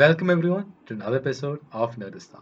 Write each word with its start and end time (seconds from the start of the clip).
Welcome 0.00 0.30
everyone 0.30 0.72
to 0.86 0.94
another 0.94 1.18
episode 1.18 1.60
of 1.72 1.96
Nerdistan, 1.96 2.40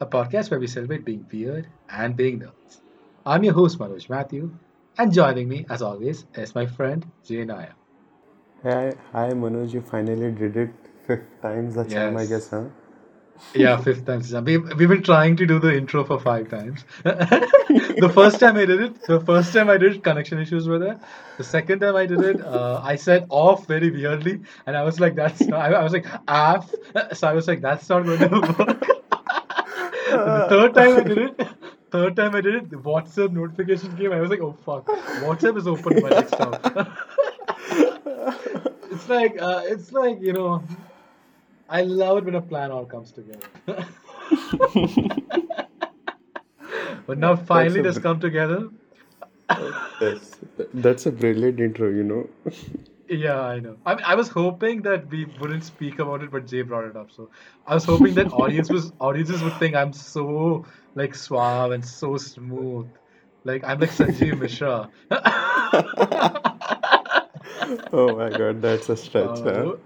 a 0.00 0.06
podcast 0.06 0.50
where 0.50 0.58
we 0.58 0.66
celebrate 0.66 1.04
being 1.04 1.24
weird 1.32 1.68
and 1.88 2.16
being 2.16 2.40
nerds. 2.40 2.80
I'm 3.24 3.44
your 3.44 3.54
host 3.54 3.78
Manoj 3.78 4.10
Matthew, 4.10 4.50
and 4.98 5.12
joining 5.12 5.48
me, 5.48 5.64
as 5.70 5.82
always, 5.82 6.24
is 6.34 6.52
my 6.56 6.66
friend 6.66 7.06
Jay 7.24 7.44
Naya. 7.44 7.74
Hi, 8.64 8.92
hi 9.12 9.28
Manoj, 9.30 9.72
you 9.72 9.82
finally 9.82 10.32
did 10.32 10.56
it 10.56 10.74
fifth 11.06 11.28
times 11.40 11.76
the 11.76 11.84
charm, 11.84 12.16
I 12.16 12.26
guess, 12.26 12.50
huh? 12.50 12.64
Yeah, 13.54 13.76
fifth 13.78 14.06
time. 14.06 14.22
Suzanne. 14.22 14.44
We've, 14.44 14.62
we've 14.76 14.88
been 14.88 15.02
trying 15.02 15.36
to 15.36 15.46
do 15.46 15.58
the 15.58 15.76
intro 15.76 16.04
for 16.04 16.20
five 16.20 16.48
times. 16.48 16.84
the 17.02 18.10
first 18.14 18.38
time 18.38 18.56
I 18.56 18.64
did 18.64 18.80
it, 18.80 19.02
the 19.06 19.20
first 19.20 19.52
time 19.52 19.68
I 19.68 19.76
did 19.76 19.96
it, 19.96 20.04
connection 20.04 20.38
issues 20.38 20.68
were 20.68 20.78
there. 20.78 21.00
The 21.36 21.44
second 21.44 21.80
time 21.80 21.96
I 21.96 22.06
did 22.06 22.20
it, 22.20 22.40
uh, 22.40 22.80
I 22.82 22.96
said 22.96 23.26
off 23.28 23.66
very 23.66 23.90
weirdly, 23.90 24.40
and 24.66 24.76
I 24.76 24.84
was 24.84 25.00
like, 25.00 25.16
that's 25.16 25.40
not, 25.40 25.60
I, 25.60 25.72
I 25.74 25.82
was 25.82 25.92
like, 25.92 26.06
off. 26.28 26.72
So 27.12 27.28
I 27.28 27.32
was 27.32 27.48
like, 27.48 27.60
that's 27.60 27.88
not 27.88 28.04
going 28.04 28.18
to 28.20 28.28
work. 28.28 28.80
the 30.10 30.46
third 30.48 30.74
time 30.74 30.96
I 30.96 31.02
did 31.02 31.18
it, 31.18 31.48
third 31.90 32.16
time 32.16 32.34
I 32.36 32.40
did 32.40 32.54
it, 32.54 32.70
the 32.70 32.76
WhatsApp 32.76 33.32
notification 33.32 33.96
came. 33.96 34.12
I 34.12 34.20
was 34.20 34.30
like, 34.30 34.40
oh 34.40 34.52
fuck, 34.64 34.86
WhatsApp 34.86 35.56
is 35.58 35.66
open 35.66 35.96
on 35.96 36.02
my 36.02 36.10
desktop. 36.10 36.66
it's 38.92 39.08
like, 39.08 39.40
uh, 39.40 39.62
it's 39.64 39.92
like 39.92 40.20
you 40.20 40.32
know, 40.32 40.62
I 41.70 41.82
love 41.82 42.18
it 42.18 42.24
when 42.24 42.34
a 42.34 42.42
plan 42.42 42.72
all 42.72 42.84
comes 42.84 43.12
together. 43.12 43.46
but 47.06 47.18
now 47.18 47.36
finally 47.36 47.78
it 47.78 47.84
has 47.84 47.94
br- 47.96 48.02
come 48.02 48.18
together. 48.18 48.68
that's 50.00 50.38
that's 50.74 51.06
a 51.06 51.12
brilliant 51.12 51.60
intro, 51.60 51.88
you 51.88 52.02
know. 52.02 52.28
Yeah, 53.08 53.40
I 53.40 53.60
know. 53.60 53.76
I 53.86 53.94
mean, 53.94 54.04
I 54.04 54.14
was 54.16 54.28
hoping 54.28 54.82
that 54.82 55.08
we 55.10 55.26
wouldn't 55.40 55.64
speak 55.64 55.98
about 56.00 56.22
it, 56.22 56.30
but 56.30 56.46
Jay 56.46 56.62
brought 56.62 56.84
it 56.86 56.96
up. 56.96 57.10
So 57.10 57.30
I 57.66 57.74
was 57.74 57.84
hoping 57.84 58.14
that 58.14 58.32
audience 58.32 58.70
was 58.70 58.92
audiences 59.00 59.42
would 59.42 59.58
think 59.60 59.76
I'm 59.76 59.92
so 59.92 60.64
like 60.96 61.14
suave 61.14 61.70
and 61.72 61.84
so 61.84 62.16
smooth. 62.16 62.88
Like 63.44 63.64
I'm 63.64 63.78
like 63.80 63.90
Sanjeev 63.90 64.38
Mishra. 64.40 64.90
Oh 67.92 68.16
my 68.16 68.30
God, 68.30 68.62
that's 68.62 68.88
a 68.88 68.96
stretch, 68.96 69.26
uh, 69.26 69.42
huh? 69.44 69.76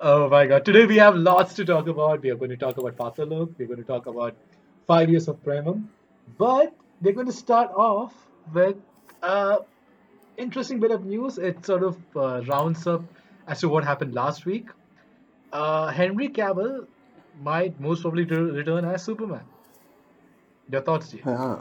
Oh. 0.00 0.28
my 0.28 0.46
god. 0.46 0.64
Today 0.64 0.86
we 0.86 0.96
have 0.98 1.16
lots 1.16 1.54
to 1.54 1.64
talk 1.64 1.88
about. 1.88 2.22
We 2.22 2.30
are 2.30 2.36
going 2.36 2.50
to 2.50 2.56
talk 2.56 2.76
about 2.76 2.96
Patal 2.96 3.30
Lok. 3.30 3.50
We're 3.58 3.66
going 3.66 3.78
to 3.78 3.84
talk 3.84 4.06
about 4.06 4.36
five 4.86 5.08
years 5.10 5.28
of 5.28 5.42
Premam. 5.42 5.84
But 6.38 6.74
we're 7.00 7.12
going 7.12 7.26
to 7.26 7.32
start 7.32 7.70
off 7.74 8.14
with 8.52 8.76
uh 9.22 9.58
interesting 10.36 10.80
bit 10.80 10.90
of 10.90 11.04
news. 11.04 11.38
It 11.38 11.64
sort 11.66 11.82
of 11.82 11.96
uh, 12.16 12.42
rounds 12.46 12.86
up 12.86 13.02
as 13.46 13.60
to 13.60 13.68
what 13.68 13.84
happened 13.84 14.14
last 14.14 14.46
week. 14.46 14.68
Uh, 15.52 15.88
Henry 15.88 16.28
Cavill 16.28 16.86
might 17.40 17.80
most 17.80 18.02
probably 18.02 18.24
re- 18.24 18.50
return 18.58 18.84
as 18.84 19.04
Superman. 19.04 19.44
Your 20.70 20.80
thoughts, 20.82 21.10
Jay? 21.12 21.20
Yeah, 21.24 21.58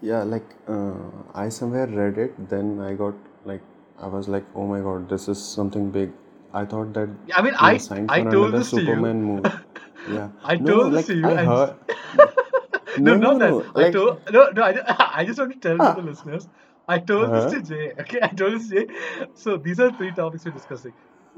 yeah, 0.00 0.22
like 0.22 0.46
uh, 0.68 0.94
I 1.34 1.48
somewhere 1.48 1.86
read 1.86 2.18
it, 2.18 2.48
then 2.48 2.80
I 2.80 2.94
got 2.94 3.14
like 3.44 3.62
I 4.02 4.06
was 4.06 4.28
like, 4.28 4.44
oh 4.54 4.66
my 4.66 4.80
God, 4.80 5.08
this 5.08 5.28
is 5.28 5.42
something 5.42 5.90
big. 5.90 6.12
I 6.52 6.64
thought 6.66 6.92
that 6.94 7.08
I 7.34 7.42
mean, 7.42 7.54
I 7.56 7.80
I 8.08 8.22
told 8.24 8.50
another 8.50 8.58
this 8.58 8.70
to 8.72 8.80
you. 8.80 8.86
Superman 8.86 9.22
movie. 9.24 9.50
Yeah, 10.08 10.30
I 10.42 10.56
no, 10.56 10.78
told 10.80 10.92
this 10.94 11.06
to 11.06 11.14
you, 11.16 11.30
I 11.30 11.44
heard. 11.44 11.76
no, 12.98 13.14
No, 13.14 13.32
no, 13.32 13.38
no, 13.38 13.70
I 13.76 13.84
like, 13.84 13.92
told 13.92 14.20
no, 14.32 14.50
no. 14.50 14.62
I, 14.62 14.72
I 15.20 15.24
just 15.24 15.38
want 15.38 15.52
to 15.52 15.58
tell 15.60 15.78
to 15.78 16.00
the 16.00 16.02
listeners. 16.08 16.48
I 16.88 16.98
told 16.98 17.32
this 17.32 17.44
huh? 17.44 17.50
to 17.50 17.62
Jay. 17.62 17.92
Okay, 18.00 18.18
I 18.22 18.28
told 18.28 18.54
this 18.54 18.68
to 18.70 18.86
Jay. 18.86 18.94
So 19.34 19.56
these 19.56 19.80
are 19.80 19.92
three 19.92 20.12
topics 20.12 20.44
we're 20.44 20.50
discussing. 20.52 20.92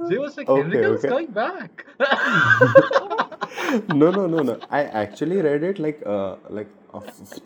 Jay 0.09 0.19
was 0.19 0.37
like, 0.37 0.51
Henry 0.51 0.79
Okay, 0.79 0.81
Cavill's 0.81 1.05
okay. 1.05 1.09
coming 1.09 1.31
back. 1.33 1.85
No, 3.89 4.11
no, 4.11 4.27
no, 4.27 4.43
no. 4.43 4.59
I 4.71 4.85
actually 4.85 5.41
read 5.41 5.63
it 5.63 5.79
like 5.79 6.03
uh 6.07 6.37
like 6.49 6.69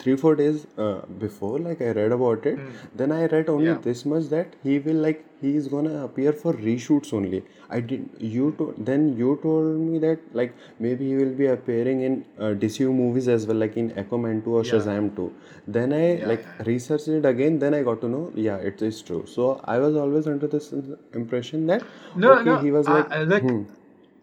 three 0.03 0.17
four 0.17 0.35
days 0.37 0.67
uh, 0.77 1.01
before. 1.19 1.59
Like 1.59 1.81
I 1.81 1.91
read 1.93 2.13
about 2.13 2.47
it. 2.47 2.59
Hmm. 2.59 2.71
Then 2.97 3.13
I 3.13 3.27
read 3.27 3.49
only 3.49 3.69
Yeah. 3.71 3.79
this 3.89 4.05
much 4.13 4.29
that 4.35 4.55
he 4.63 4.79
will 4.79 5.01
like 5.07 5.25
he 5.41 5.55
is 5.57 5.69
gonna 5.69 6.05
appear 6.05 6.33
for 6.33 6.53
reshoots 6.53 7.13
only. 7.19 7.43
I 7.71 7.81
did 7.81 8.09
you 8.19 8.47
to, 8.59 8.75
then 8.91 9.17
you 9.17 9.39
told 9.43 9.79
me 9.81 9.99
that 10.05 10.19
like 10.33 10.55
maybe 10.81 11.09
he 11.09 11.17
will 11.17 11.35
be 11.43 11.47
appearing 11.47 12.01
in 12.09 12.25
uh, 12.39 12.55
DCU 12.55 12.93
movies 12.93 13.29
as 13.29 13.47
well, 13.47 13.57
like 13.57 13.77
in 13.77 13.91
Aquaman 14.03 14.43
2 14.45 14.57
or 14.57 14.65
Yeah, 14.65 14.73
Shazam 14.73 15.15
2. 15.17 15.33
Then 15.67 15.93
I 15.93 16.05
yeah, 16.17 16.27
like 16.29 16.47
researched 16.67 17.09
it 17.09 17.25
again. 17.25 17.59
Then 17.59 17.75
I 17.75 17.83
got 17.83 18.01
to 18.03 18.09
know 18.09 18.33
yeah 18.35 18.57
it 18.73 18.83
is 18.83 19.01
true. 19.03 19.25
So 19.27 19.61
I 19.65 19.79
was 19.79 19.97
always 19.97 20.27
under 20.27 20.47
this 20.47 20.73
impression 21.15 21.67
that 21.67 21.83
No, 22.17 22.33
okay 22.33 22.51
no. 22.51 22.59
he 22.59 22.73
was 22.73 22.89
like 22.89 23.11
I 23.13 23.23
like 23.35 23.43
hmm 23.43 23.63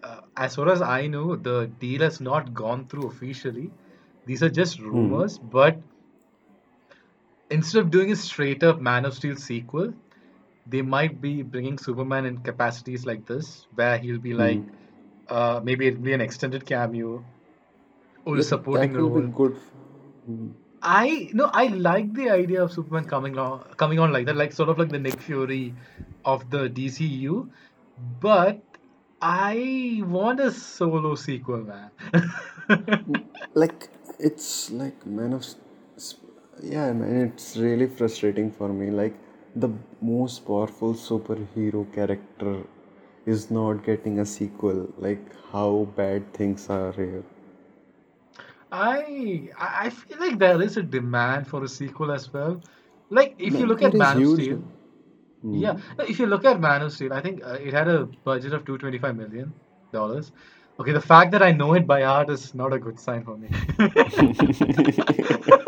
uh, 0.03 0.21
as 0.37 0.55
far 0.55 0.69
as 0.69 0.81
I 0.81 1.07
know, 1.07 1.35
the 1.35 1.67
deal 1.79 2.01
has 2.01 2.19
not 2.21 2.53
gone 2.53 2.87
through 2.87 3.07
officially. 3.07 3.71
These 4.25 4.43
are 4.43 4.49
just 4.49 4.79
hmm 4.91 5.19
rumors, 5.19 5.37
but 5.39 5.79
instead 7.49 7.79
of 7.81 7.91
doing 7.91 8.11
a 8.11 8.15
straight 8.15 8.63
up 8.63 8.79
Man 8.81 9.05
of 9.05 9.13
Steel 9.13 9.35
sequel, 9.35 9.93
they 10.67 10.81
might 10.81 11.21
be 11.21 11.43
bringing 11.43 11.77
Superman 11.77 12.25
in 12.25 12.37
capacities 12.39 13.05
like 13.05 13.25
this, 13.25 13.67
where 13.75 13.97
he'll 13.97 14.19
be 14.19 14.33
like, 14.33 14.59
hmm. 14.59 14.69
uh, 15.29 15.61
maybe 15.63 15.87
it'll 15.87 16.01
be 16.01 16.13
an 16.13 16.21
extended 16.21 16.65
cameo 16.65 17.23
or 18.25 18.37
a 18.37 18.41
Yeah, 18.41 18.43
supporting 18.43 18.93
that 18.93 19.01
will 19.01 19.09
be 19.09 19.21
role. 19.21 19.27
good. 19.33 19.55
Hmm. 20.25 20.49
I 20.81 21.29
no, 21.33 21.49
I 21.53 21.67
like 21.67 22.13
the 22.13 22.29
idea 22.29 22.63
of 22.63 22.71
Superman 22.71 23.05
coming 23.05 23.37
on, 23.37 23.63
coming 23.77 23.99
on 23.99 24.11
like 24.13 24.25
that, 24.27 24.35
like 24.35 24.53
sort 24.53 24.69
of 24.69 24.77
like 24.77 24.89
the 24.89 24.99
Nick 24.99 25.19
Fury 25.21 25.73
of 26.23 26.49
the 26.49 26.69
DCU, 26.69 27.49
but 28.21 28.61
I 29.21 30.01
want 30.05 30.39
a 30.39 30.51
solo 30.51 31.15
sequel, 31.15 31.63
man. 31.63 31.91
like 33.55 33.89
it's 34.19 34.71
like 34.71 35.05
man 35.05 35.33
of 35.33 35.45
yeah 36.63 36.91
man 36.93 37.15
it's 37.27 37.57
really 37.57 37.87
frustrating 37.87 38.51
for 38.51 38.69
me 38.69 38.89
like 38.89 39.15
the 39.55 39.69
most 40.01 40.45
powerful 40.47 40.93
superhero 40.93 41.83
character 41.93 42.55
is 43.25 43.49
not 43.51 43.83
getting 43.85 44.19
a 44.19 44.25
sequel 44.25 44.87
like 44.97 45.23
how 45.51 45.87
bad 45.95 46.33
things 46.33 46.69
are 46.69 46.91
here 46.93 47.23
I 48.71 49.49
I 49.57 49.89
feel 49.89 50.19
like 50.19 50.39
there 50.39 50.61
is 50.61 50.77
a 50.77 50.83
demand 50.83 51.47
for 51.47 51.63
a 51.63 51.67
sequel 51.67 52.11
as 52.11 52.31
well. 52.33 52.61
Like 53.09 53.35
if 53.37 53.53
you 53.53 53.65
look 53.65 53.81
at 53.81 53.93
Man 53.93 54.21
of 54.21 54.27
Steel, 54.33 54.63
hmm. 55.41 55.53
yeah, 55.53 55.77
if 55.99 56.19
you 56.19 56.25
look 56.25 56.45
at 56.45 56.59
Man 56.59 56.81
of 56.81 56.91
Steel, 56.91 57.13
I 57.13 57.21
think 57.21 57.43
uh, 57.43 57.53
it 57.53 57.73
had 57.73 57.87
a 57.87 58.05
budget 58.23 58.53
of 58.53 58.65
225 58.65 59.15
million 59.15 59.53
dollars. 59.93 60.31
Okay, 60.79 60.91
the 60.91 61.01
fact 61.01 61.31
that 61.31 61.41
I 61.41 61.51
know 61.51 61.73
it 61.73 61.87
by 61.87 62.01
heart 62.01 62.29
is 62.29 62.53
not 62.53 62.73
a 62.73 62.79
good 62.79 62.99
sign 62.99 63.23
for 63.23 63.37
me. 63.37 63.49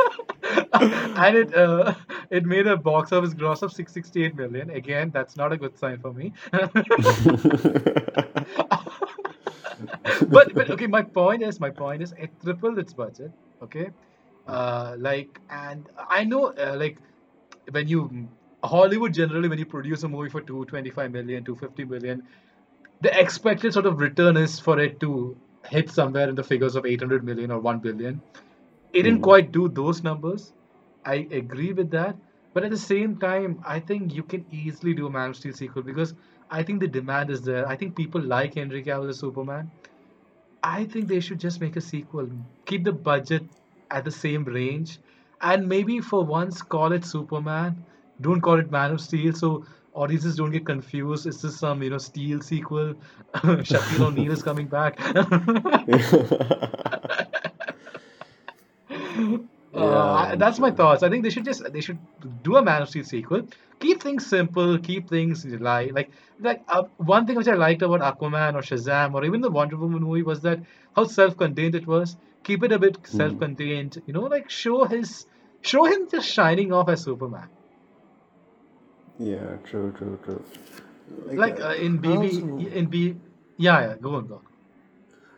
And 1.16 1.36
it 1.38 1.56
uh, 1.56 1.94
it 2.30 2.46
made 2.46 2.68
a 2.68 2.78
box 2.78 3.12
office 3.12 3.34
gross 3.34 3.62
of 3.62 3.72
668 3.72 4.36
million. 4.36 4.70
Again, 4.70 5.12
that's 5.14 5.36
not 5.36 5.52
a 5.52 5.58
good 5.58 5.78
sign 5.78 6.00
for 6.00 6.14
me. 6.14 6.34
But 10.30 10.54
but 10.54 10.70
okay, 10.72 10.88
my 10.88 11.02
point 11.02 11.44
is 11.44 11.60
my 11.60 11.70
point 11.70 12.02
is 12.02 12.14
it 12.18 12.32
tripled 12.42 12.78
its 12.80 12.94
budget. 12.94 13.32
Okay, 13.62 13.90
uh, 14.48 14.96
like 14.98 15.40
and 15.50 15.90
I 16.10 16.24
know 16.24 16.48
uh, 16.54 16.76
like 16.78 17.00
when 17.72 17.88
you 17.88 18.28
Hollywood 18.64 19.14
generally 19.14 19.50
when 19.50 19.60
you 19.60 19.66
produce 19.66 20.04
a 20.04 20.08
movie 20.10 20.30
for 20.30 20.42
225 20.42 21.12
million, 21.12 21.44
250 21.44 21.86
million, 21.86 22.24
the 23.02 23.20
expected 23.20 23.74
sort 23.74 23.86
of 23.86 24.00
return 24.00 24.38
is 24.38 24.60
for 24.60 24.80
it 24.80 25.00
to 25.02 25.38
hit 25.70 25.90
somewhere 25.90 26.30
in 26.30 26.36
the 26.36 26.44
figures 26.44 26.76
of 26.76 26.86
800 26.86 27.24
million 27.24 27.52
or 27.52 27.60
1 27.60 27.80
billion. 27.80 28.22
It 28.94 29.04
didn't 29.04 29.22
Hmm. 29.22 29.22
quite 29.22 29.52
do 29.52 29.70
those 29.70 30.04
numbers. 30.04 30.54
I 31.06 31.28
agree 31.32 31.74
with 31.74 31.92
that. 31.92 32.18
But 32.54 32.64
at 32.64 32.72
the 32.72 32.78
same 32.78 33.18
time, 33.20 33.62
I 33.66 33.80
think 33.80 34.14
you 34.14 34.24
can 34.24 34.46
easily 34.52 34.94
do 34.94 35.08
a 35.08 35.10
Man 35.12 35.30
of 35.30 35.36
Steel 35.36 35.54
sequel 35.54 35.84
because 35.84 36.14
I 36.50 36.64
think 36.64 36.80
the 36.80 36.88
demand 36.88 37.30
is 37.30 37.42
there. 37.44 37.68
I 37.68 37.76
think 37.76 37.96
people 37.96 38.22
like 38.22 38.56
Henry 38.56 38.84
Cavill 38.84 39.10
as 39.10 39.20
Superman. 39.20 39.72
I 40.64 40.86
think 40.86 41.08
they 41.08 41.20
should 41.20 41.40
just 41.40 41.62
make 41.62 41.76
a 41.76 41.82
sequel. 41.82 42.30
Keep 42.66 42.84
the 42.86 42.94
budget 42.94 43.44
at 43.90 44.06
the 44.06 44.12
same 44.12 44.44
range, 44.46 45.00
and 45.42 45.68
maybe 45.68 46.00
for 46.00 46.24
once 46.24 46.62
call 46.62 46.92
it 46.92 47.06
Superman. 47.06 47.86
Don't 48.22 48.42
call 48.42 48.60
it 48.60 48.72
Man 48.72 48.92
of 48.92 49.02
Steel, 49.02 49.34
so 49.34 49.66
audiences 49.98 50.36
don't 50.36 50.52
get 50.52 50.66
confused. 50.66 51.28
Is 51.28 51.42
this 51.42 51.58
some 51.60 51.84
you 51.84 51.90
know 51.90 51.98
Steel 51.98 52.42
sequel? 52.42 52.94
Shaquille 53.36 54.08
O'Neal 54.08 54.32
is 54.32 54.44
coming 54.44 54.68
back. 54.68 55.00
Uh, 59.74 60.30
yeah 60.30 60.36
that's 60.36 60.60
my 60.60 60.72
thoughts. 60.72 61.04
I 61.04 61.10
think 61.10 61.24
they 61.24 61.30
should 61.30 61.46
just 61.46 61.62
they 61.74 61.82
should 61.82 62.00
do 62.44 62.56
a 62.56 62.62
Man 62.64 62.82
of 62.82 62.90
Steel 62.90 63.04
sequel. 63.04 63.44
Keep 63.80 64.02
things 64.02 64.26
simple. 64.26 64.78
Keep 64.80 65.10
things 65.10 65.46
light. 65.46 65.94
Like 65.94 66.10
like 66.40 66.64
uh, 66.68 66.84
one 66.98 67.28
thing 67.28 67.36
which 67.36 67.48
I 67.48 67.54
liked 67.56 67.82
about 67.82 68.02
Aquaman 68.02 68.56
or 68.56 68.62
Shazam 68.62 69.14
or 69.14 69.24
even 69.26 69.42
the 69.42 69.52
Wonder 69.52 69.78
Woman 69.78 70.04
movie 70.04 70.24
was 70.24 70.42
that 70.42 70.60
how 70.96 71.04
self-contained 71.04 71.76
it 71.76 71.86
was. 71.86 72.16
Keep 72.44 72.64
it 72.64 72.72
a 72.72 72.80
bit 72.80 72.98
Hmm. 72.98 73.18
self-contained. 73.18 74.02
You 74.08 74.14
know, 74.14 74.24
like 74.24 74.50
show 74.50 74.86
his 74.86 75.26
show 75.62 75.84
him 75.86 76.08
just 76.10 76.28
shining 76.30 76.72
off 76.74 76.90
as 76.90 77.04
Superman. 77.04 77.50
Yeah 79.20 79.58
true 79.64 79.92
true 79.98 80.18
true 80.24 80.44
like 81.26 81.38
Like 81.38 81.60
uh, 81.60 81.70
uh, 81.70 81.74
in 81.74 81.98
I 81.98 82.02
BB 82.02 82.28
also 82.42 82.58
in 82.82 82.86
B 82.88 83.16
Yeah, 83.58 83.80
yeah. 83.82 83.96
Go 84.02 84.16
on, 84.16 84.28
go 84.28 84.36
on. 84.36 84.42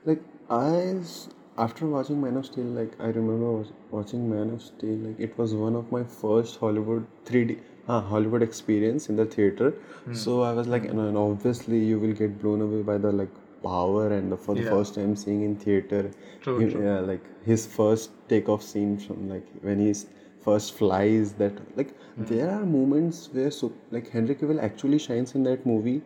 Like 0.05 0.21
I, 0.49 0.97
s- 1.01 1.29
after 1.57 1.85
watching 1.85 2.21
Man 2.21 2.35
of 2.37 2.45
Steel, 2.45 2.65
like 2.79 2.95
I 2.99 3.07
remember 3.17 3.51
was- 3.59 3.71
watching 3.91 4.29
Man 4.29 4.49
of 4.55 4.61
Steel. 4.61 4.97
Like 5.05 5.19
it 5.27 5.37
was 5.37 5.53
one 5.55 5.75
of 5.81 5.91
my 5.91 6.03
first 6.03 6.59
Hollywood 6.59 7.05
3D, 7.25 7.57
ah, 7.87 8.01
Hollywood 8.01 8.43
experience 8.47 9.07
in 9.09 9.15
the 9.21 9.25
theater. 9.37 9.69
Hmm. 10.05 10.13
So 10.23 10.41
I 10.49 10.51
was 10.59 10.67
like, 10.67 10.83
Hmm. 10.89 10.99
and, 10.99 11.07
and 11.07 11.17
obviously 11.23 11.79
you 11.91 11.99
will 11.99 12.13
get 12.21 12.37
blown 12.41 12.61
away 12.67 12.81
by 12.91 12.97
the 13.07 13.11
like 13.21 13.39
power 13.63 14.07
and 14.17 14.31
the, 14.33 14.37
for 14.47 14.55
the 14.55 14.63
Yeah. 14.63 14.69
first 14.75 14.95
time 14.95 15.15
seeing 15.15 15.43
in 15.43 15.55
theater, 15.65 16.03
True, 16.41 16.59
he, 16.59 16.69
true. 16.73 16.83
yeah, 16.89 16.99
like 17.11 17.23
his 17.45 17.65
first 17.79 18.11
takeoff 18.27 18.63
scene 18.71 18.97
from 19.07 19.29
like 19.29 19.47
when 19.69 19.79
he's 19.87 20.05
first 20.47 20.73
flies. 20.81 21.33
That 21.43 21.59
like 21.81 21.93
Hmm. 22.15 22.25
there 22.33 22.49
are 22.55 22.65
moments 22.65 23.29
where 23.33 23.51
so 23.59 23.71
like 23.97 24.09
Henry 24.17 24.35
Cavill 24.35 24.61
actually 24.69 24.99
shines 25.07 25.35
in 25.35 25.43
that 25.49 25.65
movie 25.73 26.01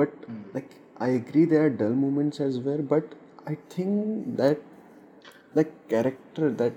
but 0.00 0.12
Hmm. 0.26 0.42
like 0.54 0.76
I 0.98 1.08
agree 1.20 1.44
there 1.44 1.64
are 1.66 1.70
dull 1.70 1.94
moments 2.06 2.40
as 2.40 2.58
well, 2.58 2.78
but 2.94 3.14
I 3.46 3.56
think 3.76 4.36
that 4.36 4.60
like 5.54 5.72
character 5.88 6.50
that 6.50 6.72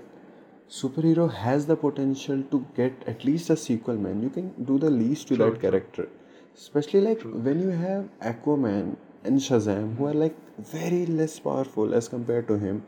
superhero 0.70 1.30
has 1.32 1.66
the 1.66 1.76
potential 1.76 2.42
to 2.50 2.64
get 2.76 3.02
at 3.06 3.24
least 3.24 3.50
a 3.50 3.56
sequel 3.56 3.96
man. 3.96 4.22
You 4.22 4.30
can 4.30 4.50
do 4.64 4.78
the 4.78 4.90
least 4.90 5.28
to 5.28 5.36
True, 5.36 5.50
that 5.50 5.60
character. 5.60 6.08
Especially 6.56 7.00
like 7.00 7.20
true. 7.20 7.32
when 7.48 7.60
you 7.60 7.70
have 7.70 8.08
Aquaman 8.20 8.96
and 9.24 9.38
Shazam 9.38 9.96
who 9.96 10.06
are 10.06 10.14
like 10.14 10.36
very 10.58 11.06
less 11.06 11.38
powerful 11.40 11.94
as 11.94 12.08
compared 12.08 12.46
to 12.48 12.58
him. 12.58 12.82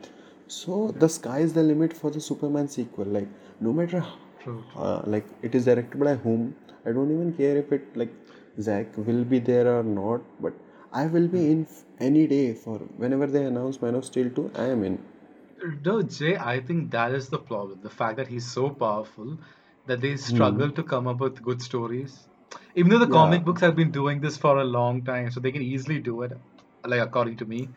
So 0.47 0.91
the 0.99 1.09
sky 1.09 1.39
is 1.39 1.53
the 1.53 1.63
limit 1.63 1.93
for 1.93 2.11
the 2.11 2.21
Superman 2.21 2.67
sequel. 2.67 3.05
Like 3.05 3.27
no 3.67 3.73
matter 3.79 4.03
uh, 4.75 5.01
like 5.13 5.27
it 5.41 5.55
is 5.59 5.65
directed 5.69 5.99
by 6.07 6.15
whom 6.25 6.41
i 6.85 6.91
don't 6.97 7.13
even 7.15 7.31
care 7.41 7.55
if 7.63 7.71
it 7.77 7.95
like 8.01 8.13
zach 8.67 8.97
will 9.09 9.23
be 9.33 9.39
there 9.51 9.67
or 9.77 9.83
not 9.83 10.21
but 10.45 10.53
i 11.03 11.05
will 11.15 11.27
be 11.37 11.43
in 11.53 11.61
f- 11.71 11.83
any 12.09 12.25
day 12.35 12.45
for 12.65 12.77
whenever 13.03 13.27
they 13.35 13.43
announce 13.51 13.81
man 13.85 13.95
of 14.01 14.05
steel 14.11 14.29
2 14.39 14.49
i 14.65 14.67
am 14.75 14.83
in 14.91 14.97
No, 15.85 16.01
Jay, 16.03 16.37
I 16.37 16.59
think 16.61 16.91
that 16.91 17.11
is 17.13 17.29
the 17.29 17.39
problem. 17.39 17.81
The 17.81 17.89
fact 17.89 18.17
that 18.17 18.27
he's 18.27 18.49
so 18.51 18.69
powerful 18.69 19.37
that 19.85 20.01
they 20.01 20.15
hmm. 20.27 20.57
struggle 20.57 20.71
to 20.71 20.83
come 20.83 21.07
up 21.07 21.19
with 21.19 21.41
good 21.41 21.61
stories. 21.61 22.27
Even 22.75 22.91
though 22.91 22.99
the 22.99 23.07
yeah 23.07 23.15
comic 23.17 23.43
books 23.43 23.61
have 23.61 23.75
been 23.75 23.91
doing 23.91 24.21
this 24.21 24.37
for 24.37 24.57
a 24.59 24.63
long 24.63 25.03
time, 25.03 25.31
so 25.31 25.39
they 25.39 25.51
can 25.51 25.61
easily 25.61 25.99
do 25.99 26.21
it, 26.23 26.33
like 26.85 27.01
according 27.01 27.37
to 27.37 27.45
me. 27.45 27.69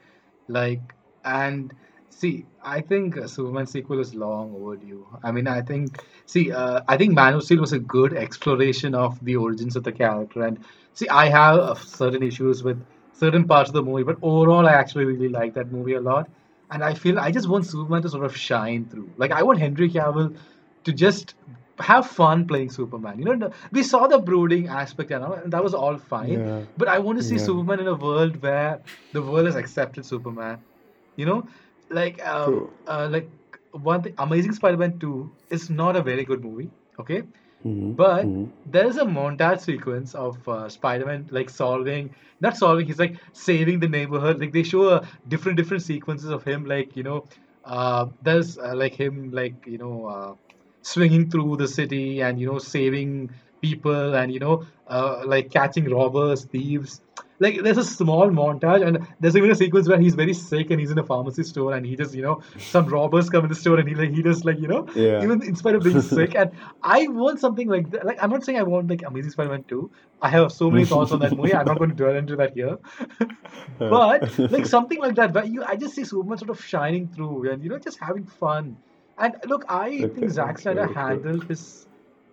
Like, 0.48 0.94
and 1.24 1.72
see, 2.16 2.46
I 2.62 2.80
think 2.80 3.16
uh, 3.18 3.26
Superman 3.26 3.66
sequel 3.66 4.00
is 4.00 4.14
long 4.14 4.54
overdue. 4.54 5.06
I 5.22 5.32
mean, 5.32 5.46
I 5.46 5.62
think, 5.62 6.02
see, 6.26 6.50
uh, 6.52 6.80
I 6.88 6.96
think 6.96 7.14
Man 7.14 7.34
of 7.34 7.42
Steel 7.44 7.60
was 7.60 7.72
a 7.72 7.78
good 7.78 8.14
exploration 8.14 8.94
of 8.94 9.22
the 9.24 9.36
origins 9.36 9.76
of 9.76 9.84
the 9.84 9.92
character. 9.92 10.42
And 10.42 10.64
see, 10.94 11.08
I 11.08 11.26
have 11.28 11.58
uh, 11.58 11.74
certain 11.74 12.22
issues 12.22 12.62
with 12.62 12.84
certain 13.12 13.46
parts 13.46 13.70
of 13.70 13.74
the 13.74 13.82
movie, 13.82 14.04
but 14.04 14.16
overall, 14.22 14.66
I 14.66 14.72
actually 14.72 15.04
really 15.04 15.28
like 15.28 15.54
that 15.54 15.70
movie 15.72 15.94
a 15.94 16.00
lot. 16.00 16.28
And 16.70 16.82
I 16.82 16.94
feel 16.94 17.18
I 17.18 17.30
just 17.30 17.48
want 17.48 17.66
Superman 17.66 18.02
to 18.02 18.08
sort 18.08 18.24
of 18.24 18.36
shine 18.36 18.86
through. 18.88 19.12
Like, 19.16 19.32
I 19.32 19.42
want 19.42 19.58
Henry 19.60 19.90
Cavill 19.90 20.36
to 20.84 20.92
just 20.92 21.34
have 21.78 22.06
fun 22.06 22.46
playing 22.46 22.70
Superman. 22.70 23.18
You 23.18 23.36
know, 23.36 23.50
we 23.72 23.82
saw 23.82 24.06
the 24.06 24.18
brooding 24.18 24.68
aspect 24.68 25.10
and 25.10 25.24
all, 25.24 25.34
and 25.34 25.52
that 25.52 25.62
was 25.62 25.74
all 25.74 25.98
fine. 25.98 26.42
yeah 26.42 26.62
But 26.76 26.88
I 26.88 26.98
want 26.98 27.18
to 27.18 27.24
see 27.24 27.36
yeah 27.36 27.44
Superman 27.44 27.80
in 27.80 27.86
a 27.88 27.94
world 27.94 28.42
where 28.42 28.80
the 29.12 29.22
world 29.22 29.46
has 29.46 29.56
accepted 29.56 30.04
Superman. 30.06 30.58
You 31.16 31.26
know, 31.26 31.48
like 31.90 32.24
um, 32.26 32.64
true 32.64 32.72
uh, 32.86 33.08
like 33.10 33.30
one 33.72 34.02
thing, 34.02 34.14
Amazing 34.18 34.52
Spider-Man 34.52 34.98
2 34.98 35.32
is 35.50 35.70
not 35.70 35.96
a 35.96 36.02
very 36.02 36.24
good 36.24 36.42
movie. 36.44 36.70
Okay, 37.00 37.22
hmm 37.62 37.92
but 37.96 38.32
hmm 38.32 38.46
there 38.64 38.86
is 38.86 38.96
a 38.96 39.04
montage 39.04 39.60
sequence 39.60 40.14
of 40.14 40.46
uh, 40.48 40.68
Spider-Man 40.68 41.28
like 41.30 41.50
solving, 41.50 42.14
not 42.40 42.56
solving, 42.56 42.86
he's 42.86 42.98
like 42.98 43.16
saving 43.32 43.80
the 43.80 43.88
neighborhood. 43.88 44.40
Like 44.40 44.52
they 44.52 44.62
show 44.62 44.88
uh, 44.88 45.06
different 45.28 45.56
different 45.56 45.82
sequences 45.82 46.30
of 46.30 46.44
him, 46.44 46.64
like 46.64 46.96
you 46.96 47.02
know, 47.02 47.24
uh, 47.64 48.06
there's 48.22 48.58
uh, 48.58 48.74
like 48.74 48.94
him 48.94 49.30
like 49.32 49.54
you 49.66 49.78
know 49.78 50.06
uh, 50.06 50.34
swinging 50.82 51.30
through 51.30 51.56
the 51.56 51.68
city 51.68 52.20
and 52.20 52.38
you 52.40 52.46
know 52.46 52.58
saving 52.58 53.30
people 53.62 54.14
and 54.14 54.32
you 54.32 54.38
know 54.40 54.64
uh, 54.86 55.22
like 55.26 55.50
catching 55.50 55.88
robbers, 55.90 56.44
thieves. 56.46 57.00
Like 57.38 57.62
there's 57.62 57.78
a 57.78 57.84
small 57.84 58.30
montage 58.30 58.86
and 58.86 59.06
there's 59.20 59.36
even 59.36 59.50
a 59.50 59.54
sequence 59.54 59.88
where 59.88 60.00
he's 60.00 60.14
very 60.14 60.32
sick 60.34 60.70
and 60.70 60.80
he's 60.80 60.90
in 60.90 60.98
a 60.98 61.04
pharmacy 61.04 61.42
store 61.42 61.74
and 61.74 61.84
he 61.84 61.96
just 61.96 62.14
you 62.14 62.22
know 62.22 62.42
some 62.58 62.86
robbers 62.86 63.28
come 63.28 63.44
in 63.44 63.48
the 63.50 63.54
store 63.54 63.78
and 63.78 63.88
he 63.88 63.94
like 63.94 64.10
he 64.10 64.22
just 64.22 64.44
like 64.44 64.58
you 64.58 64.68
know 64.68 64.86
yeah 64.94 65.22
even 65.22 65.42
in 65.42 65.54
spite 65.54 65.74
of 65.74 65.82
being 65.82 66.00
sick 66.16 66.34
and 66.34 66.50
I 66.82 67.08
want 67.08 67.40
something 67.40 67.68
like 67.68 67.90
that. 67.90 68.06
Like 68.06 68.22
I'm 68.22 68.30
not 68.30 68.44
saying 68.44 68.58
I 68.58 68.62
want 68.62 68.88
like 68.88 69.02
Amazing 69.06 69.32
Spider-Man 69.32 69.64
2. 69.64 69.90
I 70.22 70.28
have 70.30 70.50
so 70.52 70.70
many 70.70 70.84
thoughts 70.84 71.12
on 71.12 71.20
that 71.20 71.36
movie. 71.36 71.54
I'm 71.54 71.66
not 71.66 71.78
going 71.78 71.90
to 71.90 71.96
dwell 71.96 72.16
into 72.16 72.36
that 72.36 72.54
here. 72.54 72.78
but 73.78 74.38
like 74.38 74.66
something 74.66 74.98
like 75.00 75.14
that, 75.16 75.32
but 75.32 75.48
you 75.48 75.64
I 75.64 75.76
just 75.76 75.94
see 75.94 76.04
Superman 76.04 76.38
sort 76.38 76.50
of 76.50 76.64
shining 76.64 77.08
through 77.08 77.50
and 77.50 77.62
you 77.62 77.68
know 77.68 77.78
just 77.78 77.98
having 78.00 78.24
fun. 78.24 78.76
And 79.18 79.34
look, 79.46 79.64
I 79.68 79.88
okay 79.88 80.08
think 80.08 80.30
Zack 80.30 80.58
Snyder 80.58 80.86
true 80.86 80.94
handled 80.94 81.44
his 81.44 81.86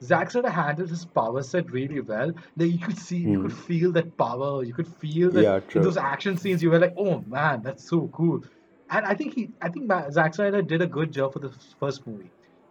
Zack 0.04 0.32
Snyder 0.32 0.50
handled 0.50 0.90
his 0.90 1.06
power 1.06 1.42
set 1.44 1.72
really 1.72 2.02
well. 2.02 2.34
That 2.58 2.68
you 2.68 2.80
could 2.80 2.98
see, 2.98 3.18
you 3.18 3.42
could 3.42 3.52
hmm. 3.52 3.62
feel 3.62 3.92
that 3.94 4.18
power. 4.18 4.64
You 4.64 4.74
could 4.74 4.88
feel 4.88 5.32
that 5.32 5.44
yeah 5.44 5.60
in 5.76 5.82
those 5.82 5.98
action 5.98 6.38
scenes. 6.38 6.62
You 6.62 6.72
were 6.72 6.80
like, 6.80 6.96
oh 6.98 7.24
man, 7.28 7.62
that's 7.64 7.88
so 7.88 8.10
cool. 8.14 8.44
And 8.90 9.06
I 9.06 9.16
think 9.16 9.34
he, 9.34 9.50
I 9.62 9.70
think 9.70 9.92
Zack 10.12 10.36
Snyder 10.36 10.62
did 10.62 10.82
a 10.82 10.88
good 10.88 11.12
job 11.12 11.34
for 11.34 11.40
the 11.40 11.52
first 11.80 12.06
movie. 12.06 12.30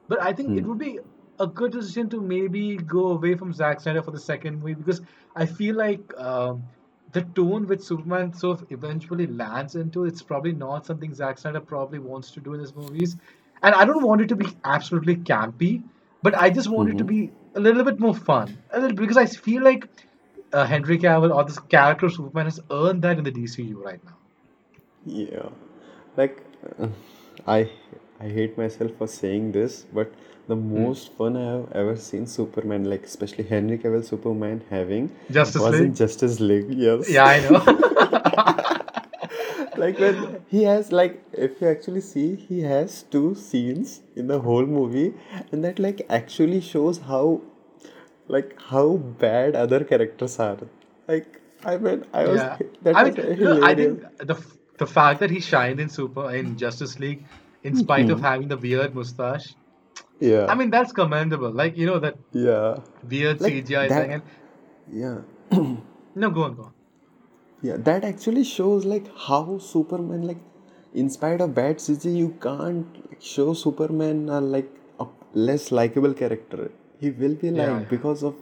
But 0.08 0.22
I 0.22 0.32
think 0.32 0.56
it 0.58 0.62
hmm. 0.62 0.68
would 0.68 0.78
be 0.78 0.98
a 1.40 1.46
good 1.46 1.72
decision 1.72 2.08
to 2.10 2.20
maybe 2.20 2.76
go 2.76 3.08
away 3.08 3.34
from 3.34 3.52
Zack 3.52 3.80
Snyder 3.80 4.02
for 4.02 4.10
the 4.10 4.20
second 4.20 4.60
movie 4.60 4.74
because 4.74 5.00
I 5.34 5.46
feel 5.46 5.76
like 5.76 6.12
um, 6.18 6.62
the 7.12 7.22
tone 7.22 7.66
which 7.66 7.80
Superman 7.80 8.32
sort 8.32 8.60
of 8.60 8.72
eventually 8.72 9.26
lands 9.26 9.74
into, 9.74 10.04
it's 10.04 10.22
probably 10.22 10.52
not 10.52 10.86
something 10.86 11.14
Zack 11.14 11.38
Snyder 11.38 11.60
probably 11.60 11.98
wants 11.98 12.30
to 12.32 12.40
do 12.40 12.54
in 12.54 12.60
his 12.60 12.74
movies. 12.74 13.16
And 13.62 13.74
I 13.74 13.84
don't 13.84 14.02
want 14.02 14.20
it 14.20 14.28
to 14.28 14.36
be 14.36 14.46
absolutely 14.64 15.16
campy, 15.16 15.82
but 16.22 16.36
I 16.36 16.50
just 16.50 16.70
want 16.70 16.90
it 16.90 16.98
to 16.98 17.04
hmm 17.04 17.12
be 17.12 17.32
a 17.54 17.60
little 17.60 17.84
bit 17.84 18.00
more 18.00 18.14
fun. 18.14 18.62
A 18.72 18.80
little, 18.80 18.96
because 18.96 19.16
I 19.16 19.26
feel 19.26 19.62
like 19.62 19.88
uh, 20.52 20.64
Henry 20.66 20.98
Cavill 20.98 21.34
or 21.34 21.44
this 21.44 21.58
character 21.60 22.06
of 22.06 22.12
Superman 22.14 22.46
has 22.46 22.60
earned 22.70 23.02
that 23.02 23.18
in 23.18 23.24
the 23.24 23.30
DCU 23.32 23.82
right 23.82 24.02
now. 24.04 24.18
Yeah, 25.04 25.48
like 26.16 26.42
uh, 26.80 26.88
I 27.46 27.70
I 28.20 28.28
hate 28.28 28.56
myself 28.58 28.92
for 28.98 29.06
saying 29.06 29.52
this, 29.52 29.84
but 29.92 30.12
the 30.48 30.56
Hmm. 30.72 30.90
most 30.90 31.12
fun 31.12 31.36
I 31.36 31.44
have 31.52 31.72
ever 31.72 31.96
seen 31.96 32.26
Superman, 32.26 32.84
like 32.84 33.04
especially 33.04 33.44
Henry 33.44 33.78
Cavill 33.78 34.04
Superman 34.04 34.62
having, 34.70 35.10
Justice 35.30 35.66
was 35.66 35.80
in 35.80 35.94
League? 35.94 35.94
Justice 35.94 36.40
League. 36.40 36.70
Yes. 36.70 37.08
Yeah, 37.08 37.24
I 37.26 37.40
know. 37.40 37.62
Like 39.82 39.98
when 39.98 40.44
he 40.48 40.62
has 40.64 40.92
like 40.92 41.14
if 41.32 41.60
you 41.60 41.68
actually 41.68 42.02
see 42.08 42.26
he 42.36 42.60
has 42.62 43.02
two 43.14 43.34
scenes 43.34 44.02
in 44.14 44.28
the 44.32 44.38
whole 44.48 44.66
movie 44.66 45.14
and 45.50 45.64
that 45.64 45.78
like 45.86 46.02
actually 46.18 46.60
shows 46.60 46.98
how 47.12 47.40
like 48.28 48.54
how 48.70 48.84
bad 49.22 49.56
other 49.56 49.80
characters 49.84 50.38
are. 50.38 50.58
Like 51.08 51.40
I 51.64 51.76
mean 51.78 52.04
I 52.12 52.26
was 52.26 52.40
Yeah, 52.40 52.58
that 52.82 52.96
I 52.96 53.04
was 53.04 53.16
mean, 53.16 53.38
look, 53.40 53.64
I 53.70 53.74
think 53.74 54.04
the 54.32 54.36
the 54.78 54.86
fact 54.86 55.20
that 55.20 55.30
he 55.30 55.40
shined 55.40 55.80
in 55.86 55.88
Super 55.88 56.30
in 56.42 56.56
Justice 56.56 56.98
League, 56.98 57.24
in 57.64 57.76
spite 57.76 58.10
of 58.10 58.20
Hmm. 58.20 58.24
having 58.30 58.48
the 58.54 58.60
weird 58.66 58.94
mustache, 59.00 59.48
yeah 60.20 60.46
I 60.46 60.54
mean 60.54 60.70
that's 60.70 60.92
commendable. 60.92 61.52
Like 61.62 61.76
you 61.76 61.86
know 61.86 61.98
that 62.06 62.16
Yeah. 62.32 62.78
weird 63.16 63.40
Like 63.40 63.52
CGI 63.52 63.88
thing. 63.88 64.12
And 64.12 64.22
yeah. 65.02 65.18
no, 66.14 66.30
go 66.30 66.44
on, 66.44 66.54
go 66.54 66.62
on. 66.70 66.72
Yeah, 67.62 67.76
that 67.88 68.04
actually 68.04 68.44
shows 68.44 68.84
like 68.84 69.06
how 69.26 69.58
Superman 69.58 70.22
like 70.26 70.38
in 70.94 71.08
spite 71.08 71.40
of 71.40 71.54
bad 71.54 71.76
CG 71.78 72.14
you 72.16 72.30
can't 72.46 72.96
like, 73.10 73.20
show 73.20 73.52
Superman 73.54 74.28
a 74.28 74.40
like 74.40 74.70
a 75.00 75.06
less 75.34 75.70
likable 75.72 76.14
character. 76.14 76.70
He 77.00 77.10
will 77.10 77.34
be 77.34 77.50
like 77.50 77.68
yeah. 77.68 77.78
because 77.94 78.22
of 78.24 78.34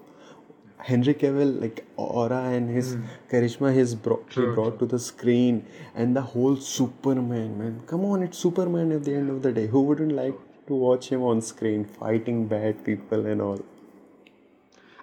Henry 0.79 1.15
Cavill 1.15 1.53
like 1.61 1.85
aura 1.97 2.41
and 2.57 2.71
his 2.79 2.95
Hmm. 2.95 3.03
charisma 3.33 3.73
he's 3.79 3.95
brought 4.07 4.33
he 4.39 4.47
brought 4.59 4.79
true. 4.79 4.87
to 4.87 4.87
the 4.95 4.99
screen 5.09 5.65
and 5.95 6.17
the 6.17 6.23
whole 6.35 6.57
Superman 6.57 7.59
man. 7.59 7.83
Come 7.87 8.05
on, 8.12 8.23
it's 8.29 8.39
Superman 8.39 8.93
at 8.93 9.05
the 9.05 9.15
end 9.15 9.31
of 9.37 9.43
the 9.43 9.53
day. 9.53 9.67
Who 9.67 9.83
wouldn't 9.91 10.12
like 10.23 10.39
to 10.69 10.75
watch 10.87 11.11
him 11.12 11.23
on 11.33 11.43
screen 11.43 11.85
fighting 11.85 12.47
bad 12.55 12.85
people 12.91 13.27
and 13.27 13.43
all? 13.49 13.61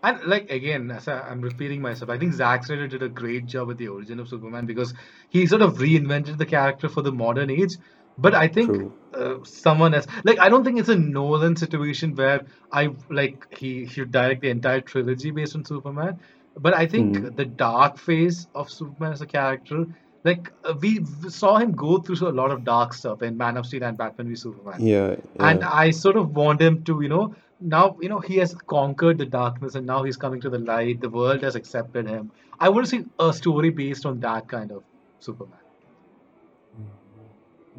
And 0.03 0.23
like 0.25 0.49
again, 0.51 0.91
as 0.91 1.07
I, 1.07 1.21
I'm 1.21 1.41
repeating 1.41 1.81
myself, 1.81 2.09
I 2.09 2.17
think 2.17 2.33
Zack 2.33 2.65
Snyder 2.65 2.87
did 2.87 3.03
a 3.03 3.09
great 3.09 3.45
job 3.45 3.67
with 3.67 3.77
the 3.77 3.87
origin 3.87 4.19
of 4.19 4.27
Superman 4.27 4.65
because 4.65 4.93
he 5.29 5.45
sort 5.47 5.61
of 5.61 5.77
reinvented 5.77 6.37
the 6.37 6.45
character 6.45 6.89
for 6.89 7.01
the 7.01 7.11
modern 7.11 7.49
age. 7.49 7.77
But 8.19 8.33
I 8.33 8.47
think 8.47 8.93
uh, 9.13 9.35
someone 9.43 9.93
else, 9.93 10.07
like 10.23 10.39
I 10.39 10.49
don't 10.49 10.63
think 10.63 10.79
it's 10.79 10.89
a 10.89 10.95
Nolan 10.95 11.55
situation 11.55 12.15
where 12.15 12.45
I 12.71 12.89
like 13.09 13.45
he 13.57 13.85
should 13.85 14.11
direct 14.11 14.41
the 14.41 14.49
entire 14.49 14.81
trilogy 14.81 15.31
based 15.31 15.55
on 15.55 15.65
Superman. 15.65 16.19
But 16.59 16.73
I 16.73 16.87
think 16.87 17.35
the 17.35 17.45
dark 17.45 17.99
phase 17.99 18.47
of 18.55 18.71
Superman 18.71 19.13
as 19.13 19.21
a 19.21 19.27
character, 19.27 19.85
like 20.23 20.51
uh, 20.63 20.73
we 20.79 21.05
saw 21.29 21.57
him 21.57 21.73
go 21.73 21.99
through 21.99 22.27
a 22.27 22.31
lot 22.31 22.49
of 22.49 22.63
dark 22.63 22.93
stuff 22.93 23.21
in 23.21 23.37
Man 23.37 23.57
of 23.57 23.67
Steel 23.67 23.83
and 23.83 23.95
Batman 23.95 24.29
v 24.29 24.35
Superman 24.35 24.81
Yeah, 24.81 25.15
and. 25.39 25.63
I 25.63 25.91
sort 25.91 26.17
of 26.17 26.35
want 26.35 26.59
him 26.59 26.83
to, 26.85 27.01
you 27.01 27.09
know, 27.09 27.35
now 27.59 27.97
you 28.01 28.09
know 28.09 28.19
he 28.19 28.37
has 28.37 28.53
conquered 28.67 29.17
the 29.17 29.25
darkness 29.25 29.75
and 29.75 29.85
now 29.85 30.03
he's 30.03 30.17
coming 30.17 30.41
to 30.41 30.49
the 30.49 30.59
light. 30.59 31.01
The 31.01 31.09
world 31.09 31.43
has 31.43 31.55
accepted 31.55 32.07
him. 32.07 32.31
I 32.59 32.69
want 32.69 32.85
to 32.85 32.89
see 32.89 33.05
a 33.19 33.33
story 33.33 33.69
based 33.69 34.05
on 34.05 34.19
that 34.21 34.47
kind 34.47 34.71
of. 34.71 34.83
Superman. 35.19 35.57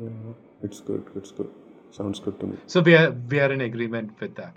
Yeah, 0.00 0.08
it's 0.62 0.80
good. 0.80 1.06
It's 1.14 1.30
good. 1.30 1.48
Sounds 1.90 2.18
good 2.18 2.38
to 2.40 2.46
me. 2.46 2.56
So 2.66 2.80
we 2.80 2.94
are 2.96 3.10
we 3.10 3.40
are 3.40 3.52
in 3.52 3.60
agreement 3.60 4.20
with 4.20 4.34
that. 4.36 4.54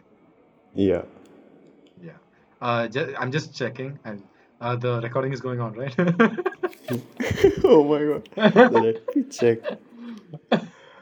Yeah. 0.73 1.03
Yeah. 2.03 2.17
Uh, 2.61 2.87
ju- 2.87 3.15
I'm 3.17 3.31
just 3.31 3.55
checking, 3.55 3.99
and 4.03 4.23
uh, 4.59 4.75
the 4.75 4.99
recording 5.01 5.33
is 5.33 5.41
going 5.41 5.59
on, 5.59 5.73
right? 5.73 5.95
Oh 7.63 7.83
my 7.83 8.03
god. 8.05 8.73
Let 8.73 9.15
me 9.15 9.23
check. 9.23 9.59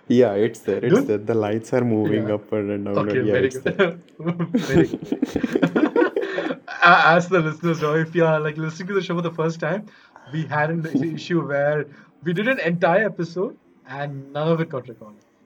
Yeah, 0.09 0.33
it's 0.33 0.61
there. 0.61 0.83
It's 0.83 0.93
Good? 0.93 1.07
there. 1.07 1.17
The 1.19 1.35
lights 1.35 1.71
are 1.73 1.85
moving 1.85 2.27
Yeah. 2.27 2.33
upward 2.35 2.65
and 2.75 2.85
downward. 2.85 3.09
Okay, 3.09 3.21
Yeah, 3.21 3.33
very 3.33 3.49
good. 3.49 4.01
very 4.69 4.87
good. 4.87 6.61
As 6.81 7.27
the 7.29 7.39
listeners 7.39 7.81
know, 7.81 7.93
if 7.93 8.15
you 8.15 8.25
are 8.25 8.39
like 8.39 8.57
listening 8.57 8.87
to 8.87 8.95
the 8.95 9.03
show 9.03 9.15
for 9.15 9.21
the 9.21 9.31
first 9.31 9.59
time, 9.59 9.85
we 10.33 10.45
had 10.45 10.71
an 10.71 10.83
issue 11.15 11.45
where 11.47 11.85
we 12.23 12.33
did 12.33 12.47
an 12.47 12.59
entire 12.59 13.05
episode 13.05 13.55
and 13.87 14.33
none 14.33 14.47
of 14.47 14.59
it 14.61 14.69
got 14.69 14.87
recorded. 14.87 15.21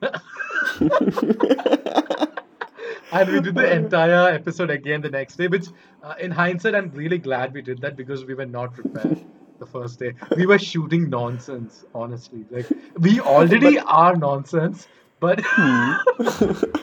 and 3.12 3.32
we 3.32 3.40
did 3.40 3.54
the 3.54 3.70
entire 3.72 4.28
episode 4.32 4.70
again 4.70 5.02
the 5.02 5.10
next 5.10 5.36
day, 5.36 5.48
which 5.48 5.66
uh, 6.02 6.14
in 6.18 6.30
hindsight, 6.30 6.74
I'm 6.74 6.90
really 6.90 7.18
glad 7.18 7.52
we 7.52 7.60
did 7.62 7.80
that 7.82 7.96
because 7.96 8.24
we 8.24 8.34
were 8.34 8.46
not 8.46 8.72
prepared 8.74 9.24
the 9.64 9.70
first 9.78 9.98
day. 9.98 10.12
We 10.36 10.46
were 10.46 10.58
shooting 10.58 11.08
nonsense, 11.10 11.84
honestly. 11.94 12.44
Like, 12.50 12.66
we 12.98 13.20
already 13.36 13.78
are 13.78 14.16
nonsense, 14.16 14.88
but. 15.20 15.40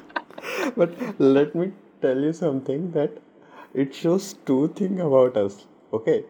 But 0.76 0.94
let 1.20 1.56
me 1.56 1.72
tell 2.02 2.20
you 2.20 2.34
something 2.34 2.92
that 2.92 3.18
it 3.74 3.94
shows 3.94 4.34
two 4.46 4.68
things 4.76 5.00
about 5.00 5.38
us. 5.38 5.66
Okay. 5.94 6.24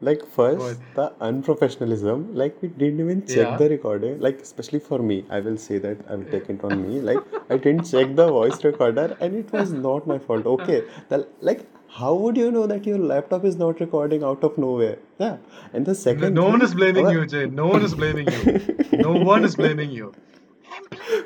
Like 0.00 0.24
first 0.34 0.60
What? 0.60 0.94
the 0.94 1.06
unprofessionalism, 1.28 2.20
like 2.40 2.60
we 2.62 2.68
didn't 2.68 3.00
even 3.04 3.22
check 3.26 3.48
Yeah. 3.48 3.56
the 3.62 3.68
recording. 3.70 4.20
Like 4.26 4.40
especially 4.42 4.78
for 4.90 4.98
me, 5.00 5.16
I 5.28 5.40
will 5.40 5.56
say 5.56 5.78
that 5.86 6.04
I 6.08 6.14
will 6.20 6.28
take 6.34 6.48
it 6.54 6.62
on 6.62 6.82
me. 6.88 7.00
Like 7.00 7.24
I 7.50 7.56
didn't 7.56 7.90
check 7.92 8.14
the 8.20 8.28
voice 8.36 8.62
recorder 8.64 9.16
and 9.20 9.34
it 9.34 9.52
was 9.52 9.72
not 9.72 10.06
my 10.06 10.18
fault. 10.18 10.46
Okay. 10.54 10.84
The, 11.08 11.26
like 11.40 11.66
how 11.88 12.14
would 12.14 12.36
you 12.36 12.50
know 12.50 12.66
that 12.66 12.86
your 12.86 12.98
laptop 12.98 13.44
is 13.44 13.56
not 13.56 13.80
recording 13.80 14.22
out 14.22 14.44
of 14.44 14.58
nowhere? 14.58 14.98
Yeah. 15.18 15.38
And 15.72 15.86
the 15.86 15.94
second 15.94 16.34
no 16.34 16.44
one 16.44 16.60
thing, 16.60 16.68
is 16.68 16.74
blaming 16.74 17.08
you, 17.10 17.26
Jay. 17.26 17.46
No 17.46 17.66
one 17.66 17.82
is 17.82 17.94
blaming 17.94 18.28
you. 18.30 18.76
No 18.92 19.12
one 19.12 19.44
is 19.44 19.56
blaming 19.56 19.90
you. 19.90 20.12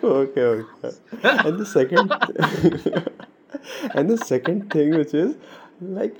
okay, 0.03 0.41
okay. 0.43 0.97
And 1.23 1.59
the 1.59 1.67
second 1.67 2.13
and 3.95 4.11
the 4.11 4.17
second 4.19 4.71
thing 4.73 4.91
which 4.97 5.15
is 5.15 5.35
like 5.81 6.17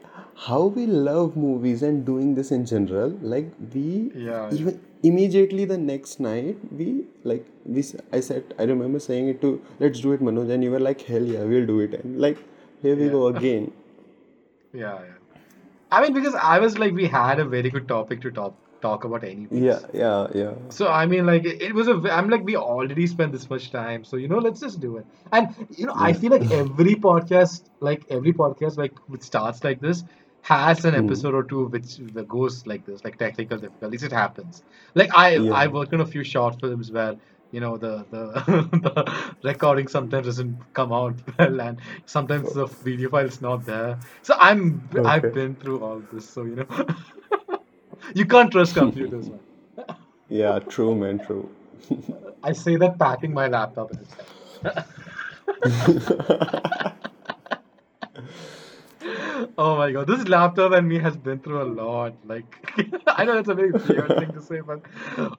how 0.47 0.65
we 0.65 0.87
love 0.87 1.37
movies 1.37 1.83
and 1.83 2.05
doing 2.05 2.35
this 2.35 2.51
in 2.51 2.65
general 2.67 3.11
like 3.35 3.51
we 3.75 4.11
Yeah, 4.15 4.49
yeah. 4.51 4.55
even 4.59 4.81
immediately 5.03 5.65
the 5.65 5.79
next 5.79 6.21
night 6.21 6.57
we 6.81 7.05
like 7.25 7.47
we 7.65 7.85
i 8.13 8.21
said 8.21 8.55
I 8.59 8.65
remember 8.65 8.99
saying 9.01 9.29
it 9.29 9.41
to 9.43 9.61
let's 9.81 10.01
do 10.01 10.13
it 10.13 10.21
Manoj 10.21 10.51
and 10.51 10.65
you 10.65 10.71
were 10.71 10.81
like 10.81 11.03
hell 11.03 11.23
yeah 11.35 11.45
we'll 11.45 11.67
do 11.67 11.81
it 11.81 11.95
and 11.95 12.21
like 12.21 12.39
here 12.83 12.97
we 12.97 13.09
go 13.09 13.27
again 13.29 13.73
Yeah, 14.73 14.99
yeah. 15.03 15.39
I 15.91 16.03
mean, 16.03 16.15
because 16.15 16.35
I 16.35 16.59
was 16.59 16.79
like, 16.79 16.95
we 16.95 17.07
had 17.07 17.39
a 17.39 17.45
very 17.45 17.71
good 17.71 17.87
topic 17.87 18.21
to 18.23 18.31
talk 18.31 18.55
talk 18.83 19.05
about 19.05 19.23
anyways. 19.23 19.63
yeah 19.63 19.79
yeah 19.95 20.27
yeah 20.35 20.55
So 20.69 20.89
I 20.89 21.07
mean, 21.07 21.25
like 21.25 21.45
it, 21.45 21.63
it 21.63 21.75
was 21.75 21.89
a. 21.89 21.95
I'm 22.13 22.29
like, 22.29 22.45
we 22.45 22.57
already 22.57 23.07
spent 23.07 23.33
this 23.33 23.49
much 23.49 23.71
time, 23.71 24.05
so 24.05 24.17
you 24.17 24.29
know, 24.29 24.39
let's 24.39 24.61
just 24.61 24.81
do 24.81 24.97
it. 24.97 25.07
And 25.31 25.55
you 25.71 25.87
know, 25.87 25.95
I 25.97 26.13
feel 26.13 26.33
like 26.33 26.51
every 26.51 26.97
podcast, 26.97 27.71
like 27.81 28.03
every 28.11 28.33
podcast, 28.33 28.77
like 28.77 28.99
which 29.07 29.23
starts 29.23 29.63
like 29.63 29.81
this, 29.81 30.03
has 30.43 30.85
an 30.85 30.95
hmm. 30.95 31.05
episode 31.05 31.35
or 31.35 31.45
two 31.45 31.67
which 31.67 31.99
goes 32.29 32.67
like 32.67 32.85
this, 32.85 33.05
like 33.05 33.19
technical 33.19 33.59
difficulties. 33.59 34.03
It 34.03 34.13
happens. 34.13 34.63
Like 34.95 35.17
I, 35.17 35.37
Yeah. 35.37 35.53
I 35.53 35.69
worked 35.69 35.95
on 35.95 36.01
a 36.01 36.07
few 36.07 36.25
short 36.25 36.61
films 36.61 36.91
where 36.91 37.17
you 37.53 37.61
know 37.61 37.77
the 37.77 38.05
the, 38.11 38.23
the 39.43 39.49
recording 39.49 39.87
sometimes 39.87 40.27
doesn't 40.27 40.59
come 40.73 40.93
out 40.93 41.15
well, 41.39 41.61
and 41.61 41.79
sometimes 42.07 42.53
the 42.55 42.67
video 42.67 43.11
file 43.11 43.27
is 43.27 43.41
not 43.41 43.65
there. 43.67 43.99
So 44.23 44.35
I'm 44.39 44.89
I've 45.05 45.33
been 45.35 45.55
through 45.55 45.85
all 45.85 46.03
this, 46.13 46.29
so 46.29 46.43
you 46.45 46.57
know, 46.57 46.67
you 48.15 48.27
can't 48.27 48.51
trust 48.51 48.75
computers, 48.75 49.29
man. 49.29 49.41
yeah 50.29 50.59
true 50.59 50.95
man 50.95 51.19
true 51.27 51.49
I 52.43 52.53
say 52.53 52.77
that 52.77 52.99
packing 52.99 53.35
my 53.35 53.49
laptop 53.49 53.93
in 53.93 53.99
its 54.01 54.15
head. 54.15 54.85
oh 59.59 59.77
my 59.77 59.93
god, 59.93 60.07
this 60.07 60.27
laptop 60.29 60.73
and 60.73 60.89
me 60.89 60.99
has 60.99 61.17
been 61.17 61.39
through 61.41 61.63
a 61.63 61.69
lot. 61.81 62.15
Like, 62.25 62.45
I 63.07 63.25
know 63.25 63.35
that's 63.35 63.49
a 63.49 63.55
very 63.55 63.73
weird 63.73 64.09
thing 64.19 64.33
to 64.33 64.43
say, 64.43 64.61
but 64.61 64.83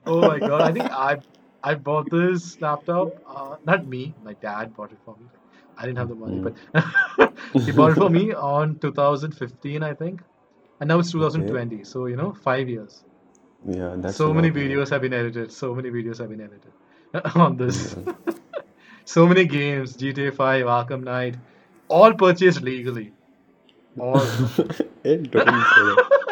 oh 0.06 0.20
my 0.20 0.38
god, 0.38 0.60
I 0.62 0.72
think 0.72 0.90
I 0.90 1.18
I 1.64 1.74
bought 1.74 2.10
this 2.10 2.60
laptop. 2.60 3.14
Uh, 3.26 3.56
not 3.64 3.86
me, 3.86 4.14
my 4.22 4.34
dad 4.34 4.76
bought 4.76 4.92
it 4.92 4.98
for 5.04 5.16
me. 5.16 5.26
I 5.78 5.86
didn't 5.86 5.96
have 5.98 6.10
the 6.10 6.14
money, 6.14 6.38
but 6.38 7.32
he 7.64 7.72
bought 7.72 7.92
it 7.92 7.94
for 7.94 8.10
me 8.10 8.34
on 8.48 8.78
2015, 8.80 9.82
I 9.82 9.94
think, 9.94 10.20
and 10.80 10.88
now 10.88 10.98
it's 10.98 11.10
2020. 11.10 11.82
So 11.84 12.04
you 12.06 12.16
know, 12.16 12.34
five 12.44 12.68
years. 12.68 13.02
yeah 13.66 13.94
that's 13.96 14.18
so 14.18 14.32
many 14.38 14.50
videos 14.50 14.90
have 14.90 15.00
been 15.06 15.14
edited. 15.20 15.50
So 15.50 15.74
many 15.74 15.90
videos 15.90 16.18
have 16.18 16.28
been 16.34 16.42
edited 16.48 16.72
on 17.46 17.56
this. 17.56 17.96
so 19.06 19.26
many 19.26 19.46
games, 19.46 19.96
GTA 19.96 20.34
5, 20.34 20.66
Arkham 20.66 21.02
Knight, 21.02 21.36
all 21.88 22.12
purchased 22.12 22.60
legally. 22.60 23.12
All. 23.98 24.22
Eh, 25.04 25.16
don't. 25.16 26.23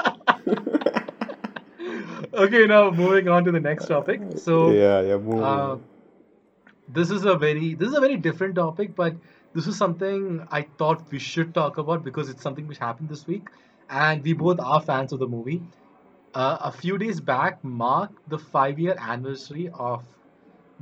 Okay, 2.34 2.66
now 2.66 2.90
moving 2.90 3.28
on 3.28 3.44
to 3.44 3.52
the 3.52 3.60
next 3.60 3.86
topic. 3.86 4.20
So 4.36 4.70
yeah 4.72 5.00
yeah 5.02 5.16
move 5.18 5.42
uh, 5.44 5.76
this 6.88 7.10
is 7.10 7.24
a 7.24 7.36
very 7.36 7.74
this 7.74 7.88
is 7.88 7.96
a 7.96 8.00
very 8.00 8.16
different 8.16 8.54
topic, 8.54 8.94
but 8.94 9.14
this 9.54 9.66
is 9.66 9.76
something 9.76 10.46
I 10.50 10.62
thought 10.78 11.10
we 11.10 11.18
should 11.18 11.54
talk 11.54 11.78
about 11.78 12.04
because 12.04 12.28
it's 12.28 12.42
something 12.42 12.66
which 12.66 12.78
happened 12.78 13.08
this 13.08 13.26
week, 13.26 13.48
and 13.90 14.22
we 14.22 14.32
both 14.32 14.60
are 14.60 14.80
fans 14.80 15.12
of 15.12 15.18
the 15.18 15.28
movie. 15.28 15.62
Uh, 16.34 16.58
a 16.62 16.72
few 16.72 16.98
days 16.98 17.20
back 17.20 17.62
marked 17.64 18.28
the 18.28 18.38
five-year 18.38 18.96
anniversary 18.98 19.68
of 19.74 20.04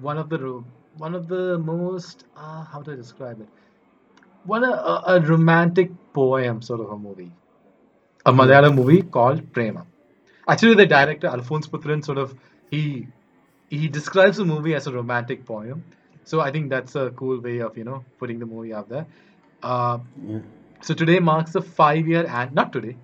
one 0.01 0.19
of 0.19 0.29
the 0.29 0.63
one 0.99 1.15
of 1.15 1.29
the 1.29 1.59
most 1.59 2.25
uh, 2.37 2.65
how 2.65 2.83
do 2.83 2.93
I 2.93 2.97
describe 2.97 3.41
it? 3.41 3.49
One 4.45 4.65
a, 4.65 4.73
a 4.95 5.03
a 5.17 5.21
romantic 5.21 5.91
poem 6.15 6.63
sort 6.63 6.81
of 6.81 6.91
a 6.91 6.99
movie, 6.99 7.33
a 8.27 8.33
Malayalam 8.33 8.75
movie 8.77 9.03
called 9.03 9.53
Premam. 9.53 9.90
Actually, 10.53 10.75
the 10.83 10.87
director 10.87 11.29
Alphonse 11.29 11.69
Puthren 11.73 12.05
sort 12.05 12.19
of 12.19 12.35
he 12.71 13.07
he 13.69 13.89
describes 13.89 14.37
the 14.43 14.45
movie 14.45 14.75
as 14.75 14.87
a 14.87 14.93
romantic 14.93 15.45
poem. 15.51 15.83
So 16.25 16.41
I 16.41 16.51
think 16.55 16.71
that's 16.71 16.95
a 17.03 17.11
cool 17.21 17.41
way 17.41 17.59
of 17.67 17.77
you 17.79 17.85
know 17.85 18.05
putting 18.19 18.39
the 18.45 18.47
movie 18.47 18.73
out 18.75 18.89
there. 18.89 19.07
Uh, 19.63 19.99
yeah. 20.27 20.39
so 20.83 20.95
today 20.95 21.19
marks 21.21 21.53
the 21.53 21.63
five 21.63 22.09
year 22.09 22.25
and 22.41 22.53
not 22.61 22.73
today, 22.73 22.97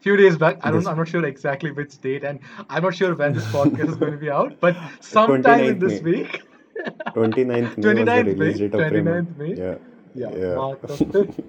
few 0.00 0.16
days 0.16 0.36
back. 0.36 0.58
I 0.62 0.70
don't. 0.70 0.86
I'm 0.86 0.96
not 1.02 1.08
sure 1.08 1.24
exactly 1.24 1.70
which 1.72 1.98
date, 2.00 2.24
and 2.24 2.40
I'm 2.68 2.82
not 2.82 2.94
sure 2.94 3.14
when 3.14 3.32
this 3.34 3.46
podcast 3.56 3.88
is 3.88 3.96
going 3.96 4.12
to 4.12 4.18
be 4.18 4.30
out. 4.30 4.58
But 4.60 4.76
sometime 5.00 5.64
in 5.64 5.78
this 5.78 6.02
May. 6.02 6.10
week, 6.12 6.42
29th 7.20 7.46
May 7.46 7.62
was 7.62 7.74
the 7.76 7.82
29th 7.82 8.06
May, 8.06 8.22
release 8.32 8.58
date 8.58 8.74
of 8.74 8.80
Premam. 8.80 9.26
29th 9.26 9.36
May. 9.36 9.54
Yeah. 9.54 9.74
yeah, 10.14 10.36
Yeah. 10.44 10.54
mark 10.56 10.80
the 10.82 10.96
fifth, 11.12 11.40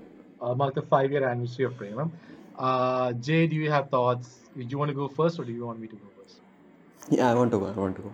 uh, 0.41 0.53
mark 0.55 0.75
the 0.75 0.81
five 0.83 1.11
year 1.11 1.27
anniversary 1.27 1.65
of 1.65 1.73
Premam. 1.73 2.11
Uh, 2.57 3.13
Jay, 3.13 3.47
do 3.47 3.55
you 3.55 3.69
have 3.71 3.89
thoughts? 3.89 4.39
Do 4.55 4.63
you 4.63 4.77
want 4.77 4.89
to 4.89 4.95
go 4.95 5.07
first, 5.07 5.39
or 5.39 5.43
do 5.43 5.51
you 5.51 5.65
want 5.65 5.79
me 5.79 5.87
to 5.87 5.95
go 5.95 6.07
first? 6.17 6.39
Yeah, 7.09 7.29
I 7.31 7.33
want 7.35 7.51
to 7.51 7.59
go. 7.59 7.67
I 7.67 7.71
want 7.71 7.95
to 7.97 8.01
go. 8.03 8.13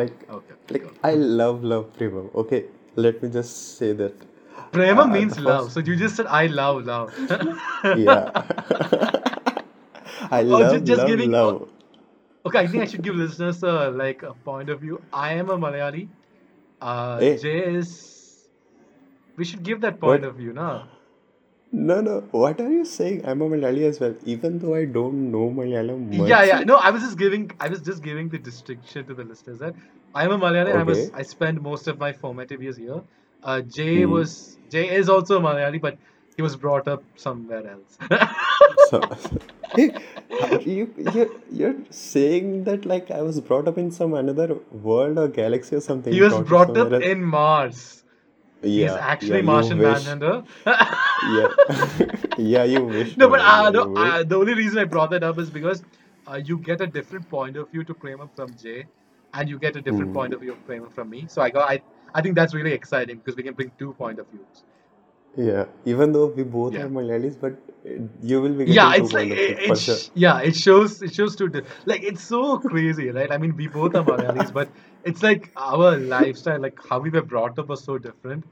Like, 0.00 0.28
Okay. 0.30 0.54
like 0.70 0.82
go. 0.82 0.90
I 1.04 1.14
love 1.14 1.62
love 1.62 1.86
Premam. 1.98 2.34
Okay, 2.34 2.64
let 2.96 3.22
me 3.22 3.28
just 3.30 3.76
say 3.78 3.92
that. 3.92 4.14
Premam 4.72 5.04
Uh, 5.04 5.06
means 5.06 5.38
love. 5.38 5.70
So 5.72 5.80
you 5.80 5.96
just 5.96 6.16
said 6.16 6.26
I 6.26 6.46
love 6.46 6.84
love. 6.84 7.14
Yeah. 7.96 8.30
I 10.30 10.40
Oh, 10.42 10.58
love 10.58 10.72
ju- 10.72 10.80
just 10.80 10.98
love 10.98 11.08
giving- 11.08 11.30
love. 11.30 11.68
Okay, 12.46 12.58
I 12.58 12.66
think 12.66 12.82
I 12.82 12.86
should 12.86 13.02
give 13.02 13.14
listeners 13.14 13.62
uh, 13.62 13.90
like 13.90 14.22
a 14.22 14.34
point 14.34 14.68
of 14.70 14.80
view. 14.80 15.00
I 15.12 15.34
am 15.34 15.50
a 15.50 15.58
Malayali. 15.58 16.08
Uh, 16.80 17.18
Eh. 17.20 17.36
Jay 17.36 17.58
is. 17.76 18.48
We 19.36 19.44
should 19.44 19.62
give 19.62 19.80
that 19.82 20.00
point 20.00 20.22
What? 20.22 20.30
of 20.30 20.36
view, 20.36 20.52
no? 20.52 20.82
No, 21.70 22.00
no. 22.00 22.20
What 22.30 22.60
are 22.60 22.70
you 22.70 22.84
saying? 22.84 23.26
I'm 23.26 23.42
a 23.42 23.48
Malayali 23.48 23.82
as 23.88 24.00
well. 24.00 24.14
Even 24.24 24.58
though 24.58 24.74
I 24.74 24.84
don't 24.86 25.30
know 25.30 25.50
Malayalam 25.50 26.16
much. 26.16 26.28
Yeah, 26.28 26.42
yeah. 26.44 26.60
No, 26.60 26.76
I 26.76 26.90
was 26.90 27.02
just 27.02 27.18
giving. 27.18 27.50
I 27.60 27.68
was 27.68 27.82
just 27.82 28.02
giving 28.02 28.28
the 28.30 28.38
distinction 28.38 29.06
to 29.06 29.14
the 29.14 29.24
listeners 29.24 29.58
that 29.58 29.74
I 30.14 30.24
am 30.24 30.32
a 30.32 30.38
Malayali. 30.38 30.74
I 30.74 30.82
was. 30.82 30.98
Okay. 30.98 31.10
I 31.14 31.22
spent 31.22 31.60
most 31.60 31.86
of 31.88 31.98
my 31.98 32.12
formative 32.12 32.62
years 32.62 32.76
here. 32.76 33.02
Uh, 33.42 33.60
Jay 33.60 34.02
Hmm. 34.02 34.10
was. 34.12 34.56
Jay 34.70 34.88
is 34.96 35.08
also 35.08 35.38
a 35.38 35.40
Malayali, 35.40 35.80
but 35.80 35.98
he 36.36 36.42
was 36.42 36.56
brought 36.56 36.88
up 36.88 37.02
somewhere 37.16 37.66
else. 37.66 37.98
So, 38.88 39.02
Hey, 39.74 39.92
you 40.64 40.94
you 41.14 41.40
you're 41.52 41.76
saying 41.90 42.64
that 42.64 42.86
like 42.86 43.10
I 43.10 43.20
was 43.22 43.40
brought 43.40 43.68
up 43.68 43.76
in 43.76 43.90
some 43.90 44.14
another 44.14 44.54
world 44.70 45.18
or 45.18 45.28
galaxy 45.28 45.76
or 45.76 45.80
something. 45.80 46.12
he 46.12 46.20
was 46.22 46.40
brought 46.40 46.76
up 46.76 46.92
else. 46.92 47.04
in 47.04 47.22
Mars. 47.22 47.97
He's 48.74 48.90
Yeah, 48.90 48.96
actually 48.96 49.42
yeah, 49.42 49.42
Martian. 49.42 49.80
Manhunter. 49.80 50.44
Yeah, 51.22 51.48
yeah, 52.36 52.64
you 52.64 52.84
wish. 52.84 53.16
No, 53.16 53.28
but 53.28 53.40
uh, 53.40 53.70
no, 53.70 53.88
uh, 53.96 54.22
the 54.24 54.36
only 54.36 54.54
reason 54.54 54.78
I 54.78 54.84
brought 54.84 55.10
that 55.10 55.22
up 55.22 55.38
is 55.38 55.50
because 55.50 55.82
uh, 56.26 56.40
you 56.44 56.58
get 56.58 56.80
a 56.80 56.86
different 56.86 57.28
point 57.28 57.56
of 57.56 57.70
view 57.70 57.84
to 57.84 57.94
Premam 57.94 58.30
from 58.34 58.56
Jay, 58.56 58.86
and 59.34 59.48
you 59.48 59.58
get 59.58 59.76
a 59.76 59.82
different 59.82 60.10
Hmm. 60.10 60.14
point 60.14 60.32
of 60.34 60.40
view 60.40 60.52
of 60.52 60.64
Premam 60.66 60.92
from 60.92 61.10
me. 61.10 61.26
So 61.28 61.42
I 61.42 61.50
got 61.50 61.70
I 61.70 61.80
I 62.14 62.22
think 62.22 62.36
that's 62.36 62.54
really 62.54 62.72
exciting 62.72 63.18
because 63.18 63.36
we 63.36 63.42
can 63.42 63.54
bring 63.54 63.72
two 63.78 63.92
point 63.94 64.18
of 64.18 64.28
views. 64.30 64.64
Yeah, 65.38 65.66
even 65.86 66.12
though 66.12 66.26
we 66.26 66.42
both 66.44 66.78
are 66.78 66.88
Malayalis, 66.88 67.36
but 67.40 67.54
you 68.22 68.42
will 68.42 68.54
be 68.54 68.66
Yeah, 68.66 68.94
it's 68.96 69.12
like 69.14 69.30
point 69.30 69.32
of 69.32 69.40
view 69.46 69.56
it, 69.58 69.58
it 69.58 69.78
sure. 69.78 70.00
yeah, 70.14 70.40
it 70.40 70.54
shows 70.56 71.02
it 71.02 71.14
shows 71.14 71.36
to 71.36 71.48
like 71.86 72.02
it's 72.02 72.22
so 72.22 72.58
crazy, 72.58 73.10
right? 73.10 73.32
I 73.32 73.38
mean, 73.38 73.56
we 73.56 73.66
both 73.68 73.94
are 73.96 74.04
Malayalis, 74.04 74.52
but 74.52 74.70
it's 75.04 75.22
like 75.22 75.50
our 75.56 75.96
lifestyle, 75.98 76.60
like 76.60 76.78
how 76.88 76.98
we 77.00 77.10
were 77.10 77.22
brought 77.22 77.58
up 77.58 77.68
was 77.68 77.82
so 77.84 77.98
different, 77.98 78.44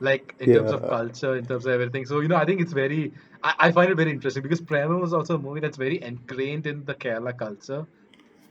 like 0.00 0.36
in 0.40 0.52
terms 0.52 0.72
of 0.72 0.86
culture, 0.86 1.36
in 1.36 1.46
terms 1.46 1.66
of 1.66 1.72
everything. 1.72 2.06
So, 2.06 2.20
you 2.20 2.28
know, 2.28 2.36
I 2.36 2.44
think 2.44 2.60
it's 2.60 2.72
very 2.74 3.14
I, 3.42 3.54
I 3.58 3.72
find 3.72 3.90
it 3.90 3.96
very 3.96 4.10
interesting 4.10 4.42
because 4.42 4.60
Premam 4.60 5.00
was 5.00 5.14
also 5.14 5.36
a 5.36 5.38
movie 5.38 5.60
that's 5.60 5.78
very 5.78 6.02
ingrained 6.02 6.66
in 6.66 6.84
the 6.84 6.94
Kerala 6.94 7.36
culture. 7.38 7.86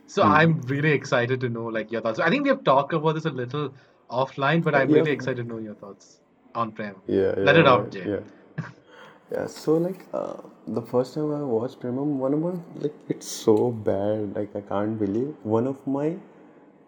So 0.06 0.22
Hmm. 0.22 0.38
I'm 0.40 0.60
really 0.62 0.92
excited 0.92 1.40
to 1.42 1.50
know 1.50 1.66
like 1.66 1.92
your 1.92 2.02
thoughts. 2.02 2.20
I 2.20 2.30
think 2.30 2.44
we 2.44 2.50
have 2.50 2.64
talked 2.64 2.94
about 2.94 3.14
this 3.16 3.26
a 3.26 3.30
little 3.30 3.74
offline, 4.10 4.64
but 4.64 4.74
Uh, 4.74 4.80
I'm 4.80 4.90
yeah, 4.90 5.06
really 5.06 5.12
excited 5.12 5.44
to 5.48 5.54
know 5.54 5.58
your 5.58 5.74
thoughts 5.76 6.21
on 6.54 6.72
Premam. 6.72 6.96
yeah, 7.06 7.34
Let 7.44 7.56
it 7.56 7.66
yeah, 7.66 7.72
out, 7.74 7.94
yeah. 7.94 8.20
Yeah, 9.30 9.46
so 9.46 9.76
like 9.78 10.04
uh, 10.12 10.36
the 10.66 10.82
first 10.82 11.14
time 11.14 11.32
I 11.34 11.42
watched 11.42 11.80
Premam, 11.80 12.10
one 12.24 12.34
of 12.34 12.40
my 12.40 12.52
like 12.84 12.94
it's 13.08 13.26
so 13.26 13.70
bad, 13.70 14.36
like 14.36 14.54
I 14.54 14.60
can't 14.60 14.98
believe 14.98 15.34
one 15.42 15.66
of 15.66 15.86
my 15.86 16.08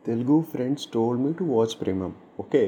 Telugu 0.06 0.38
friends 0.52 0.86
told 0.96 1.20
me 1.26 1.32
to 1.40 1.44
watch 1.56 1.78
Premam. 1.80 2.12
Okay, 2.44 2.66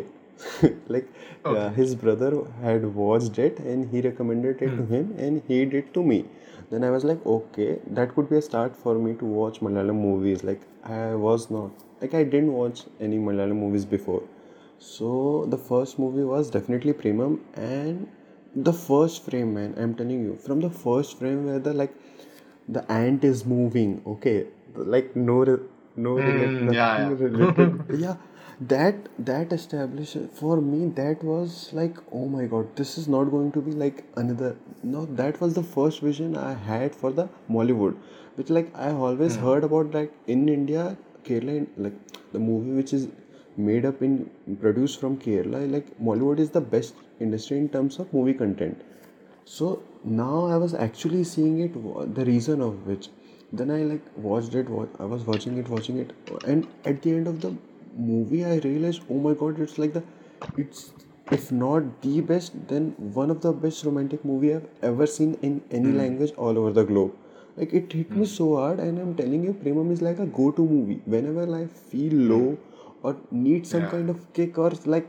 like 0.95 1.09
uh, 1.51 1.53
Okay. 1.53 1.75
his 1.81 1.95
brother 2.05 2.31
had 2.63 2.87
watched 3.03 3.39
it 3.49 3.59
and 3.61 3.91
he 3.93 4.01
recommended 4.09 4.63
it 4.69 4.77
to 4.81 4.85
Hmm. 4.85 4.95
him 4.95 5.15
and 5.27 5.43
he 5.51 5.61
did 5.77 5.93
to 5.99 6.05
me. 6.13 6.19
Then 6.71 6.85
I 6.85 6.91
was 6.97 7.05
like, 7.11 7.25
okay, 7.39 7.71
that 7.99 8.15
could 8.15 8.31
be 8.31 8.39
a 8.39 8.43
start 8.51 8.77
for 8.85 8.95
me 9.07 9.15
to 9.25 9.27
watch 9.41 9.61
Malayalam 9.69 10.01
movies. 10.09 10.45
Like 10.53 10.63
I 11.01 11.15
was 11.27 11.51
not 11.59 11.71
like 12.01 12.15
I 12.23 12.25
didn't 12.37 12.55
watch 12.63 12.85
any 13.09 13.19
Malayalam 13.29 13.61
movies 13.67 13.87
before. 13.97 14.23
So 14.79 15.47
the 15.49 15.59
first 15.59 15.99
movie 15.99 16.23
was 16.25 16.51
definitely 16.51 16.93
Premam 16.93 17.41
and 17.55 18.09
the 18.55 18.73
first 18.73 19.23
frame 19.25 19.53
man 19.55 19.75
i'm 19.77 19.95
telling 19.95 20.23
you 20.27 20.35
from 20.45 20.61
the 20.61 20.71
first 20.71 21.19
frame 21.19 21.45
where 21.47 21.59
the 21.59 21.73
like 21.75 21.95
the 22.77 22.83
ant 22.91 23.25
is 23.25 23.45
moving 23.45 23.91
okay 24.07 24.47
like 24.95 25.15
no 25.15 25.45
no 25.45 26.15
Mm, 26.17 26.73
yeah, 26.73 26.97
yeah. 26.99 27.09
related 27.25 27.83
yeah 28.05 28.17
that 28.73 29.09
that 29.19 29.53
established 29.53 30.17
for 30.41 30.57
me 30.61 30.87
that 31.01 31.23
was 31.23 31.71
like 31.79 31.99
oh 32.13 32.27
my 32.37 32.47
god 32.47 32.75
this 32.77 32.97
is 32.99 33.09
not 33.09 33.25
going 33.35 33.53
to 33.53 33.61
be 33.61 33.73
like 33.73 34.05
another 34.17 34.57
no 34.83 35.05
that 35.23 35.41
was 35.41 35.55
the 35.55 35.63
first 35.77 36.01
vision 36.01 36.37
i 36.37 36.53
had 36.71 36.95
for 36.95 37.13
the 37.21 37.29
mollywood 37.57 37.97
which 38.37 38.51
like 38.59 38.71
i 38.75 38.91
always 39.09 39.37
Hmm. 39.37 39.45
heard 39.49 39.65
about 39.71 39.93
like 40.01 40.13
in 40.37 40.49
india 40.59 40.85
kerala 41.29 41.57
like 41.87 41.99
the 42.33 42.43
movie 42.49 42.75
which 42.81 42.93
is 43.01 43.09
made 43.57 43.85
up 43.85 44.03
in 44.03 44.15
produced 44.61 45.01
from 45.01 45.17
kerala 45.25 45.61
like 45.75 45.89
mollywood 46.09 46.39
is 46.45 46.51
the 46.51 46.61
best 46.75 46.95
industry 47.21 47.59
in 47.59 47.69
terms 47.69 47.99
of 47.99 48.13
movie 48.13 48.35
content. 48.35 48.83
So 49.45 49.83
now 50.05 50.47
i 50.47 50.57
was 50.57 50.75
actually 50.75 51.25
seeing 51.25 51.61
it 51.67 51.75
the 52.19 52.25
reason 52.25 52.61
of 52.67 52.87
which 52.87 53.09
then 53.61 53.71
i 53.77 53.79
like 53.91 54.05
watched 54.27 54.55
it 54.61 54.69
i 55.01 55.05
was 55.15 55.25
watching 55.31 55.57
it 55.63 55.69
watching 55.69 55.99
it 56.05 56.13
and 56.45 56.67
at 56.85 57.03
the 57.03 57.13
end 57.19 57.27
of 57.33 57.41
the 57.45 57.53
movie 58.11 58.45
i 58.45 58.57
realized 58.67 59.03
oh 59.11 59.19
my 59.27 59.35
god 59.43 59.59
it's 59.67 59.79
like 59.79 59.93
the 59.99 60.03
it's 60.65 60.93
if 61.37 61.51
not 61.53 61.87
the 62.03 62.21
best 62.31 62.59
then 62.73 62.89
one 63.21 63.31
of 63.35 63.41
the 63.47 63.53
best 63.65 63.85
romantic 63.89 64.25
movie 64.31 64.53
i've 64.55 64.69
ever 64.91 65.07
seen 65.15 65.37
in 65.49 65.55
any 65.79 65.93
Hmm. 65.93 65.99
language 66.03 66.33
all 66.37 66.59
over 66.59 66.73
the 66.73 66.85
globe. 66.85 67.13
Like 67.57 67.73
it 67.73 67.93
hit 67.93 68.15
me 68.21 68.27
so 68.31 68.47
hard 68.57 68.81
and 68.87 68.99
i'm 69.03 69.15
telling 69.21 69.45
you 69.49 69.53
Premam 69.65 69.91
is 69.93 70.03
like 70.03 70.19
a 70.19 70.27
go-to 70.27 70.65
movie. 70.73 71.01
Whenever 71.07 71.45
i 71.59 71.67
feel 71.67 72.13
low 72.33 72.59
or 73.03 73.17
need 73.31 73.67
some. 73.67 73.83
Yeah. 73.83 73.91
kind 73.91 74.11
of 74.11 74.33
kick 74.33 74.59
or 74.59 74.73
like 74.87 75.09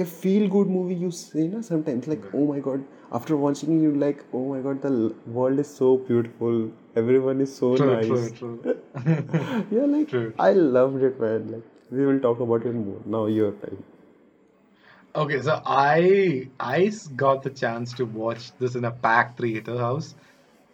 a 0.00 0.04
feel 0.04 0.48
good 0.48 0.68
movie 0.68 0.94
you 0.94 1.10
say 1.10 1.46
na 1.48 1.60
sometimes 1.62 2.06
like 2.12 2.24
oh 2.34 2.46
my 2.52 2.58
god 2.66 2.84
after 3.18 3.36
watching 3.44 3.76
it 3.78 3.82
you 3.86 3.92
like 4.02 4.24
oh 4.34 4.42
my 4.48 4.60
god 4.60 4.82
the 4.82 5.14
world 5.26 5.58
is 5.58 5.68
so 5.68 5.96
beautiful. 5.96 6.70
Everyone 6.96 7.40
is 7.40 7.54
so 7.54 7.76
True, 7.76 7.94
nice. 7.94 8.06
true, 8.08 8.58
true. 8.60 8.82
yeah 9.76 9.86
like 9.94 10.08
True. 10.08 10.32
i 10.38 10.52
loved 10.52 11.02
it 11.02 11.20
man. 11.20 11.50
Like 11.52 11.62
we 11.90 12.04
will 12.06 12.20
talk 12.20 12.40
about 12.40 12.66
it 12.66 12.74
more. 12.74 13.00
Now 13.06 13.26
your 13.26 13.52
time. 13.52 13.82
Okay, 15.16 15.40
so 15.42 15.60
i 15.66 16.48
i 16.60 16.92
got 17.16 17.42
the 17.42 17.50
chance 17.50 17.92
to 17.94 18.04
watch 18.04 18.52
this 18.58 18.74
in 18.74 18.84
a 18.84 18.90
packed 18.90 19.40
theater 19.40 19.78
house, 19.78 20.14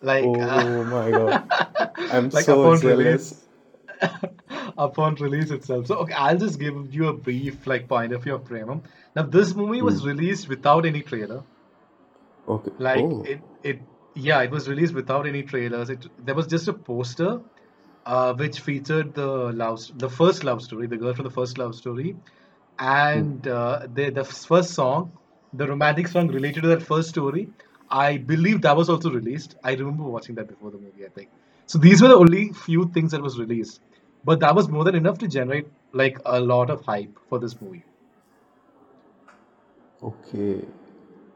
like 0.03 0.25
oh 0.25 0.85
my 0.85 1.11
god. 1.11 1.93
I'm 2.11 2.31
like 2.31 2.45
so 2.45 2.77
jealous 2.77 3.44
upon 4.79 5.15
release 5.17 5.51
itself. 5.51 5.87
So 5.87 5.97
okay, 5.99 6.15
I'll 6.15 6.39
just 6.39 6.59
give 6.59 6.93
you 6.95 7.09
a 7.09 7.13
brief 7.13 7.67
like 7.67 7.89
point 7.89 8.13
of 8.13 8.23
view 8.23 8.35
of 8.35 8.45
Premam. 8.45 8.85
Now 9.15 9.23
this 9.23 9.55
movie 9.55 9.83
was 9.83 10.05
Hmm. 10.05 10.07
released 10.07 10.49
without 10.49 10.87
any 10.87 11.03
trailer. 11.03 11.45
okay 12.49 12.73
Like 12.79 13.15
oh 13.15 13.25
it 13.25 13.43
it 13.63 13.81
yeah, 14.15 14.43
it 14.43 14.51
was 14.51 14.69
released 14.69 14.95
without 14.95 15.27
any 15.27 15.43
trailers. 15.43 15.91
It 15.91 16.07
there 16.25 16.35
was 16.35 16.47
just 16.47 16.69
a 16.69 16.73
poster, 16.73 17.41
uh, 18.07 18.35
which 18.35 18.61
featured 18.61 19.15
the 19.15 19.27
love 19.53 19.81
the 19.95 20.09
first 20.09 20.45
love 20.45 20.63
story, 20.63 20.87
the 20.87 20.97
girl 20.97 21.15
from 21.15 21.25
the 21.25 21.31
first 21.31 21.59
love 21.59 21.75
story, 21.75 22.17
and 22.79 23.47
uh, 23.47 23.87
the 23.93 24.11
the 24.11 24.25
first 24.25 24.73
song, 24.75 25.13
the 25.53 25.67
romantic 25.69 26.09
song 26.09 26.29
related 26.29 26.63
to 26.63 26.69
that 26.69 26.83
first 26.83 27.09
story. 27.11 27.51
I 27.91 28.19
believe 28.19 28.63
that 28.63 28.77
was 28.77 28.89
also 28.89 29.11
released. 29.11 29.57
I 29.63 29.75
remember 29.75 30.05
watching 30.05 30.35
that 30.37 30.49
before 30.49 30.71
the 30.71 30.79
movie. 30.79 31.05
I 31.05 31.09
think 31.09 31.31
so. 31.67 31.79
These 31.79 32.03
were 32.03 32.09
the 32.09 32.17
only 32.17 32.53
few 32.53 32.91
things 32.93 33.13
that 33.13 33.23
was 33.23 33.39
released, 33.39 33.81
but 34.25 34.41
that 34.41 34.55
was 34.55 34.69
more 34.69 34.85
than 34.85 34.95
enough 34.95 35.19
to 35.19 35.29
generate 35.29 35.69
like 35.93 36.19
a 36.25 36.41
lot 36.41 36.71
of 36.71 36.85
hype 36.85 37.19
for 37.29 37.39
this 37.39 37.61
movie. 37.61 37.85
okay 40.03 40.67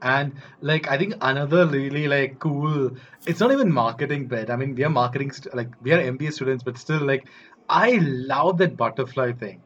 And 0.01 0.35
like 0.61 0.89
I 0.89 0.97
think 0.99 1.15
another 1.21 1.67
really 1.67 2.07
like 2.09 2.39
cool, 2.39 2.97
it's 3.27 3.41
not 3.41 3.53
even 3.53 3.73
marketing 3.73 4.29
bit. 4.29 4.51
I 4.51 4.57
mean, 4.57 4.75
we 4.75 4.85
are 4.85 4.91
marketing 4.91 5.33
st- 5.33 5.55
like 5.55 5.71
we 5.81 5.93
are 5.93 6.01
MBA 6.01 6.33
students, 6.33 6.63
but 6.63 6.79
still 6.79 7.01
like 7.05 7.29
I 7.69 7.99
love 8.03 8.59
that 8.59 8.77
butterfly 8.77 9.33
thing. 9.33 9.63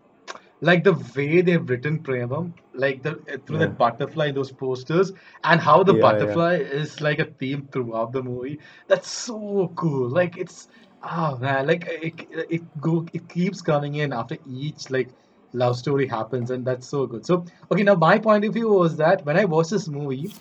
Like 0.60 0.84
the 0.84 0.94
way 1.16 1.42
they've 1.42 1.68
written 1.68 2.02
Premam, 2.02 2.54
like 2.74 3.02
the 3.02 3.12
uh, 3.32 3.36
through 3.46 3.58
that 3.58 3.76
yeah 3.76 3.78
butterfly, 3.78 4.30
those 4.32 4.52
posters, 4.52 5.12
and 5.44 5.60
how 5.60 5.82
the 5.82 5.92
yeah 5.92 6.16
yeah 6.16 6.36
butterfly 6.36 6.54
is 6.56 7.00
like 7.00 7.18
a 7.18 7.24
theme 7.26 7.68
throughout 7.72 8.12
the 8.12 8.22
movie. 8.22 8.60
That's 8.88 9.10
so 9.10 9.72
cool. 9.76 10.08
Like 10.10 10.36
it's 10.36 10.68
ah 11.02 11.36
man, 11.36 11.66
like 11.66 11.86
it 11.88 12.26
it 12.50 12.80
go 12.80 13.06
it 13.12 13.28
keeps 13.28 13.60
coming 13.62 13.94
in 13.96 14.12
after 14.12 14.36
each 14.46 14.90
like 14.90 15.14
love 15.52 15.76
story 15.76 16.06
happens, 16.06 16.50
and 16.50 16.64
that's 16.66 16.88
so 16.88 17.06
good. 17.06 17.24
So 17.26 17.44
okay, 17.70 17.82
now 17.82 17.94
my 17.94 18.18
point 18.18 18.44
of 18.44 18.54
view 18.54 18.70
was 18.70 18.96
that 18.96 19.24
when 19.24 19.36
I 19.36 19.44
watched 19.44 19.70
this 19.70 19.88
movie. 19.88 20.32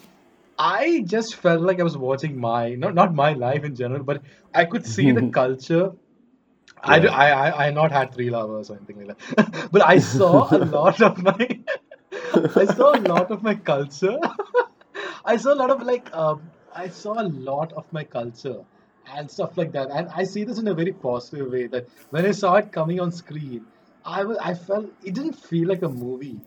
I 0.58 1.04
just 1.08 1.36
felt 1.36 1.62
like 1.62 1.80
I 1.80 1.84
was 1.84 1.98
watching 1.98 2.40
my 2.40 2.76
not 2.76 2.94
not 2.96 3.14
my 3.16 3.34
life 3.34 3.64
in 3.64 3.76
general, 3.76 4.04
but 4.04 4.22
I 4.54 4.66
could 4.66 4.86
see 4.86 5.12
the 5.12 5.24
culture. 5.24 5.92
I, 6.84 7.00
yeah 7.00 7.08
I 7.08 7.28
I 7.30 7.68
I 7.68 7.72
not 7.72 7.92
had 7.92 8.14
three 8.14 8.30
lovers 8.30 8.70
or 8.70 8.78
anything 8.78 9.06
like 9.06 9.18
that, 9.18 9.70
but 9.72 9.82
I 9.86 10.00
saw 10.00 10.56
a 10.56 10.58
lot 10.60 11.02
of 11.02 11.22
my 11.24 11.48
I 12.56 12.66
saw 12.66 12.96
a 12.96 13.02
lot 13.02 13.32
of 13.32 13.44
my 13.44 13.56
culture. 13.56 14.18
I 15.26 15.38
saw 15.38 15.54
a 15.54 15.60
lot 15.62 15.70
of 15.70 15.82
like 15.84 16.14
um, 16.16 16.42
I 16.74 16.88
saw 16.90 17.14
a 17.22 17.28
lot 17.28 17.74
of 17.74 17.92
my 17.92 18.04
culture 18.04 18.64
and 19.14 19.30
stuff 19.30 19.58
like 19.58 19.72
that, 19.74 19.90
and 19.92 20.10
I 20.16 20.24
see 20.24 20.44
this 20.44 20.60
in 20.60 20.68
a 20.68 20.74
very 20.74 20.94
positive 20.94 21.52
way. 21.52 21.68
That 21.68 21.88
when 22.10 22.26
I 22.26 22.32
saw 22.32 22.56
it 22.56 22.72
coming 22.72 23.00
on 23.00 23.12
screen, 23.12 23.66
I 24.06 24.24
was 24.24 24.38
I 24.38 24.54
felt 24.54 24.88
it 25.04 25.14
didn't 25.14 25.34
feel 25.34 25.68
like 25.68 25.82
a 25.82 25.90
movie. 25.90 26.40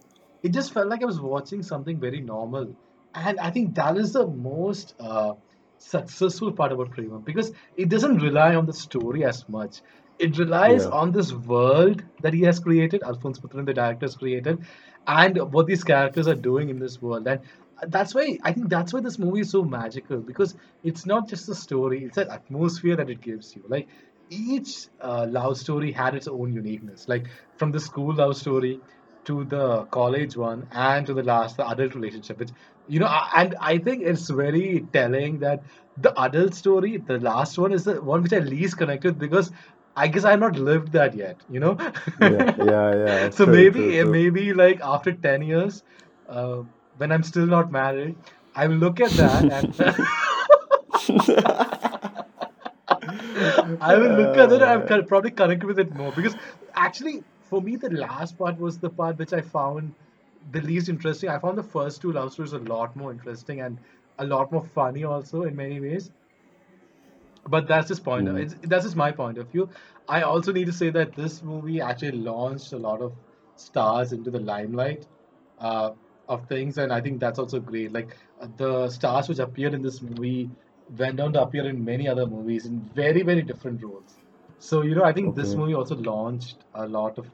It 0.43 0.53
just 0.53 0.73
felt 0.73 0.89
like 0.89 1.03
I 1.03 1.07
was 1.07 1.21
watching 1.21 1.63
something 1.63 1.99
very 1.99 2.21
normal, 2.21 2.75
and 3.15 3.39
I 3.41 3.51
think 3.51 3.75
that 3.77 3.97
is 3.97 4.13
the 4.13 4.27
most 4.27 4.95
uh, 5.01 5.35
successful 5.79 6.53
part 6.53 6.73
about 6.73 6.91
Premam 6.91 7.25
because 7.25 7.53
it 7.77 7.89
doesn't 7.89 8.19
rely 8.19 8.55
on 8.55 8.67
the 8.67 8.73
story 8.73 9.25
as 9.25 9.49
much. 9.49 9.83
It 10.19 10.39
relies 10.39 10.87
yeah 10.87 10.91
on 11.01 11.11
this 11.13 11.33
world 11.33 12.03
that 12.23 12.33
he 12.35 12.43
has 12.43 12.61
created, 12.61 13.03
Alphonse 13.03 13.41
Puthren, 13.41 13.67
the 13.67 13.75
director, 13.75 14.07
has 14.07 14.17
created, 14.17 14.65
and 15.07 15.37
what 15.53 15.67
these 15.67 15.85
characters 15.85 16.29
are 16.29 16.35
doing 16.35 16.69
in 16.71 16.79
this 16.79 17.01
world. 17.01 17.27
And 17.27 17.41
that's 17.89 18.15
why 18.15 18.39
I 18.43 18.53
think 18.53 18.69
that's 18.69 18.93
why 18.93 19.01
this 19.01 19.19
movie 19.19 19.41
is 19.41 19.51
so 19.51 19.63
magical 19.65 20.19
because 20.19 20.55
it's 20.83 21.07
not 21.07 21.29
just 21.29 21.47
the 21.47 21.55
story; 21.55 22.05
it's 22.05 22.17
that 22.17 22.29
atmosphere 22.29 22.97
that 22.97 23.11
it 23.11 23.21
gives 23.21 23.55
you. 23.57 23.65
Like 23.69 23.89
each 24.31 24.89
uh, 25.01 25.27
love 25.29 25.59
story 25.59 25.93
had 25.93 26.15
its 26.15 26.29
own 26.29 26.53
uniqueness. 26.53 27.09
Like 27.09 27.29
from 27.57 27.73
the 27.73 27.81
school 27.81 28.15
love 28.15 28.37
story 28.37 28.81
to 29.25 29.45
the 29.45 29.85
college 29.87 30.37
one 30.37 30.67
and 30.73 31.07
to 31.07 31.15
the 31.15 31.23
last 31.23 31.57
the 31.57 31.67
adult 31.67 31.95
relationship 31.95 32.39
which 32.39 32.51
you 32.87 33.01
know 33.01 33.09
and 33.35 33.55
i 33.59 33.79
think 33.79 34.03
it's 34.03 34.29
very 34.29 34.87
telling 34.93 35.39
that 35.39 35.63
the 35.97 36.13
adult 36.21 36.55
story 36.55 36.99
the 36.99 37.19
last 37.21 37.57
one 37.57 37.73
is 37.73 37.85
the 37.85 37.95
one 38.03 38.23
which 38.23 38.35
i 38.35 38.39
least 38.41 38.77
connected 38.77 39.19
because 39.19 39.51
i 39.97 40.09
guess 40.09 40.25
i've 40.25 40.41
not 40.41 40.57
lived 40.59 40.93
that 40.93 41.15
yet 41.15 41.41
you 41.49 41.61
know 41.61 41.77
yeah 42.19 42.51
yeah 42.57 42.95
yeah 43.05 43.29
so 43.39 43.45
true 43.45 43.71
true 43.71 43.93
maybe 43.93 43.99
true 43.99 44.05
maybe 44.05 44.53
like 44.55 44.81
after 44.83 45.13
10 45.13 45.43
years 45.43 45.83
uh, 46.29 46.63
when 46.97 47.13
i'm 47.13 47.23
still 47.23 47.47
not 47.47 47.71
married 47.71 48.17
i 48.55 48.67
will 48.67 48.77
look 48.77 49.01
at 49.01 49.17
that 49.17 49.49
and 49.49 49.75
I 53.81 53.97
will 53.97 54.11
look 54.11 54.37
at 54.37 54.53
it. 54.53 54.63
I'm 54.63 54.83
Uh, 54.83 55.03
probably 55.03 55.31
connect 55.31 55.65
with 55.65 55.79
it 55.79 55.95
more 55.95 56.13
because 56.13 56.37
actually, 56.75 57.25
for 57.43 57.61
me, 57.63 57.77
the 57.77 57.91
last 57.91 58.39
part 58.39 58.59
was 58.59 58.79
the 58.79 58.91
part 58.91 59.19
which 59.19 59.33
I 59.33 59.41
found 59.41 59.95
the 60.51 60.61
least 60.61 60.89
interesting. 60.89 61.31
I 61.31 61.39
found 61.39 61.59
the 61.59 61.63
first 61.77 62.01
two 62.03 62.13
love 62.13 62.33
stories 62.33 62.53
a 62.53 62.59
lot 62.59 62.97
more 62.97 63.13
interesting 63.13 63.61
and 63.61 63.79
a 64.19 64.25
lot 64.25 64.53
more 64.53 64.65
funny 64.65 65.05
also 65.05 65.43
in 65.43 65.57
many 65.57 65.81
ways. 65.81 66.11
But 67.49 67.67
that's 67.69 67.89
just 67.89 68.05
point. 68.05 68.29
hmm, 68.29 68.37
It's 68.37 68.55
that's 68.63 68.85
just 68.85 68.97
my 68.97 69.13
point 69.13 69.39
of 69.39 69.51
view. 69.51 69.69
I 70.09 70.23
also 70.23 70.53
need 70.53 70.67
to 70.67 70.73
say 70.73 70.91
that 70.91 71.15
this 71.15 71.43
movie 71.43 71.81
actually 71.81 72.13
launched 72.19 72.73
a 72.73 72.79
lot 72.79 73.01
of 73.03 73.15
stars 73.57 74.13
into 74.13 74.31
the 74.31 74.41
limelight 74.41 75.07
uh, 75.59 75.91
of 76.29 76.47
things, 76.49 76.79
and 76.79 76.93
I 76.93 77.01
think 77.01 77.21
that's 77.21 77.39
also 77.39 77.61
great. 77.61 77.93
Like 77.93 78.17
uh, 78.41 78.49
the 78.57 78.89
stars 78.89 79.29
which 79.29 79.39
appeared 79.39 79.75
in 79.75 79.83
this 79.83 80.01
movie 80.03 80.51
went 80.89 81.21
on 81.21 81.33
to 81.35 81.43
appear 81.43 81.67
in 81.69 81.85
many 81.85 82.09
other 82.09 82.27
movies 82.27 82.67
in 82.67 82.81
very 82.95 83.23
very 83.23 83.43
different 83.43 83.83
roles. 83.83 84.19
So 84.59 84.83
you 84.83 84.95
know, 84.95 85.05
I 85.05 85.13
think 85.13 85.35
this 85.35 85.55
movie 85.57 85.75
also 85.75 85.97
launched 85.97 86.65
a 86.75 86.87
lot 86.89 87.19
of. 87.19 87.31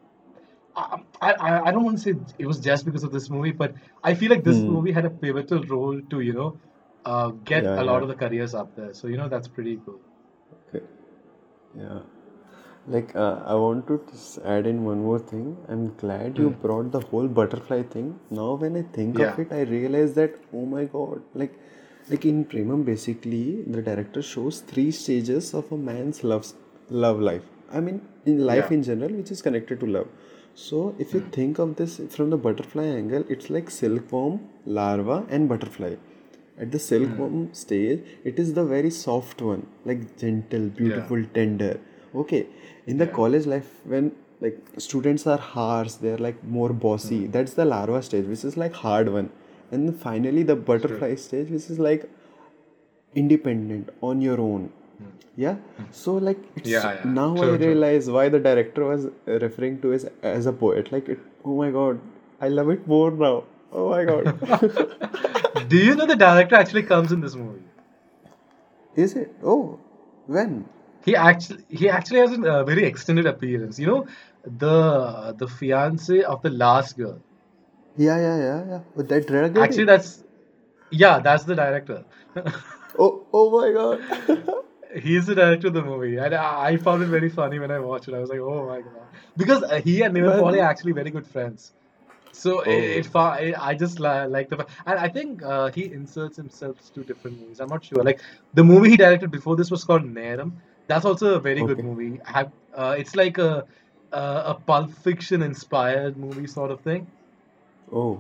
I, 0.77 1.01
I, 1.21 1.61
I 1.69 1.73
don't 1.73 1.85
want 1.85 1.99
to 1.99 2.03
say 2.03 2.15
it 2.39 2.47
was 2.47 2.61
just 2.61 2.85
because 2.85 3.03
of 3.03 3.13
this 3.13 3.29
movie, 3.29 3.53
but 3.53 3.75
I 4.03 4.15
feel 4.15 4.31
like 4.31 4.45
this 4.45 4.67
Hmm. 4.67 4.67
movie 4.67 4.93
had 4.93 5.05
a 5.05 5.11
pivotal 5.11 5.63
role 5.65 6.01
to, 6.11 6.21
you 6.21 6.33
know, 6.33 6.61
uh, 7.05 7.29
get 7.45 7.65
Yeah, 7.65 7.81
a 7.81 7.85
lot 7.85 7.97
yeah. 7.97 8.03
of 8.03 8.09
the 8.09 8.15
careers 8.15 8.55
up 8.55 8.75
there. 8.77 8.93
So, 8.95 9.09
you 9.09 9.17
know, 9.17 9.29
that's 9.29 9.49
pretty 9.49 9.79
cool. 9.85 10.01
Okay. 10.69 10.85
Yeah. 11.77 12.01
Like, 12.87 13.15
uh, 13.15 13.43
I 13.47 13.55
want 13.55 13.87
to 13.89 14.01
just 14.11 14.39
add 14.39 14.67
in 14.67 14.85
one 14.85 15.03
more 15.03 15.19
thing. 15.19 15.57
I'm 15.69 15.95
glad 15.97 16.39
you 16.39 16.51
Hmm. 16.51 16.61
brought 16.67 16.91
the 16.93 17.01
whole 17.01 17.29
butterfly 17.29 17.83
thing. 17.95 18.19
Now, 18.31 18.55
when 18.55 18.77
I 18.77 18.83
think 18.99 19.19
of 19.21 19.39
it, 19.39 19.53
I 19.53 19.61
realize 19.63 20.15
that, 20.15 20.35
oh 20.53 20.65
my 20.67 20.85
God, 20.85 21.23
like, 21.35 21.55
like 22.09 22.25
in 22.25 22.45
Premam, 22.45 22.85
basically, 22.85 23.63
the 23.63 23.83
director 23.83 24.23
shows 24.23 24.61
three 24.61 24.91
stages 24.91 25.55
of 25.55 25.71
a 25.73 25.77
man's 25.77 26.25
love, 26.25 26.47
love 26.89 27.21
life. 27.21 27.45
I 27.71 27.81
mean, 27.81 28.01
in 28.27 28.45
life 28.47 28.71
Yeah. 28.71 28.77
in 28.79 28.83
general, 28.83 29.13
which 29.13 29.31
is 29.31 29.43
connected 29.43 29.81
to 29.81 29.87
love. 29.87 30.09
So, 30.55 30.95
if 30.99 31.15
you 31.15 31.21
Hmm. 31.21 31.31
think 31.39 31.59
of 31.59 31.77
this 31.77 32.01
from 32.17 32.31
the 32.31 32.39
butterfly 32.49 32.87
angle, 33.01 33.25
it's 33.29 33.51
like 33.51 33.71
silkworm, 33.71 34.41
larva, 34.67 35.25
and 35.29 35.49
butterfly. 35.49 35.95
At 36.65 36.71
the 36.73 36.79
Hmm. 36.79 36.87
silkworm 36.91 37.37
stage, 37.61 38.01
it 38.31 38.39
is 38.45 38.53
the 38.59 38.65
very 38.73 38.91
soft 38.97 39.43
one, 39.51 39.63
like 39.91 40.01
gentle, 40.23 40.65
Yeah. 40.69 40.79
beautiful, 40.81 41.23
tender. 41.39 41.75
Okay, 42.23 42.41
in 42.87 42.99
the 43.03 43.07
Yeah. 43.09 43.17
college 43.21 43.47
life, 43.55 43.71
when 43.95 44.11
like 44.45 44.59
students 44.89 45.27
are 45.35 45.39
harsh, 45.53 45.95
they're 46.03 46.23
like 46.27 46.43
more 46.59 46.71
bossy. 46.85 47.21
Hmm. 47.25 47.31
That's 47.37 47.55
the 47.61 47.67
larva 47.73 48.01
stage, 48.09 48.27
which 48.35 48.45
is 48.51 48.57
like 48.65 48.77
hard 48.85 49.11
one. 49.17 49.31
And 49.73 49.89
then 49.89 49.97
finally, 50.05 50.43
the 50.51 50.57
True. 50.57 50.67
butterfly 50.71 51.15
stage, 51.25 51.51
which 51.57 51.67
is 51.75 51.79
like 51.89 52.07
independent 53.15 53.91
on 54.11 54.21
your 54.27 54.39
own. 54.41 54.69
Hmm. 54.99 55.11
Yeah. 55.45 55.57
So 55.91 56.15
like 56.29 56.41
it's 56.57 56.71
Yeah, 56.71 56.87
yeah. 56.95 57.11
now 57.21 57.29
I 57.37 57.41
True, 57.41 57.59
true. 57.59 57.67
realize 57.69 58.11
why 58.17 58.29
the 58.37 58.41
director 58.49 58.85
was 58.91 59.07
referring 59.47 59.79
to 59.87 59.93
as 59.99 60.07
as 60.35 60.47
a 60.53 60.53
poet. 60.65 60.93
Like 60.97 61.09
it. 61.17 61.25
Oh 61.45 61.57
my 61.63 61.71
God, 61.79 62.01
I 62.49 62.49
love 62.61 62.71
it 62.77 62.87
more 62.95 63.11
now. 63.25 63.35
Oh 63.73 63.91
my 63.91 64.05
God. 64.05 65.69
Do 65.69 65.77
you 65.77 65.95
know 65.95 66.07
the 66.07 66.17
director 66.17 66.57
actually 66.57 66.83
comes 66.83 67.13
in 67.13 67.21
this 67.21 67.35
movie? 67.35 67.63
Is 68.97 69.15
it? 69.15 69.35
Oh, 69.43 69.79
when? 70.27 70.69
He 71.05 71.17
actually 71.17 71.65
he 71.69 71.89
actually 71.89 72.21
has 72.21 72.33
a 72.33 72.53
uh, 72.53 72.65
very 72.65 72.85
extended 72.85 73.27
appearance. 73.27 73.79
You 73.79 73.87
know, 73.87 74.07
the 74.45 75.35
the 75.39 75.47
fiance 75.49 76.23
of 76.23 76.43
the 76.43 76.51
last 76.51 76.97
girl. 76.97 77.21
Yeah, 77.97 78.19
yeah, 78.19 78.39
yeah, 78.39 78.65
yeah. 78.69 78.81
With 78.95 79.09
that 79.09 79.31
red 79.31 79.57
Actually, 79.57 79.85
that's 79.85 80.25
yeah, 80.91 81.21
that's 81.21 81.45
the 81.45 81.55
director. 81.55 82.05
Oh, 82.99 83.25
oh 83.33 83.51
my 83.51 83.73
God. 83.73 84.65
He's 85.01 85.27
the 85.27 85.35
director 85.37 85.69
of 85.69 85.75
the 85.75 85.83
movie, 85.83 86.17
and 86.17 86.35
I 86.35 86.71
I 86.71 86.77
found 86.77 87.03
it 87.05 87.07
very 87.07 87.29
funny 87.31 87.59
when 87.61 87.71
I 87.71 87.79
watched 87.79 88.09
it. 88.09 88.15
I 88.15 88.19
was 88.19 88.29
like, 88.29 88.41
oh 88.41 88.67
my 88.67 88.81
god, 88.81 89.07
because 89.37 89.63
uh, 89.63 89.81
he 89.81 90.03
and 90.03 90.15
Nivin 90.15 90.37
Pauly 90.41 90.59
are 90.59 90.69
actually 90.69 90.93
very 90.93 91.11
good 91.11 91.27
friends. 91.27 91.73
So 92.33 92.61
it, 92.61 92.71
it 93.01 93.07
Oh, 93.07 93.11
fa- 93.13 93.37
I 93.41 93.55
I 93.71 93.75
just 93.75 93.99
like 94.01 94.49
the 94.49 94.67
and 94.87 94.99
I 94.99 95.09
think 95.09 95.43
uh, 95.43 95.71
he 95.71 95.93
inserts 95.93 96.37
himself 96.37 96.77
to 96.95 97.05
different 97.05 97.39
movies. 97.41 97.61
I'm 97.61 97.69
not 97.69 97.85
sure. 97.85 98.03
Like 98.03 98.21
the 98.55 98.65
movie 98.65 98.91
he 98.91 98.97
directed 98.97 99.31
before 99.31 99.57
this 99.57 99.71
was 99.71 99.85
called 99.85 100.03
Neram. 100.05 100.53
That's 100.87 101.05
also 101.05 101.35
a 101.35 101.41
very 101.41 101.63
good 101.63 101.81
movie. 101.81 102.21
Have 102.25 102.53
uh, 102.73 102.95
it's 102.99 103.15
like 103.17 103.39
a 103.39 103.65
a, 104.13 104.43
a 104.53 104.55
Pulp 104.67 104.93
Fiction 104.93 105.43
inspired 105.43 106.17
movie 106.17 106.47
sort 106.47 106.71
of 106.71 106.81
thing, 106.83 107.13
Oh, 107.93 108.19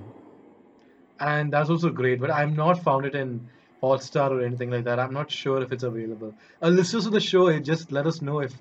and 1.19 1.53
that's 1.53 1.71
also 1.71 1.91
great. 1.91 2.21
But 2.21 2.31
I'm 2.31 2.55
not 2.55 2.83
found 2.83 3.07
it 3.07 3.15
in 3.15 3.49
Hotstar 3.83 4.31
or 4.31 4.43
anything 4.43 4.71
like 4.71 4.85
that. 4.85 4.99
I'm 4.99 5.13
not 5.13 5.31
sure 5.31 5.63
if 5.63 5.73
it's 5.73 5.83
available. 5.83 6.35
Uh, 6.63 6.69
listeners 6.69 7.07
of 7.07 7.13
the 7.13 7.21
show, 7.21 7.49
eh, 7.49 7.61
just 7.61 7.93
let 7.93 8.07
us 8.07 8.21
know 8.23 8.41
if 8.41 8.53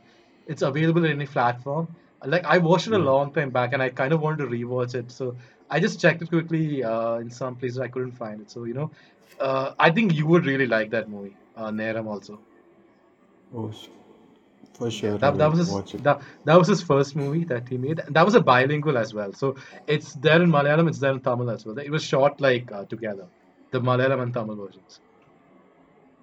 it's 0.47 0.62
available 0.62 1.05
in 1.05 1.12
any 1.12 1.25
platform. 1.27 1.95
Like 2.25 2.45
I 2.45 2.58
watched 2.58 2.88
it 2.88 2.93
a 2.93 2.97
long 2.99 3.34
time 3.34 3.49
back, 3.49 3.73
and 3.73 3.82
I 3.82 3.89
kind 3.89 4.13
of 4.13 4.21
wanted 4.21 4.43
to 4.43 4.47
rewatch 4.47 4.95
it. 4.95 5.12
So 5.12 5.36
I 5.69 5.79
just 5.79 5.99
checked 5.99 6.21
it 6.21 6.29
quickly 6.29 6.84
uh, 6.84 7.15
in 7.15 7.29
some 7.29 7.55
places. 7.55 7.79
I 7.79 7.88
couldn't 7.88 8.13
find 8.13 8.41
it. 8.41 8.51
So 8.51 8.65
you 8.65 8.73
know, 8.73 8.91
uh, 9.39 9.73
I 9.79 9.91
think 9.91 10.13
you 10.13 10.27
would 10.27 10.45
really 10.45 10.67
like 10.67 10.91
that 10.91 11.10
movie, 11.10 11.36
uh, 11.55 11.71
Neram 11.71 12.08
also. 12.08 12.39
Oh, 13.55 13.71
for 14.73 14.89
sure 14.91 15.13
I 15.15 15.17
that 15.17 15.38
that 15.38 15.49
was 15.51 15.60
his 15.60 16.01
that 16.03 16.21
that 16.45 16.58
was 16.58 16.67
his 16.67 16.82
first 16.82 17.15
movie 17.15 17.43
that 17.45 17.67
he 17.69 17.77
made. 17.77 18.01
That 18.10 18.25
was 18.25 18.36
a 18.36 18.41
bilingual 18.41 18.97
as 18.97 19.13
well. 19.13 19.34
So 19.34 19.55
it's 19.88 20.13
there 20.15 20.41
in 20.41 20.49
Malayalam, 20.49 20.88
it's 20.89 20.99
there 20.99 21.12
in 21.12 21.21
Tamil 21.21 21.49
as 21.49 21.65
well. 21.65 21.77
It 21.77 21.89
was 21.91 22.03
shot 22.03 22.39
like 22.41 22.71
uh, 22.71 22.86
together, 22.86 23.27
the 23.71 23.79
Malayalam 23.82 24.21
and 24.23 24.34
Tamil 24.34 24.55
versions. 24.55 24.99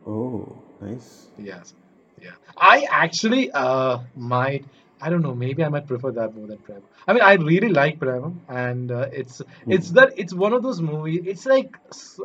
Oh, 0.06 0.46
nice. 0.80 1.28
Yes. 1.38 1.74
Yeah. 2.20 2.32
I 2.56 2.86
actually 2.90 3.50
uh 3.52 3.98
might 4.14 4.64
I 5.00 5.10
don't 5.10 5.22
know, 5.22 5.34
maybe 5.34 5.62
I 5.64 5.68
might 5.68 5.86
prefer 5.86 6.10
that 6.12 6.34
more 6.34 6.46
than 6.46 6.58
Prem. 6.58 6.82
I 7.06 7.12
mean, 7.12 7.22
I 7.22 7.34
really 7.34 7.68
like 7.68 7.98
Prem 8.00 8.42
and 8.48 8.90
uh, 8.90 9.08
it's 9.12 9.42
it's 9.68 9.90
Hmm. 9.90 9.92
that 9.92 10.12
it's 10.16 10.34
one 10.34 10.52
of 10.52 10.62
those 10.62 10.80
movies. 10.80 11.20
It's 11.26 11.46
like 11.46 11.76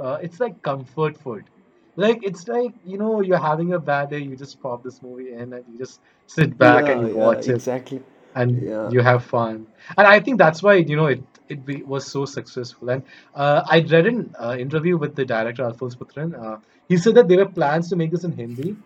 uh, 0.01 0.17
it's 0.21 0.39
like 0.39 0.61
comfort 0.61 1.17
food. 1.17 1.49
Like 1.95 2.19
it's 2.23 2.47
like, 2.47 2.73
you 2.83 2.97
know, 2.97 3.21
you're 3.21 3.37
having 3.39 3.73
a 3.73 3.79
bad 3.79 4.09
day, 4.09 4.19
you 4.19 4.35
just 4.35 4.61
pop 4.61 4.83
this 4.83 5.01
movie 5.01 5.33
in 5.33 5.53
and 5.53 5.65
you 5.67 5.77
just 5.77 6.01
sit 6.27 6.57
back 6.57 6.89
and 6.89 6.99
you 7.01 7.07
yeah, 7.15 7.17
watch 7.17 7.47
it 7.49 7.59
exactly. 7.59 8.01
and 8.35 8.67
Yeah. 8.67 8.91
you 8.91 9.01
have 9.01 9.23
fun. 9.25 9.67
And 9.97 10.07
I 10.07 10.19
think 10.19 10.37
that's 10.37 10.61
why, 10.63 10.75
you 10.75 10.95
know, 10.95 11.07
it 11.07 11.23
it 11.49 11.65
be, 11.65 11.83
was 11.83 12.05
so 12.09 12.25
successful. 12.25 12.89
And 12.89 13.03
uh, 13.35 13.61
I 13.69 13.79
read 13.81 14.07
an 14.07 14.33
uh, 14.39 14.55
interview 14.59 14.97
with 14.97 15.15
the 15.15 15.25
director 15.25 15.63
Alphonse 15.63 15.95
Puthren. 15.95 16.33
Uh, 16.41 16.57
he 16.87 16.97
said 16.97 17.15
that 17.15 17.27
there 17.27 17.37
were 17.39 17.49
plans 17.51 17.89
to 17.89 17.95
make 17.95 18.11
this 18.11 18.23
in 18.23 18.31
Hindi 18.31 18.77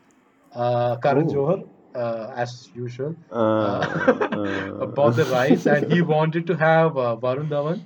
uh, 0.54 0.98
Karan 0.98 1.28
Oh. 1.28 1.30
Johar, 1.30 1.64
uh, 1.96 2.34
as 2.36 2.70
usual, 2.74 3.16
Uh, 3.32 3.44
uh, 4.42 4.86
bought 5.00 5.16
the 5.16 5.26
uh, 5.28 5.32
rights, 5.32 5.66
and 5.66 5.92
he 5.92 6.02
wanted 6.02 6.48
to 6.48 6.56
have 6.58 6.98
uh, 6.98 7.16
Varun 7.26 7.50
Dhawan 7.50 7.82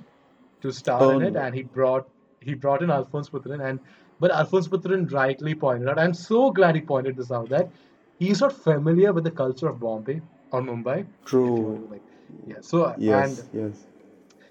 to 0.62 0.72
star 0.72 1.02
oh 1.04 1.10
in 1.18 1.22
it, 1.28 1.36
and 1.36 1.54
he 1.54 1.62
brought 1.62 2.08
he 2.40 2.54
brought 2.54 2.82
in 2.82 2.90
Alphonse 2.90 3.30
Puthren, 3.30 3.64
and 3.70 3.80
but 4.18 4.30
Alphonse 4.40 4.68
Puthren 4.68 5.10
rightly 5.12 5.54
pointed 5.54 5.88
out. 5.88 5.98
I'm 5.98 6.14
so 6.14 6.50
glad 6.50 6.74
he 6.74 6.82
pointed 6.92 7.16
this 7.16 7.30
out 7.30 7.48
that 7.50 7.70
he's 8.18 8.40
not 8.40 8.52
familiar 8.52 9.12
with 9.12 9.24
the 9.24 9.30
culture 9.42 9.68
of 9.68 9.80
Bombay 9.80 10.20
or 10.52 10.62
Mumbai. 10.62 11.06
True. 11.24 11.88
like, 11.90 12.02
yeah. 12.46 12.60
So 12.60 12.84
and 12.86 13.02
Yes, 13.02 13.48
yes. 13.52 13.86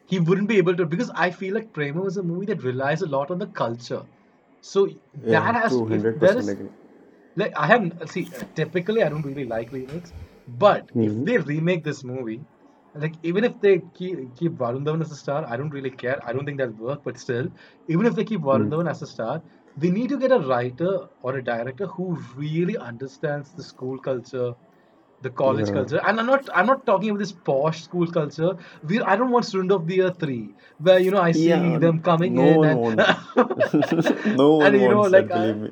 he 0.08 0.19
wouldn't 0.19 0.48
be 0.48 0.58
able 0.58 0.76
to 0.76 0.86
because 0.86 1.12
I 1.15 1.30
feel 1.32 1.54
like 1.56 1.72
Premam 1.74 2.08
is 2.08 2.17
a 2.17 2.24
movie 2.24 2.45
that 2.48 2.63
relies 2.63 3.02
a 3.02 3.08
lot 3.08 3.32
on 3.32 3.39
the 3.39 3.48
culture. 3.48 4.04
So 4.62 4.88
Yeah, 4.88 5.41
that 5.41 5.56
has 5.56 5.72
true. 5.72 5.84
if 5.84 6.04
there 6.19 6.38
100% 6.38 6.39
is 6.39 6.50
agree. 6.50 6.69
Like 7.39 7.54
I 7.58 7.67
haven't 7.67 8.10
see 8.10 8.32
typically 8.56 9.04
I 9.04 9.10
don't 9.10 9.25
really 9.30 9.45
like 9.45 9.71
remakes, 9.71 10.13
but 10.47 10.91
if 11.02 11.13
hmm 11.13 11.25
they 11.25 11.38
remake 11.38 11.84
this 11.84 12.04
movie, 12.04 12.41
like 12.95 13.15
even 13.23 13.43
if 13.43 13.60
they 13.62 13.80
keep 13.99 14.36
keep 14.38 14.54
Varun 14.63 14.86
Dhawan 14.86 15.02
as 15.02 15.12
a 15.12 15.15
star, 15.23 15.45
I 15.47 15.58
don't 15.58 15.69
really 15.78 15.91
care. 15.91 16.19
I 16.25 16.34
don't 16.34 16.45
think 16.45 16.58
that'll 16.60 16.84
work, 16.89 17.02
but 17.04 17.17
still, 17.17 17.47
even 17.88 18.06
if 18.06 18.15
they 18.15 18.25
keep 18.25 18.41
Varun 18.41 18.69
Mm. 18.69 18.73
Dhawan 18.73 18.89
as 18.89 19.02
a 19.02 19.08
star, 19.08 19.41
they 19.75 19.91
need 19.91 20.10
to 20.10 20.17
get 20.17 20.32
a 20.32 20.39
writer 20.39 20.93
or 21.21 21.38
a 21.38 21.43
director 21.43 21.88
who 21.88 22.17
really 22.36 22.78
understands 22.78 23.54
the 23.54 23.63
school 23.63 23.99
culture, 23.99 24.54
the 25.21 25.30
college 25.32 25.71
Yeah. 25.71 25.80
culture. 25.80 26.02
And 26.06 26.19
I'm 26.19 26.25
not 26.28 26.49
I'm 26.54 26.67
not 26.67 26.86
talking 26.86 27.10
about 27.12 27.19
this 27.19 27.34
posh 27.34 27.84
school 27.84 28.08
culture. 28.08 28.54
We 28.84 29.02
I 29.02 29.15
don't 29.15 29.32
want 29.32 29.45
Student 29.45 29.71
of 29.71 29.88
the 29.88 29.95
Year 29.95 30.12
three, 30.12 30.56
where 30.78 30.99
you 30.99 31.12
know 31.12 31.21
I 31.21 31.32
see 31.34 31.58
Yeah, 31.58 31.78
them 31.78 32.02
coming 32.02 32.38
no 32.38 32.45
in 32.54 32.63
one 32.63 32.71
and 32.73 32.82
wants. 32.82 33.10
No 34.32 34.56
one 34.56 34.73
and 34.73 34.82
you 34.82 34.89
know 34.89 35.02
wants 35.02 35.12
like 35.17 35.28
that, 35.30 35.32
believe 35.32 35.58
me. 35.58 35.69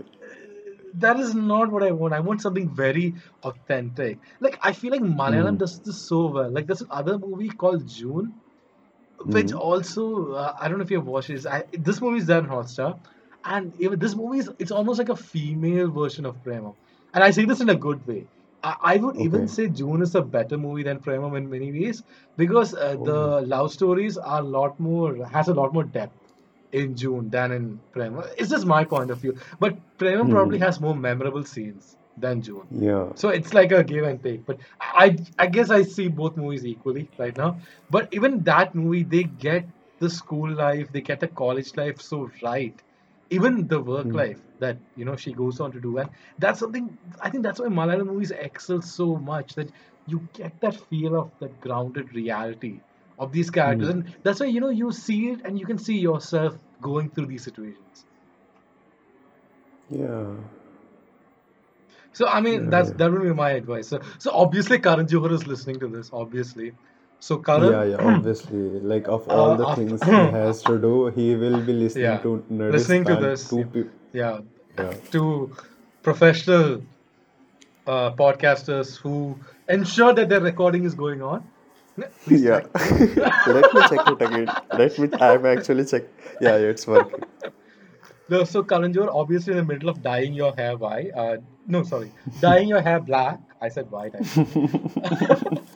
That 0.96 1.20
is 1.20 1.34
not 1.36 1.72
what 1.72 1.84
I 1.84 1.92
want. 1.92 2.14
I 2.14 2.20
want 2.20 2.42
something 2.42 2.70
very 2.74 3.16
authentic. 3.44 4.20
Like 4.40 4.58
I 4.62 4.74
feel 4.74 4.92
like 4.92 5.02
Malayalam 5.02 5.58
Mm. 5.58 5.60
does 5.60 5.80
this 5.82 6.08
so 6.08 6.28
well. 6.28 6.52
Like 6.52 6.68
there's 6.68 6.82
another 6.82 7.18
movie 7.20 7.50
called 7.50 7.88
June, 7.88 8.34
which 9.24 9.52
Mm. 9.52 9.54
also 9.54 10.32
uh, 10.34 10.56
I 10.60 10.68
don't 10.68 10.78
know 10.80 10.84
if 10.84 10.92
you've 10.92 11.06
watched 11.08 11.30
this. 11.30 11.46
I, 11.46 11.64
this 11.74 12.02
movie 12.02 12.18
is 12.20 12.26
there 12.28 12.40
in 12.40 12.48
Hotstar, 12.48 13.00
and 13.46 13.76
even 13.80 14.00
this 14.00 14.16
movie 14.16 14.40
is 14.40 14.50
it's 14.60 14.72
almost 14.72 15.00
like 15.00 15.10
a 15.10 15.16
female 15.16 15.92
version 15.92 16.26
of 16.26 16.38
Premam, 16.44 16.76
and 17.14 17.24
I 17.24 17.32
say 17.32 17.46
this 17.46 17.62
in 17.62 17.70
a 17.70 17.76
good 17.76 18.06
way. 18.08 18.28
I, 18.64 18.76
I 18.94 18.98
would 18.98 19.18
even 19.18 19.48
say 19.48 19.68
June 19.70 20.02
is 20.02 20.16
a 20.16 20.22
better 20.22 20.58
movie 20.58 20.84
than 20.84 21.00
Premam 21.00 21.38
in 21.38 21.50
many 21.50 21.72
ways 21.72 22.04
because 22.38 22.74
uh, 22.76 22.96
Oh. 22.96 23.04
the 23.04 23.42
love 23.42 23.72
stories 23.72 24.18
are 24.18 24.40
a 24.42 24.44
lot 24.58 24.80
more 24.80 25.26
has 25.26 25.48
a 25.50 25.54
lot 25.54 25.74
more 25.74 25.84
depth 25.84 26.27
in 26.72 26.96
June 26.96 27.30
than 27.30 27.52
in 27.52 27.82
Premam. 27.96 28.28
It's 28.38 28.50
just 28.50 28.66
my 28.66 28.84
point 28.84 29.12
of 29.12 29.20
view, 29.22 29.36
but 29.60 29.78
Premam 29.98 30.30
probably 30.30 30.58
Hmm. 30.58 30.60
has 30.60 30.80
more 30.80 30.96
memorable 30.96 31.44
scenes 31.44 31.98
than 32.18 32.42
June. 32.42 32.70
Yeah. 32.72 33.14
So 33.16 33.30
it's 33.30 33.54
like 33.54 33.72
a 33.72 33.84
give 33.84 34.04
and 34.06 34.22
take. 34.24 34.46
But 34.46 34.60
I 34.82 35.18
I 35.38 35.48
guess 35.48 35.70
I 35.72 35.84
see 35.84 36.08
both 36.08 36.38
movies 36.38 36.66
equally 36.66 37.10
right 37.18 37.36
now. 37.38 37.60
But 37.90 38.10
even 38.14 38.44
that 38.44 38.76
movie, 38.76 39.04
they 39.04 39.24
get 39.24 39.68
the 40.00 40.10
school 40.10 40.52
life, 40.54 40.92
they 40.92 41.02
get 41.02 41.20
the 41.20 41.28
college 41.28 41.72
life 41.76 42.00
so 42.02 42.30
right. 42.44 42.82
Even 43.30 43.68
the 43.68 43.82
work 43.82 44.14
Hmm. 44.14 44.16
life 44.16 44.42
that 44.60 44.78
you 44.96 45.06
know 45.06 45.16
she 45.16 45.34
goes 45.34 45.60
on 45.60 45.72
to 45.72 45.80
do, 45.82 45.98
and 45.98 46.10
that's 46.38 46.60
something 46.60 46.98
I 47.22 47.30
think 47.30 47.44
that's 47.44 47.60
why 47.60 47.68
Malayalam 47.68 48.08
movies 48.08 48.32
excel 48.32 48.82
so 48.82 49.16
much 49.18 49.56
that 49.56 49.72
you 50.06 50.28
get 50.34 50.60
that 50.62 50.76
feel 50.90 51.16
of 51.20 51.32
that 51.40 51.60
grounded 51.60 52.14
reality 52.14 52.82
of 53.18 53.32
these 53.32 53.50
characters, 53.50 53.90
Hmm. 53.90 53.92
and 53.92 54.16
that's 54.24 54.40
why 54.40 54.48
you 54.48 54.62
know 54.62 54.70
you 54.70 54.92
see 54.92 55.30
it 55.30 55.42
and 55.46 55.60
you 55.60 55.66
can 55.66 55.78
see 55.78 55.98
yourself 55.98 56.58
going 56.82 57.10
through 57.12 57.28
these 57.28 57.44
situations. 57.44 58.06
Yeah. 59.90 60.36
So 62.14 62.28
I 62.28 62.42
mean 62.42 62.64
Yeah. 62.64 62.70
that's 62.70 62.90
Yeah. 62.90 62.98
that 62.98 63.12
would 63.12 63.24
be 63.24 63.34
my 63.34 63.52
advice. 63.52 63.88
So 63.90 64.00
so 64.20 64.32
obviously 64.32 64.80
Karan 64.80 65.08
Johar 65.08 65.32
is 65.32 65.48
listening 65.48 65.80
to 65.82 65.88
this, 65.88 66.10
obviously. 66.14 66.72
So 67.20 67.38
Karan, 67.38 67.72
Yeah, 67.72 67.84
yeah, 67.84 67.98
obviously. 67.98 68.64
Like 68.94 69.08
of 69.08 69.28
all 69.30 69.52
uh, 69.52 69.58
the 69.58 69.66
after, 69.72 69.82
things 69.82 70.04
he 70.12 70.38
has 70.38 70.62
to 70.64 70.78
do, 70.80 71.08
he 71.08 71.36
will 71.36 71.62
be 71.62 71.74
listening 71.74 72.04
yeah, 72.04 72.18
to 72.28 72.44
listening 72.78 73.06
to 73.06 73.16
this, 73.16 73.50
two 73.50 73.64
people. 73.66 73.92
yeah, 74.14 74.40
Yeah. 74.78 74.94
to 75.12 75.56
professional 76.04 76.82
uh, 77.88 78.12
podcasters 78.12 78.98
who 78.98 79.40
ensure 79.68 80.14
that 80.14 80.30
their 80.30 80.42
recording 80.42 80.84
is 80.86 80.96
going 80.96 81.22
on. 81.22 81.48
Yeah. 82.28 82.62
Let 83.48 83.74
me 83.74 83.82
check 83.90 84.08
it 84.08 84.22
again. 84.22 84.50
Let 84.78 85.00
me. 85.00 85.10
I'm 85.20 85.46
actually 85.46 85.86
check. 85.86 86.04
Yeah, 86.40 86.56
it's 86.56 86.86
working. 86.86 87.24
No, 88.30 88.44
so 88.44 88.62
Karan, 88.64 88.94
you're 88.94 89.16
obviously 89.16 89.54
in 89.54 89.58
the 89.58 89.66
middle 89.66 89.90
of 89.90 90.02
dyeing 90.02 90.34
your 90.34 90.54
hair 90.54 90.76
white. 90.76 91.12
Uh, 91.16 91.38
no, 91.66 91.84
sorry, 91.84 92.12
dyeing 92.42 92.68
your 92.68 92.82
hair 92.82 93.00
black. 93.00 93.40
I 93.62 93.70
said 93.70 93.90
white. 93.90 94.14
I 94.16 94.22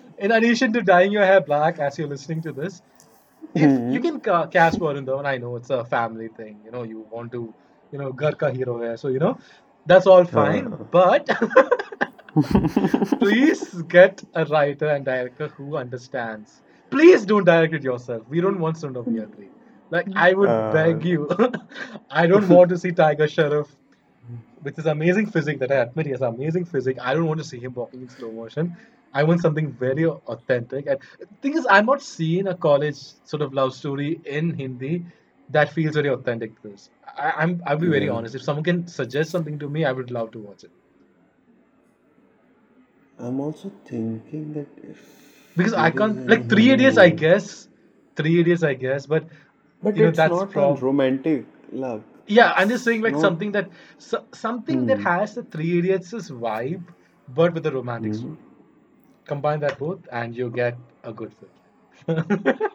in 0.17 0.31
addition 0.31 0.73
to 0.73 0.81
dyeing 0.81 1.11
your 1.11 1.25
hair 1.25 1.41
black, 1.41 1.79
as 1.79 1.97
you're 1.97 2.07
listening 2.07 2.41
to 2.43 2.51
this, 2.51 2.81
mm-hmm. 3.55 3.91
you 3.91 3.99
can 4.01 4.19
ca- 4.19 4.47
cast 4.47 4.79
the 4.79 4.85
one, 4.85 5.25
I 5.25 5.37
know 5.37 5.55
it's 5.55 5.69
a 5.69 5.85
family 5.85 6.27
thing. 6.27 6.59
You 6.65 6.71
know, 6.71 6.83
you 6.83 7.07
want 7.09 7.31
to, 7.31 7.53
you 7.91 7.97
know, 7.97 8.11
Ghar 8.11 8.33
ka 8.33 8.51
hero 8.51 8.79
hair. 8.81 8.97
so 8.97 9.07
you 9.07 9.19
know, 9.19 9.39
that's 9.85 10.05
all 10.05 10.25
fine. 10.25 10.67
Uh. 10.67 10.77
But 10.91 11.29
please 13.19 13.81
get 13.83 14.23
a 14.33 14.45
writer 14.45 14.89
and 14.89 15.05
director 15.05 15.47
who 15.49 15.75
understands. 15.77 16.61
Please 16.89 17.25
don't 17.25 17.45
direct 17.45 17.73
it 17.73 17.83
yourself. 17.83 18.23
We 18.29 18.41
don't 18.41 18.59
want 18.59 18.77
Son 18.77 18.95
of 18.95 19.05
Yadri. 19.05 19.47
Like 19.89 20.07
I 20.15 20.33
would 20.33 20.49
uh, 20.49 20.71
beg 20.71 21.03
you. 21.05 21.29
I 22.09 22.27
don't 22.27 22.47
want 22.47 22.69
to 22.69 22.77
see 22.77 22.91
Tiger 22.91 23.27
Shroff 23.27 23.67
with 24.63 24.75
his 24.75 24.85
amazing 24.85 25.27
physique 25.27 25.59
that 25.59 25.71
I 25.71 25.75
admit 25.75 26.05
he 26.05 26.11
has 26.11 26.21
amazing 26.21 26.65
physique. 26.65 26.97
I 27.01 27.13
don't 27.13 27.25
want 27.25 27.39
to 27.39 27.45
see 27.45 27.59
him 27.59 27.73
walking 27.73 28.01
in 28.01 28.09
slow 28.09 28.31
motion. 28.31 28.75
I 29.13 29.23
want 29.23 29.41
something 29.41 29.71
very 29.71 30.05
authentic. 30.05 30.87
And 30.87 30.99
the 31.19 31.25
thing 31.41 31.57
is, 31.57 31.67
I'm 31.69 31.85
not 31.85 32.01
seeing 32.01 32.47
a 32.47 32.55
college 32.55 32.97
sort 33.25 33.41
of 33.41 33.53
love 33.53 33.73
story 33.73 34.21
in 34.25 34.53
Hindi 34.53 35.05
that 35.49 35.73
feels 35.73 35.95
very 35.95 36.09
authentic 36.09 36.61
to 36.61 36.69
this. 36.69 36.89
I, 37.17 37.31
I'm 37.31 37.61
I'll 37.65 37.77
be 37.77 37.87
very 37.87 38.05
yeah. 38.05 38.13
honest. 38.13 38.35
If 38.35 38.43
someone 38.43 38.63
can 38.63 38.87
suggest 38.87 39.31
something 39.31 39.59
to 39.59 39.69
me, 39.69 39.83
I 39.83 39.91
would 39.91 40.11
love 40.11 40.31
to 40.31 40.39
watch 40.39 40.63
it. 40.63 40.71
I'm 43.21 43.39
also 43.39 43.71
thinking 43.85 44.53
that 44.53 44.67
if 44.91 44.99
Because 45.57 45.73
I 45.73 45.91
can't 45.91 46.27
like 46.27 46.49
Three 46.49 46.67
Hindi 46.69 46.85
Idiots, 46.85 46.97
I 46.97 47.09
guess. 47.09 47.67
Three 48.15 48.39
Idiots, 48.41 48.63
I 48.63 48.73
guess, 48.73 49.05
but 49.05 49.25
but 49.83 49.95
you 49.97 50.03
know 50.05 50.11
that's 50.11 50.31
not 50.31 50.43
a 50.43 50.47
prob 50.47 50.81
romantic 50.83 51.45
love. 51.71 52.03
yeah. 52.27 52.53
I'm 52.55 52.69
just 52.69 52.83
saying 52.83 53.01
like 53.01 53.13
Not. 53.13 53.21
something 53.21 53.51
that 53.53 53.69
so, 53.97 54.23
something 54.33 54.85
that 54.87 54.99
Hmm. 54.99 55.03
has 55.11 55.35
the 55.35 55.43
Three 55.43 55.79
Idiots' 55.79 56.29
vibe, 56.45 56.83
but 57.41 57.53
with 57.53 57.65
a 57.65 57.71
romantic 57.71 58.13
story. 58.15 58.37
Combine 59.25 59.59
that 59.61 59.77
both, 59.79 60.07
and 60.11 60.35
you 60.35 60.49
get 60.49 60.77
a 61.03 61.13
good 61.13 61.33
film. 61.41 62.45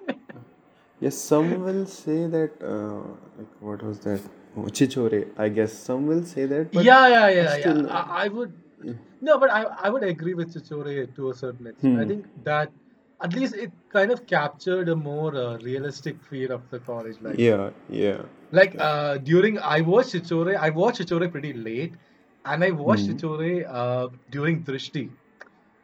Yes, 1.00 1.16
some 1.16 1.62
will 1.64 1.86
say 1.86 2.26
that. 2.26 2.52
Uh, 2.62 3.02
like 3.38 3.48
what 3.60 3.82
was 3.82 4.00
that? 4.00 4.20
Oh, 4.56 4.62
Chhichhore. 4.78 5.26
I 5.38 5.48
guess 5.50 5.72
some 5.72 6.06
will 6.06 6.24
say 6.24 6.46
that, 6.46 6.72
but 6.72 6.84
Yeah, 6.84 7.08
yeah, 7.08 7.24
I 7.24 7.30
yeah, 7.30 7.56
yeah. 7.56 7.60
still. 7.60 7.90
I, 7.90 8.02
I 8.24 8.28
would 8.28 8.52
Yeah. 8.52 8.65
No, 9.20 9.38
but 9.38 9.50
I, 9.50 9.64
I 9.82 9.90
would 9.90 10.02
agree 10.02 10.34
with 10.34 10.54
Chhichhore 10.54 11.14
to 11.16 11.30
a 11.30 11.34
certain 11.34 11.66
extent. 11.66 11.96
I 11.96 12.04
Hmm. 12.04 12.08
think 12.08 12.26
that 12.44 12.70
at 13.22 13.34
least 13.34 13.54
it 13.54 13.72
kind 13.92 14.10
of 14.10 14.26
captured 14.26 14.88
a 14.88 14.96
more 14.96 15.34
uh, 15.34 15.58
realistic 15.58 16.22
feel 16.22 16.52
of 16.52 16.68
the 16.70 16.78
college 16.80 17.20
life. 17.20 17.36
Yeah, 17.38 17.70
yeah. 17.88 18.22
Like 18.50 18.76
uh, 18.78 19.18
during 19.18 19.58
I 19.58 19.80
watched 19.80 20.12
Chhichhore, 20.14 20.56
I 20.56 20.70
watched 20.70 21.00
Chhichhore 21.00 21.30
pretty 21.30 21.52
late, 21.52 21.94
and 22.44 22.62
I 22.64 22.70
watched 22.70 23.06
Hmm. 23.06 23.12
Chhichhore 23.12 23.64
uh, 23.68 24.08
during 24.30 24.62
Drishti. 24.64 25.10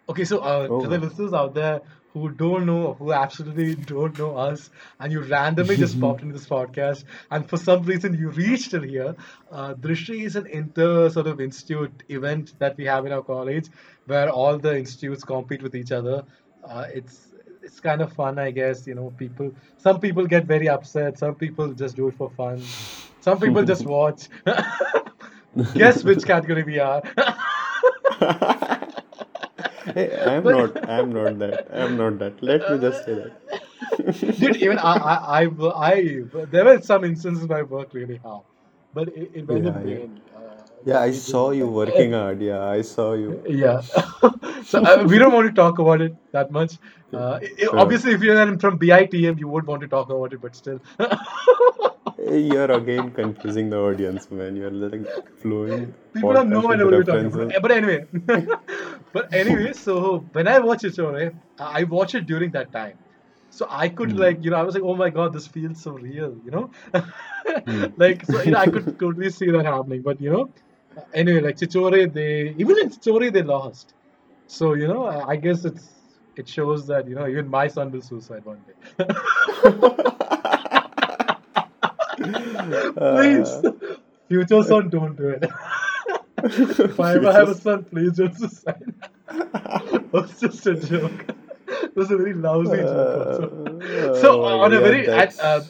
Okay, 0.09 0.25
so 0.25 0.39
uh, 0.41 0.69
to 0.69 0.87
the 0.89 0.99
Oh. 0.99 0.99
listeners 0.99 1.33
out 1.33 1.55
there 1.55 1.81
who 2.13 2.31
don't 2.31 2.67
know, 2.67 2.95
who 2.95 3.13
absolutely 3.13 3.75
don't 3.75 4.19
know 4.19 4.37
us, 4.37 4.71
and 5.01 5.13
you 5.13 5.21
randomly 5.21 5.77
just 5.77 5.99
popped 6.05 6.23
into 6.23 6.35
this 6.35 6.47
podcast, 6.47 7.05
and 7.31 7.49
for 7.49 7.57
some 7.57 7.83
reason 7.85 8.15
you 8.15 8.31
reached 8.31 8.71
till 8.71 8.83
here, 8.83 9.15
uh, 9.51 9.75
Drishti 9.75 10.25
is 10.25 10.37
an 10.37 10.47
inter 10.47 11.09
sort 11.11 11.27
of 11.27 11.41
institute 11.41 12.03
event 12.09 12.55
that 12.59 12.77
we 12.77 12.85
have 12.85 13.07
in 13.07 13.13
our 13.13 13.23
college 13.23 13.69
where 14.07 14.29
all 14.31 14.59
the 14.59 14.77
institutes 14.77 15.25
compete 15.25 15.63
with 15.63 15.75
each 15.75 15.93
other. 15.93 16.25
Uh, 16.65 16.87
it's 16.93 17.29
it's 17.63 17.81
kind 17.81 18.03
of 18.03 18.13
fun, 18.13 18.39
I 18.39 18.51
guess. 18.51 18.87
You 18.87 18.95
know, 18.95 19.13
people. 19.17 19.53
Some 19.79 20.01
people 20.01 20.27
get 20.27 20.45
very 20.45 20.69
upset. 20.69 21.19
Some 21.19 21.35
people 21.35 21.73
just 21.73 21.97
do 21.97 22.09
it 22.09 22.15
for 22.15 22.31
fun. 22.31 22.63
Some 23.21 23.39
people 23.39 23.65
just 23.65 23.87
watch. 23.97 24.29
Guess 25.75 26.03
which 26.05 26.25
category 26.25 26.63
we 26.63 26.79
are. 26.79 27.03
Hey, 29.85 30.17
I'm 30.17 30.45
but 30.45 30.51
not. 30.51 30.89
I'm 30.89 31.13
not 31.13 31.39
that. 31.39 31.67
I'm 31.73 31.97
not 31.97 32.19
that. 32.19 32.43
Let 32.43 32.69
me 32.69 32.79
just 32.79 33.05
say 33.05 33.15
that. 33.15 33.33
dude, 34.39 34.57
even 34.57 34.79
I, 34.79 34.93
I, 34.95 35.43
I, 35.43 35.49
I, 35.91 36.21
there 36.51 36.65
were 36.65 36.81
some 36.81 37.05
instances 37.05 37.47
where 37.47 37.59
I 37.59 37.63
worked 37.63 37.95
really 37.95 38.19
hard, 38.25 38.45
but 38.93 39.09
it, 39.09 39.31
it 39.35 39.49
went 39.49 39.67
in 39.67 39.75
Yeah, 39.75 39.81
yeah. 39.81 39.99
vain. 39.99 40.21
Uh, 40.35 40.41
Yeah, 40.85 41.01
I 41.01 41.11
saw 41.13 41.51
you 41.51 41.69
working 41.69 42.13
hard. 42.21 42.41
Yeah, 42.43 42.65
I 42.65 42.83
saw 42.83 43.13
you. 43.15 43.43
Yeah. 43.47 43.81
so 44.65 44.83
uh, 44.85 45.05
we 45.09 45.19
don't 45.19 45.33
want 45.33 45.49
to 45.49 45.55
talk 45.55 45.79
about 45.79 46.01
it 46.01 46.17
that 46.33 46.51
much. 46.51 46.79
Uh, 47.13 47.39
Sure. 47.59 47.79
obviously, 47.79 48.13
if 48.15 48.23
you're 48.23 48.59
from 48.59 48.79
BITM, 48.79 49.39
you 49.39 49.49
would 49.49 49.67
want 49.67 49.83
to 49.83 49.89
talk 49.89 50.11
about 50.11 50.33
it, 50.33 50.41
but 50.41 50.57
still. 50.57 50.81
You're 52.23 52.71
again 52.71 53.11
confusing 53.11 53.71
the 53.71 53.79
audience, 53.79 54.31
man. 54.31 54.57
You're 54.57 54.71
letting 54.71 55.07
flowing 55.41 55.95
People 56.15 56.37
have 56.37 56.49
no 56.49 56.71
idea 56.71 56.85
what 56.87 56.95
we're 56.95 57.05
talking 57.05 57.27
about. 57.27 57.55
Eh, 57.55 57.59
But 57.61 57.71
anyway, 57.73 58.05
but 59.13 59.33
anyway, 59.33 59.73
so 59.73 60.29
when 60.33 60.47
I 60.49 60.59
watch 60.61 60.85
it, 60.85 60.95
Chore, 60.95 61.33
I 61.59 61.85
watch 61.85 62.15
it 62.15 62.27
during 62.27 62.51
that 62.53 62.71
time. 62.73 62.99
So 63.51 63.67
I 63.69 63.89
could 63.89 64.13
Hmm. 64.13 64.19
like, 64.19 64.45
you 64.45 64.51
know, 64.51 64.57
I 64.57 64.63
was 64.63 64.75
like, 64.75 64.85
oh 64.85 64.95
my 64.97 65.11
god, 65.11 65.33
this 65.33 65.47
feels 65.47 65.83
so 65.83 65.93
real, 65.93 66.37
you 66.45 66.51
know, 66.51 66.71
Hmm. 67.67 67.85
like 67.97 68.25
so, 68.27 68.41
you 68.43 68.53
know, 68.53 68.59
I 68.59 68.69
could 68.69 68.99
totally 68.99 69.31
see 69.31 69.51
that 69.51 69.65
happening. 69.65 70.03
But 70.03 70.21
you 70.21 70.31
know, 70.31 70.53
anyway, 71.13 71.41
like 71.41 71.57
Chhichhore, 71.57 72.13
they 72.13 72.55
even 72.59 72.79
in 72.83 72.91
Chhichhore 72.91 73.33
they 73.33 73.43
lost. 73.43 73.95
So 74.47 74.75
you 74.75 74.89
know, 74.89 75.05
I 75.07 75.31
I 75.33 75.37
guess 75.37 75.65
it's 75.65 75.87
it 76.37 76.49
shows 76.49 76.87
that 76.89 77.09
you 77.09 77.15
know 77.17 77.27
even 77.29 77.49
my 77.49 77.69
son 77.69 77.91
will 77.91 78.03
suicide 78.03 78.45
one 78.45 78.63
day. 78.69 79.07
please, 82.23 83.49
Uh, 83.65 83.73
future 84.29 84.63
son, 84.63 84.89
don't 84.89 85.17
do 85.17 85.29
it. 85.29 85.45
if 86.45 87.01
I 87.01 87.15
ever 87.17 87.33
have 87.33 87.49
a 87.49 87.55
son, 87.55 87.85
please 87.85 88.13
don't 88.17 88.37
suicide. 88.37 88.95
it 89.31 90.13
was 90.13 90.41
just 90.41 90.67
a 90.67 90.75
joke. 90.75 91.25
It 91.69 91.97
was 91.97 92.11
a 92.11 92.17
very 92.17 92.35
lousy 92.35 92.77
joke 92.77 93.27
also. 93.27 93.45
uh, 93.45 94.15
So 94.21 94.43
oh 94.43 94.61
on 94.61 94.71
god, 94.71 94.73
a 94.73 94.81
very, 94.81 95.11
I, 95.11 95.25
uh, 95.41 95.63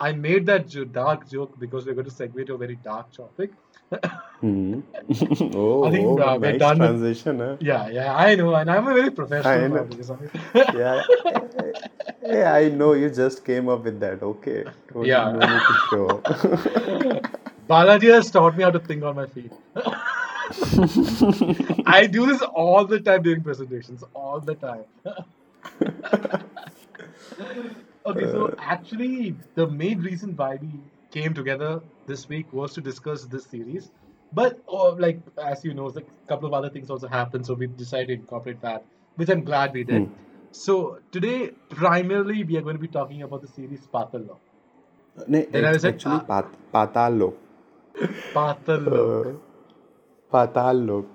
I 0.00 0.12
made 0.12 0.46
that 0.46 0.68
jo- 0.68 0.84
dark 0.84 1.28
joke 1.28 1.58
because 1.58 1.86
we're 1.86 1.94
going 1.94 2.06
to 2.08 2.12
segue 2.12 2.46
to 2.46 2.54
a 2.54 2.58
very 2.58 2.76
dark 2.76 3.12
topic. 3.12 3.50
hmm. 4.40 4.80
Oh, 5.54 5.84
I 5.84 5.90
think 5.90 6.06
oh, 6.06 6.18
uh, 6.18 6.38
we're 6.38 6.52
nice 6.52 6.58
done 6.58 6.78
with. 6.78 6.88
transition, 6.88 7.38
huh? 7.40 7.56
Yeah, 7.60 7.88
yeah, 7.88 8.14
I 8.14 8.34
know, 8.36 8.54
and 8.54 8.70
I'm 8.70 8.86
a 8.86 8.94
very 8.94 9.08
I 9.08 9.10
professional 9.10 9.84
this. 9.86 10.10
Yeah, 10.74 11.02
yeah, 12.24 12.54
I 12.54 12.68
know 12.68 12.92
you 12.92 13.10
just 13.10 13.44
came 13.44 13.68
up 13.68 13.84
with 13.84 13.98
that. 14.00 14.22
Okay, 14.22 14.64
don't 14.92 15.04
yeah. 15.04 15.32
no 15.32 15.38
need 15.38 15.62
to 15.70 15.74
show. 15.90 16.08
Balaji 17.68 18.12
has 18.14 18.30
taught 18.30 18.56
me 18.56 18.64
how 18.64 18.70
to 18.70 18.80
think 18.80 19.02
on 19.02 19.16
my 19.16 19.26
feet. 19.26 19.52
I 21.86 22.06
do 22.10 22.26
this 22.26 22.42
all 22.42 22.84
the 22.84 23.00
time 23.00 23.22
during 23.22 23.42
presentations, 23.42 24.04
all 24.14 24.40
the 24.40 24.54
time. 24.54 24.84
Okay, 28.06 28.24
so 28.32 28.54
actually, 28.58 29.36
the 29.54 29.66
main 29.66 30.00
reason 30.00 30.36
why 30.36 30.58
we 30.60 30.70
came 31.10 31.34
together 31.34 31.80
this 32.06 32.28
week 32.28 32.52
was 32.52 32.72
to 32.74 32.80
discuss 32.80 33.24
this 33.24 33.44
series. 33.44 33.90
But, 34.32 34.60
uh, 34.72 34.92
like, 34.92 35.20
as 35.42 35.64
you 35.64 35.74
know, 35.74 35.88
a 35.88 36.02
couple 36.28 36.46
of 36.46 36.52
other 36.52 36.70
things 36.70 36.90
also 36.90 37.08
happened, 37.08 37.46
so 37.46 37.54
we 37.54 37.66
decided 37.66 38.06
to 38.08 38.12
incorporate 38.14 38.60
that, 38.62 38.84
which 39.16 39.28
I'm 39.28 39.42
glad 39.44 39.72
we 39.72 39.84
did. 39.84 40.06
Hmm. 40.06 40.12
So, 40.52 40.98
today, 41.10 41.50
primarily, 41.68 42.44
we 42.44 42.56
are 42.56 42.62
going 42.62 42.76
to 42.76 42.80
be 42.80 42.88
talking 42.88 43.22
about 43.22 43.42
the 43.42 43.48
series 43.48 43.86
Patal 43.92 44.28
Law. 44.28 44.38
No, 45.26 45.42
Then 45.42 45.64
I 45.64 45.72
was 45.72 45.84
like, 45.84 45.94
actually 45.94 46.20
ah, 46.28 46.42
pat 46.42 46.46
Patal 46.72 47.18
Lok. 47.18 47.34
Patal. 48.34 48.86
Uh, 48.86 49.32
Patal 50.32 50.86
Lok. 50.86 51.06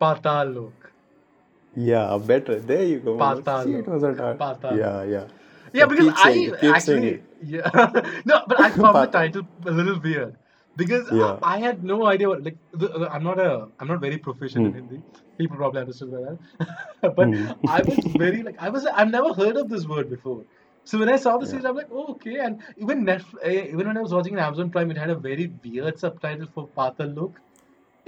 Patal 0.00 0.54
Lok. 0.54 0.90
Yeah, 1.76 2.18
better. 2.18 2.60
There 2.60 2.82
you 2.82 3.00
go. 3.00 3.16
Patal 3.16 3.64
See, 3.64 3.74
it 3.74 3.88
wasn't 3.88 4.18
hard. 4.18 4.38
Patal 4.38 4.76
Yeah, 4.76 5.04
yeah. 5.04 5.26
Yeah, 5.78 5.86
because 5.92 6.08
I 6.24 6.32
actually 6.72 7.08
it. 7.08 7.24
yeah 7.42 7.70
no, 8.30 8.42
but 8.48 8.60
I 8.60 8.70
found 8.82 8.96
the 9.02 9.06
title 9.18 9.42
a 9.66 9.70
little 9.78 9.98
weird 10.08 10.36
because 10.82 11.08
I, 11.10 11.16
Yeah. 11.16 11.38
I 11.54 11.58
had 11.64 11.82
no 11.92 11.96
idea 12.06 12.28
what 12.32 12.44
like 12.48 12.58
the, 12.72 12.88
the- 13.04 13.10
I'm 13.14 13.24
not 13.30 13.40
a 13.46 13.50
I'm 13.80 13.88
not 13.94 14.00
very 14.06 14.18
proficient 14.26 14.66
in 14.66 14.72
Hmm. 14.72 14.78
Hindi. 14.80 15.02
People 15.38 15.56
probably 15.62 15.80
understood 15.84 16.12
by 16.16 16.20
that, 16.26 17.14
but 17.20 17.28
Hmm. 17.28 17.46
I 17.78 17.80
was 17.88 17.98
very 18.24 18.42
like 18.48 18.60
I 18.68 18.70
was 18.76 18.86
I've 19.02 19.10
never 19.16 19.32
heard 19.40 19.56
of 19.64 19.68
this 19.74 19.86
word 19.94 20.10
before. 20.16 20.44
So 20.92 20.98
when 21.02 21.08
I 21.08 21.16
saw 21.24 21.34
the 21.38 21.46
Yeah. 21.46 21.50
series, 21.52 21.64
I'm 21.72 21.76
like, 21.82 21.90
oh, 21.90 22.06
okay. 22.14 22.36
And 22.46 22.62
even 22.76 23.04
Netflix, 23.10 23.52
even 23.74 23.86
when 23.90 23.96
I 23.96 24.02
was 24.06 24.12
watching 24.18 24.34
on 24.38 24.44
Amazon 24.46 24.70
Prime, 24.70 24.90
it 24.94 24.98
had 25.04 25.10
a 25.10 25.18
very 25.26 25.46
weird 25.64 25.98
subtitle 26.04 26.48
for 26.54 26.68
Patal 26.80 27.14
Lok. 27.20 27.40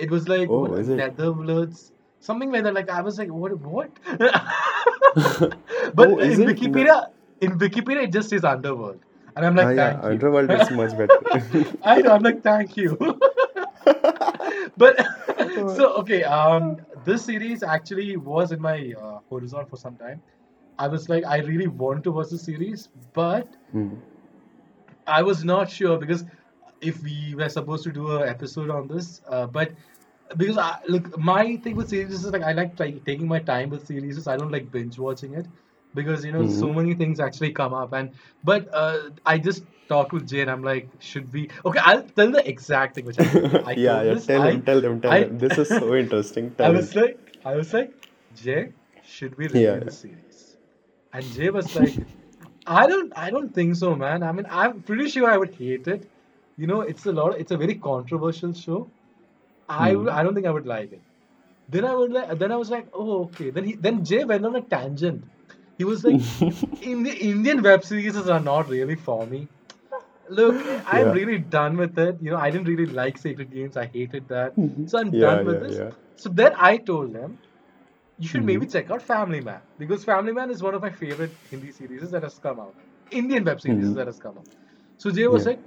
It 0.06 0.10
was 0.16 0.28
like 0.28 0.48
Oh, 0.50 0.60
what 0.66 0.78
is 0.80 0.90
it? 0.90 0.96
Netherlands, 1.02 1.84
something 2.30 2.50
like 2.56 2.64
that. 2.68 2.74
Like 2.80 2.90
I 2.90 3.00
was 3.10 3.18
like, 3.24 3.32
what? 3.44 3.58
What? 3.76 3.90
but 4.14 6.08
Oh, 6.10 6.18
in. 6.18 6.40
Wikipedia, 6.50 6.96
in 7.40 7.58
Wikipedia, 7.58 8.04
it 8.04 8.12
just 8.12 8.30
says 8.30 8.44
underworld, 8.44 9.00
and 9.36 9.44
I'm 9.46 9.54
Ah, 9.56 9.56
like, 9.56 9.70
yeah, 9.70 9.98
thank 9.98 10.10
you. 10.10 10.22
Underworld 10.22 10.52
is 10.52 10.70
much 10.70 10.96
better. 10.96 11.20
I 11.82 12.00
know. 12.02 12.10
I'm 12.12 12.22
like, 12.22 12.42
thank 12.42 12.76
you. 12.76 12.96
but 14.76 15.06
so 15.66 15.94
okay, 16.00 16.22
um, 16.24 16.76
this 17.04 17.24
series 17.24 17.62
actually 17.62 18.16
was 18.16 18.52
in 18.52 18.60
my 18.60 18.92
uh, 19.00 19.18
horizon 19.30 19.64
for 19.66 19.76
some 19.76 19.96
time. 19.96 20.22
I 20.78 20.88
was 20.88 21.08
like, 21.08 21.24
I 21.24 21.38
really 21.38 21.68
want 21.68 22.04
to 22.04 22.12
watch 22.12 22.30
the 22.30 22.38
series, 22.38 22.88
but 23.14 23.48
Hmm. 23.72 23.94
I 25.06 25.22
was 25.22 25.44
not 25.44 25.70
sure 25.70 25.98
because 25.98 26.24
if 26.80 27.02
we 27.02 27.34
were 27.36 27.48
supposed 27.48 27.84
to 27.84 27.92
do 27.92 28.16
an 28.16 28.28
episode 28.28 28.70
on 28.70 28.88
this, 28.88 29.20
uh, 29.28 29.46
but 29.46 29.72
because 30.36 30.58
I 30.58 30.78
look, 30.88 31.16
my 31.18 31.56
thing 31.56 31.76
with 31.76 31.88
series 31.88 32.12
is 32.12 32.26
like 32.32 32.42
I 32.42 32.52
like 32.52 32.78
like 32.78 33.04
taking 33.04 33.28
my 33.28 33.38
time 33.40 33.70
with 33.70 33.86
series. 33.86 34.26
I 34.26 34.36
don't 34.36 34.50
like 34.52 34.70
binge 34.70 34.98
watching 34.98 35.34
it 35.34 35.46
because 35.94 36.24
you 36.24 36.32
know 36.32 36.46
so 36.46 36.72
Hmm. 36.72 36.72
many 36.72 36.94
things 36.94 37.20
actually 37.20 37.52
come 37.52 37.74
up 37.74 37.92
and 37.92 38.12
but 38.42 38.68
uh, 38.72 39.10
I 39.24 39.38
just 39.38 39.64
talked 39.88 40.12
with 40.12 40.26
Jay 40.28 40.40
and 40.40 40.50
I'm 40.50 40.62
like, 40.62 40.90
should 41.00 41.32
we? 41.32 41.50
Okay, 41.64 41.78
I'll 41.80 42.02
tell 42.02 42.30
the 42.30 42.46
exact 42.48 42.94
thing 42.94 43.04
which 43.06 43.18
I. 43.18 43.30
I 43.64 43.76
Yeah, 43.76 44.02
yeah. 44.02 44.14
this. 44.14 44.30
Tell 44.30 44.42
I 44.44 44.48
him, 44.48 44.62
tell 44.62 44.80
him, 44.80 45.00
tell 45.00 45.16
I 45.16 45.18
him. 45.18 45.38
This 45.38 45.58
is 45.58 45.68
so 45.76 45.94
interesting. 45.94 46.54
I 46.60 46.70
Tell 46.70 46.70
was 46.70 46.94
him. 46.94 46.94
like, 46.94 47.18
I 47.44 47.54
was 47.56 47.72
like, 47.72 47.94
Jay, 48.34 48.72
should 49.02 49.36
we 49.36 49.48
review 49.48 49.78
Yeah, 49.78 49.80
the 49.80 49.90
series? 49.90 50.56
And 51.12 51.32
Jay 51.32 51.50
was 51.50 51.74
like, 51.74 51.98
I 52.66 52.86
don't, 52.86 53.12
I 53.16 53.30
don't 53.30 53.54
think 53.54 53.76
so, 53.76 53.94
man. 53.94 54.22
I 54.22 54.32
mean, 54.32 54.46
I'm 54.50 54.82
pretty 54.82 55.08
sure 55.08 55.30
I 55.30 55.36
would 55.38 55.54
hate 55.54 55.86
it. 55.88 56.10
You 56.56 56.66
know, 56.66 56.80
it's 56.82 57.06
a 57.06 57.12
lot. 57.12 57.38
It's 57.38 57.50
a 57.52 57.56
very 57.56 57.76
controversial 57.76 58.52
show. 58.52 58.92
I, 59.68 59.94
would- 59.96 60.08
I 60.08 60.22
don't 60.22 60.34
think 60.34 60.46
I 60.46 60.50
would 60.50 60.66
like 60.66 60.92
it. 60.92 61.02
Then 61.68 61.84
I 61.84 61.94
would 61.94 62.12
like. 62.12 62.38
Then 62.38 62.52
I 62.52 62.56
was 62.56 62.70
like, 62.70 62.88
oh, 62.92 63.24
okay. 63.26 63.50
Then 63.50 63.64
he, 63.64 63.76
then 63.76 64.04
Jay 64.04 64.24
went 64.24 64.44
on 64.46 64.56
a 64.56 64.62
tangent. 64.62 65.24
He 65.78 65.84
was 65.84 66.04
like, 66.04 66.20
in 66.80 67.02
the 67.02 67.14
Indian 67.14 67.62
web 67.62 67.84
series 67.84 68.16
are 68.16 68.40
not 68.40 68.68
really 68.68 68.96
for 68.96 69.26
me. 69.26 69.48
Look, 70.28 70.62
I'm 70.86 71.10
Yeah. 71.10 71.12
really 71.12 71.38
done 71.38 71.76
with 71.76 71.98
it. 71.98 72.16
You 72.20 72.32
know, 72.32 72.36
I 72.38 72.50
didn't 72.50 72.68
really 72.68 72.86
like 72.86 73.18
Sacred 73.18 73.50
Games. 73.52 73.76
I 73.76 73.86
hated 73.86 74.28
that. 74.28 74.54
So 74.86 74.98
I'm 74.98 75.12
Yeah, 75.12 75.18
done 75.18 75.44
with 75.44 75.58
yeah, 75.58 75.60
this. 75.60 75.80
So 76.16 76.30
then 76.30 76.52
I 76.56 76.78
told 76.78 77.12
them, 77.12 77.38
you 78.18 78.28
should 78.28 78.44
Mhm. 78.44 78.44
maybe 78.44 78.66
check 78.66 78.90
out 78.90 79.02
Family 79.02 79.40
Man 79.40 79.60
because 79.78 80.04
Family 80.04 80.32
Man 80.32 80.50
is 80.50 80.62
one 80.62 80.74
of 80.74 80.82
my 80.82 80.90
favorite 80.90 81.36
Hindi 81.50 81.70
series 81.72 82.10
that 82.10 82.22
has 82.22 82.38
come 82.38 82.60
out, 82.60 82.76
Indian 83.10 83.44
web 83.44 83.60
series 83.60 83.92
Mhm. 83.92 83.94
that 83.94 84.06
has 84.06 84.18
come 84.18 84.38
out. 84.38 84.46
So 84.98 85.10
Jay 85.10 85.26
was 85.26 85.46
like, 85.46 85.60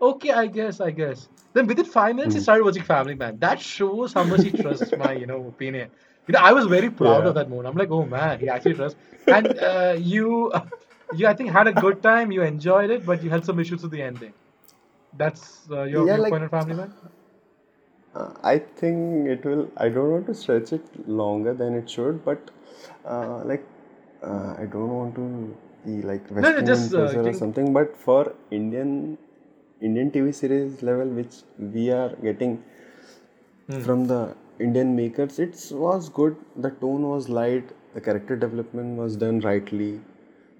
okay, 0.00 0.30
I 0.30 0.46
guess, 0.46 0.80
I 0.80 0.90
guess. 0.90 1.28
Then 1.54 1.66
within 1.66 1.84
five 1.84 2.16
minutes, 2.16 2.34
he 2.34 2.40
Mhm. 2.40 2.42
started 2.42 2.64
watching 2.64 2.82
Family 2.84 3.14
Man. 3.14 3.38
That 3.40 3.60
shows 3.60 4.12
how 4.14 4.24
much 4.24 4.42
he 4.42 4.52
trusts 4.52 4.92
my, 4.96 5.12
you 5.12 5.26
know, 5.26 5.46
opinion. 5.48 5.90
You 6.30 6.38
know, 6.38 6.40
I 6.40 6.52
was 6.52 6.66
very 6.66 6.90
proud 6.90 7.26
Yeah. 7.26 7.32
of 7.32 7.34
that 7.34 7.48
moment. 7.50 7.68
I'm 7.68 7.76
like, 7.76 7.90
oh 7.90 8.06
man, 8.06 8.40
he 8.40 8.48
actually 8.48 8.74
trusts. 8.74 8.98
And 9.28 9.58
uh, 9.58 9.96
you, 9.98 10.52
you, 11.10 11.26
I 11.26 11.34
think 11.34 11.50
had 11.50 11.66
a 11.68 11.72
good 11.72 12.02
time. 12.02 12.30
You 12.32 12.42
enjoyed 12.42 12.90
it, 12.90 13.04
but 13.04 13.22
you 13.22 13.30
had 13.30 13.44
some 13.44 13.58
issues 13.60 13.82
with 13.82 13.92
the 13.92 14.02
ending. 14.02 14.34
That's 15.12 15.68
uh, 15.70 15.84
your 15.84 16.06
Yeah, 16.06 16.16
like 16.16 16.40
on 16.40 16.48
Family 16.48 16.74
Man. 16.74 16.92
uh, 18.14 18.32
I 18.42 18.58
think 18.58 19.28
it 19.28 19.44
will. 19.44 19.70
I 19.76 19.88
don't 19.88 20.10
want 20.10 20.26
to 20.26 20.34
stretch 20.34 20.72
it 20.72 21.08
longer 21.08 21.54
than 21.54 21.74
it 21.74 21.88
should, 21.90 22.24
but 22.24 22.50
uh, 23.04 23.42
like 23.44 23.64
uh, 24.22 24.54
I 24.58 24.66
don't 24.66 24.90
want 25.00 25.14
to 25.16 25.56
be 25.84 26.02
like 26.02 26.30
No, 26.38 26.52
no, 26.52 26.62
just 26.62 26.92
uh, 26.94 27.16
or 27.16 27.32
something. 27.32 27.72
But 27.72 27.96
for 27.96 28.34
Indian 28.50 29.18
Indian 29.80 30.10
TV 30.10 30.32
series 30.32 30.82
level, 30.82 31.08
which 31.08 31.36
we 31.58 31.90
are 31.90 32.14
getting 32.16 32.62
Hmm. 33.68 33.86
from 33.86 34.06
the 34.06 34.34
Indian 34.60 34.94
makers, 34.94 35.38
it 35.40 35.56
was 35.72 36.08
good. 36.08 36.36
The 36.56 36.70
tone 36.70 37.02
was 37.08 37.28
light. 37.28 37.70
The 37.94 38.00
character 38.00 38.36
development 38.36 38.96
was 38.96 39.16
done 39.16 39.40
rightly. 39.40 40.00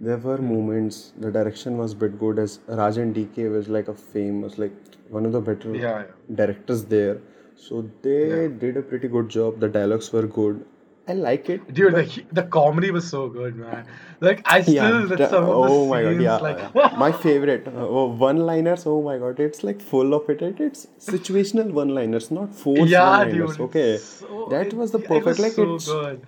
There 0.01 0.17
were 0.17 0.39
moments. 0.39 1.13
The 1.19 1.31
direction 1.31 1.77
was 1.79 1.95
bit 1.95 2.19
good. 2.19 2.39
As 2.39 2.59
Raj 2.67 2.97
and 2.97 3.15
DK 3.15 3.49
was 3.49 3.69
like 3.69 3.89
a 3.89 3.95
famous, 3.95 4.59
like 4.59 4.73
one 5.11 5.27
of 5.27 5.33
the 5.33 5.41
better 5.41 5.75
Yeah, 5.77 5.99
yeah. 6.05 6.37
directors 6.43 6.85
there. 6.97 7.19
So 7.57 7.83
they 8.03 8.21
Yeah. 8.31 8.49
did 8.65 8.77
a 8.79 8.83
pretty 8.83 9.09
good 9.17 9.29
job. 9.29 9.61
The 9.61 9.69
dialogues 9.69 10.13
were 10.13 10.27
good. 10.41 10.65
I 11.11 11.15
like 11.15 11.49
it. 11.55 11.63
Dude, 11.79 11.93
but 11.99 12.09
the, 12.15 12.25
the 12.39 12.43
comedy 12.57 12.91
was 12.97 13.07
so 13.13 13.21
good, 13.37 13.57
man. 13.57 13.87
Like 14.27 14.43
I 14.57 14.61
still, 14.63 14.75
yeah, 14.75 15.17
the- 15.17 15.29
some 15.31 15.45
of 15.45 15.51
the 15.51 15.73
oh 15.75 15.87
my 15.93 16.03
god, 16.03 16.11
scenes, 16.11 16.23
yeah, 16.23 16.37
like 16.49 16.97
my 17.05 17.11
favorite 17.25 17.69
uh, 17.69 17.87
oh, 18.01 18.07
one-liners. 18.25 18.85
Oh 18.87 19.01
my 19.09 19.17
god, 19.23 19.41
it's 19.47 19.63
like 19.69 19.81
full 19.93 20.15
of 20.19 20.29
it. 20.35 20.43
It- 20.51 20.61
It's 20.69 20.87
situational 21.15 21.73
one-liners, 21.81 22.31
not 22.41 22.55
forced 22.65 22.91
yeah, 22.97 23.09
one-liners. 23.09 23.57
dude. 23.57 23.67
Okay, 23.69 23.89
so- 23.99 24.47
that 24.51 24.67
it- 24.69 24.75
was 24.83 24.93
the 24.99 24.99
it 24.99 25.09
perfect. 25.15 25.27
was 25.33 25.41
like 25.47 25.53
so 25.63 25.75
it's 25.75 25.87
good. 25.95 26.21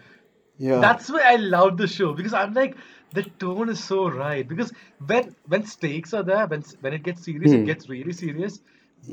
yeah, 0.58 0.80
That's 0.88 1.10
why 1.16 1.22
I 1.34 1.36
love 1.36 1.76
the 1.84 1.86
show 1.98 2.12
because 2.22 2.34
I'm 2.42 2.54
like 2.62 2.76
the 3.20 3.24
tone 3.44 3.68
is 3.76 3.82
so 3.92 4.08
right 4.08 4.46
because 4.56 4.72
when 5.12 5.34
when 5.54 5.66
stakes 5.76 6.14
are 6.20 6.22
there, 6.32 6.46
when 6.46 6.62
when 6.80 6.94
it 7.00 7.02
gets 7.10 7.24
serious, 7.30 7.52
it 7.52 7.58
Hmm. 7.64 7.70
gets 7.74 7.88
really 7.96 8.12
serious. 8.24 8.60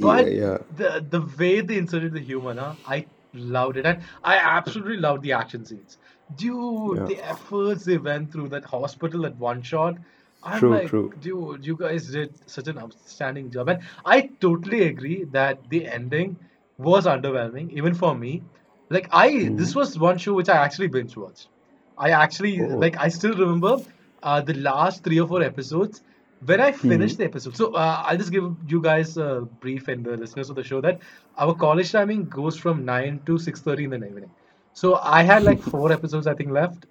But 0.08 0.32
yeah. 0.32 0.58
the 0.82 0.90
the 1.18 1.22
way 1.44 1.54
they 1.62 1.78
inserted 1.84 2.14
the 2.14 2.20
humor, 2.32 2.54
nah, 2.54 2.76
I 2.96 3.06
loved 3.34 3.78
it, 3.78 3.86
and 3.86 4.02
I 4.24 4.38
absolutely 4.38 4.98
loved 4.98 5.24
the 5.24 5.34
action 5.34 5.66
scenes. 5.66 5.98
Dude, 6.34 7.06
Yeah. 7.06 7.06
the 7.06 7.18
efforts 7.20 7.86
they 7.86 7.98
went 7.98 8.32
through 8.32 8.50
that 8.50 8.66
hospital 8.66 9.26
at 9.26 9.38
one 9.38 9.62
shot. 9.62 9.96
I'm 10.44 10.60
True, 10.60 10.70
like, 10.70 10.90
true. 10.90 11.14
dude, 11.20 11.66
you 11.66 11.76
guys 11.78 12.10
did 12.12 12.50
such 12.50 12.68
an 12.68 12.78
outstanding 12.80 13.52
job, 13.52 13.70
and 13.70 13.82
I 14.06 14.30
totally 14.40 14.84
agree 14.84 15.26
that 15.32 15.70
the 15.70 15.88
ending 15.88 16.38
was 16.78 17.06
underwhelming, 17.06 17.72
even 17.72 17.94
for 17.94 18.16
me. 18.16 18.44
Like 18.90 19.08
I, 19.12 19.50
this 19.54 19.74
Hmm. 19.74 19.76
was 19.76 19.98
one 19.98 20.18
show 20.18 20.34
which 20.34 20.50
I 20.50 20.58
actually 20.58 20.88
binge 20.88 21.16
watched. 21.18 21.50
I 21.98 22.12
actually 22.12 22.62
Oh. 22.62 22.66
like. 22.76 22.98
I 23.00 23.10
still 23.10 23.36
remember 23.36 23.78
uh, 24.24 24.42
the 24.42 24.54
last 24.54 25.04
three 25.04 25.20
or 25.20 25.28
four 25.28 25.42
episodes 25.42 26.02
when 26.46 26.60
I 26.62 26.72
finished 26.72 27.18
Hmm. 27.18 27.18
the 27.18 27.26
episode. 27.26 27.56
So 27.56 27.74
uh, 27.74 28.04
I'll 28.06 28.18
just 28.18 28.32
give 28.32 28.44
you 28.68 28.82
guys 28.82 29.18
a 29.18 29.42
brief 29.60 29.88
and 29.88 30.06
the 30.06 30.18
listeners 30.18 30.50
of 30.50 30.56
the 30.56 30.64
show 30.64 30.82
that 30.82 31.00
our 31.38 31.54
college 31.56 31.92
timing 31.92 32.28
goes 32.30 32.58
from 32.58 32.86
nine 32.86 33.22
to 33.26 33.38
six 33.38 33.62
thirty 33.62 33.84
in 33.86 33.92
the 33.92 33.98
evening. 33.98 34.32
So 34.74 34.96
I 34.96 35.24
had 35.24 35.44
like 35.44 35.62
four 35.72 35.92
episodes 35.92 36.28
I 36.28 36.34
think 36.34 36.52
left. 36.52 36.86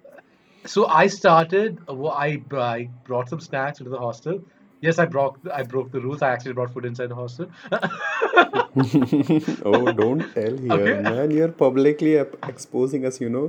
So 0.65 0.87
I 0.87 1.07
started. 1.07 1.79
uh, 1.87 2.05
I 2.07 2.41
I 2.51 2.89
brought 3.03 3.29
some 3.29 3.39
snacks 3.39 3.79
into 3.79 3.91
the 3.91 3.99
hostel. 3.99 4.41
Yes, 4.81 4.97
I 4.97 5.05
broke 5.05 5.37
I 5.53 5.63
broke 5.63 5.91
the 5.91 5.99
rules. 5.99 6.21
I 6.21 6.29
actually 6.31 6.53
brought 6.53 6.71
food 6.73 6.85
inside 6.85 7.07
the 7.09 7.15
hostel. 7.15 7.47
oh, 9.65 9.91
don't 9.91 10.21
tell 10.33 10.57
here, 10.57 10.73
Okay. 10.73 11.01
man. 11.01 11.31
You're 11.31 11.49
publicly 11.61 12.13
exposing 12.51 13.05
us. 13.05 13.19
You 13.19 13.29
know, 13.29 13.43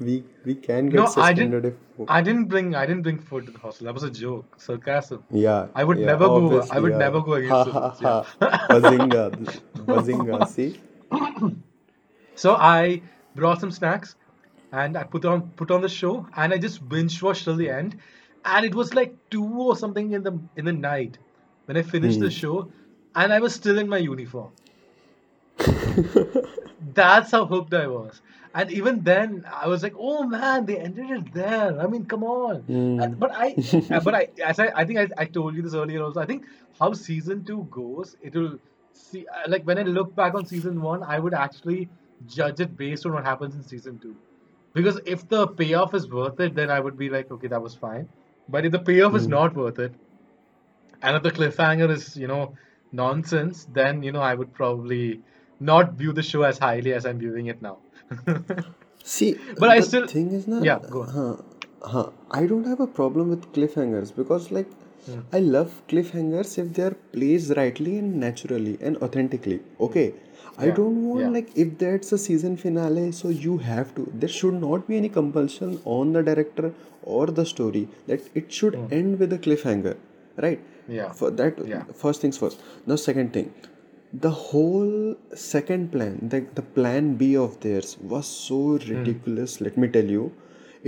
we 0.00 0.24
we 0.44 0.54
can 0.66 0.90
get 0.90 0.96
No, 1.00 1.06
I 1.16 1.32
didn't. 1.32 1.52
suspended 1.52 1.64
if. 1.70 2.10
I 2.16 2.20
didn't 2.28 2.46
bring 2.54 2.74
I 2.74 2.84
didn't 2.86 3.02
bring 3.02 3.18
food 3.18 3.46
to 3.46 3.52
the 3.52 3.58
hostel. 3.58 3.86
That 3.86 3.94
was 3.94 4.02
a 4.02 4.10
joke, 4.10 4.60
sarcasm. 4.66 5.22
Yeah, 5.30 5.68
I 5.74 5.84
would 5.84 5.98
yeah, 5.98 6.06
never 6.12 6.26
go. 6.26 6.60
I 6.70 6.78
would 6.80 6.92
yeah. 6.92 6.98
never 7.06 7.20
go 7.20 7.32
Ha 7.32 7.62
against 7.62 7.70
ha 7.70 7.90
ha. 7.90 8.16
Yeah. 8.42 8.58
Bazinga, 8.74 9.24
bazinga. 9.94 10.48
See? 10.48 10.80
So 12.36 12.56
I 12.56 13.00
brought 13.36 13.60
some 13.60 13.70
snacks 13.70 14.16
and 14.72 14.96
I 14.98 15.04
put 15.04 15.24
on 15.24 15.42
put 15.62 15.70
on 15.70 15.82
the 15.82 15.88
show 15.88 16.26
and 16.36 16.52
I 16.52 16.58
just 16.58 16.86
binge 16.88 17.22
watched 17.22 17.44
till 17.44 17.56
the 17.56 17.70
end. 17.70 17.96
And 18.44 18.66
it 18.66 18.74
was 18.74 18.94
like 18.94 19.14
two 19.30 19.44
or 19.68 19.76
something 19.76 20.12
in 20.12 20.22
the 20.22 20.38
in 20.56 20.64
the 20.64 20.72
night 20.72 21.18
when 21.66 21.76
I 21.76 21.82
finished 21.82 22.20
the 22.20 22.26
Hmm. 22.26 22.40
show 22.42 22.68
and 23.14 23.32
I 23.32 23.40
was 23.40 23.54
still 23.54 23.78
in 23.78 23.88
my 23.88 23.98
uniform. 23.98 24.52
That's 26.94 27.30
how 27.30 27.46
hooked 27.46 27.74
I 27.74 27.86
was. 27.86 28.20
And 28.54 28.70
even 28.70 29.02
then 29.02 29.44
I 29.52 29.66
was 29.66 29.82
like, 29.82 29.94
oh 29.98 30.24
man, 30.24 30.66
they 30.66 30.78
ended 30.78 31.10
it 31.10 31.32
there. 31.34 31.80
I 31.80 31.86
mean, 31.86 32.04
come 32.06 32.22
on. 32.24 32.60
Hmm. 32.62 33.00
And- 33.00 33.18
but 33.18 33.30
I 33.34 33.54
uh, 33.90 34.00
but 34.00 34.14
I 34.14 34.28
as 34.44 34.58
I, 34.58 34.68
I 34.74 34.84
think 34.84 34.98
I, 34.98 35.08
I 35.22 35.24
told 35.24 35.54
you 35.54 35.62
this 35.62 35.74
earlier 35.74 36.02
also. 36.02 36.20
I 36.20 36.26
think 36.26 36.44
how 36.78 36.92
season 36.92 37.44
two 37.44 37.66
goes, 37.70 38.16
it 38.22 38.34
will 38.34 38.58
see 38.92 39.26
uh, 39.26 39.48
like 39.48 39.64
when 39.64 39.78
I 39.78 39.82
look 39.82 40.14
back 40.14 40.34
on 40.34 40.46
season 40.46 40.80
one, 40.82 41.02
I 41.02 41.18
would 41.18 41.34
actually 41.34 41.88
judge 42.28 42.60
it 42.60 42.76
based 42.76 43.06
on 43.06 43.12
what 43.12 43.24
happens 43.24 43.54
in 43.54 43.62
season 43.64 43.98
two. 43.98 44.14
Because 44.72 45.00
if 45.06 45.28
the 45.28 45.46
payoff 45.46 45.94
is 45.94 46.08
worth 46.10 46.38
it, 46.40 46.54
then 46.54 46.70
I 46.70 46.80
would 46.80 46.98
be 46.98 47.08
like, 47.08 47.30
okay, 47.30 47.46
that 47.48 47.62
was 47.62 47.74
fine. 47.74 48.08
But 48.48 48.64
if 48.66 48.72
the 48.72 48.78
payoff 48.78 49.14
is 49.14 49.26
Hmm. 49.26 49.30
not 49.30 49.54
worth 49.56 49.78
it, 49.78 49.94
and 51.02 51.16
if 51.16 51.22
the 51.22 51.30
cliffhanger 51.30 51.90
is, 51.90 52.16
you 52.16 52.26
know, 52.26 52.56
nonsense, 52.92 53.66
then 53.72 54.02
you 54.02 54.12
know 54.12 54.20
I 54.20 54.34
would 54.34 54.52
probably 54.52 55.20
not 55.60 55.94
view 55.94 56.12
the 56.12 56.22
show 56.22 56.42
as 56.42 56.58
highly 56.58 56.92
as 56.92 57.06
I'm 57.06 57.18
viewing 57.18 57.46
it 57.46 57.62
now. 57.62 57.78
See, 59.04 59.34
But 59.58 59.70
I 59.70 59.80
still, 59.80 60.06
thing 60.06 60.32
is 60.32 60.46
na, 60.48 60.62
yeah, 60.62 60.78
go 60.90 61.02
on. 61.02 61.08
huh, 61.08 61.36
huh, 61.82 62.10
I 62.30 62.46
don't 62.46 62.66
have 62.66 62.80
a 62.80 62.86
problem 62.86 63.28
with 63.30 63.52
cliffhangers 63.52 64.14
because 64.14 64.50
like 64.50 64.66
Hmm. 65.06 65.20
I 65.32 65.38
love 65.40 65.72
cliffhangers 65.88 66.56
if 66.58 66.72
they 66.72 66.82
are 66.84 66.96
placed 67.12 67.50
rightly 67.56 67.98
and 67.98 68.14
naturally 68.20 68.78
and 68.80 68.96
authentically. 68.98 69.60
Okay. 69.80 70.06
I 70.08 70.23
Yeah, 70.60 70.74
don't 70.74 71.08
want 71.08 71.20
yeah, 71.24 71.30
like 71.30 71.50
if 71.56 71.78
that's 71.78 72.12
a 72.12 72.18
season 72.18 72.56
finale, 72.56 73.10
so 73.12 73.28
you 73.28 73.58
have 73.58 73.94
to. 73.96 74.10
There 74.14 74.28
should 74.28 74.54
not 74.60 74.86
be 74.88 74.96
any 74.96 75.08
compulsion 75.08 75.80
on 75.84 76.12
the 76.12 76.22
director 76.22 76.72
or 77.02 77.26
the 77.26 77.44
story 77.44 77.88
that 78.06 78.28
it 78.34 78.52
should 78.52 78.76
Hmm. 78.76 78.92
end 78.98 79.18
with 79.18 79.32
a 79.32 79.38
cliffhanger, 79.46 79.96
right? 80.46 80.60
yeah, 80.88 81.12
For 81.12 81.30
that, 81.42 81.58
yeah, 81.66 81.84
first 82.04 82.20
things 82.20 82.38
first. 82.38 82.60
Now, 82.86 82.96
second 82.96 83.32
thing, 83.32 83.52
the 84.26 84.30
whole 84.30 85.16
second 85.34 85.90
plan, 85.92 86.18
the, 86.34 86.40
the 86.54 86.62
plan 86.62 87.14
B 87.16 87.36
of 87.36 87.58
theirs 87.60 87.96
was 88.14 88.26
so 88.26 88.60
Hmm. 88.78 88.90
ridiculous. 88.94 89.60
Let 89.60 89.76
me 89.84 89.88
tell 89.88 90.04
you, 90.18 90.32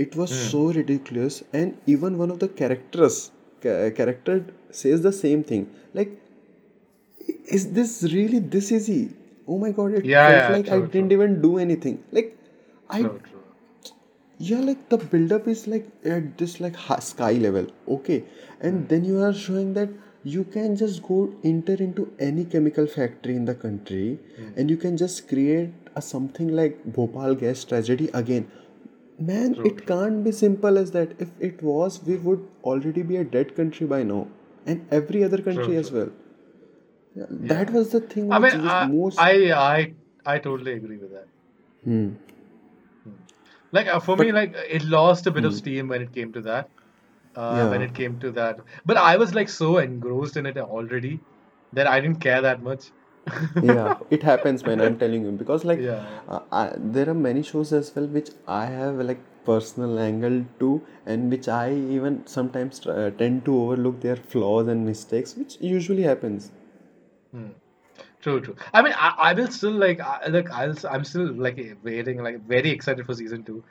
it 0.05 0.15
was 0.15 0.31
so 0.51 0.63
ridiculous, 0.81 1.43
and 1.53 1.77
even 1.87 2.17
one 2.17 2.31
of 2.31 2.39
the 2.39 2.47
characters, 2.47 3.31
ca- 3.61 3.89
character 4.01 4.45
says 4.69 5.01
the 5.01 5.11
same 5.11 5.43
thing. 5.43 5.69
Like, 5.93 6.11
is 7.57 7.71
this 7.73 8.03
really 8.13 8.39
this 8.39 8.71
easy? 8.71 9.09
Oh 9.47 9.57
my 9.57 9.71
god! 9.71 9.93
It 9.93 10.05
yeah, 10.05 10.27
felt 10.27 10.41
yeah, 10.41 10.57
like 10.57 10.67
I 10.67 10.79
true, 10.79 10.87
didn't 10.87 11.09
true, 11.09 11.23
even 11.23 11.41
do 11.41 11.57
anything. 11.57 12.03
Like, 12.11 12.37
I 12.89 13.01
true, 13.01 13.21
true. 13.29 13.93
yeah, 14.39 14.59
like 14.59 14.89
the 14.89 14.97
build-up 14.97 15.47
is 15.47 15.67
like 15.67 15.87
at 16.03 16.37
this 16.37 16.59
like 16.59 16.75
sky 16.99 17.31
level, 17.33 17.67
okay, 17.87 18.23
and 18.59 18.81
hmm. 18.81 18.87
then 18.87 19.05
you 19.05 19.21
are 19.23 19.33
showing 19.33 19.73
that 19.75 19.89
you 20.23 20.43
can 20.43 20.75
just 20.75 21.01
go 21.03 21.33
enter 21.43 21.73
into 21.87 22.11
any 22.19 22.43
chemical 22.43 22.87
factory 22.87 23.35
in 23.35 23.45
the 23.45 23.55
country, 23.55 24.19
hmm. 24.35 24.49
and 24.57 24.69
you 24.69 24.77
can 24.77 24.97
just 24.97 25.27
create 25.29 25.69
a 25.95 26.01
something 26.01 26.49
like 26.61 26.83
Bhopal 26.99 27.35
gas 27.35 27.63
tragedy 27.63 28.09
again. 28.13 28.51
Man, 29.19 29.55
True, 29.55 29.65
it 29.65 29.87
can't 29.87 30.23
be 30.23 30.31
simple 30.31 30.77
as 30.77 30.91
that. 30.91 31.13
If 31.19 31.29
it 31.39 31.63
was, 31.63 32.03
we 32.03 32.17
would 32.17 32.47
already 32.63 33.01
be 33.01 33.17
a 33.17 33.23
dead 33.23 33.55
country 33.55 33.87
by 33.87 34.03
now, 34.03 34.27
and 34.65 34.85
every 34.91 35.23
other 35.23 35.37
true, 35.37 35.53
country 35.53 35.77
as 35.77 35.89
true. 35.89 35.99
well. 35.99 36.11
Yeah, 37.17 37.25
Yeah. 37.29 37.53
that 37.53 37.71
was 37.71 37.91
the 37.91 38.01
thing 38.01 38.31
I 38.31 38.39
mean, 38.39 38.53
I, 38.53 38.85
most. 38.85 39.19
I, 39.19 39.51
I, 39.51 39.93
I 40.25 40.39
totally 40.39 40.73
agree 40.73 40.97
with 40.97 41.11
that. 41.11 41.27
Hmm. 41.83 42.09
Like 43.71 43.87
uh, 43.87 43.99
for 43.99 44.15
But 44.17 44.27
me, 44.27 44.31
like 44.31 44.55
it 44.69 44.83
lost 44.83 45.27
a 45.27 45.31
bit 45.31 45.45
of 45.45 45.53
hmm. 45.53 45.57
steam 45.57 45.87
when 45.87 46.01
it 46.01 46.13
came 46.13 46.33
to 46.33 46.41
that. 46.41 46.69
Uh, 47.35 47.67
when 47.69 47.83
it 47.83 47.93
came 47.93 48.19
to 48.19 48.31
that, 48.31 48.59
but 48.83 48.97
I 48.97 49.15
was 49.17 49.35
like 49.35 49.47
so 49.47 49.77
engrossed 49.77 50.37
in 50.37 50.47
it 50.47 50.57
already 50.57 51.19
that 51.73 51.85
I 51.85 51.99
didn't 51.99 52.19
care 52.19 52.41
that 52.41 52.63
much. 52.63 52.85
Yeah, 53.61 53.97
it 54.09 54.23
happens, 54.23 54.65
man. 54.65 54.81
I'm 54.81 54.97
telling 54.97 55.23
you 55.23 55.31
because 55.31 55.63
like 55.65 55.79
Yeah, 55.83 56.03
uh, 56.27 56.39
I, 56.51 56.73
there 56.77 57.09
are 57.09 57.13
many 57.13 57.43
shows 57.43 57.73
as 57.73 57.95
well 57.95 58.07
which 58.07 58.29
I 58.47 58.65
have 58.65 58.95
like 58.95 59.19
personal 59.45 59.99
angle 59.99 60.45
to, 60.59 60.81
and 61.05 61.29
which 61.31 61.47
I 61.47 61.73
even 61.73 62.25
sometimes 62.27 62.85
uh, 62.87 63.11
tend 63.17 63.45
to 63.45 63.55
overlook 63.61 64.01
their 64.01 64.15
flaws 64.15 64.67
and 64.67 64.85
mistakes, 64.85 65.35
which 65.35 65.57
usually 65.61 66.03
happens. 66.03 66.51
Hmm. 67.31 67.51
True, 68.21 68.41
true. 68.41 68.55
I 68.73 68.81
mean, 68.81 68.93
I, 68.95 69.13
I 69.17 69.33
will 69.33 69.47
still 69.49 69.71
like, 69.71 69.99
I, 69.99 70.27
like 70.27 70.51
I'll, 70.51 70.73
I'm 70.89 71.03
still 71.03 71.33
like 71.35 71.59
waiting, 71.83 72.23
like 72.23 72.41
very 72.45 72.69
excited 72.69 73.05
for 73.05 73.13
season 73.13 73.43
two. 73.43 73.63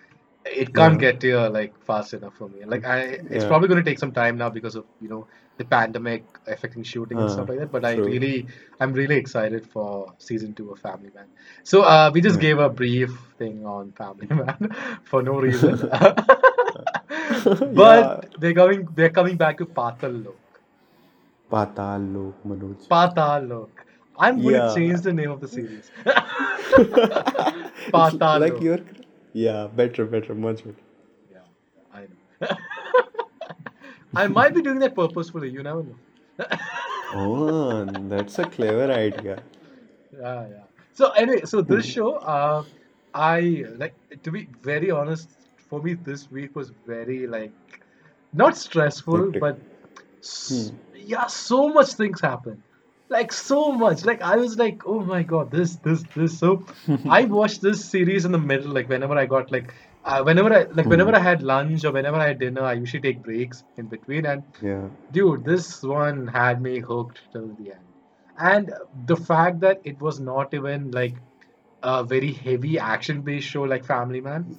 It 0.44 0.74
can't 0.74 0.98
Yeah, 0.98 1.00
get 1.00 1.22
here 1.22 1.48
like 1.48 1.74
fast 1.84 2.14
enough 2.14 2.34
for 2.36 2.48
me. 2.48 2.64
Like 2.64 2.84
I, 2.84 3.18
it's 3.30 3.44
yeah, 3.44 3.46
probably 3.46 3.68
going 3.68 3.82
to 3.82 3.88
take 3.90 3.98
some 3.98 4.12
time 4.12 4.36
now 4.38 4.48
because 4.50 4.74
of 4.76 4.86
you 5.00 5.08
know 5.08 5.26
the 5.58 5.64
pandemic 5.64 6.24
affecting 6.46 6.82
shooting 6.82 7.20
and 7.20 7.30
stuff 7.30 7.48
uh, 7.48 7.50
like 7.50 7.58
that. 7.58 7.70
But 7.72 7.84
I 7.84 7.94
really, 7.96 8.46
I'm 8.80 8.92
really 8.92 9.16
excited 9.16 9.66
for 9.70 10.14
season 10.18 10.54
two 10.54 10.70
of 10.72 10.78
Family 10.80 11.10
Man. 11.14 11.26
So 11.64 11.82
uh, 11.82 12.10
we 12.12 12.20
just 12.20 12.38
Yeah, 12.38 12.40
gave 12.40 12.58
a 12.58 12.70
brief 12.70 13.10
thing 13.38 13.64
on 13.66 13.92
Family 13.92 14.26
Man 14.30 14.70
for 15.04 15.22
no 15.22 15.34
reason, 15.40 15.80
but 17.70 18.12
they're 18.38 18.54
coming, 18.54 18.86
they're 18.94 19.10
coming 19.10 19.36
back 19.36 19.58
to 19.58 19.66
Patal 19.66 20.24
Lok. 20.24 20.38
Patal 21.50 22.00
Lok, 22.14 22.34
Manoj. 22.44 22.88
Patal 22.90 23.48
Lok. 23.48 23.84
I'm 24.18 24.40
going 24.42 24.54
to 24.54 24.60
Yeah. 24.60 24.74
change 24.74 25.02
the 25.02 25.12
name 25.12 25.30
of 25.30 25.40
the 25.40 25.48
series. 25.48 25.90
Patal 27.92 28.40
like 28.40 28.60
Lok. 28.60 28.62
yeah, 29.32 29.66
better, 29.68 30.04
better, 30.06 30.34
much 30.34 30.64
better. 30.64 30.76
Yeah, 31.30 31.38
I 31.92 32.00
know. 32.40 32.48
I 34.16 34.26
might 34.28 34.54
be 34.54 34.62
doing 34.62 34.78
that 34.80 34.94
purposefully. 34.94 35.50
You 35.50 35.62
never 35.62 35.82
know. 35.82 35.98
Oh, 37.14 37.84
that's 38.08 38.38
a 38.38 38.44
clever 38.44 38.92
idea. 38.92 39.42
Yeah, 40.12 40.46
yeah. 40.48 40.64
So 40.92 41.10
anyway, 41.10 41.42
so 41.44 41.62
this 41.62 41.84
Hmm. 41.84 41.90
show, 41.90 42.14
uh, 42.16 42.64
I 43.14 43.64
like 43.76 43.94
to 44.22 44.30
be 44.30 44.48
very 44.62 44.90
honest. 44.90 45.28
For 45.68 45.82
me, 45.82 45.94
this 45.94 46.30
week 46.30 46.54
was 46.54 46.72
very 46.86 47.26
like 47.26 47.52
not 48.32 48.56
stressful, 48.56 49.32
but 49.32 49.58
Hmm. 50.48 50.68
Yeah, 51.06 51.26
so 51.26 51.68
much 51.70 51.94
things 51.94 52.20
happen. 52.20 52.62
Like 53.10 53.32
so 53.32 53.72
much. 53.72 54.04
Like 54.04 54.22
I 54.22 54.36
was 54.36 54.58
like, 54.58 54.82
oh 54.86 55.00
my 55.00 55.22
god, 55.22 55.50
this, 55.50 55.76
this, 55.78 56.04
this. 56.14 56.38
So 56.38 56.66
I 57.08 57.24
watched 57.24 57.62
this 57.62 57.90
series 57.90 58.24
in 58.26 58.32
the 58.32 58.38
middle. 58.38 58.72
Like 58.72 58.88
whenever 58.88 59.14
I 59.16 59.26
got 59.26 59.50
like, 59.52 59.74
uh, 60.04 60.22
whenever 60.22 60.52
I 60.52 60.64
like 60.72 60.90
whenever 60.90 61.14
Hmm. 61.14 61.16
I 61.16 61.20
had 61.20 61.42
lunch 61.42 61.84
or 61.84 61.92
whenever 61.92 62.16
I 62.18 62.28
had 62.28 62.40
dinner, 62.40 62.62
I 62.62 62.74
usually 62.74 63.02
take 63.02 63.22
breaks 63.22 63.64
in 63.76 63.88
between. 63.88 64.26
And 64.26 64.44
Yeah. 64.60 64.88
dude, 65.10 65.44
this 65.44 65.82
one 65.82 66.28
had 66.28 66.62
me 66.62 66.80
hooked 66.80 67.20
till 67.32 67.54
the 67.54 67.72
end. 67.72 67.86
And 68.38 68.72
the 68.92 69.16
fact 69.16 69.60
that 69.60 69.80
it 69.84 70.00
was 70.00 70.20
not 70.20 70.54
even 70.54 70.90
like 70.92 71.16
a 71.82 72.04
very 72.04 72.32
heavy 72.32 72.78
action-based 72.78 73.46
show 73.48 73.62
like 73.62 73.84
Family 73.84 74.20
Man, 74.20 74.56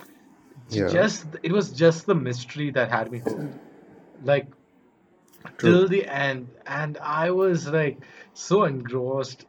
Yeah. 0.69 0.85
just 0.85 1.35
it 1.43 1.51
was 1.51 1.71
just 1.71 2.05
the 2.05 2.15
mystery 2.15 2.71
that 2.71 2.89
had 2.91 3.11
me 3.11 3.19
hooked. 3.19 3.55
Like 4.21 4.47
True. 5.57 5.83
till 5.83 5.87
the 5.87 6.05
end. 6.07 6.49
And 6.65 6.97
i 6.97 7.31
was 7.31 7.67
like 7.67 8.03
so 8.33 8.63
engrossed 8.63 9.45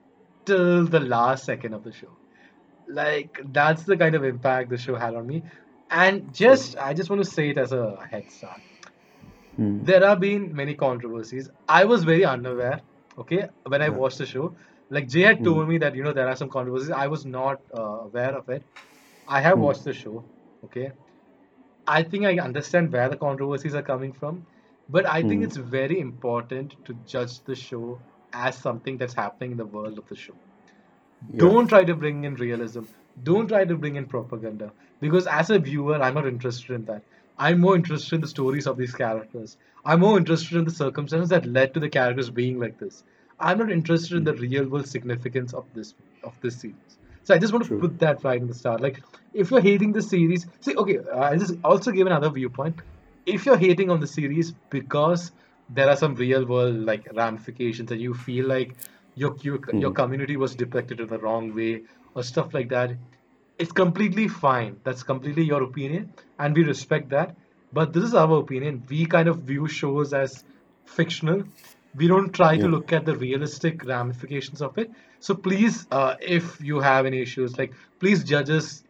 till 0.47 0.86
the 0.86 1.01
last 1.01 1.45
second 1.45 1.74
of 1.74 1.84
the 1.84 1.93
show. 1.93 2.18
Like 2.89 3.41
that's 3.53 3.84
the 3.84 3.97
kind 3.97 4.14
of 4.14 4.24
impact 4.24 4.70
the 4.70 4.78
show 4.78 4.95
had 4.97 5.14
on 5.14 5.26
me. 5.26 5.45
And 5.91 6.32
just 6.34 6.76
i 6.78 6.95
just 6.95 7.11
want 7.11 7.22
to 7.24 7.30
say 7.30 7.51
it 7.51 7.59
as 7.59 7.72
a 7.72 7.84
head 8.11 8.30
start. 8.30 8.62
Hmm. 9.57 9.80
there 9.80 10.07
have 10.07 10.20
been 10.20 10.55
many 10.55 10.74
controversies. 10.74 11.49
I 11.68 11.84
was 11.84 12.05
very 12.05 12.24
unaware 12.24 12.80
okay 13.18 13.49
when 13.66 13.82
i 13.82 13.89
watched 13.89 14.18
the 14.18 14.26
show. 14.26 14.57
Like 14.91 15.09
jay 15.09 15.22
had 15.22 15.39
Hmm. 15.39 15.45
told 15.45 15.68
me 15.68 15.78
that 15.78 15.95
you 15.95 16.03
know 16.05 16.12
there 16.12 16.28
are 16.28 16.36
some 16.36 16.49
controversies. 16.51 16.91
I 16.91 17.07
was 17.09 17.24
not 17.26 17.61
uh, 17.76 17.82
aware 18.09 18.36
of 18.36 18.49
it. 18.49 18.64
I 19.26 19.41
have 19.41 19.59
Hmm. 19.59 19.61
watched 19.61 19.84
the 19.84 19.93
show 19.93 20.24
okay. 20.64 20.93
I 21.86 22.03
think 22.03 22.24
I 22.24 22.39
understand 22.39 22.93
where 22.93 23.09
the 23.09 23.16
controversies 23.16 23.74
are 23.74 23.82
coming 23.82 24.12
from, 24.12 24.47
but 24.89 25.07
I 25.07 25.22
think 25.22 25.41
Hmm. 25.41 25.45
it's 25.45 25.57
very 25.57 26.01
important 26.01 26.76
to 26.86 26.95
judge 27.07 27.41
the 27.45 27.55
show 27.55 28.01
as 28.32 28.57
something 28.57 28.97
that's 28.99 29.14
happening 29.14 29.53
in 29.53 29.59
the 29.59 29.66
world 29.66 29.99
of 29.99 30.09
the 30.09 30.16
show. 30.16 30.34
Yeah. 31.32 31.39
Don't 31.39 31.68
try 31.68 31.84
to 31.84 31.95
bring 31.95 32.24
in 32.24 32.34
realism. 32.36 32.82
Don't 33.22 33.49
try 33.49 33.64
to 33.64 33.76
bring 33.76 33.97
in 33.97 34.07
propaganda. 34.07 34.72
Because 35.01 35.26
as 35.26 35.51
a 35.51 35.59
viewer, 35.59 36.01
I'm 36.03 36.14
not 36.14 36.26
interested 36.26 36.74
in 36.74 36.84
that. 36.86 37.03
I'm 37.39 37.61
more 37.61 37.76
interested 37.76 38.16
in 38.16 38.20
the 38.20 38.28
stories 38.28 38.66
of 38.66 38.76
these 38.76 38.95
characters. 38.95 39.57
I'm 39.84 40.01
more 40.01 40.18
interested 40.18 40.57
in 40.59 40.64
the 40.64 40.70
circumstances 40.70 41.28
that 41.30 41.47
led 41.47 41.74
to 41.74 41.80
the 41.80 41.89
characters 41.89 42.30
being 42.30 42.59
like 42.59 42.78
this. 42.78 43.05
I'm 43.41 43.59
not 43.59 43.70
interested 43.70 44.16
in 44.16 44.24
the 44.24 44.34
real 44.34 44.68
world 44.68 44.89
significance 44.89 45.55
of 45.55 45.66
this 45.74 45.95
of 46.24 46.34
this 46.41 46.61
series. 46.61 46.99
So 47.22 47.34
I 47.34 47.39
just 47.39 47.53
want 47.53 47.64
to 47.66 47.68
True. 47.68 47.78
put 47.78 47.99
that 48.01 48.24
right 48.24 48.41
in 48.41 48.49
the 48.49 48.55
start. 48.55 48.80
Like, 48.80 49.03
if 49.32 49.51
you're 49.51 49.61
hating 49.61 49.93
the 49.93 50.03
series, 50.03 50.47
see, 50.61 50.74
okay, 50.74 50.99
uh, 50.99 51.18
I'll 51.18 51.39
just 51.39 51.55
also 51.62 51.93
give 51.93 52.07
another 52.07 52.30
viewpoint. 52.30 52.80
If 53.35 53.47
you're 53.47 53.59
hating 53.59 53.91
on 53.91 54.01
the 54.01 54.07
series 54.07 54.53
because 54.70 55.33
there 55.68 55.89
are 55.89 55.97
some 55.97 56.14
real 56.14 56.45
world 56.47 56.76
like 56.76 57.07
ramifications 57.14 57.91
and 57.93 58.01
you 58.01 58.14
feel 58.14 58.47
like 58.47 58.76
your 59.14 59.37
your, 59.43 59.59
your 59.76 59.91
Hmm. 59.91 59.93
community 59.93 60.37
was 60.37 60.55
depicted 60.55 61.01
in 61.01 61.09
the 61.09 61.18
wrong 61.18 61.55
way 61.55 61.83
or 62.14 62.22
stuff 62.22 62.55
like 62.55 62.68
that, 62.70 62.93
it's 63.59 63.72
completely 63.72 64.29
fine. 64.29 64.81
That's 64.85 65.03
completely 65.03 65.45
your 65.45 65.62
opinion, 65.62 66.12
and 66.39 66.57
we 66.57 66.64
respect 66.64 67.11
that. 67.11 67.37
But 67.72 67.93
this 67.93 68.05
is 68.05 68.14
our 68.14 68.39
opinion. 68.39 68.85
We 68.89 69.07
kind 69.07 69.29
of 69.29 69.43
view 69.43 69.68
shows 69.68 70.12
as 70.14 70.45
fictional. 70.87 71.45
We 71.95 72.09
don't 72.09 72.33
try 72.33 72.57
to 72.59 72.68
look 72.68 72.93
at 72.93 73.05
the 73.05 73.16
realistic 73.16 73.85
ramifications 73.85 74.62
of 74.62 74.79
it. 74.79 74.91
So 75.20 75.35
please, 75.35 75.87
uh, 75.91 76.16
if 76.20 76.61
you 76.61 76.81
have 76.81 77.07
any 77.07 77.20
issues, 77.22 77.59
like 77.59 77.74
please 78.01 78.24
judge 78.24 78.51
us 78.51 78.85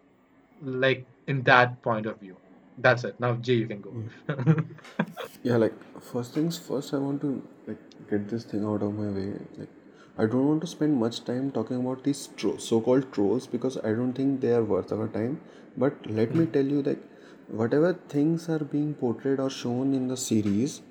like 0.60 1.06
in 1.26 1.42
that 1.44 1.82
point 1.82 2.06
of 2.06 2.20
view. 2.20 2.36
That's 2.78 3.04
it. 3.04 3.18
Now, 3.20 3.34
Jay, 3.34 3.54
you 3.54 3.66
can 3.66 3.80
go. 3.80 3.90
Mm. 3.90 4.64
Yeah, 5.42 5.56
like 5.56 5.74
first 6.02 6.34
things 6.34 6.58
first, 6.58 6.94
I 6.94 6.98
want 6.98 7.20
to 7.22 7.42
like 7.66 7.78
get 8.10 8.28
this 8.28 8.44
thing 8.44 8.64
out 8.64 8.82
of 8.82 8.94
my 8.94 9.08
way. 9.08 9.32
Like, 9.56 9.68
I 10.18 10.26
don't 10.26 10.48
want 10.48 10.60
to 10.62 10.66
spend 10.66 10.96
much 10.98 11.24
time 11.24 11.50
talking 11.52 11.76
about 11.76 12.04
these 12.04 12.28
tro- 12.36 12.56
so-called 12.56 13.12
trolls 13.12 13.46
because 13.46 13.76
I 13.78 13.92
don't 14.00 14.12
think 14.14 14.40
they 14.40 14.52
are 14.52 14.64
worth 14.64 14.92
our 14.92 15.08
time. 15.08 15.40
But 15.76 16.10
let 16.10 16.34
me 16.34 16.44
hmm. 16.44 16.52
tell 16.52 16.64
you, 16.64 16.82
like, 16.82 17.02
whatever 17.48 17.92
things 18.16 18.48
are 18.48 18.58
being 18.58 18.94
portrayed 18.94 19.40
or 19.40 19.50
shown 19.50 19.94
in 19.94 20.08
the 20.08 20.16
series 20.16 20.82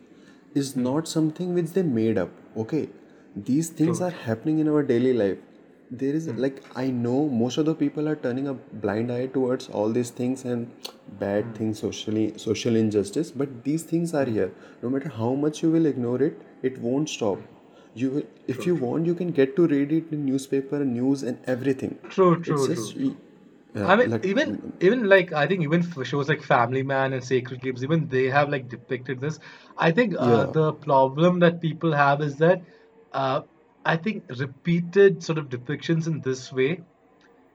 is 0.56 0.76
not 0.76 1.08
something 1.08 1.54
which 1.54 1.72
they 1.72 1.84
made 1.84 2.18
up. 2.18 2.30
Okay, 2.56 2.90
these 3.36 3.70
things 3.70 3.98
True. 4.00 4.08
are 4.08 4.16
happening 4.30 4.60
in 4.60 4.70
our 4.70 4.84
daily 4.84 5.14
life. 5.14 5.38
There 5.90 6.14
is 6.14 6.28
like 6.28 6.64
I 6.76 6.88
know 6.88 7.28
most 7.30 7.58
of 7.58 7.66
the 7.66 7.74
people 7.76 8.08
are 8.10 8.16
turning 8.16 8.48
a 8.48 8.54
blind 8.54 9.12
eye 9.12 9.28
towards 9.28 9.70
all 9.70 9.90
these 9.90 10.10
things 10.10 10.44
and 10.44 10.72
bad 11.20 11.56
things 11.56 11.80
socially 11.80 12.38
social 12.38 12.76
injustice 12.76 13.32
but 13.32 13.64
these 13.64 13.84
things 13.84 14.14
are 14.14 14.26
here. 14.26 14.52
No 14.82 14.90
matter 14.90 15.10
how 15.10 15.34
much 15.34 15.64
you 15.64 15.72
will 15.72 15.86
ignore 15.86 16.22
it 16.22 16.42
it 16.62 16.78
won't 16.80 17.10
stop. 17.10 17.40
You 17.96 18.10
will 18.12 18.24
if 18.48 18.66
you 18.66 18.76
want 18.76 19.06
you 19.06 19.16
can 19.16 19.32
get 19.32 19.56
to 19.56 19.68
read 19.68 19.92
it 19.92 20.12
in 20.12 20.26
newspaper 20.26 20.84
news 20.84 21.24
and 21.24 21.40
everything. 21.46 21.98
True, 22.10 22.34
it's 22.34 22.48
true, 22.48 22.68
just 22.68 22.92
true, 22.92 23.02
true. 23.02 23.18
yeah 23.76 23.88
I 23.88 23.96
mean, 23.96 24.10
like 24.12 24.26
even 24.26 24.74
even 24.82 25.08
like 25.08 25.32
I 25.34 25.48
think 25.48 25.64
even 25.64 25.84
shows 26.04 26.30
like 26.30 26.42
Family 26.44 26.84
Man 26.84 27.14
and 27.14 27.24
Sacred 27.24 27.62
Games, 27.62 27.84
even 27.84 28.08
they 28.08 28.26
have 28.26 28.50
like 28.50 28.68
depicted 28.68 29.22
this. 29.22 29.40
I 29.78 29.92
think 29.92 30.16
uh, 30.20 30.26
yeah. 30.30 30.46
the 30.52 30.74
problem 30.74 31.40
that 31.40 31.62
people 31.62 31.94
have 31.94 32.22
is 32.22 32.36
that 32.38 32.62
uh, 33.14 33.42
I 33.94 33.98
think 33.98 34.24
repeated 34.40 35.24
sort 35.24 35.38
of 35.40 35.50
depictions 35.50 36.08
in 36.08 36.22
this 36.22 36.52
way. 36.52 36.82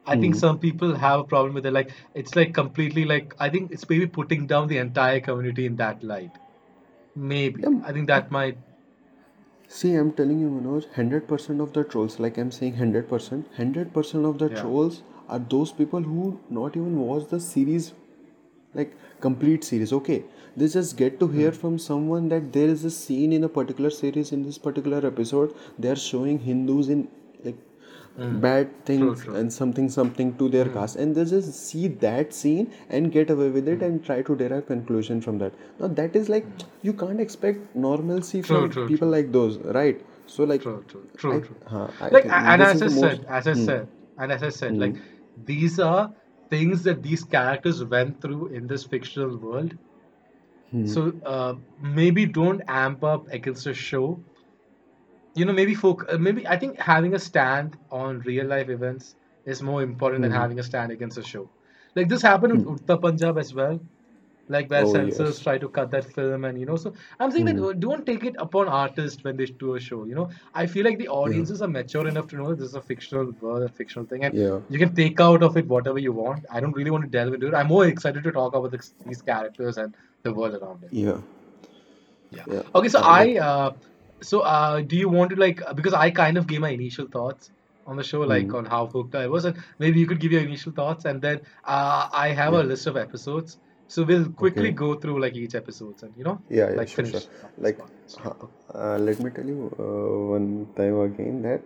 I 0.06 0.16
think 0.16 0.34
hmm 0.34 0.40
some 0.44 0.58
people 0.58 0.94
have 0.94 1.20
a 1.20 1.24
problem 1.24 1.54
with 1.54 1.66
it. 1.66 1.72
Like 1.72 1.92
it's 2.14 2.36
like 2.36 2.54
completely 2.54 3.04
like 3.04 3.34
I 3.38 3.48
think 3.50 3.72
it's 3.72 3.88
maybe 3.88 4.06
putting 4.06 4.46
down 4.46 4.68
the 4.68 4.78
entire 4.78 5.20
community 5.20 5.66
in 5.66 5.76
that 5.76 6.02
light. 6.02 6.38
Maybe 7.16 7.62
yeah 7.62 7.80
I 7.84 7.92
think 7.92 8.08
that 8.08 8.30
might. 8.30 8.58
See, 9.68 9.94
I'm 9.94 10.12
telling 10.12 10.38
you, 10.40 10.48
Manoj, 10.50 10.84
100% 10.86 11.60
of 11.60 11.72
the 11.72 11.82
trolls, 11.84 12.20
like 12.20 12.38
I'm 12.38 12.50
saying 12.52 12.74
100%, 12.74 13.46
100% 13.48 14.24
of 14.30 14.38
the 14.38 14.48
Yeah. 14.48 14.60
trolls 14.60 15.02
are 15.28 15.40
those 15.54 15.72
people 15.72 16.02
who 16.10 16.38
not 16.50 16.76
even 16.76 16.98
watch 17.00 17.28
the 17.28 17.40
series, 17.40 17.92
like 18.74 18.94
complete 19.20 19.64
series. 19.64 19.92
Okay, 19.92 20.24
they 20.56 20.68
just 20.68 20.96
get 20.96 21.18
to 21.20 21.28
hear 21.28 21.52
from 21.52 21.78
someone 21.78 22.28
that 22.28 22.52
there 22.52 22.68
is 22.68 22.84
a 22.84 22.90
scene 22.90 23.32
in 23.32 23.44
a 23.44 23.48
particular 23.48 23.90
series, 23.90 24.32
in 24.32 24.42
this 24.44 24.58
particular 24.58 25.06
episode, 25.06 25.54
they 25.78 25.88
are 25.90 25.96
showing 25.96 26.38
Hindus 26.40 26.88
in 26.88 27.08
like 27.44 27.56
mm. 28.16 28.44
bad 28.44 28.70
things 28.86 29.24
true. 29.24 29.40
and 29.40 29.52
something 29.52 29.88
something 29.88 30.34
to 30.38 30.48
their 30.48 30.66
Mm, 30.66 30.72
caste 30.76 30.96
and 30.96 31.14
they 31.16 31.24
just 31.24 31.54
see 31.54 31.88
that 32.04 32.32
scene 32.32 32.70
and 32.88 33.12
get 33.12 33.30
away 33.30 33.48
with 33.50 33.68
it 33.68 33.80
mm, 33.80 33.88
and 33.88 34.04
try 34.04 34.22
to 34.22 34.36
derive 34.36 34.66
conclusion 34.66 35.20
from 35.20 35.38
that 35.38 35.52
now 35.80 35.88
that 35.88 36.14
is 36.16 36.28
like 36.28 36.46
you 36.82 36.92
can't 36.92 37.20
expect 37.20 37.74
normalcy 37.74 38.42
True, 38.42 38.68
from 38.68 38.68
true, 38.68 38.90
people 38.90 39.08
true. 39.08 39.08
like 39.08 39.32
those 39.32 39.58
right 39.78 40.00
so 40.26 40.44
like 40.44 40.62
True, 40.62 40.84
true, 40.88 41.08
true, 41.16 41.38
i 41.38 41.40
true. 41.40 41.56
huh, 41.66 41.88
i 42.00 42.10
Like, 42.10 42.26
and 42.26 42.62
as 42.62 42.82
I 42.82 42.88
the 42.88 42.90
most 42.90 43.20
said, 43.20 43.24
as 43.28 43.46
I 43.48 43.54
hmm, 43.54 43.66
said, 43.66 43.88
and 44.16 44.32
as 44.32 44.42
I 44.42 44.48
said, 44.50 44.76
hmm, 44.76 44.78
like 44.78 44.96
these 45.36 45.78
are 45.80 46.10
things 46.52 46.84
that 46.84 47.02
these 47.02 47.24
characters 47.24 47.84
went 47.84 48.20
through 48.20 48.48
in 48.48 48.66
this 48.68 48.84
fictional 48.84 49.38
world. 49.38 49.78
hmm, 50.70 50.86
So 50.86 51.12
uh, 51.24 51.54
maybe 51.80 52.26
don't 52.26 52.62
amp 52.68 53.04
up 53.04 53.28
against 53.28 53.66
a 53.66 53.74
show. 53.74 54.24
You 55.34 55.44
know, 55.46 55.52
maybe 55.52 55.74
folk, 55.74 56.04
uh, 56.12 56.18
maybe 56.18 56.46
I 56.46 56.56
think 56.58 56.78
having 56.78 57.14
a 57.14 57.18
stand 57.18 57.78
on 57.90 58.20
real 58.20 58.46
life 58.46 58.68
events 58.68 59.16
is 59.44 59.62
more 59.62 59.82
important 59.82 60.22
than 60.22 60.30
hmm, 60.30 60.32
having 60.32 60.58
a 60.58 60.62
stand 60.62 60.92
against 60.92 61.18
a 61.18 61.22
show. 61.22 61.50
Like 61.96 62.08
this 62.08 62.22
happened 62.22 62.52
with 62.54 62.64
hmm. 62.64 62.74
Udta 62.74 63.00
Punjab 63.00 63.38
as 63.38 63.54
well 63.54 63.80
like 64.48 64.68
where 64.70 64.84
oh 64.84 64.92
censors 64.92 65.36
yes 65.36 65.38
try 65.38 65.56
to 65.56 65.68
cut 65.68 65.90
that 65.90 66.04
film 66.04 66.44
and 66.44 66.58
you 66.58 66.66
know 66.66 66.76
so 66.76 66.92
i'm 67.20 67.30
saying 67.30 67.44
that 67.44 67.56
hmm, 67.56 67.64
uh, 67.64 67.72
don't 67.72 68.04
take 68.04 68.24
it 68.24 68.34
upon 68.38 68.68
artists 68.68 69.22
when 69.24 69.36
they 69.36 69.46
do 69.46 69.74
a 69.74 69.80
show 69.80 70.04
you 70.04 70.14
know. 70.14 70.28
I 70.54 70.66
feel 70.66 70.84
like 70.84 70.98
the 70.98 71.04
yeah. 71.04 71.10
audiences 71.10 71.62
are 71.62 71.68
mature 71.68 72.06
enough 72.08 72.26
to 72.28 72.36
know 72.36 72.48
that 72.50 72.58
this 72.58 72.68
is 72.68 72.74
a 72.74 72.80
fictional 72.80 73.32
world 73.40 73.62
a 73.62 73.68
fictional 73.68 74.06
thing 74.06 74.24
and 74.24 74.34
yeah. 74.34 74.58
you 74.68 74.78
can 74.78 74.94
take 74.94 75.20
out 75.20 75.42
of 75.42 75.56
it 75.56 75.66
whatever 75.66 75.98
you 75.98 76.12
want. 76.12 76.44
I 76.50 76.60
don't 76.60 76.72
really 76.72 76.90
want 76.90 77.04
to 77.04 77.10
delve 77.10 77.34
into 77.34 77.48
it. 77.48 77.54
I'm 77.54 77.68
more 77.68 77.86
excited 77.86 78.24
to 78.24 78.32
talk 78.32 78.54
about 78.54 78.70
this, 78.70 78.92
these 79.06 79.22
characters 79.22 79.78
and 79.78 79.94
the 80.22 80.32
world 80.32 80.54
around 80.54 80.84
it 80.84 80.92
yeah. 80.92 81.18
Yeah. 82.30 82.44
Yeah. 82.46 82.62
Okay 82.74 82.88
so 82.88 83.00
uh, 83.00 83.02
i 83.02 83.38
uh, 83.38 83.72
so 84.20 84.40
uh, 84.40 84.80
do 84.80 84.96
you 84.96 85.08
want 85.08 85.30
to 85.30 85.36
like 85.36 85.62
uh, 85.62 85.72
because 85.72 85.94
i 85.94 86.10
kind 86.10 86.36
of 86.36 86.46
gave 86.46 86.60
my 86.60 86.70
initial 86.70 87.06
thoughts 87.06 87.50
on 87.86 87.96
the 87.96 88.04
show 88.04 88.20
like 88.20 88.46
hmm, 88.46 88.54
on 88.56 88.64
how 88.64 88.86
hooked 88.86 89.14
i 89.14 89.26
was 89.26 89.44
and 89.44 89.56
maybe 89.78 89.98
you 89.98 90.06
could 90.06 90.20
give 90.20 90.32
your 90.32 90.42
initial 90.42 90.72
thoughts 90.72 91.04
and 91.04 91.20
then 91.20 91.40
uh, 91.64 92.08
i 92.12 92.28
have 92.28 92.54
a 92.54 92.62
list 92.62 92.86
of 92.86 92.96
episodes 92.96 93.58
so 93.92 94.04
we'll 94.10 94.28
quickly 94.44 94.70
okay 94.70 94.76
go 94.84 94.90
through 95.02 95.18
like 95.24 95.36
each 95.44 95.54
episodes 95.62 96.02
and 96.02 96.16
you 96.16 96.24
know 96.28 96.38
Yeah, 96.50 96.70
yeah, 96.74 96.82
like 96.82 96.92
sure, 96.94 97.04
finish 97.04 97.20
sure. 97.20 97.22
Like, 97.58 97.78
podcast 97.80 98.18
huh, 98.18 98.32
yeah 98.32 98.34
okay. 98.44 98.58
uh, 98.74 98.98
let 98.98 99.20
me 99.20 99.30
tell 99.30 99.46
you 99.46 99.70
uh, 99.78 100.30
one 100.32 100.66
time 100.76 101.00
again 101.00 101.42
that 101.42 101.62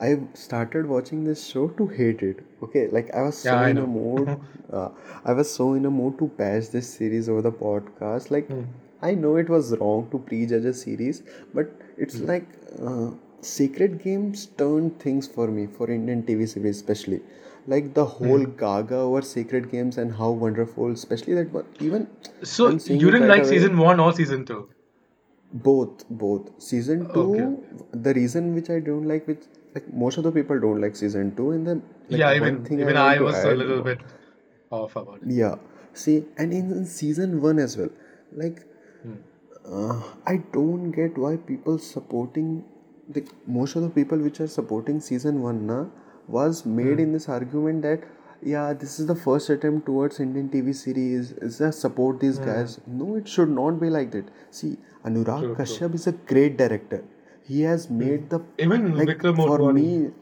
I 0.00 0.18
started 0.34 0.86
watching 0.86 1.24
this 1.24 1.46
show 1.46 1.68
to 1.68 1.86
hate 1.86 2.22
it. 2.22 2.40
Okay, 2.62 2.88
like 2.88 3.12
I 3.14 3.22
was 3.22 3.38
yeah 3.42 3.58
so 3.58 3.64
i 3.68 3.70
in 3.70 3.78
a 3.78 3.86
mood, 3.86 4.36
uh, 4.72 4.90
I 5.24 5.32
was 5.32 5.52
so 5.52 5.72
in 5.74 5.86
a 5.86 5.90
mood 5.90 6.18
to 6.18 6.26
bash 6.28 6.68
this 6.68 6.92
series 6.92 7.28
over 7.28 7.42
the 7.42 7.52
podcast. 7.52 8.30
Like, 8.30 8.48
Hmm, 8.48 8.64
I 9.02 9.14
know 9.14 9.36
it 9.36 9.48
was 9.48 9.76
wrong 9.78 10.08
to 10.10 10.18
prejudge 10.18 10.64
a 10.64 10.74
series, 10.74 11.22
but 11.54 11.70
it's 11.96 12.20
hmm, 12.20 12.28
like 12.28 12.46
uh, 12.82 13.10
Sacred 13.40 14.02
Games 14.02 14.46
turned 14.58 14.98
things 15.00 15.26
for 15.26 15.46
me 15.48 15.66
for 15.66 15.90
Indian 15.90 16.22
TV 16.24 16.46
series, 16.46 16.76
especially 16.76 17.22
like 17.66 17.92
the 17.94 18.04
whole 18.04 18.44
hmm. 18.44 18.56
gaga 18.56 18.96
over 18.96 19.22
Sacred 19.22 19.70
Games 19.70 19.98
and 19.98 20.14
how 20.14 20.30
wonderful, 20.30 20.92
especially 20.92 21.34
that 21.34 21.52
one. 21.52 21.66
Even 21.80 22.08
so 22.42 22.68
I'm 22.68 22.80
you 22.86 23.10
didn't 23.10 23.28
right 23.28 23.38
like 23.38 23.42
away. 23.42 23.50
season 23.50 23.78
one 23.78 24.00
or 24.00 24.12
season 24.12 24.44
two 24.44 24.68
Both, 25.52 26.04
both. 26.22 26.50
Season 26.62 27.02
two, 27.12 27.22
okay 27.22 28.00
the 28.06 28.14
reason 28.14 28.54
which 28.54 28.70
I 28.70 28.80
don't 28.80 29.08
like, 29.08 29.26
which 29.26 29.44
like 29.74 29.92
most 29.92 30.18
of 30.18 30.24
the 30.24 30.32
people 30.32 30.60
don't 30.60 30.80
like 30.80 30.96
season 30.96 31.34
two, 31.36 31.50
and 31.52 31.66
then 31.66 31.82
like 32.08 32.20
yeah 32.20 32.28
one 32.28 32.36
even 32.36 32.64
thing 32.64 32.78
I 32.78 32.82
even 32.82 32.94
want 32.94 33.08
i 33.08 33.18
to 33.18 33.24
was 33.24 33.44
a 33.44 33.54
little 33.62 33.82
bit 33.82 34.00
off 34.70 34.96
about 34.96 35.22
it 35.22 35.30
yeah. 35.40 35.56
See, 35.92 36.24
and 36.36 36.52
in, 36.52 36.72
in 36.72 36.84
season 36.84 37.40
one 37.40 37.58
as 37.58 37.76
well, 37.78 37.88
like 38.32 38.64
Hmm, 39.02 39.16
uh, 39.72 40.02
I 40.26 40.36
don't 40.52 40.90
get 40.90 41.18
why 41.18 41.36
people 41.36 41.78
supporting 41.78 42.64
the 43.08 43.24
most 43.46 43.76
of 43.76 43.82
the 43.82 43.90
people 43.90 44.18
which 44.18 44.40
are 44.40 44.48
supporting 44.48 45.00
season 45.00 45.42
one 45.42 45.66
na 45.66 45.84
was 46.28 46.64
made 46.66 46.94
hmm, 46.94 47.04
in 47.06 47.12
this 47.12 47.28
argument 47.28 47.82
that 47.82 48.02
yeah 48.42 48.72
this 48.72 48.98
is 49.00 49.06
the 49.06 49.14
first 49.14 49.50
attempt 49.50 49.86
towards 49.86 50.20
Indian 50.20 50.48
TV 50.48 50.74
series. 50.74 51.32
Is 51.32 51.58
just 51.58 51.80
support 51.80 52.20
these 52.20 52.38
hmm. 52.38 52.44
guys? 52.44 52.80
No 52.86 53.16
it 53.16 53.28
should 53.28 53.50
not 53.50 53.80
be 53.80 53.90
like 53.90 54.10
that. 54.12 54.24
See 54.50 54.76
Anurag 55.04 55.40
true 55.40 55.54
true. 55.54 55.56
Kashyap 55.56 55.94
is 55.94 56.06
a 56.06 56.12
great 56.12 56.56
director. 56.56 57.04
He 57.44 57.62
has 57.62 57.86
Hmm. 57.86 57.98
made 57.98 58.30
the 58.30 58.40
even 58.58 58.96
like 58.96 59.08
vikram 59.08 59.36
for 59.36 59.72
me 59.72 60.12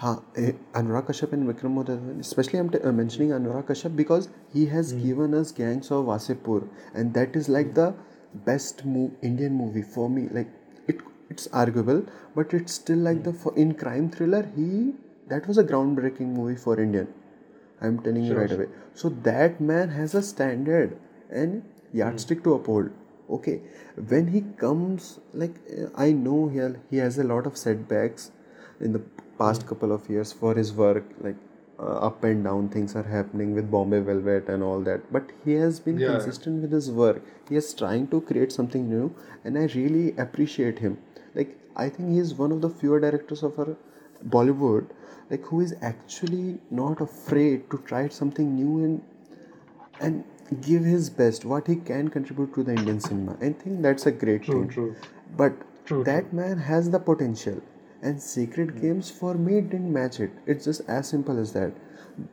हाँ 0.00 0.14
eh, 0.36 0.52
Anurag 0.74 1.06
Kashyap 1.06 1.32
and 1.32 1.48
Vikram 1.48 1.74
Motwane 1.74 2.20
especially 2.20 2.58
I'm 2.58 2.68
t- 2.70 2.78
uh, 2.80 2.92
mentioning 2.92 3.30
Anurag 3.30 3.64
Kashyap 3.66 3.96
because 3.96 4.28
he 4.52 4.66
has 4.66 4.92
given 4.92 5.34
us 5.34 5.52
Gangs 5.52 5.90
of 5.90 6.04
Wasseypur 6.06 6.68
and 6.94 7.14
that 7.14 7.34
is 7.36 7.48
like 7.48 7.74
the 7.74 7.94
best 8.34 8.84
mo- 8.84 9.12
Indian 9.22 9.54
movie 9.54 9.82
for 9.82 10.10
me. 10.10 10.28
Like 10.30 10.48
it 10.86 11.00
it's 11.30 11.48
arguable 11.52 12.04
but 12.34 12.52
it's 12.52 12.74
still 12.74 12.98
like 15.30 15.44
hmm. 15.44 15.52
the 15.52 15.54
for, 15.54 15.62
in 15.62 15.74
crime 15.74 15.94
thriller 15.94 16.14
he 16.14 16.16
that 16.16 16.18
was 16.18 16.22
a 16.22 16.28
groundbreaking 16.28 16.28
movie 16.34 16.56
for 16.56 16.80
Indian. 16.80 17.14
I'm 17.80 17.98
telling 18.00 18.24
you 18.24 18.32
sure 18.32 18.40
right 18.40 18.52
away. 18.52 18.66
So 18.94 19.08
that 19.08 19.60
man 19.60 19.88
has 19.90 20.14
a 20.14 20.22
standard 20.22 20.98
and 21.30 21.62
Hmm, 21.92 21.98
yardstick 21.98 22.44
to 22.44 22.54
uphold. 22.54 22.90
Okay. 23.30 23.60
When 24.08 24.28
he 24.28 24.42
comes 24.42 25.20
like 25.34 25.54
uh, 25.78 25.88
I 25.96 26.12
know 26.12 26.48
he, 26.48 26.60
he 26.90 26.96
has 26.98 27.18
a 27.18 27.24
lot 27.24 27.46
of 27.46 27.56
setbacks 27.56 28.30
in 28.80 28.92
the 28.92 29.00
hmm, 29.00 29.38
past 29.38 29.66
couple 29.66 29.92
of 29.92 30.08
years 30.10 30.32
for 30.32 30.54
his 30.54 30.72
work 30.72 31.04
like 31.20 31.36
uh, 31.78 31.98
up 32.08 32.24
and 32.24 32.44
down 32.44 32.68
things 32.68 32.96
are 32.96 33.02
happening 33.02 33.54
with 33.54 33.70
bombay 33.70 34.00
velvet 34.00 34.48
and 34.48 34.62
all 34.62 34.80
that. 34.80 35.12
But 35.12 35.32
he 35.44 35.52
has 35.54 35.80
been 35.80 35.98
yeah. 35.98 36.08
consistent 36.08 36.62
with 36.62 36.72
his 36.72 36.90
work. 36.90 37.22
He 37.48 37.56
is 37.56 37.74
trying 37.74 38.08
to 38.08 38.20
create 38.20 38.52
something 38.52 38.88
new 38.88 39.14
and 39.44 39.58
i 39.58 39.66
really 39.74 40.16
appreciate 40.18 40.78
him. 40.78 40.98
Like 41.34 41.58
i 41.76 41.88
think 41.88 42.10
he 42.12 42.18
is 42.18 42.34
one 42.34 42.52
of 42.52 42.62
the 42.62 42.70
fewer 42.70 43.00
directors 43.00 43.42
of 43.42 43.58
our 43.58 43.76
bollywood 44.28 44.88
like 45.30 45.44
who 45.46 45.60
is 45.60 45.74
actually 45.82 46.58
not 46.70 47.00
afraid 47.00 47.70
to 47.70 47.78
try 47.90 48.08
something 48.08 48.54
new 48.54 48.84
and 48.84 49.02
and 50.00 50.24
give 50.62 50.84
his 50.84 51.08
best 51.10 51.44
what 51.44 51.66
he 51.66 51.76
can 51.76 52.08
contribute 52.08 52.52
to 52.54 52.62
the 52.62 52.74
indian 52.80 53.00
cinema 53.00 53.36
i 53.48 53.50
think 53.62 53.82
that's 53.86 54.06
a 54.06 54.12
great 54.24 54.48
true 54.48 54.60
thing 54.60 54.68
true 54.68 54.94
but 55.40 55.64
true 55.84 56.04
that 56.04 56.32
man 56.32 56.58
has 56.58 56.90
the 56.90 57.00
potential 57.00 57.60
and 58.02 58.20
Sacred 58.22 58.70
Hmm, 58.70 58.80
Games 58.80 59.10
for 59.10 59.34
me 59.34 59.60
didn't 59.60 59.92
match 59.92 60.20
it. 60.20 60.30
It's 60.46 60.64
just 60.66 60.82
as 60.88 61.08
simple 61.08 61.38
as 61.38 61.52
that. 61.54 61.72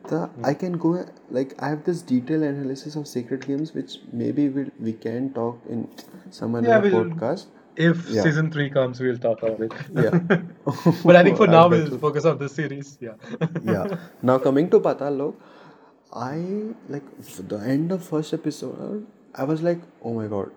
The 0.08 0.26
hmm. 0.26 0.44
I 0.44 0.54
can 0.54 0.74
go 0.78 1.06
like 1.30 1.54
I 1.62 1.68
have 1.70 1.84
this 1.84 2.02
detailed 2.02 2.42
analysis 2.42 2.96
of 2.96 3.08
Sacred 3.08 3.46
Games 3.46 3.72
which 3.74 3.98
maybe 4.12 4.48
we 4.48 4.70
we 4.78 4.92
can 4.92 5.32
talk 5.32 5.60
in 5.68 5.88
some 6.30 6.54
yeah 6.64 6.80
podcast. 6.80 7.46
If 7.76 8.08
Yeah, 8.08 8.22
season 8.22 8.50
three 8.50 8.70
comes 8.70 9.00
we'll 9.00 9.18
talk 9.18 9.42
about 9.42 9.60
it 9.60 9.72
yeah. 9.92 10.18
but 11.04 11.16
i 11.16 11.22
think 11.24 11.36
for 11.36 11.46
now 11.46 11.68
we'll 11.68 11.98
focus 11.98 12.24
on 12.24 12.38
this 12.38 12.54
series 12.54 12.96
yeah 13.00 13.14
yeah. 13.62 13.96
Now 14.22 14.38
coming 14.38 14.70
to 14.70 14.80
Patal 14.80 15.16
Lok, 15.18 15.34
I 16.12 16.36
like 16.88 17.04
the 17.52 17.58
end 17.58 17.92
of 17.92 18.04
first 18.04 18.32
episode. 18.34 19.06
I 19.34 19.44
was 19.44 19.62
like, 19.62 19.80
oh 20.02 20.14
my 20.14 20.26
god. 20.26 20.50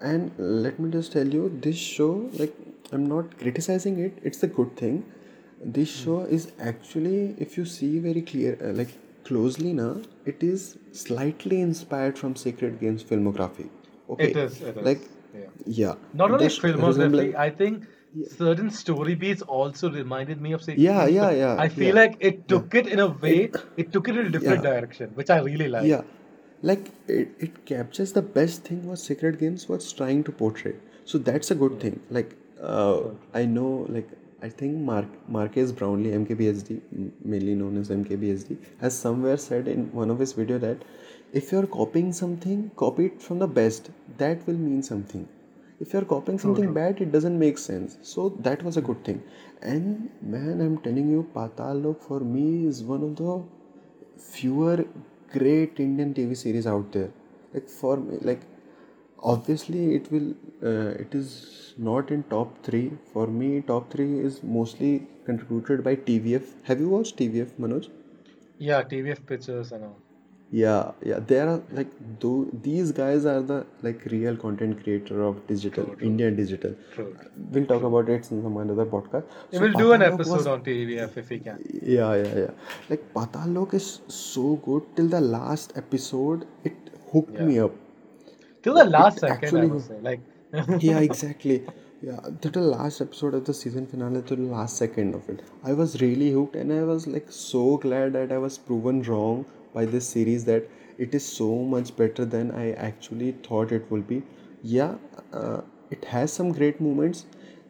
And 0.00 0.32
let 0.38 0.78
me 0.78 0.90
just 0.90 1.12
tell 1.12 1.26
you, 1.26 1.48
this 1.62 1.76
show, 1.76 2.30
like, 2.34 2.54
I'm 2.92 3.06
not 3.06 3.38
criticizing 3.38 3.98
it. 4.00 4.18
It's 4.22 4.42
a 4.42 4.46
good 4.48 4.76
thing. 4.76 5.04
This 5.78 5.94
Hmm. 5.96 6.04
show 6.04 6.18
is 6.38 6.48
actually, 6.72 7.34
if 7.46 7.56
you 7.58 7.64
see 7.64 7.98
very 8.08 8.22
clear, 8.32 8.58
uh, 8.62 8.72
like 8.82 8.94
closely 9.24 9.72
now, 9.72 9.92
it 10.26 10.42
is 10.42 10.76
slightly 10.92 11.60
inspired 11.60 12.18
from 12.18 12.36
Sacred 12.36 12.80
Games 12.80 13.02
filmography. 13.12 13.68
Okay, 14.10 14.32
is, 14.46 14.60
it 14.60 14.82
like, 14.90 15.00
is. 15.02 15.08
Yeah. 15.34 15.50
yeah, 15.66 15.94
Not 16.12 16.30
only 16.30 16.48
this 16.48 16.58
filmography, 16.58 17.34
resemblance. 17.34 17.34
I 17.34 17.50
think 17.50 17.86
yeah, 18.14 18.28
certain 18.28 18.70
story 18.70 19.14
beats 19.14 19.42
also 19.42 19.90
reminded 19.90 20.40
me 20.40 20.52
of 20.52 20.62
Sacred 20.62 20.80
yeah, 20.80 20.98
Games, 20.98 21.16
yeah, 21.16 21.20
but 21.20 21.36
yeah, 21.36 21.54
I 21.56 21.68
feel 21.68 21.94
yeah, 21.94 22.02
like 22.02 22.16
it 22.20 22.48
yeah. 22.48 22.60
took 22.60 22.74
it 22.74 22.86
in 22.86 23.00
a 23.00 23.08
way, 23.08 23.36
It, 23.44 23.56
it 23.76 23.92
took 23.92 24.08
it 24.08 24.16
in 24.16 24.26
a 24.26 24.30
different 24.30 24.62
yeah, 24.64 24.70
direction, 24.70 25.10
which 25.14 25.30
I 25.30 25.38
really 25.40 25.68
like. 25.68 25.84
yeah. 25.86 26.02
Like 26.62 26.90
it, 27.08 27.28
it 27.38 27.64
captures 27.66 28.12
the 28.12 28.22
best 28.22 28.64
thing 28.64 28.86
what 28.86 28.98
Sacred 28.98 29.38
Games 29.38 29.68
was 29.68 29.92
trying 29.92 30.24
to 30.24 30.32
portray. 30.32 30.74
So 31.04 31.18
that's 31.18 31.50
a 31.50 31.54
good 31.54 31.72
Yeah. 31.72 31.80
thing. 31.80 32.00
Like 32.10 32.36
uh, 32.62 33.02
I 33.34 33.44
know, 33.44 33.86
like 33.88 34.08
I 34.42 34.48
think 34.48 34.76
Mark 34.78 35.06
Marques 35.28 35.72
Brownlee, 35.72 36.12
MKBHD, 36.12 36.80
mainly 37.24 37.54
known 37.54 37.76
as 37.76 37.90
MKBHD, 37.90 38.56
has 38.80 38.96
somewhere 38.98 39.36
said 39.36 39.68
in 39.68 39.92
one 39.92 40.10
of 40.10 40.18
his 40.18 40.32
video 40.32 40.58
that 40.58 40.82
if 41.40 41.50
you're 41.50 41.66
copying 41.66 42.12
something, 42.12 42.70
copy 42.76 43.06
it 43.06 43.20
from 43.20 43.40
the 43.40 43.48
best. 43.48 43.90
That 44.18 44.46
will 44.46 44.60
mean 44.66 44.82
something. 44.82 45.28
If 45.80 45.92
you're 45.92 46.04
copying 46.04 46.38
something 46.38 46.72
bad, 46.72 47.00
it 47.00 47.10
doesn't 47.10 47.38
make 47.38 47.58
sense. 47.58 47.98
So 48.02 48.28
that 48.48 48.62
was 48.62 48.76
a 48.76 48.80
good 48.80 49.04
thing. 49.04 49.22
And 49.60 50.10
man, 50.22 50.60
I'm 50.60 50.78
telling 50.78 51.10
you, 51.10 51.28
Patal 51.34 51.82
Lok 51.84 52.00
for 52.00 52.20
me 52.20 52.66
is 52.66 52.84
one 52.84 53.02
of 53.02 53.16
the 53.16 53.42
fewer 54.16 54.84
great 55.32 55.80
Indian 55.80 56.14
TV 56.14 56.36
series 56.36 56.68
out 56.68 56.92
there. 56.92 57.10
Like 57.52 57.68
for 57.68 57.96
me, 57.96 58.18
like 58.20 58.42
obviously 59.18 59.96
it 59.96 60.12
will, 60.12 60.30
uh, 60.62 61.02
it 61.06 61.14
is 61.14 61.74
not 61.76 62.12
in 62.12 62.22
top 62.24 62.62
three. 62.62 62.92
For 63.12 63.26
me, 63.26 63.60
top 63.62 63.90
three 63.90 64.20
is 64.20 64.42
mostly 64.44 65.08
contributed 65.26 65.82
by 65.82 65.96
TVF. 65.96 66.54
Have 66.62 66.78
you 66.78 66.88
watched 66.88 67.16
TVF, 67.16 67.54
Manoj? 67.58 67.90
Yeah, 68.58 68.82
TVF 68.82 69.26
pictures 69.26 69.72
and 69.72 69.84
all. 69.84 70.03
Yeah, 70.60 70.92
yeah. 71.10 71.18
There 71.30 71.48
are 71.52 71.60
like 71.76 71.88
though 72.20 72.46
these 72.66 72.90
guys 72.98 73.24
are 73.30 73.40
the 73.50 73.56
like 73.86 74.04
real 74.12 74.36
content 74.42 74.82
creator 74.82 75.22
of 75.28 75.38
digital 75.48 75.86
True, 75.86 75.96
Indian 76.08 76.36
digital. 76.36 76.74
true, 76.92 77.06
We'll 77.50 77.66
talk 77.66 77.82
about 77.82 78.08
it 78.08 78.30
in 78.30 78.42
some 78.44 78.56
another 78.64 78.86
podcast. 78.86 79.24
we'll 79.52 79.72
do 79.72 79.92
an 79.96 80.02
episode 80.08 80.36
was 80.36 80.46
on 80.46 80.62
TVF 80.68 81.16
if 81.22 81.30
we 81.30 81.38
can. 81.46 81.58
yeah, 81.82 82.14
yeah, 82.14 82.36
yeah. 82.42 82.50
Like 82.90 83.08
Patal 83.14 83.52
Lok 83.56 83.74
is 83.74 83.88
so 84.08 84.56
good 84.68 84.84
till 84.94 85.08
the 85.16 85.20
last 85.20 85.72
episode. 85.84 86.46
It 86.62 86.76
hooked 87.12 87.34
Yeah. 87.40 87.46
me 87.50 87.58
up. 87.58 87.72
Till 88.62 88.74
the 88.74 88.84
last 88.84 89.16
it 89.16 89.20
second, 89.26 89.56
I 89.56 89.64
actually. 89.64 89.80
say. 89.88 89.98
Like, 90.10 90.20
Yeah, 90.90 91.00
exactly. 91.00 91.58
Yeah, 92.02 92.20
to 92.42 92.50
the 92.50 92.60
last 92.60 93.00
episode 93.00 93.34
of 93.34 93.44
the 93.46 93.54
season 93.64 93.86
finale 93.88 94.22
to 94.30 94.36
the 94.36 94.42
last 94.54 94.76
second 94.76 95.14
of 95.18 95.28
it. 95.34 95.42
I 95.64 95.72
was 95.82 96.00
really 96.00 96.30
hooked, 96.30 96.54
and 96.62 96.72
I 96.72 96.82
was 96.84 97.06
like 97.18 97.26
so 97.42 97.76
glad 97.88 98.12
that 98.12 98.30
I 98.30 98.38
was 98.46 98.58
proven 98.70 99.02
wrong 99.10 99.44
by 99.74 99.84
this 99.84 100.08
series 100.08 100.44
that 100.46 100.68
it 100.98 101.14
is 101.14 101.26
so 101.26 101.54
much 101.74 101.94
better 101.96 102.24
than 102.24 102.50
I 102.52 102.72
actually 102.72 103.32
thought 103.46 103.72
it 103.72 103.90
will 103.90 104.02
be. 104.02 104.22
Yeah, 104.62 104.94
uh, 105.32 105.62
it 105.90 106.04
has 106.06 106.32
some 106.32 106.52
great 106.52 106.80
moments, 106.80 107.26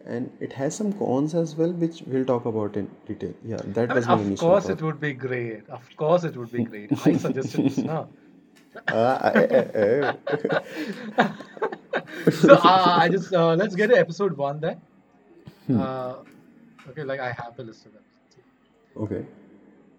and 0.07 0.31
it 0.41 0.53
has 0.53 0.77
some 0.77 0.93
cons 0.93 1.35
as 1.35 1.55
well, 1.57 1.73
which 1.73 2.03
we'll 2.07 2.25
talk 2.25 2.45
about 2.45 2.77
in 2.77 2.91
detail. 3.07 3.35
Yeah, 3.45 3.57
that 3.79 3.91
I 3.91 3.95
mean, 3.95 3.97
was 3.97 4.07
my 4.07 4.15
of 4.15 4.39
course 4.39 4.67
thought. 4.67 4.73
it 4.79 4.83
would 4.83 5.01
be 5.01 5.13
great. 5.13 5.69
Of 5.69 5.97
course 5.97 6.25
it 6.25 6.37
would 6.37 6.53
be 6.53 6.65
great. 6.65 6.93
I 7.07 7.17
suggested 7.17 7.65
this 7.65 7.79
now. 7.79 8.09
Ah, 8.89 9.31
eh, 9.35 9.47
eh, 9.51 10.13
eh. 11.17 11.29
So 12.33 12.55
uh, 12.55 12.97
I 13.03 13.09
just 13.09 13.33
uh, 13.33 13.55
let's 13.55 13.75
get 13.75 13.89
to 13.89 13.97
episode 13.99 14.37
one 14.37 14.61
then. 14.61 14.81
Hmm. 15.67 15.81
Uh, 15.81 16.15
okay, 16.89 17.05
like 17.05 17.21
I 17.21 17.33
have 17.33 17.57
the 17.57 17.65
list 17.65 17.87
of 17.87 17.93
them. 17.93 18.03
Okay. 18.97 19.25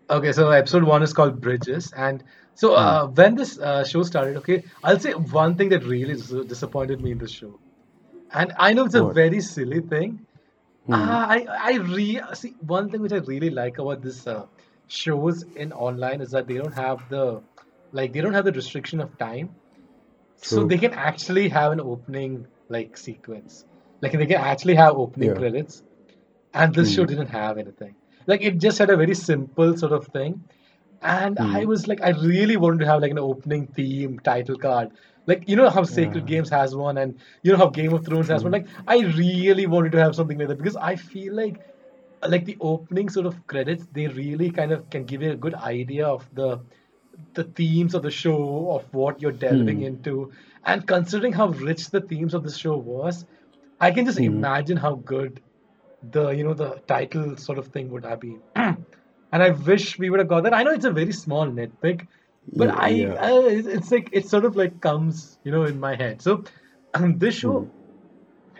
Okay, 0.10 0.32
so 0.34 0.50
episode 0.52 0.84
one 0.84 1.02
is 1.04 1.14
called 1.14 1.42
Bridges, 1.42 1.92
and 1.94 2.24
so 2.54 2.76
Hmm. 2.76 2.76
uh, 2.76 3.08
when 3.08 3.36
this 3.36 3.58
uh, 3.60 3.84
show 3.84 4.04
started, 4.04 4.38
okay, 4.38 4.64
I'll 4.84 5.00
say 5.00 5.12
one 5.14 5.56
thing 5.58 5.70
that 5.70 5.84
really 5.84 6.14
dis- 6.14 6.46
disappointed 6.48 7.02
me 7.02 7.12
in 7.12 7.18
the 7.18 7.28
show, 7.28 7.60
and 8.32 8.54
I 8.58 8.74
know 8.74 8.86
it's 8.86 8.96
a 8.96 9.04
What? 9.04 9.18
very 9.22 9.42
silly 9.42 9.82
thing. 9.82 10.26
Hmm. 10.86 11.16
Uh, 11.16 11.26
I 11.36 11.46
I 11.72 11.74
re 11.78 12.22
see 12.34 12.56
one 12.62 12.90
thing 12.92 13.02
which 13.02 13.14
I 13.14 13.18
really 13.18 13.50
like 13.52 13.78
about 13.80 14.02
this 14.02 14.28
uh, 14.28 14.46
shows 14.88 15.44
in 15.56 15.72
online 15.74 16.22
is 16.22 16.32
that 16.32 16.48
they 16.48 16.58
don't 16.58 16.74
have 16.84 17.08
the 17.10 17.42
like 17.92 18.14
they 18.14 18.22
don't 18.22 18.34
have 18.34 18.46
the 18.46 18.54
restriction 18.54 19.00
of 19.02 19.18
time, 19.18 19.56
so 20.42 20.64
True. 20.64 20.66
they 20.66 20.78
can 20.78 20.94
actually 20.94 21.50
have 21.50 21.72
an 21.74 21.82
opening 21.82 22.48
like 22.70 22.98
sequence, 22.98 23.66
like 24.02 24.14
they 24.14 24.26
can 24.28 24.42
actually 24.54 24.76
have 24.76 24.96
opening 24.96 25.34
Yeah. 25.34 25.36
credits, 25.36 25.84
and 26.54 26.74
this 26.76 26.92
show 26.92 27.06
Hmm. 27.06 27.06
didn't 27.06 27.28
have 27.42 27.58
anything. 27.58 27.96
Like 28.28 28.42
it 28.42 28.60
just 28.60 28.78
had 28.80 28.90
a 28.90 28.98
very 28.98 29.16
simple 29.16 29.78
sort 29.78 29.92
of 29.94 30.08
thing, 30.08 30.44
and 31.02 31.40
I 31.40 31.64
Hmm. 31.64 31.66
was 31.66 31.88
like, 31.88 32.02
I 32.02 32.10
really 32.12 32.58
wanted 32.58 32.80
to 32.82 32.86
have 32.88 33.02
like 33.02 33.12
an 33.12 33.20
opening 33.20 33.68
theme 33.68 34.20
title 34.20 34.58
card. 34.58 34.90
Like 35.28 35.48
you 35.48 35.56
know 35.56 35.70
how 35.70 35.84
Sacred 35.84 36.26
Yeah. 36.26 36.28
Games 36.28 36.50
has 36.50 36.76
one, 36.76 36.98
and 36.98 37.20
you 37.44 37.52
know 37.52 37.58
how 37.58 37.68
Game 37.70 37.94
of 37.94 38.06
Thrones 38.06 38.30
has 38.30 38.44
one. 38.44 38.52
Hmm. 38.52 38.54
Like 38.54 38.68
I 38.88 39.00
really 39.00 39.68
wanted 39.68 39.92
to 39.94 40.00
have 40.00 40.16
something 40.16 40.38
like 40.40 40.48
that 40.50 40.58
because 40.58 40.78
I 40.78 40.96
feel 40.96 41.36
like 41.36 41.58
like 42.28 42.46
the 42.46 42.58
opening 42.62 43.10
sort 43.10 43.26
of 43.28 43.46
credits, 43.48 43.86
they 43.92 44.08
really 44.08 44.52
kind 44.52 44.72
of 44.72 44.90
can 44.90 45.06
give 45.06 45.22
you 45.22 45.32
a 45.32 45.36
good 45.38 45.56
idea 45.56 46.08
of 46.08 46.28
the 46.34 46.60
the 47.34 47.44
themes 47.44 47.94
of 47.94 48.04
the 48.04 48.12
show, 48.12 48.72
of 48.72 48.94
what 48.94 49.22
you're 49.22 49.32
delving 49.32 49.82
Hmm. 49.82 49.84
into, 49.84 50.32
and 50.66 50.88
considering 50.88 51.34
how 51.34 51.48
rich 51.50 51.90
the 51.92 52.02
themes 52.02 52.34
of 52.34 52.44
the 52.44 52.52
show 52.52 52.78
was, 52.78 53.26
I 53.80 53.92
can 53.92 54.06
just 54.06 54.18
Hmm. 54.18 54.20
imagine 54.20 54.78
how 54.78 54.96
good 54.96 55.42
the 56.04 56.30
you 56.30 56.44
know 56.44 56.54
the 56.54 56.82
title 56.88 57.36
sort 57.38 57.58
of 57.58 57.68
thing 57.68 57.90
would 57.90 58.06
have 58.06 58.20
been. 58.20 58.42
and 58.56 58.78
I 59.32 59.50
wish 59.52 59.98
we 60.00 60.10
would 60.10 60.20
have 60.20 60.28
got 60.28 60.44
that. 60.44 60.54
I 60.54 60.64
know 60.64 60.72
it's 60.72 60.86
a 60.86 60.92
very 60.92 61.12
small 61.12 61.48
nitpick, 61.48 62.08
but 62.58 62.70
Yeah, 62.70 62.74
I 62.74 62.90
yeah. 62.90 63.18
uh, 63.20 63.42
it's 63.46 63.92
like 63.92 64.10
it 64.12 64.28
sort 64.28 64.46
of 64.46 64.56
like 64.56 64.80
comes 64.82 65.38
you 65.44 65.52
know 65.52 65.64
in 65.64 65.80
my 65.80 65.96
head. 65.96 66.22
So 66.22 66.44
this 67.18 67.36
show 67.36 67.66
Hmm. 67.66 67.70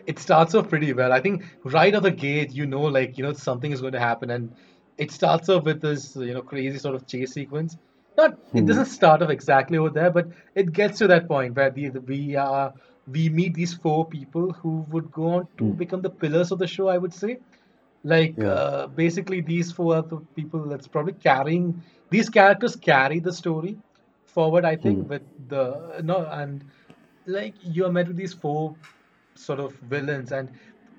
it 0.06 0.20
starts 0.20 0.54
off 0.56 0.70
pretty 0.70 0.94
well. 0.94 1.12
I 1.12 1.20
think 1.20 1.44
right 1.64 1.94
out 1.94 2.04
the 2.04 2.12
gate, 2.12 2.52
you 2.54 2.66
know, 2.66 2.82
like 2.84 3.18
you 3.18 3.24
know 3.24 3.34
something 3.34 3.72
is 3.72 3.82
going 3.82 3.94
to 3.94 4.00
happen, 4.00 4.30
and 4.32 4.54
it 4.98 5.12
starts 5.12 5.50
off 5.50 5.64
with 5.64 5.82
this 5.82 6.16
you 6.16 6.34
know 6.34 6.42
crazy 6.42 6.78
sort 6.78 6.96
of 6.96 7.08
chase 7.08 7.34
sequence. 7.34 7.78
Not 8.18 8.38
it 8.56 8.66
Hmm. 8.66 8.66
doesn't 8.66 8.86
start 8.86 9.22
off 9.22 9.30
exactly 9.30 9.78
over 9.78 9.90
there, 9.90 10.12
but 10.12 10.28
it 10.56 10.72
gets 10.74 11.00
to 11.00 11.08
that 11.08 11.28
point 11.28 11.56
where 11.56 11.70
the, 11.72 11.90
the 11.90 12.02
we 12.02 12.36
are 12.36 12.74
we 13.08 13.30
meet 13.30 13.54
these 13.54 13.74
four 13.74 14.06
people 14.08 14.52
who 14.54 14.86
would 14.90 15.12
go 15.12 15.28
on 15.38 15.48
to 15.58 15.66
Hmm. 15.66 15.74
become 15.74 16.02
the 16.02 16.10
pillars 16.10 16.52
of 16.52 16.60
the 16.60 16.68
show. 16.68 16.88
I 16.88 16.98
would 16.98 17.14
say, 17.14 17.38
like 18.04 18.38
Yeah. 18.38 18.46
uh, 18.46 18.88
basically 18.88 19.42
these 19.42 19.72
four 19.72 19.96
are 19.98 20.02
the 20.04 20.20
people 20.36 20.68
that's 20.68 20.88
probably 20.88 21.14
carrying 21.14 21.82
these 22.10 22.30
characters 22.30 22.76
carry 22.76 23.20
the 23.20 23.34
story 23.34 23.78
forward. 24.26 24.66
I 24.66 24.76
think 24.76 25.08
with 25.10 25.24
the 25.50 26.02
no 26.04 26.26
and 26.32 26.64
like 27.26 27.56
you're 27.62 27.92
met 27.92 28.08
with 28.08 28.18
these 28.18 28.34
four 28.34 28.76
sort 29.36 29.60
of 29.60 29.74
villains 29.90 30.32
and 30.32 30.50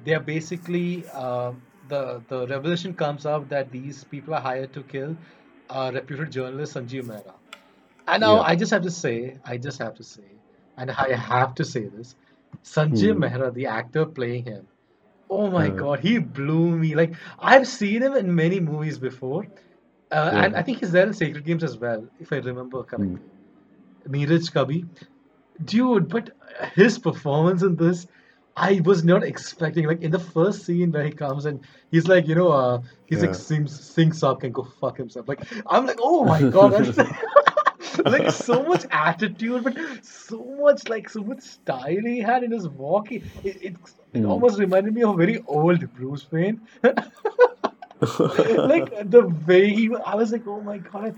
they 0.05 0.15
are 0.15 0.21
basically 0.21 1.07
uh, 1.13 1.53
the 1.89 2.23
the 2.29 2.47
revelation 2.49 2.95
comes 2.95 3.27
out 3.27 3.49
that 3.49 3.71
these 3.71 4.05
people 4.05 4.35
are 4.35 4.41
hired 4.41 4.73
to 4.75 4.83
kill 4.83 5.17
uh, 5.71 5.91
reputed 5.95 6.31
journalist 6.31 6.75
Sanjeev 6.77 7.05
Mehra. 7.05 7.35
And 8.07 8.21
now 8.21 8.39
Yeah. 8.39 8.41
I 8.41 8.57
just 8.57 8.73
have 8.73 8.83
to 8.83 8.91
say, 8.91 9.39
I 9.45 9.57
just 9.59 9.79
have 9.79 9.95
to 9.95 10.05
say, 10.05 10.36
and 10.77 10.91
I 10.91 11.13
have 11.15 11.55
to 11.57 11.65
say 11.65 11.87
this, 11.89 12.15
Sanjay 12.65 13.13
Hmm. 13.13 13.23
Mehra, 13.23 13.53
the 13.55 13.67
actor 13.67 14.07
playing 14.07 14.45
him, 14.45 14.67
oh 15.31 15.51
my 15.51 15.69
Uh, 15.69 15.71
God, 15.71 16.01
he 16.01 16.19
blew 16.19 16.77
me. 16.79 16.95
Like 16.95 17.15
I've 17.39 17.67
seen 17.69 18.03
him 18.03 18.15
in 18.15 18.35
many 18.35 18.61
movies 18.61 18.99
before, 18.99 19.47
uh, 20.11 20.33
and. 20.37 20.57
I 20.57 20.63
think 20.63 20.81
he's 20.81 20.93
there 20.93 21.07
in 21.07 21.13
Sacred 21.15 21.45
Games 21.45 21.65
as 21.65 21.79
well, 21.79 22.07
if 22.19 22.33
I 22.33 22.37
remember 22.39 22.83
Hmm. 22.97 23.17
correctly. 23.17 23.27
Neeraj 24.09 24.53
Kabi, 24.53 24.87
dude, 25.65 26.09
but 26.09 26.31
his 26.75 26.99
performance 26.99 27.63
in 27.63 27.77
this, 27.77 28.07
I 28.57 28.81
was 28.85 29.05
not 29.05 29.23
expecting. 29.25 29.87
Like 29.87 30.03
in 30.03 30.11
the 30.11 30.19
first 30.19 30.65
scene 30.65 30.93
where 30.93 31.05
he 31.05 31.11
comes 31.13 31.47
and 31.47 31.61
he's 31.91 32.07
like, 32.09 32.27
you 32.29 32.35
know, 32.35 32.51
uh, 32.53 32.81
he's 33.07 33.23
like 33.23 33.35
Yeah. 33.35 33.35
Sim 33.35 33.67
Sing 33.67 34.13
Sab 34.13 34.41
can 34.41 34.53
go 34.53 34.65
fuck 34.81 34.97
himself. 34.97 35.29
Like 35.29 35.43
I'm 35.67 35.87
like, 35.87 35.99
oh 36.01 36.25
my 36.25 36.43
god, 36.45 36.75
like 38.07 38.31
so 38.31 38.63
much 38.63 38.85
attitude, 38.91 39.65
but 39.65 39.77
so 40.03 40.45
much 40.61 40.89
like 40.89 41.09
so 41.09 41.23
much 41.23 41.41
style 41.43 42.05
he 42.05 42.21
had 42.21 42.43
in 42.45 42.53
his 42.53 42.69
walk. 42.69 43.11
It, 43.13 43.23
it, 43.43 43.57
it, 43.63 43.77
it 44.15 44.25
Hmm. 44.25 44.25
almost 44.25 44.59
reminded 44.59 44.95
me 44.95 45.03
of 45.03 45.17
very 45.17 45.39
old 45.47 45.93
Bruce 45.93 46.27
Wayne. 46.31 46.61
like 48.65 48.91
the 49.05 49.27
way 49.47 49.69
he 49.69 49.91
I 50.05 50.15
was 50.15 50.33
like, 50.33 50.47
oh 50.47 50.61
my 50.63 50.79
god, 50.79 51.15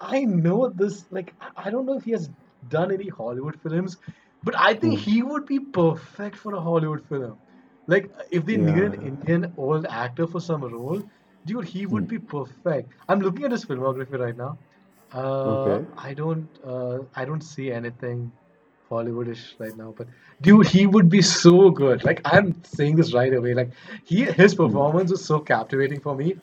I 0.00 0.24
know 0.24 0.70
this. 0.74 1.06
Like, 1.10 1.34
I 1.56 1.70
don't 1.70 1.86
know 1.86 1.96
if 1.96 2.04
he 2.04 2.12
has 2.12 2.28
done 2.68 2.92
any 2.92 3.08
Hollywood 3.08 3.60
films, 3.62 3.96
but 4.42 4.54
I 4.58 4.74
think 4.74 4.98
Hmm. 4.98 5.00
he 5.00 5.22
would 5.22 5.46
be 5.46 5.60
perfect 5.60 6.36
for 6.36 6.54
a 6.54 6.60
Hollywood 6.60 7.06
film. 7.08 7.38
Like, 7.86 8.10
if 8.30 8.44
they 8.44 8.56
needed 8.56 8.94
an 8.94 9.00
Indian 9.02 9.52
old 9.56 9.86
actor 9.86 10.26
for 10.26 10.40
some 10.40 10.62
role, 10.62 11.02
dude, 11.46 11.64
he 11.64 11.86
would 11.86 12.06
Hmm. 12.06 12.08
be 12.08 12.18
perfect. 12.18 12.92
I'm 13.08 13.20
looking 13.20 13.44
at 13.44 13.52
his 13.52 13.64
filmography 13.64 14.18
right 14.18 14.36
now. 14.36 14.58
Uh, 15.12 15.78
Okay. 15.78 15.86
I 15.96 16.14
don't, 16.14 16.48
uh, 16.64 16.98
I 17.14 17.24
don't 17.24 17.42
see 17.42 17.70
anything 17.72 18.32
Hollywoodish 18.90 19.58
right 19.58 19.76
now, 19.76 19.94
but 19.96 20.08
dude, 20.40 20.66
he 20.66 20.86
would 20.86 21.08
be 21.08 21.22
so 21.22 21.70
good. 21.70 22.04
Like, 22.04 22.20
I'm 22.24 22.62
saying 22.64 22.96
this 22.96 23.12
right 23.14 23.32
away. 23.32 23.54
Like, 23.54 23.70
he, 24.04 24.24
his 24.24 24.54
Hmm. 24.62 24.82
performance 24.82 25.10
was 25.10 25.24
so 25.24 25.40
captivating 25.40 26.00
for 26.00 26.14
me. 26.14 26.36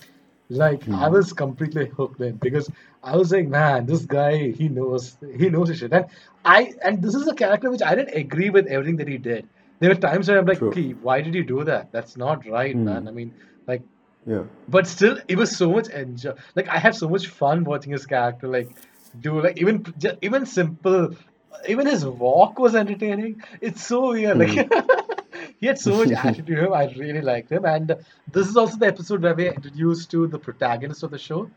Like 0.50 0.88
I 0.94 1.08
Hmm. 1.08 1.10
was 1.10 1.34
completely 1.34 1.88
hooked 1.88 2.22
in 2.22 2.38
because 2.38 2.70
I 3.04 3.16
was 3.18 3.32
like, 3.32 3.48
man, 3.48 3.86
this 3.86 4.06
guy, 4.06 4.52
he 4.52 4.70
knows, 4.70 5.18
he 5.38 5.50
knows 5.50 5.70
his 5.70 5.80
shit. 5.80 5.92
And 5.94 6.06
I, 6.46 6.74
and 6.84 7.02
this 7.02 7.16
is 7.16 7.28
a 7.28 7.34
character 7.36 7.70
which 7.70 7.82
I 7.82 7.96
didn't 7.96 8.16
agree 8.16 8.50
with 8.50 8.68
everything 8.68 8.98
that 8.98 9.08
he 9.08 9.18
did. 9.18 9.48
there 9.80 9.90
were 9.90 9.96
times 9.96 10.28
where 10.30 10.38
I'm 10.40 10.46
like, 10.46 10.62
True. 10.62 10.70
okay, 10.70 10.92
why 10.92 11.22
did 11.22 11.36
you 11.36 11.44
do 11.44 11.64
that? 11.66 11.92
That's 11.92 12.16
not 12.18 12.48
right, 12.48 12.82
Hmm. 12.82 12.84
man. 12.84 13.08
I 13.08 13.12
mean, 13.12 13.34
like, 13.68 13.84
Yeah. 14.28 14.44
but 14.68 14.88
still, 14.88 15.18
it 15.30 15.38
was 15.38 15.56
so 15.56 15.72
much 15.72 15.88
enjoy. 15.88 16.34
Like, 16.54 16.68
I 16.68 16.78
had 16.78 16.94
so 16.96 17.08
much 17.08 17.28
fun 17.28 17.64
watching 17.64 17.94
his 17.94 18.06
character. 18.06 18.48
Like, 18.48 18.70
do 19.22 19.42
like 19.42 19.58
even 19.58 19.86
just, 19.98 20.18
even 20.22 20.46
simple, 20.46 21.16
even 21.68 21.88
his 21.88 22.06
walk 22.06 22.60
was 22.60 22.76
entertaining. 22.76 23.42
It's 23.62 23.84
so 23.86 24.10
weird. 24.10 24.38
Like, 24.38 24.50
he 25.62 25.68
had 25.68 25.80
so 25.80 25.96
much 25.98 26.12
attitude 26.24 26.46
to 26.48 26.66
him. 26.66 26.74
I 26.74 26.94
really 26.98 27.22
liked 27.22 27.52
him. 27.52 27.66
And 27.66 27.96
this 28.32 28.48
is 28.48 28.58
also 28.58 28.78
the 28.78 28.88
episode 28.88 29.22
where 29.24 29.34
we're 29.34 29.54
introduced 29.54 30.12
to 30.12 30.28
the 30.28 30.40
protagonist 30.40 31.04
of 31.04 31.12
the 31.12 31.18
show, 31.18 31.50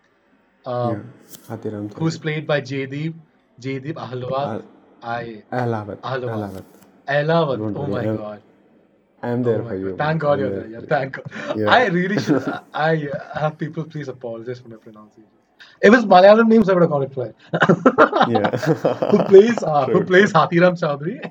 um, 0.65 1.13
Hathiram 1.49 1.93
who's 1.95 2.19
played 2.19 2.47
by 2.47 2.61
Jaydeep, 2.61 3.15
Jaydeep 3.61 3.95
Ahlawat. 3.95 4.47
Al- 4.47 4.65
I. 5.03 5.43
Ahlawat. 5.53 5.97
Alavat. 5.97 6.65
Elawat. 7.09 7.59
Don't 7.59 7.77
Oh 7.77 7.87
my 7.87 8.05
god. 8.05 8.43
I'm 9.23 9.41
Oh 9.41 9.43
there 9.43 9.63
my 9.63 9.69
for 9.71 9.77
you. 9.77 9.91
god. 9.91 9.99
Thank. 9.99 10.21
God 10.21 10.33
I'm 10.33 10.39
you're 10.41 10.51
there 10.51 10.61
there. 10.61 10.81
Yeah, 10.81 10.87
thank 10.89 11.13
God. 11.17 11.59
Yeah. 11.59 11.71
I 11.71 11.87
really 11.87 12.19
should. 12.21 12.43
I 12.75 13.09
have 13.35 13.59
people 13.59 13.85
please 13.85 14.09
apologize 14.09 14.61
for 14.61 14.69
my 14.69 14.77
pronunciation. 14.77 15.31
If 15.83 15.93
it's 15.95 16.05
Malayalam 16.05 16.49
names, 16.49 16.69
I 16.69 16.75
would 16.75 16.83
have 16.83 16.91
got 16.91 17.03
it 17.03 17.17
right. 17.17 17.35
Yeah. 18.29 18.51
who 19.13 19.25
plays 19.25 19.63
uh, 19.63 19.87
who 19.87 20.05
plays. 20.05 20.33
Hathiram 20.33 20.79
Chowdhury? 20.81 21.31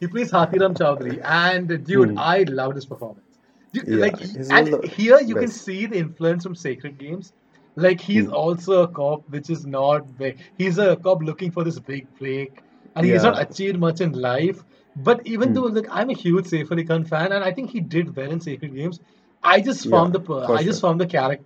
He 0.00 0.06
plays 0.06 0.30
Hathiram 0.32 0.76
Chowdhury, 0.76 1.20
and 1.24 1.68
dude, 1.84 2.10
Hmm. 2.10 2.18
I 2.18 2.42
loved 2.44 2.76
his 2.76 2.86
performance. 2.86 3.24
Dude, 3.72 3.86
Yeah. 3.88 3.96
like, 4.06 4.18
He's 4.18 4.50
and 4.50 4.84
here 4.84 5.20
you 5.20 5.34
can 5.34 5.48
see 5.48 5.86
the 5.86 5.96
influence 5.98 6.42
from 6.44 6.54
Sacred 6.54 6.98
Games. 6.98 7.32
Like 7.76 8.00
he's 8.00 8.26
Hmm. 8.26 8.32
also 8.34 8.82
a 8.82 8.88
cop, 8.88 9.28
which 9.30 9.50
is 9.50 9.66
not 9.66 10.16
big. 10.18 10.38
He's 10.56 10.78
a 10.78 10.96
cop 10.96 11.22
looking 11.22 11.50
for 11.52 11.62
this 11.64 11.78
big 11.78 12.06
break, 12.18 12.60
and 12.96 13.06
he's 13.06 13.22
not 13.22 13.40
achieved 13.40 13.78
much 13.78 14.00
in 14.00 14.12
life. 14.12 14.64
But 15.04 15.26
even 15.26 15.48
Hmm. 15.48 15.54
though 15.54 15.64
like 15.78 15.86
I'm 15.90 16.10
a 16.10 16.14
huge 16.14 16.46
Saif 16.46 16.70
Ali 16.72 16.84
Khan 16.84 17.04
fan, 17.04 17.32
and 17.32 17.44
I 17.44 17.52
think 17.52 17.70
he 17.70 17.80
did 17.80 18.14
well 18.16 18.30
in 18.30 18.40
Sacred 18.40 18.74
Games, 18.74 19.00
I 19.42 19.60
just 19.60 19.86
Yeah, 19.86 19.90
found 19.90 20.12
the 20.14 20.20
per- 20.20 20.46
for 20.46 20.56
I 20.56 20.62
just 20.64 20.80
sure. 20.80 20.90
found 20.90 21.00
the 21.00 21.06
character 21.06 21.44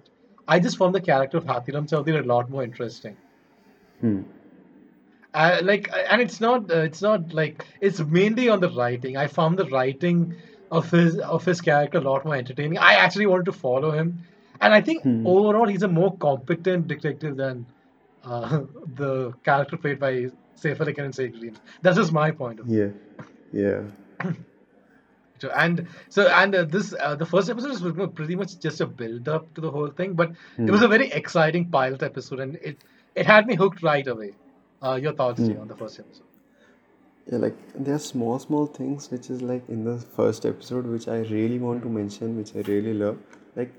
I 0.48 0.58
just 0.60 0.76
found 0.76 0.94
the 0.94 1.00
character 1.00 1.38
of 1.38 1.44
Hathiram 1.44 1.88
Chowdhury 1.88 2.20
a 2.24 2.26
lot 2.26 2.50
more 2.50 2.64
interesting. 2.64 3.16
Hmm. 4.00 4.22
Uh, 5.34 5.60
like, 5.62 5.88
and 6.10 6.20
it's 6.20 6.40
not, 6.40 6.70
uh, 6.70 6.78
it's 6.80 7.00
not 7.00 7.32
like 7.32 7.64
it's 7.80 8.00
mainly 8.00 8.48
on 8.48 8.60
the 8.60 8.68
writing. 8.70 9.16
I 9.16 9.26
found 9.28 9.58
the 9.58 9.64
writing 9.66 10.34
of 10.70 10.90
his 10.90 11.18
of 11.18 11.44
his 11.44 11.60
character 11.60 11.98
a 11.98 12.00
lot 12.02 12.24
more 12.24 12.34
entertaining. 12.36 12.78
I 12.78 12.94
actually 12.94 13.26
wanted 13.26 13.46
to 13.46 13.52
follow 13.52 13.90
him, 13.90 14.18
and 14.60 14.74
I 14.74 14.80
think 14.82 15.02
Hmm. 15.02 15.24
overall 15.24 15.66
he's 15.66 15.82
a 15.82 15.88
more 15.88 16.16
competent 16.18 16.86
detective 16.86 17.36
than 17.36 17.66
uh, 18.24 18.60
the 18.94 19.32
character 19.44 19.76
played 19.78 19.98
by 20.00 20.12
Saif 20.60 20.80
Ali 20.80 20.92
Khan 20.92 21.06
in 21.06 21.12
Sacred 21.12 21.40
Games. 21.42 21.60
That's 21.80 21.96
just 21.96 22.12
my 22.12 22.30
point 22.30 22.60
of 22.60 22.66
view. 22.66 22.82
Yeah. 22.82 22.88
Yeah. 23.52 23.82
So, 25.40 25.48
and 25.50 25.88
so 26.08 26.28
and 26.28 26.54
uh, 26.54 26.64
this 26.64 26.94
uh, 27.00 27.16
the 27.16 27.26
first 27.26 27.50
episode 27.50 27.80
was 27.98 28.08
pretty 28.14 28.36
much 28.36 28.60
just 28.60 28.80
a 28.80 28.86
build 28.86 29.28
up 29.28 29.52
to 29.54 29.60
the 29.60 29.70
whole 29.70 29.88
thing, 29.90 30.12
but 30.14 30.30
it 30.66 30.70
was 30.70 30.80
Hmm. 30.80 30.86
a 30.86 30.88
very 30.88 31.10
exciting 31.10 31.68
pilot 31.68 32.02
episode, 32.02 32.38
and 32.40 32.56
it 32.56 32.78
it 33.16 33.26
had 33.26 33.46
me 33.48 33.56
hooked 33.56 33.82
right 33.82 34.06
away. 34.06 34.34
Uh, 34.82 34.94
your 35.02 35.12
thoughts, 35.12 35.40
Hmm. 35.40 35.58
on 35.60 35.66
the 35.66 35.74
first 35.74 35.98
episode? 35.98 36.26
Yeah, 37.30 37.38
like 37.38 37.56
there 37.74 37.94
are 37.94 37.98
small, 37.98 38.38
small 38.38 38.66
things 38.66 39.10
which 39.10 39.30
is 39.30 39.42
like 39.42 39.68
in 39.68 39.84
the 39.84 39.98
first 39.98 40.44
episode 40.46 40.86
which 40.86 41.08
I 41.08 41.18
really 41.32 41.58
want 41.58 41.82
to 41.82 41.88
mention, 41.88 42.36
which 42.36 42.54
I 42.56 42.60
really 42.60 42.94
love. 42.94 43.18
Like, 43.56 43.72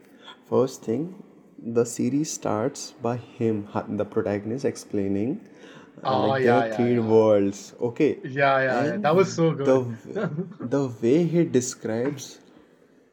first 0.49 0.84
thing, 0.84 1.24
the 1.80 1.86
series 1.86 2.32
starts 2.32 2.91
by 3.01 3.17
him, 3.17 3.67
the 3.89 4.05
protagonist, 4.05 4.65
explaining 4.65 5.41
Oh 6.03 6.35
like 6.35 6.41
yeah, 6.41 6.43
there 6.43 6.53
are 6.55 6.61
yeah, 6.67 6.71
three 6.77 6.99
yeah, 6.99 6.99
worlds. 6.99 7.73
Okay, 7.81 8.19
yeah, 8.23 8.61
yeah, 8.61 8.85
yeah. 8.85 8.97
That 9.01 9.15
was 9.15 9.33
so 9.33 9.53
good. 9.53 9.85
w- 10.15 10.47
the 10.61 10.81
way 11.01 11.25
he 11.25 11.43
describes 11.45 12.39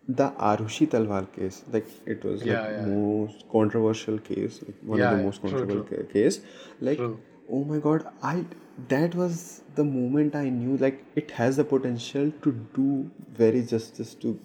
the 0.08 0.30
Arushi 0.50 0.88
Talwar 0.88 1.30
case, 1.32 1.62
like 1.72 1.86
it 2.06 2.24
was 2.24 2.46
like 2.46 2.60
Yeah, 2.60 2.70
yeah, 2.70 2.86
yeah, 2.88 3.00
most 3.00 3.44
controversial 3.50 4.18
case, 4.18 4.60
like 4.66 4.76
one 4.82 5.02
of 5.02 5.10
the 5.10 5.16
most 5.16 5.42
controversial 5.42 5.82
true, 5.82 5.90
ca- 5.90 6.04
case. 6.12 6.40
Like, 6.80 6.98
true. 6.98 7.20
oh 7.50 7.64
my 7.64 7.78
God, 7.78 8.06
I 8.22 8.44
that 8.88 9.14
was 9.14 9.62
the 9.76 9.84
moment 9.84 10.34
I 10.34 10.48
knew 10.48 10.76
like 10.78 11.04
it 11.16 11.30
has 11.32 11.56
the 11.56 11.64
potential 11.64 12.32
to 12.42 12.52
do 12.74 13.10
very 13.32 13.62
justice 13.62 14.14
to 14.16 14.38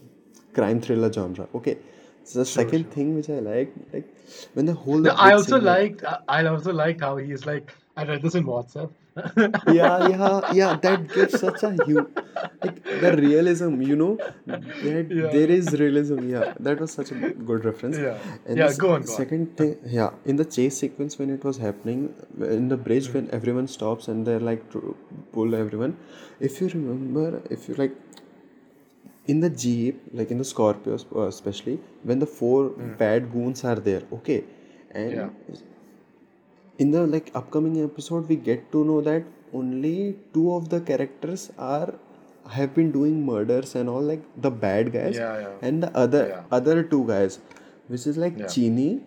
crime 0.54 0.82
thriller 0.82 1.12
genre. 1.12 1.48
Okay, 1.56 1.78
so 2.24 2.40
the 2.40 2.46
True, 2.54 2.74
second 2.74 2.84
true. 2.84 2.92
thing 2.92 3.16
which 3.16 3.30
I 3.30 3.40
like, 3.40 3.74
like 3.94 4.08
when 4.54 4.66
the 4.66 4.74
whole 4.74 5.02
No, 5.02 5.12
I 5.18 5.34
also 5.34 5.58
scene, 5.58 5.64
like 5.64 5.82
liked. 5.84 6.04
I 6.04 6.20
I 6.28 6.46
also 6.48 6.74
liked 6.74 7.02
how 7.02 7.18
he's 7.18 7.46
like. 7.46 7.74
I 7.98 8.04
read 8.04 8.22
this 8.22 8.36
in 8.36 8.46
WhatsApp. 8.46 8.92
yeah 9.74 10.08
yeah 10.14 10.54
yeah 10.60 10.72
that 10.86 11.04
gives 11.14 11.40
such 11.40 11.62
a 11.64 11.70
huge 11.86 12.08
like 12.62 12.80
the 13.04 13.12
realism 13.18 13.82
you 13.82 13.96
know? 13.96 14.18
That 14.46 14.64
Yeah, 15.10 15.28
there 15.36 15.50
is 15.58 15.72
realism 15.82 16.30
yeah. 16.30 16.54
That 16.60 16.82
was 16.82 16.92
such 16.92 17.12
a 17.12 17.16
good 17.50 17.64
reference. 17.64 17.98
Yeah, 17.98 18.18
and 18.46 18.58
yeah. 18.58 18.74
Go 18.78 18.90
on, 18.96 19.04
go 19.04 19.12
on. 19.12 19.18
second 19.22 19.56
thing 19.58 19.78
yeah 19.86 20.10
in 20.26 20.36
the 20.36 20.44
chase 20.56 20.78
sequence 20.78 21.18
when 21.20 21.30
it 21.30 21.46
was 21.46 21.58
happening 21.58 22.14
in 22.58 22.68
the 22.68 22.78
bridge 22.88 23.08
when 23.14 23.30
everyone 23.32 23.68
stops 23.68 24.10
and 24.10 24.28
they're 24.28 24.46
like 24.52 24.70
to 24.74 24.96
pull 25.32 25.56
everyone 25.56 25.96
if 26.50 26.60
you 26.60 26.68
remember 26.68 27.42
if 27.50 27.70
you 27.70 27.76
like 27.76 27.96
in 29.28 29.40
the 29.40 29.50
jeep 29.50 30.02
like 30.12 30.32
in 30.32 30.38
the 30.38 30.50
scorpio 30.54 30.98
uh, 31.16 31.22
especially 31.28 31.80
when 32.04 32.20
the 32.20 32.28
four 32.28 32.70
bad 33.06 33.32
goons 33.32 33.64
are 33.64 33.76
there 33.76 34.04
okay? 34.12 34.44
Yeah, 34.94 35.00
and 35.02 35.64
in 36.78 36.92
the 36.92 37.06
like 37.08 37.32
upcoming 37.36 37.84
episode 37.84 38.28
we 38.30 38.36
get 38.36 38.72
to 38.72 38.84
know 38.86 39.02
that 39.02 39.24
only 39.54 40.16
two 40.34 40.54
of 40.54 40.70
the 40.70 40.80
characters 40.82 41.52
are 41.58 41.94
have 42.56 42.74
been 42.76 42.92
doing 42.92 43.26
murders 43.26 43.76
and 43.76 43.90
all 43.90 44.02
like 44.02 44.24
the 44.46 44.52
bad 44.52 44.92
guys 44.94 45.16
yeah, 45.18 45.40
yeah, 45.40 45.54
and 45.62 45.84
the 45.84 45.92
other 45.98 46.24
yeah, 46.30 46.42
other 46.52 46.84
two 46.84 47.04
guys 47.08 47.40
which 47.88 48.06
is 48.08 48.18
like 48.18 48.38
yeah, 48.38 48.48
Chini 48.48 49.02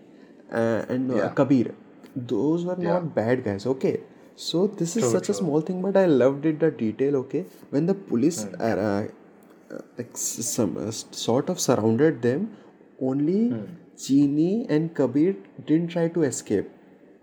uh, 0.53 0.83
and 0.89 1.11
uh, 1.13 1.29
Kabir. 1.31 1.75
Those 2.17 2.65
were 2.65 2.77
not 2.77 3.15
bad 3.15 3.45
guys 3.45 3.67
okay? 3.67 4.01
So 4.35 4.67
this 4.67 4.97
is 4.97 5.03
True, 5.03 5.13
such 5.13 5.29
a 5.29 5.35
small 5.35 5.61
thing 5.61 5.83
but 5.83 5.97
I 5.97 6.07
loved 6.07 6.47
it 6.47 6.59
the 6.61 6.71
detail 6.71 7.17
okay? 7.17 7.45
When 7.71 7.87
the 7.87 7.95
police 7.95 8.45
Hmm. 8.45 8.63
are 8.63 8.79
uh, 8.79 9.79
like 9.99 10.17
some 10.17 10.77
uh, 10.79 10.91
sort 10.91 11.49
of 11.51 11.61
surrounded 11.61 12.23
them 12.23 12.57
only 13.01 13.43
Hmm. 13.51 13.65
Chini 13.97 14.67
and 14.69 14.95
Kabir 14.95 15.37
didn't 15.67 15.89
try 15.89 16.09
to 16.17 16.23
escape 16.23 16.69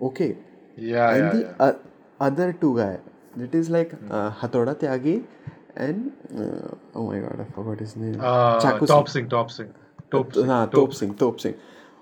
okay. 0.02 0.38
Yeah, 0.78 1.10
and 1.10 1.24
yeah, 1.24 1.32
the 1.32 1.42
yeah. 1.42 1.66
uh, 1.66 1.74
other 2.20 2.54
two 2.54 2.78
guy. 2.78 3.00
That 3.38 3.54
is 3.54 3.70
like 3.70 3.94
uh, 4.10 4.32
Hathoda 4.32 4.76
Tyagi 4.76 5.26
and 5.76 6.12
uh, 6.38 6.76
oh 6.96 7.08
my 7.08 7.20
god 7.20 7.42
I 7.42 7.54
forgot 7.54 7.80
his 7.80 7.96
name. 7.96 8.20
Uh, 8.20 8.60
Chaku 8.62 8.88
Top 8.88 9.10
Singh 9.10 9.28
Top 9.30 9.52
Singh, 9.52 9.70
uh, 9.70 10.02
Top 10.10 10.32
t- 10.32 10.40
Singh, 10.40 10.48
nah, 10.48 10.66
Top. 10.68 10.94
Singh 10.94 11.16
Top 11.16 11.40
Singh. 11.40 11.56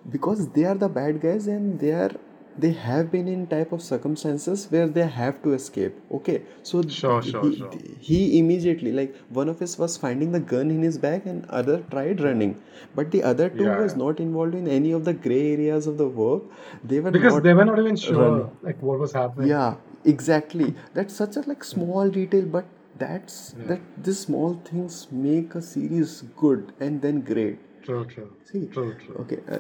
Because 0.09 0.47
they 0.49 0.65
are 0.65 0.75
the 0.75 0.89
bad 0.89 1.21
guys 1.21 1.47
and 1.47 1.79
they 1.79 1.91
are 1.91 2.11
they 2.57 2.71
have 2.71 3.11
been 3.11 3.27
in 3.27 3.45
type 3.47 3.71
of 3.71 3.81
circumstances 3.81 4.65
where 4.71 4.87
they 4.87 5.05
have 5.07 5.41
to 5.43 5.53
escape 5.53 5.95
okay 6.11 6.41
so 6.63 6.81
Sure, 6.87 7.21
sure, 7.21 7.43
he, 7.43 7.55
sure. 7.57 7.77
he 7.99 8.39
immediately 8.39 8.91
like 8.91 9.15
one 9.29 9.49
of 9.49 9.61
us 9.61 9.77
was 9.77 9.97
finding 9.97 10.31
the 10.31 10.39
gun 10.39 10.69
in 10.69 10.81
his 10.83 10.97
bag 10.97 11.25
and 11.25 11.45
other 11.61 11.77
tried 11.91 12.21
running 12.21 12.53
but 12.95 13.11
the 13.11 13.23
other 13.23 13.49
two 13.49 13.63
Yeah, 13.65 13.79
was 13.81 13.95
not 13.95 14.19
involved 14.19 14.55
in 14.55 14.67
any 14.67 14.91
of 14.91 15.05
the 15.05 15.13
gray 15.13 15.53
areas 15.53 15.87
of 15.87 15.97
the 15.97 16.07
work 16.07 16.43
they 16.83 16.99
were 16.99 17.11
Because 17.11 17.41
they 17.41 17.53
were 17.53 17.65
not 17.65 17.73
even 17.79 17.83
running 17.83 17.95
sure 17.95 18.51
like 18.61 18.81
what 18.81 18.99
was 18.99 19.13
happening. 19.13 19.49
yeah 19.49 19.75
exactly 20.05 20.73
that's 20.93 21.15
such 21.15 21.35
a 21.37 21.41
like 21.51 21.63
small 21.63 22.09
detail 22.09 22.45
but 22.57 22.65
that's 23.03 23.37
Yeah. 23.57 23.67
that 23.69 23.81
these 24.07 24.19
small 24.19 24.53
things 24.71 24.97
make 25.11 25.55
a 25.55 25.61
series 25.61 26.21
good 26.45 26.73
and 26.79 27.01
then 27.01 27.21
great 27.21 27.59
True, 27.85 28.05
true, 28.05 28.29
see 28.49 28.65
true, 28.75 28.93
true. 29.05 29.15
okay 29.23 29.39
uh, 29.55 29.59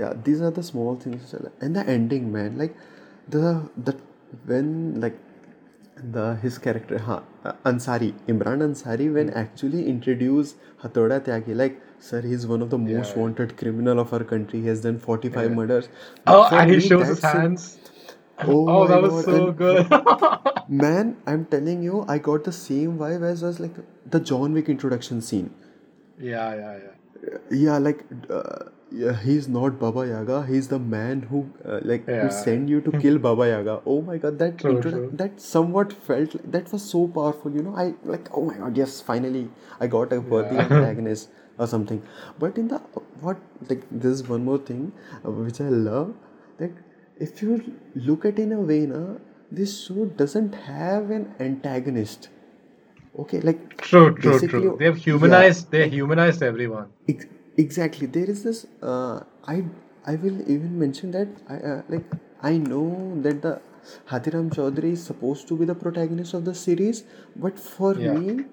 yeah 0.00 0.12
these 0.28 0.40
are 0.40 0.50
the 0.58 0.62
small 0.62 0.96
things 1.04 1.34
and 1.60 1.76
the 1.76 1.84
ending 1.96 2.30
man 2.36 2.58
like 2.62 2.76
the 3.28 3.44
the 3.88 3.94
when 4.46 5.00
like 5.00 5.18
the 6.16 6.36
his 6.42 6.58
character 6.58 6.98
uh, 7.44 7.52
Ansari 7.70 8.12
Imran 8.28 8.62
Ansari 8.66 9.12
when 9.12 9.30
actually 9.30 9.86
introduced 9.88 10.56
Hathoda 10.82 11.20
Tyagi 11.26 11.54
like 11.62 11.80
sir 11.98 12.20
he's 12.22 12.46
one 12.46 12.62
of 12.62 12.70
the 12.70 12.78
most 12.78 13.16
yeah, 13.16 13.22
wanted 13.22 13.56
criminal 13.58 14.00
of 14.00 14.12
our 14.14 14.24
country 14.24 14.60
he 14.62 14.66
has 14.68 14.82
done 14.82 14.98
45 14.98 15.50
yeah. 15.50 15.54
murders 15.60 15.88
Oh, 16.26 16.44
for 16.48 16.62
and 16.62 16.70
he 16.70 16.80
me 16.80 16.88
shows 16.88 17.08
his 17.08 17.20
hands. 17.20 17.78
oh 18.66 18.66
Oh, 18.66 18.86
that 18.86 19.02
was 19.02 19.14
god 19.14 19.24
so 19.24 19.36
and 19.36 19.56
good. 19.56 19.86
man 20.68 21.16
I'm 21.26 21.44
telling 21.46 21.82
you 21.82 22.04
I 22.08 22.18
got 22.18 22.44
the 22.44 22.52
same 22.52 22.98
vibe 22.98 23.22
as 23.32 23.42
was 23.42 23.60
like 23.60 23.74
the 24.10 24.20
John 24.20 24.52
Wick 24.54 24.68
introduction 24.68 25.20
scene 25.20 25.50
Yeah, 26.18 26.54
yeah, 26.54 26.76
yeah. 26.78 26.94
yeah 27.50 27.78
like 27.78 28.04
uh, 28.30 28.64
yeah, 28.92 29.16
he's 29.22 29.46
not 29.48 29.78
baba 29.80 30.02
yaga 30.06 30.44
he's 30.46 30.68
the 30.68 30.78
man 30.78 31.20
who 31.30 31.40
uh, 31.64 31.78
like 31.90 32.06
who 32.06 32.14
Yeah. 32.14 32.28
sent 32.38 32.68
you 32.74 32.80
to 32.86 32.92
kill 33.04 33.18
baba 33.26 33.46
yaga 33.50 33.76
oh 33.92 34.00
my 34.08 34.16
god 34.24 34.38
that 34.42 34.58
True, 34.62 34.80
true. 34.86 35.02
that 35.22 35.40
somewhat 35.40 35.92
felt 36.08 36.34
like, 36.34 36.50
that 36.56 36.72
was 36.72 36.82
so 36.94 37.02
powerful 37.18 37.58
you 37.58 37.62
know 37.68 37.76
i 37.84 37.86
like 38.14 38.28
oh 38.40 38.44
my 38.48 38.56
god 38.62 38.76
yes 38.82 39.00
finally 39.10 39.44
i 39.80 39.86
got 39.96 40.12
a 40.18 40.20
worthy 40.34 40.56
Yeah. 40.56 40.66
antagonist 40.76 41.30
or 41.58 41.68
something 41.74 42.02
but 42.44 42.58
in 42.64 42.68
the 42.74 42.78
what 43.28 43.38
like 43.70 43.86
this 43.90 44.12
is 44.20 44.26
one 44.34 44.44
more 44.50 44.58
thing 44.72 44.82
uh, 45.24 45.30
which 45.30 45.60
i 45.68 45.70
love 45.90 46.12
that 46.58 46.82
if 47.28 47.42
you 47.42 47.56
look 48.10 48.24
at 48.32 48.38
in 48.46 48.52
a 48.58 48.60
way 48.72 48.80
na 48.94 49.02
this 49.60 49.78
show 49.86 50.06
doesn't 50.24 50.54
have 50.72 51.10
an 51.20 51.26
antagonist 51.48 52.30
Okay, 53.22 53.40
like 53.46 53.62
True, 53.86 54.14
true, 54.16 54.40
true. 54.48 54.76
They've 54.78 54.96
yeah, 54.96 55.04
humanized. 55.04 55.70
They 55.72 55.80
like 55.82 55.92
humanized 55.92 56.42
everyone. 56.42 56.86
Ex 57.60 57.78
exactly. 57.78 58.06
There 58.06 58.30
is 58.34 58.42
this. 58.44 58.66
Uh, 58.82 59.20
I 59.46 59.64
I 60.06 60.16
will 60.16 60.38
even 60.56 60.78
mention 60.78 61.10
that 61.12 61.28
I 61.48 61.56
uh, 61.72 61.82
like 61.88 62.06
I 62.42 62.56
know 62.58 62.86
that 63.26 63.42
the 63.42 63.60
Hathiram 64.10 64.50
Chaudhary 64.56 64.92
is 64.98 65.04
supposed 65.10 65.48
to 65.48 65.56
be 65.56 65.64
the 65.72 65.74
protagonist 65.74 66.34
of 66.34 66.44
the 66.44 66.54
series, 66.54 67.04
but 67.36 67.58
for 67.58 67.94
Yeah. 67.94 68.12
me, 68.14 68.44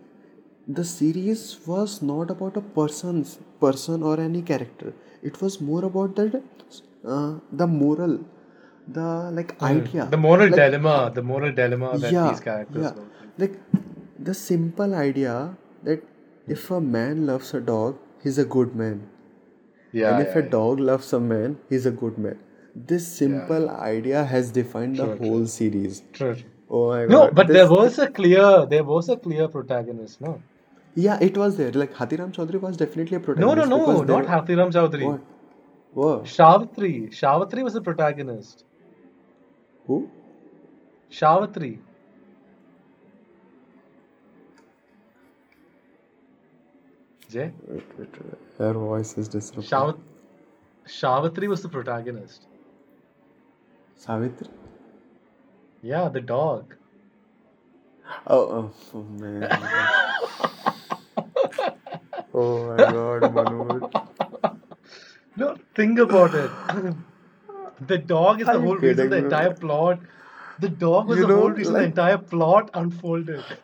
the 0.79 0.83
series 0.83 1.43
was 1.67 2.01
not 2.11 2.31
about 2.35 2.57
a 2.57 2.65
person's 2.79 3.37
person 3.65 4.03
or 4.03 4.19
any 4.29 4.41
character. 4.53 4.93
It 5.23 5.41
was 5.41 5.59
more 5.61 5.83
about 5.85 6.15
that 6.17 6.41
uh, 7.05 7.35
the 7.51 7.67
moral, 7.67 8.19
the 8.99 9.07
like 9.39 9.53
Hmm. 9.59 9.67
idea, 9.67 10.05
The 10.15 10.17
moral 10.17 10.49
like 10.49 10.59
dilemma. 10.61 11.11
The 11.13 11.23
moral 11.23 11.51
dilemma 11.51 11.97
that 11.99 12.13
yeah, 12.13 12.29
these 12.29 12.39
characters 12.39 12.93
yeah. 12.97 13.03
Like 13.37 13.55
the 14.29 14.33
simple 14.33 14.93
idea 14.95 15.55
that 15.83 16.03
if 16.47 16.69
a 16.71 16.81
man 16.81 17.25
loves 17.27 17.53
a 17.53 17.61
dog, 17.61 17.97
he's 18.27 18.37
a 18.43 18.45
good 18.57 18.75
man. 18.83 18.99
Yeah, 19.97 20.11
And 20.13 20.27
if 20.27 20.35
yeah, 20.35 20.41
a 20.41 20.43
yeah. 20.43 20.49
dog 20.57 20.79
loves 20.91 21.13
a 21.17 21.19
man, 21.31 21.57
he's 21.69 21.85
a 21.91 21.93
good 22.03 22.17
man. 22.27 22.39
This 22.91 23.05
Yeah. 23.07 23.17
simple 23.21 23.69
idea 23.91 24.23
has 24.35 24.51
defined 24.57 24.97
the 25.01 25.05
True, 25.05 25.17
true, 25.19 25.29
whole 25.29 25.45
series. 25.53 26.01
true. 26.19 26.33
true. 26.41 26.51
Oh 26.77 26.81
my 26.89 27.05
No, 27.13 27.19
god. 27.25 27.35
but 27.39 27.47
there 27.57 27.69
was 27.73 27.97
a 28.05 28.07
clear. 28.19 28.47
There 28.75 28.83
was 28.91 29.09
a 29.15 29.17
clear 29.27 29.47
protagonist. 29.57 30.21
No. 30.27 30.33
yeah, 31.05 31.19
it 31.27 31.37
was 31.41 31.57
there. 31.57 31.71
Like 31.81 31.93
Hathiram 32.01 32.31
Chaudhary 32.37 32.59
was 32.67 32.77
definitely 32.81 33.17
a 33.17 33.19
protagonist. 33.27 33.57
No, 33.57 33.63
no, 33.63 33.69
no. 33.73 33.79
because 33.85 34.07
there 34.09 34.17
Not 34.17 34.25
were 34.29 34.55
Hathiram 34.55 34.71
Chaudhary. 34.77 35.07
what? 35.09 35.21
What? 36.03 36.23
Shavitri. 36.35 36.91
Shavitri 37.19 37.63
was 37.67 37.75
the 37.79 37.83
protagonist. 37.89 38.63
Who? 39.89 39.99
Shavitri. 41.19 41.71
Jay. 47.29 47.51
Wait, 47.67 47.83
wait, 47.97 48.09
wait. 48.23 48.37
Her 48.57 48.73
voice 48.73 49.17
is 49.17 49.27
disrupting. 49.27 49.69
Shavit. 49.69 49.99
Shavitri 50.87 51.47
was 51.47 51.61
the 51.61 51.69
protagonist. 51.69 52.47
Savitri? 53.95 54.47
Yeah, 55.81 56.07
the 56.09 56.21
dog. 56.21 56.75
Oh, 58.25 58.39
oh, 58.57 58.71
oh 58.93 59.03
man. 59.03 59.49
Oh 62.39 62.67
my 62.67 62.77
god, 62.77 63.23
Manoj. 63.35 64.57
No, 65.37 65.55
think 65.75 65.97
about 65.97 66.35
it. 66.35 66.51
The 67.87 67.97
dog 67.97 68.41
is 68.41 68.47
Are 68.47 68.53
the 68.53 68.61
whole 68.61 68.77
reason 68.77 69.09
the 69.09 69.17
me? 69.17 69.23
entire 69.23 69.53
plot. 69.53 69.99
The 70.59 70.69
dog 70.69 71.07
was 71.07 71.17
You 71.19 71.25
the 71.27 71.35
whole 71.35 71.49
reason 71.49 71.73
the 71.73 71.83
entire 71.83 72.17
plot 72.19 72.69
unfolded. 72.73 73.43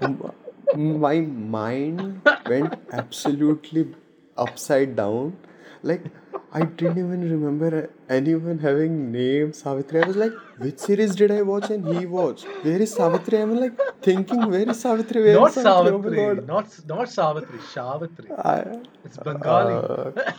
my 0.76 1.20
mind 1.20 2.20
went 2.46 2.74
absolutely 2.92 3.94
upside 4.36 4.96
down. 4.96 5.36
Like 5.82 6.04
I 6.52 6.62
didn't 6.62 6.98
even 6.98 7.20
remember 7.30 7.90
anyone 8.08 8.58
having 8.58 9.10
named 9.12 9.54
Savitri. 9.56 10.02
I 10.02 10.06
was 10.06 10.16
like, 10.16 10.32
which 10.58 10.78
series 10.78 11.14
did 11.16 11.30
I 11.30 11.42
watch 11.42 11.70
and 11.70 11.86
he 11.96 12.06
watched? 12.06 12.46
Where 12.62 12.80
is 12.80 12.92
Savitri? 12.94 13.38
I'm 13.42 13.54
like 13.56 13.78
thinking, 14.02 14.48
where 14.50 14.68
is 14.68 14.80
Savitri? 14.80 15.22
Where 15.24 15.34
Not 15.34 15.48
is 15.56 15.62
Savitri? 15.62 15.92
Oh 15.94 16.02
Savitri, 16.02 16.16
god. 16.36 16.46
not 16.46 16.66
not 16.86 17.08
Savitri, 17.08 17.58
Shavitri. 17.74 18.30
I, 18.54 18.78
It's 19.04 19.18
Bengali. 19.18 19.74
uh, 19.74 20.32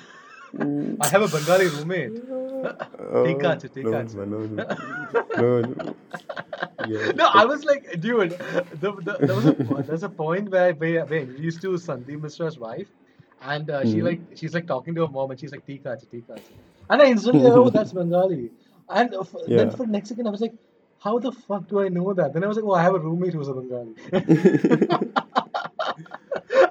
I 0.59 1.07
have 1.07 1.21
a 1.21 1.27
Bengali 1.27 1.67
roommate. 1.67 2.11
oh, 2.29 3.23
Tikachu, 3.25 3.75
no, 3.83 3.91
Tikachu. 3.91 4.15
no, 4.15 4.25
no, 4.25 4.63
no, 5.37 5.61
no. 5.61 5.95
Yeah, 6.87 7.11
No, 7.11 7.29
I 7.33 7.45
was 7.45 7.65
like, 7.65 7.99
dude, 7.99 8.31
the, 8.31 8.91
the, 9.01 9.17
there 9.19 9.35
was 9.35 9.45
a 9.45 9.53
there's 9.87 10.03
a 10.03 10.09
point 10.09 10.49
where 10.49 10.73
where, 10.73 11.05
where 11.05 11.25
we 11.25 11.37
used 11.37 11.61
to 11.61 11.69
Sandeep 11.71 12.21
Mishra's 12.21 12.57
wife, 12.57 12.87
and 13.41 13.69
uh, 13.69 13.83
she 13.83 13.95
mm, 13.95 14.03
like 14.03 14.21
she's 14.35 14.53
like 14.53 14.67
talking 14.67 14.95
to 14.95 15.05
her 15.05 15.11
mom, 15.11 15.31
and 15.31 15.39
she's 15.39 15.51
like 15.51 15.65
Tikachu, 15.65 16.07
Tikachu, 16.07 16.53
and 16.89 17.01
I 17.01 17.05
instantly 17.05 17.45
oh 17.45 17.69
that's 17.69 17.91
Bengali, 17.91 18.51
and 18.89 19.13
uh, 19.13 19.21
f- 19.21 19.35
then 19.47 19.69
yeah. 19.69 19.75
for 19.75 19.85
next 19.85 20.09
second 20.09 20.27
I 20.27 20.31
was 20.31 20.41
like, 20.41 20.53
how 20.99 21.19
the 21.19 21.31
fuck 21.31 21.67
do 21.67 21.81
I 21.81 21.89
know 21.89 22.13
that? 22.13 22.33
Then 22.33 22.43
I 22.43 22.47
was 22.47 22.57
like, 22.57 22.65
oh 22.65 22.73
I 22.73 22.83
have 22.83 22.95
a 22.95 22.99
roommate 22.99 23.33
who's 23.33 23.49
a 23.49 23.53
Bengali. 23.53 23.95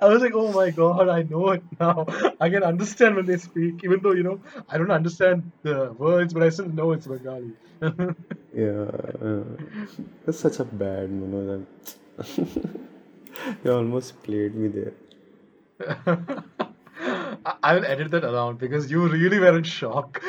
I 0.02 0.06
was 0.08 0.22
like, 0.22 0.34
oh 0.34 0.52
my 0.52 0.70
god, 0.70 1.08
I 1.08 1.22
know 1.22 1.50
it 1.50 1.62
now. 1.80 2.06
I 2.40 2.48
can 2.50 2.62
understand 2.62 3.16
when 3.16 3.26
they 3.26 3.36
speak, 3.38 3.82
even 3.84 4.00
though 4.02 4.12
you 4.12 4.22
know 4.22 4.40
I 4.68 4.78
don't 4.78 4.90
understand 4.90 5.50
the 5.62 5.92
words, 5.92 6.32
but 6.34 6.42
I 6.42 6.48
still 6.50 6.68
know 6.68 6.92
it's 6.92 7.06
Bengali. 7.06 7.52
Yeah, 8.54 8.86
uh, 9.20 9.42
that's 10.24 10.38
such 10.38 10.60
a 10.60 10.64
bad 10.64 11.10
Manoj. 11.10 11.66
You 13.64 13.72
almost 13.72 14.22
played 14.22 14.54
me 14.54 14.68
there. 14.68 14.92
I 17.44 17.54
I 17.62 17.74
will 17.74 17.84
edit 17.84 18.10
that 18.12 18.24
around 18.24 18.58
because 18.58 18.90
you 18.90 19.08
really 19.08 19.38
were 19.38 19.56
in 19.58 19.64
shock. 19.64 20.22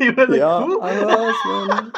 you 0.00 0.12
were 0.12 0.26
like, 0.26 0.38
Yeah, 0.40 0.60
who? 0.64 0.80
I 0.80 1.04
was, 1.04 1.44
man. 1.44 1.92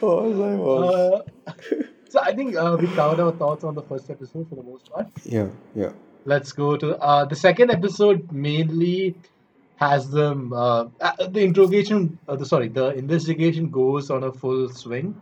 Was 0.00 0.40
I 0.40 0.54
was. 0.54 0.94
Uh, 0.94 1.82
so 2.08 2.20
I 2.20 2.34
think 2.34 2.56
uh, 2.56 2.76
we 2.80 2.86
covered 2.88 3.20
our 3.20 3.32
thoughts 3.32 3.64
on 3.64 3.74
the 3.74 3.82
first 3.82 4.10
episode 4.10 4.48
for 4.48 4.54
the 4.56 4.62
most 4.62 4.90
part. 4.90 5.08
Yeah, 5.24 5.48
yeah. 5.74 5.92
Let's 6.24 6.52
go 6.52 6.76
to 6.76 6.96
uh, 6.98 7.24
the 7.26 7.36
second 7.36 7.70
episode. 7.70 8.32
Mainly 8.32 9.14
has 9.76 10.10
them 10.10 10.52
uh, 10.52 10.86
uh, 11.00 11.26
the 11.28 11.40
interrogation. 11.40 12.18
Uh, 12.26 12.36
the 12.36 12.46
sorry, 12.46 12.68
the 12.68 12.88
investigation 12.94 13.70
goes 13.70 14.10
on 14.10 14.24
a 14.24 14.32
full 14.32 14.68
swing. 14.68 15.20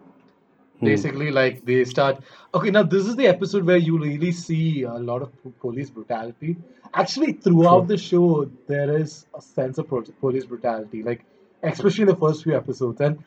Hmm. 0.79 0.85
Basically, 0.85 1.31
like 1.31 1.65
they 1.65 1.85
start. 1.85 2.23
Okay, 2.55 2.71
now 2.71 2.83
this 2.83 3.07
is 3.07 3.17
the 3.17 3.27
episode 3.27 3.65
where 3.65 3.77
you 3.77 3.99
really 3.99 4.33
see 4.33 4.83
a 4.83 4.95
lot 4.95 5.23
of 5.23 5.33
police 5.61 5.91
brutality. 5.91 6.57
Actually, 6.95 7.33
throughout 7.33 7.87
True. 7.87 7.97
the 7.97 7.99
show, 7.99 8.51
there 8.67 8.97
is 8.97 9.27
a 9.35 9.43
sense 9.43 9.79
of 9.79 9.89
police 9.89 10.45
brutality, 10.45 11.03
like 11.03 11.25
especially 11.63 12.03
in 12.03 12.09
the 12.09 12.17
first 12.17 12.45
few 12.45 12.57
episodes, 12.57 13.01
and 13.01 13.23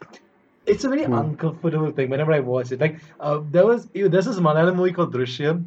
it's 0.69 0.83
a 0.85 0.89
very 0.89 1.03
Hmm. 1.05 1.21
uncomfortable 1.21 1.91
thing 1.91 2.09
whenever 2.09 2.33
I 2.33 2.39
watch 2.39 2.71
it. 2.71 2.79
Like, 2.81 2.99
uh, 3.19 3.41
there 3.51 3.65
was 3.65 3.87
there's 3.93 4.25
this 4.25 4.39
Malayalam 4.39 4.75
movie 4.75 4.93
called 4.93 5.13
Drishyam. 5.13 5.65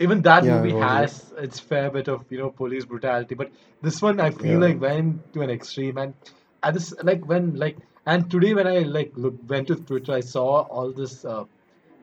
Even 0.00 0.22
that 0.22 0.46
Yeah, 0.46 0.54
movie 0.54 0.72
watched 0.72 0.94
it. 0.94 1.10
has 1.12 1.32
its 1.38 1.60
fair 1.60 1.90
bit 1.90 2.08
of 2.08 2.24
you 2.30 2.38
know 2.38 2.50
police 2.50 2.84
brutality, 2.84 3.34
but 3.34 3.50
this 3.82 4.02
one 4.02 4.20
I 4.20 4.30
feel 4.30 4.58
Yeah. 4.58 4.60
like 4.60 4.80
went 4.80 5.32
to 5.34 5.42
an 5.42 5.50
extreme, 5.50 5.98
and 5.98 6.14
at 6.62 6.74
this 6.74 6.92
like 7.02 7.24
when 7.26 7.54
like 7.56 7.78
and 8.06 8.30
today 8.30 8.54
when 8.54 8.66
I 8.66 8.78
like 8.80 9.12
look 9.16 9.34
went 9.48 9.68
to 9.68 9.76
Twitter, 9.76 10.12
I 10.12 10.20
saw 10.20 10.62
all 10.62 10.92
this 10.92 11.24
uh, 11.24 11.44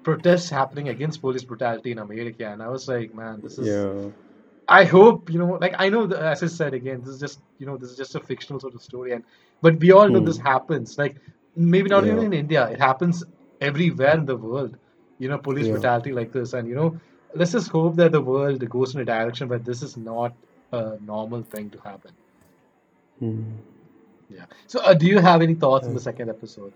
protests 0.03 0.49
happening 0.49 0.89
against 0.89 1.21
police 1.21 1.43
brutality 1.43 1.91
in 1.91 1.99
America, 1.99 2.47
and 2.47 2.61
I 2.63 2.69
was 2.69 2.87
like, 2.87 3.13
man, 3.13 3.41
this 3.41 3.57
is. 3.59 3.87
Yeah. 3.87 4.11
I 4.67 4.85
hope 4.85 5.29
you 5.29 5.39
know, 5.39 5.57
like 5.59 5.75
I 5.77 5.89
know, 5.89 6.07
that, 6.07 6.21
as 6.21 6.43
I 6.43 6.47
said 6.47 6.73
again, 6.73 7.01
this 7.01 7.09
is 7.15 7.19
just 7.19 7.39
you 7.59 7.65
know, 7.65 7.77
this 7.77 7.91
is 7.91 7.97
just 7.97 8.15
a 8.15 8.19
fictional 8.19 8.59
sort 8.59 8.75
of 8.75 8.81
story, 8.81 9.11
and 9.13 9.23
but 9.61 9.79
we 9.79 9.91
all 9.91 10.09
know 10.09 10.19
this 10.19 10.37
Hmm. 10.37 10.45
happens. 10.45 10.97
Like 10.97 11.17
maybe 11.55 11.89
not 11.89 12.05
even 12.05 12.23
in 12.23 12.33
India, 12.33 12.67
it 12.69 12.79
happens 12.79 13.23
everywhere 13.61 14.15
in 14.17 14.25
the 14.25 14.37
world. 14.37 14.77
You 15.19 15.29
know, 15.29 15.37
police 15.37 15.67
Yeah. 15.67 15.71
brutality 15.71 16.11
like 16.11 16.31
this, 16.31 16.53
and 16.53 16.67
you 16.67 16.75
know, 16.75 16.99
let's 17.35 17.51
just 17.51 17.69
hope 17.69 17.95
that 17.97 18.11
the 18.11 18.21
world 18.21 18.67
goes 18.69 18.95
in 18.95 19.01
a 19.01 19.05
direction 19.05 19.47
where 19.49 19.59
this 19.59 19.81
is 19.83 19.97
not 19.97 20.35
a 20.71 20.97
normal 21.01 21.43
thing 21.43 21.69
to 21.71 21.79
happen. 21.79 22.11
Hmm. 23.19 23.43
Yeah. 24.29 24.45
So, 24.67 24.81
uh, 24.81 24.93
do 24.93 25.05
you 25.05 25.19
have 25.19 25.41
any 25.41 25.55
thoughts 25.55 25.87
on 25.87 25.93
the 25.93 25.99
second 25.99 26.29
episode? 26.29 26.73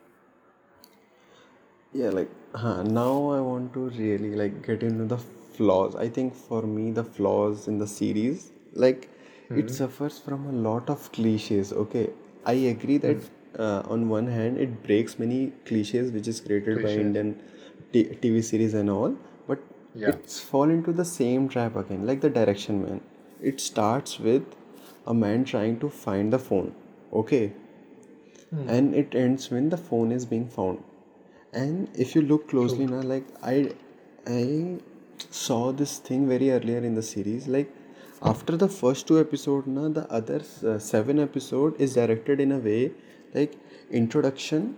Yeah, 1.93 2.09
like 2.09 2.29
huh, 2.53 2.83
now 2.83 3.29
I 3.31 3.39
want 3.41 3.73
to 3.73 3.89
really 3.89 4.35
like 4.35 4.65
get 4.65 4.83
into 4.83 5.05
the 5.05 5.17
flaws. 5.17 5.95
I 5.95 6.09
think 6.09 6.33
for 6.35 6.61
me 6.63 6.91
the 6.91 7.03
flaws 7.03 7.67
in 7.67 7.77
the 7.79 7.87
series, 7.87 8.51
like 8.73 9.09
it 9.55 9.69
Hmm. 9.69 9.71
suffers 9.71 10.19
from 10.19 10.45
a 10.47 10.51
lot 10.51 10.89
of 10.89 11.11
cliches. 11.11 11.71
Okay, 11.73 12.09
I 12.45 12.53
agree 12.73 12.97
that 12.97 13.17
Hmm. 13.17 13.27
Uh, 13.59 13.83
on 13.87 14.09
one 14.09 14.27
hand 14.27 14.57
it 14.57 14.83
breaks 14.83 15.17
many 15.19 15.51
cliches 15.65 16.11
which 16.11 16.27
is 16.27 16.41
created 16.41 16.81
by 16.83 16.89
Indian 16.91 17.41
t- 17.93 18.05
TV 18.21 18.41
series 18.41 18.73
and 18.73 18.89
all, 18.89 19.15
but 19.47 19.59
Yeah. 19.93 20.09
it's 20.09 20.39
fall 20.39 20.69
into 20.69 20.93
the 20.93 21.05
same 21.05 21.47
trap 21.49 21.75
again, 21.75 22.05
like 22.05 22.21
the 22.21 22.29
direction 22.29 22.81
man. 22.83 23.01
It 23.41 23.59
starts 23.61 24.19
with 24.19 24.43
a 25.07 25.13
man 25.13 25.45
trying 25.45 25.79
to 25.79 25.89
find 25.89 26.33
the 26.33 26.39
phone. 26.39 26.73
Okay, 27.13 27.51
Hmm. 28.49 28.69
and 28.69 28.95
it 28.95 29.15
ends 29.15 29.49
when 29.51 29.69
the 29.69 29.77
phone 29.77 30.11
is 30.11 30.25
being 30.25 30.47
found 30.47 30.79
and 31.61 31.87
if 32.05 32.15
you 32.15 32.21
look 32.31 32.47
closely 32.49 32.85
True. 32.87 32.95
now 32.95 33.01
like 33.13 33.27
i 33.51 33.55
i 34.35 34.43
saw 35.41 35.59
this 35.81 35.93
thing 36.09 36.27
very 36.33 36.49
earlier 36.57 36.79
in 36.89 36.95
the 36.99 37.03
series 37.09 37.47
like 37.55 37.71
after 38.31 38.57
the 38.63 38.69
first 38.77 39.07
two 39.07 39.19
episode 39.19 39.67
now 39.67 39.87
the 39.97 40.05
other 40.19 40.41
uh, 40.71 40.77
seven 40.79 41.19
episode 41.27 41.79
is 41.87 41.95
directed 41.95 42.39
in 42.47 42.51
a 42.51 42.59
way 42.69 42.91
like 43.35 43.53
introduction 44.01 44.75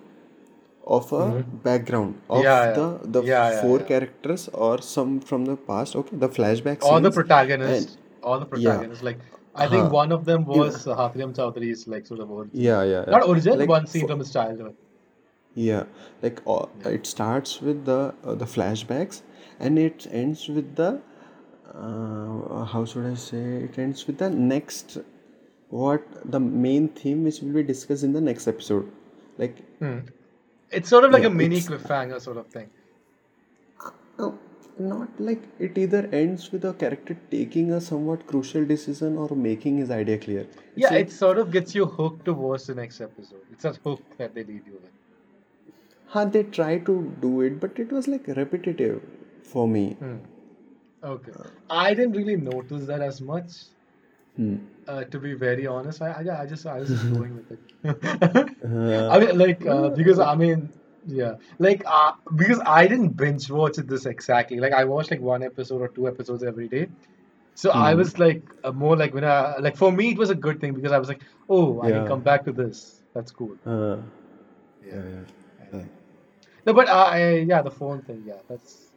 of 0.97 1.11
a 1.13 1.23
Mhm. 1.25 1.63
background 1.63 2.21
of 2.29 2.43
Yeah, 2.43 2.63
yeah, 2.65 2.73
the 2.79 2.87
the 3.17 3.23
yeah, 3.23 3.49
yeah, 3.51 3.61
four 3.61 3.77
yeah. 3.79 3.87
characters 3.91 4.47
or 4.67 4.81
some 4.81 5.19
from 5.31 5.45
the 5.51 5.57
past 5.71 5.95
okay 6.01 6.17
the 6.25 6.29
flashback 6.37 6.81
All 6.89 7.01
the 7.01 7.11
protagonists, 7.11 7.95
and 7.95 8.23
all 8.23 8.39
the 8.39 8.45
yeah 8.45 8.53
protagonists. 8.53 9.03
Like 9.03 9.19
I 9.55 9.67
think 9.67 9.83
huh 9.83 9.89
one 9.91 10.11
of 10.11 10.25
them 10.25 10.45
yeah 10.45 10.61
was 10.61 10.87
uh, 10.87 10.95
Hathiram 10.95 11.33
Chowdhury's 11.35 11.87
like 11.87 12.05
sort 12.07 12.19
of 12.21 12.31
origin. 12.31 12.59
yeah 12.67 12.83
yeah 12.83 13.03
yeah. 13.07 13.11
Not 13.11 13.23
origin, 13.27 13.57
like 13.59 13.69
one 13.69 13.87
scene 13.87 14.01
for, 14.01 14.07
from 14.07 14.19
his 14.19 14.31
childhood. 14.31 14.75
Yeah, 15.55 15.83
like 16.21 16.41
uh, 16.47 16.67
Yeah. 16.81 16.89
it 16.89 17.05
starts 17.07 17.61
with 17.61 17.85
the 17.85 18.13
uh, 18.23 18.35
the 18.35 18.45
flashbacks, 18.45 19.21
and 19.59 19.79
it 19.79 20.05
ends 20.11 20.47
with 20.47 20.75
the 20.75 21.01
uh, 21.73 22.63
how 22.65 22.85
should 22.85 23.05
I 23.05 23.15
say? 23.15 23.43
It 23.69 23.77
ends 23.77 24.05
with 24.07 24.17
the 24.19 24.29
next 24.29 24.97
what 25.69 26.03
the 26.31 26.39
main 26.39 26.87
theme 26.89 27.23
which 27.23 27.41
will 27.41 27.53
be 27.53 27.63
discussed 27.63 28.03
in 28.03 28.13
the 28.13 28.21
next 28.21 28.47
episode. 28.47 28.91
Like 29.37 29.57
Hmm. 29.79 29.99
It's 30.71 30.89
sort 30.89 31.03
of 31.05 31.11
like 31.11 31.23
yeah, 31.23 31.29
a 31.29 31.31
mini 31.31 31.59
cliffhanger 31.61 32.19
sort 32.21 32.37
of 32.37 32.47
thing. 32.47 32.69
uh, 34.19 34.31
not 34.79 35.19
like 35.19 35.41
it 35.59 35.77
either 35.77 36.07
ends 36.13 36.51
with 36.51 36.63
a 36.65 36.73
character 36.73 37.17
taking 37.31 37.71
a 37.71 37.81
somewhat 37.81 38.27
crucial 38.27 38.65
decision 38.65 39.17
or 39.17 39.29
making 39.35 39.77
his 39.77 39.89
idea 39.89 40.17
clear. 40.17 40.41
It's 40.75 40.91
Yeah, 40.91 40.91
like 40.91 41.07
it 41.07 41.11
sort 41.11 41.37
of 41.39 41.51
gets 41.51 41.73
you 41.75 41.85
hooked 41.85 42.25
to 42.25 42.33
watch 42.33 42.65
the 42.65 42.75
next 42.75 43.01
episode. 43.01 43.41
It's 43.51 43.65
a 43.65 43.73
hook 43.73 44.01
that 44.17 44.35
they 44.35 44.43
leave 44.43 44.67
you 44.67 44.73
with. 44.81 44.91
how 46.13 46.25
they 46.25 46.41
try 46.43 46.77
to 46.79 46.93
do 47.21 47.41
it, 47.41 47.59
but 47.59 47.77
it 47.79 47.91
was 47.91 48.07
like 48.07 48.27
repetitive 48.27 49.01
for 49.43 49.67
me. 49.67 49.93
Hmm. 49.99 50.17
Okay. 51.03 51.31
I 51.69 51.93
didn't 51.93 52.13
really 52.13 52.37
notice 52.37 52.85
that 52.87 53.01
as 53.01 53.21
much. 53.21 53.51
Hmm. 54.37 54.57
Uh, 54.87 55.03
to 55.03 55.19
be 55.19 55.33
very 55.33 55.67
honest, 55.67 56.01
I, 56.01 56.11
I, 56.11 56.41
I 56.43 56.45
just 56.45 56.65
I 56.65 56.79
was 56.79 56.89
just 56.89 57.13
going 57.13 57.35
with 57.35 57.51
it. 57.51 57.59
Uh, 58.63 59.09
I 59.11 59.19
mean, 59.19 59.37
like 59.37 59.65
uh, 59.65 59.89
because 59.89 60.19
I 60.19 60.35
mean, 60.35 60.69
yeah, 61.05 61.35
like 61.59 61.83
uh, 61.85 62.13
because 62.35 62.61
I 62.65 62.87
didn't 62.87 63.17
binge 63.17 63.49
watch 63.49 63.77
it 63.77 63.87
this 63.87 64.05
exactly. 64.05 64.59
Like 64.59 64.73
I 64.73 64.85
watched 64.85 65.11
like 65.11 65.21
one 65.21 65.43
episode 65.43 65.81
or 65.81 65.89
two 65.89 66.07
episodes 66.07 66.43
every 66.43 66.67
day. 66.67 66.87
So 67.55 67.71
I 67.71 67.91
hmm. 67.91 67.97
was 67.97 68.19
like 68.19 68.43
uh, 68.63 68.71
more 68.71 68.95
like 68.95 69.13
when 69.13 69.25
I 69.25 69.57
like 69.57 69.75
for 69.75 69.91
me 69.91 70.11
it 70.11 70.17
was 70.17 70.29
a 70.29 70.35
good 70.35 70.61
thing 70.61 70.73
because 70.73 70.91
I 70.91 70.99
was 70.99 71.09
like, 71.09 71.21
oh, 71.49 71.81
I 71.81 71.89
can 71.91 72.07
come 72.07 72.21
back 72.21 72.45
to 72.45 72.51
this. 72.51 73.01
That's 73.13 73.31
cool. 73.31 73.57
Uh, 73.65 73.97
Yeah. 74.85 74.93
yeah, 74.93 75.23
yeah. 75.73 75.83
No, 76.67 76.73
but 76.73 76.87
uh, 76.87 77.09
I, 77.15 77.39
yeah, 77.47 77.61
the 77.61 77.71
phone 77.71 78.01
thing. 78.01 78.23
Yeah, 78.27 78.39
that's. 78.47 78.91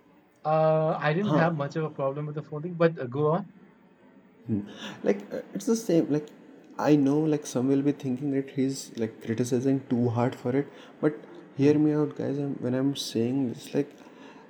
Uh, 0.44 0.96
I 0.98 1.12
didn't 1.12 1.30
huh. 1.30 1.38
have 1.38 1.56
much 1.56 1.76
of 1.76 1.84
a 1.84 1.90
problem 1.90 2.26
with 2.26 2.34
the 2.34 2.42
phone 2.42 2.62
thing, 2.62 2.74
but 2.74 2.98
uh, 2.98 3.06
go 3.06 3.28
on. 3.28 3.46
Hmm. 4.46 4.60
Like 5.02 5.20
uh, 5.32 5.40
it's 5.54 5.66
the 5.66 5.76
same. 5.76 6.06
Like 6.10 6.26
I 6.78 6.96
know, 6.96 7.18
like 7.18 7.46
some 7.46 7.68
will 7.68 7.82
be 7.82 7.92
thinking 7.92 8.30
that 8.32 8.50
he's 8.50 8.90
like 8.96 9.22
criticizing 9.24 9.80
too 9.90 10.08
hard 10.08 10.34
for 10.34 10.54
it, 10.56 10.66
but 11.00 11.18
hear 11.56 11.78
me 11.78 11.92
out, 11.92 12.16
guys. 12.16 12.38
I'm, 12.38 12.54
when 12.66 12.74
I'm 12.74 12.94
saying 12.96 13.48
this, 13.52 13.74
like 13.74 13.90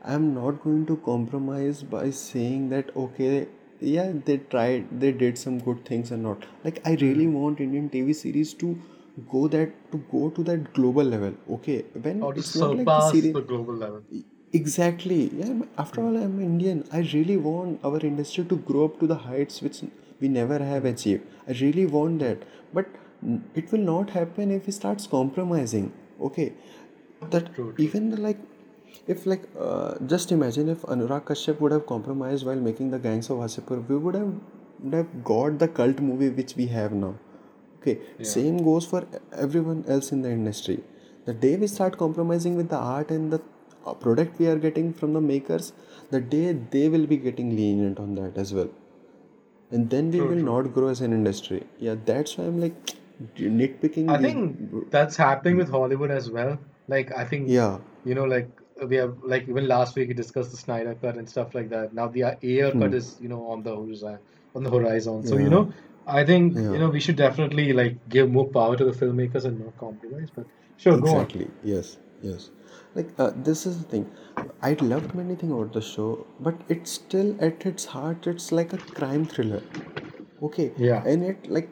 I'm 0.04 0.34
not 0.34 0.62
going 0.62 0.86
to 0.86 0.96
compromise 1.08 1.82
by 1.82 2.10
saying 2.10 2.68
that 2.70 2.94
okay, 2.96 3.48
yeah, 3.80 4.12
they 4.24 4.38
tried, 4.38 4.88
they 5.00 5.12
did 5.12 5.38
some 5.38 5.58
good 5.58 5.84
things 5.84 6.10
and 6.10 6.22
not. 6.22 6.44
Like 6.64 6.80
I 6.86 6.94
really 7.00 7.26
Hmm. 7.26 7.34
want 7.42 7.60
Indian 7.60 7.88
TV 7.90 8.12
series 8.12 8.54
to 8.64 8.78
go 9.30 9.46
that 9.48 9.72
to 9.92 9.98
go 10.12 10.30
to 10.30 10.42
that 10.44 10.72
global 10.72 11.04
level. 11.04 11.34
Okay, 11.58 11.84
when 12.08 12.22
Or 12.22 12.32
to 12.34 12.40
it's 12.40 12.54
not 12.56 12.76
like 12.76 12.86
the 12.86 13.00
series. 13.12 13.34
the 13.34 13.42
global 13.42 13.74
level. 13.74 14.02
Exactly. 14.52 15.30
Yeah, 15.34 15.62
after 15.78 16.02
all, 16.02 16.16
I'm 16.16 16.40
Indian. 16.40 16.84
I 16.92 17.00
really 17.14 17.36
want 17.36 17.84
our 17.84 17.98
industry 18.00 18.44
to 18.44 18.56
grow 18.56 18.84
up 18.86 18.98
to 19.00 19.06
the 19.06 19.14
heights 19.14 19.62
which 19.62 19.82
we 20.20 20.28
never 20.28 20.58
have 20.58 20.84
achieved. 20.84 21.24
I 21.48 21.52
really 21.52 21.86
want 21.86 22.18
that. 22.20 22.38
But 22.74 22.86
it 23.54 23.70
will 23.70 23.86
not 23.92 24.10
happen 24.10 24.50
if 24.50 24.66
he 24.66 24.72
starts 24.72 25.06
compromising. 25.06 25.92
Okay. 26.20 26.52
That 27.30 27.54
True, 27.54 27.74
even 27.78 28.10
the, 28.10 28.16
like, 28.16 28.38
if 29.06 29.24
like, 29.26 29.42
uh, 29.58 29.94
just 30.06 30.32
imagine 30.32 30.68
if 30.68 30.82
Anurag 30.82 31.24
Kashyap 31.24 31.60
would 31.60 31.72
have 31.72 31.86
compromised 31.86 32.44
while 32.44 32.56
making 32.56 32.90
the 32.90 32.98
Gangs 32.98 33.30
of 33.30 33.38
Wasseypur, 33.38 33.86
we 33.88 33.96
would 33.96 34.14
have, 34.14 34.32
would 34.80 34.94
have 34.94 35.24
got 35.24 35.58
the 35.58 35.68
cult 35.68 36.00
movie 36.00 36.30
which 36.30 36.56
we 36.56 36.66
have 36.66 36.92
now. 36.92 37.14
Okay, 37.80 37.98
Yeah. 38.18 38.24
same 38.24 38.58
goes 38.64 38.84
for 38.84 39.06
everyone 39.32 39.84
else 39.86 40.12
in 40.12 40.22
the 40.22 40.30
industry. 40.30 40.82
The 41.26 41.34
day 41.34 41.56
we 41.56 41.66
start 41.66 41.96
compromising 41.98 42.56
with 42.56 42.68
the 42.68 42.76
art 42.76 43.10
and 43.10 43.32
the 43.32 43.40
product 43.94 44.38
we 44.38 44.46
are 44.46 44.56
getting 44.56 44.92
from 44.92 45.12
the 45.14 45.20
makers, 45.20 45.72
the 46.10 46.20
day 46.20 46.52
they 46.52 46.88
will 46.88 47.06
be 47.06 47.16
getting 47.16 47.56
lenient 47.56 47.98
on 47.98 48.14
that 48.16 48.36
as 48.36 48.52
well. 48.54 48.68
And 49.70 49.88
then 49.90 50.10
we 50.10 50.18
True, 50.18 50.28
will 50.28 50.36
true. 50.40 50.44
not 50.62 50.74
grow 50.74 50.88
as 50.88 51.00
an 51.00 51.12
industry. 51.12 51.64
Yeah, 51.78 51.96
that's 52.04 52.36
why 52.36 52.44
I'm 52.44 52.60
like 52.60 52.74
nitpicking 53.36 54.10
I 54.10 54.18
think 54.18 54.90
that's 54.90 55.16
happening 55.16 55.56
with 55.56 55.70
Hollywood 55.70 56.10
as 56.10 56.30
well. 56.30 56.58
Like 56.88 57.12
I 57.16 57.24
think 57.24 57.48
Yeah, 57.48 57.78
you 58.04 58.14
know, 58.14 58.24
like 58.24 58.50
we 58.86 58.96
have 58.96 59.16
like 59.22 59.48
even 59.48 59.68
last 59.68 59.96
week 59.96 60.08
we 60.08 60.14
discussed 60.14 60.50
the 60.50 60.56
Snyder 60.56 60.94
cut 60.94 61.16
and 61.16 61.28
stuff 61.28 61.54
like 61.54 61.68
that. 61.70 61.94
Now 61.94 62.08
the 62.08 62.22
cut 62.78 62.92
hmm, 62.92 62.92
is 62.94 63.16
you 63.20 63.28
know 63.28 63.46
on 63.48 63.62
the 63.62 63.74
horizon, 63.76 64.18
on 64.54 64.64
the 64.64 64.70
horizon. 64.70 65.24
So 65.24 65.36
you 65.36 65.50
know, 65.50 65.72
I 66.06 66.24
think 66.24 66.58
you 66.68 66.78
know 66.78 66.88
we 66.90 67.00
should 67.00 67.16
definitely 67.16 67.72
like 67.72 67.96
give 68.08 68.30
more 68.30 68.48
power 68.50 68.76
to 68.76 68.84
the 68.84 68.92
filmmakers 68.92 69.44
and 69.44 69.58
not 69.60 69.76
compromise. 69.76 70.30
But 70.34 70.46
sure, 70.76 70.98
go 70.98 71.14
on. 71.16 71.30
exactly. 71.30 71.48
Yes, 71.62 71.98
yes. 72.22 72.50
Like, 72.94 73.08
uh, 73.18 73.32
this 73.36 73.66
is 73.66 73.78
the 73.78 73.84
thing. 73.84 74.10
I 74.62 74.72
loved 74.80 75.14
many 75.14 75.34
things 75.36 75.52
about 75.52 75.72
the 75.72 75.80
show, 75.80 76.26
but 76.40 76.54
it's 76.68 76.90
still 76.92 77.36
at 77.40 77.64
its 77.66 77.84
heart, 77.86 78.26
it's 78.26 78.52
like 78.52 78.72
a 78.72 78.78
crime 78.78 79.26
thriller. 79.26 79.62
Okay, 80.42 80.72
Yeah. 80.76 81.02
and 81.04 81.22
it 81.22 81.48
like 81.48 81.70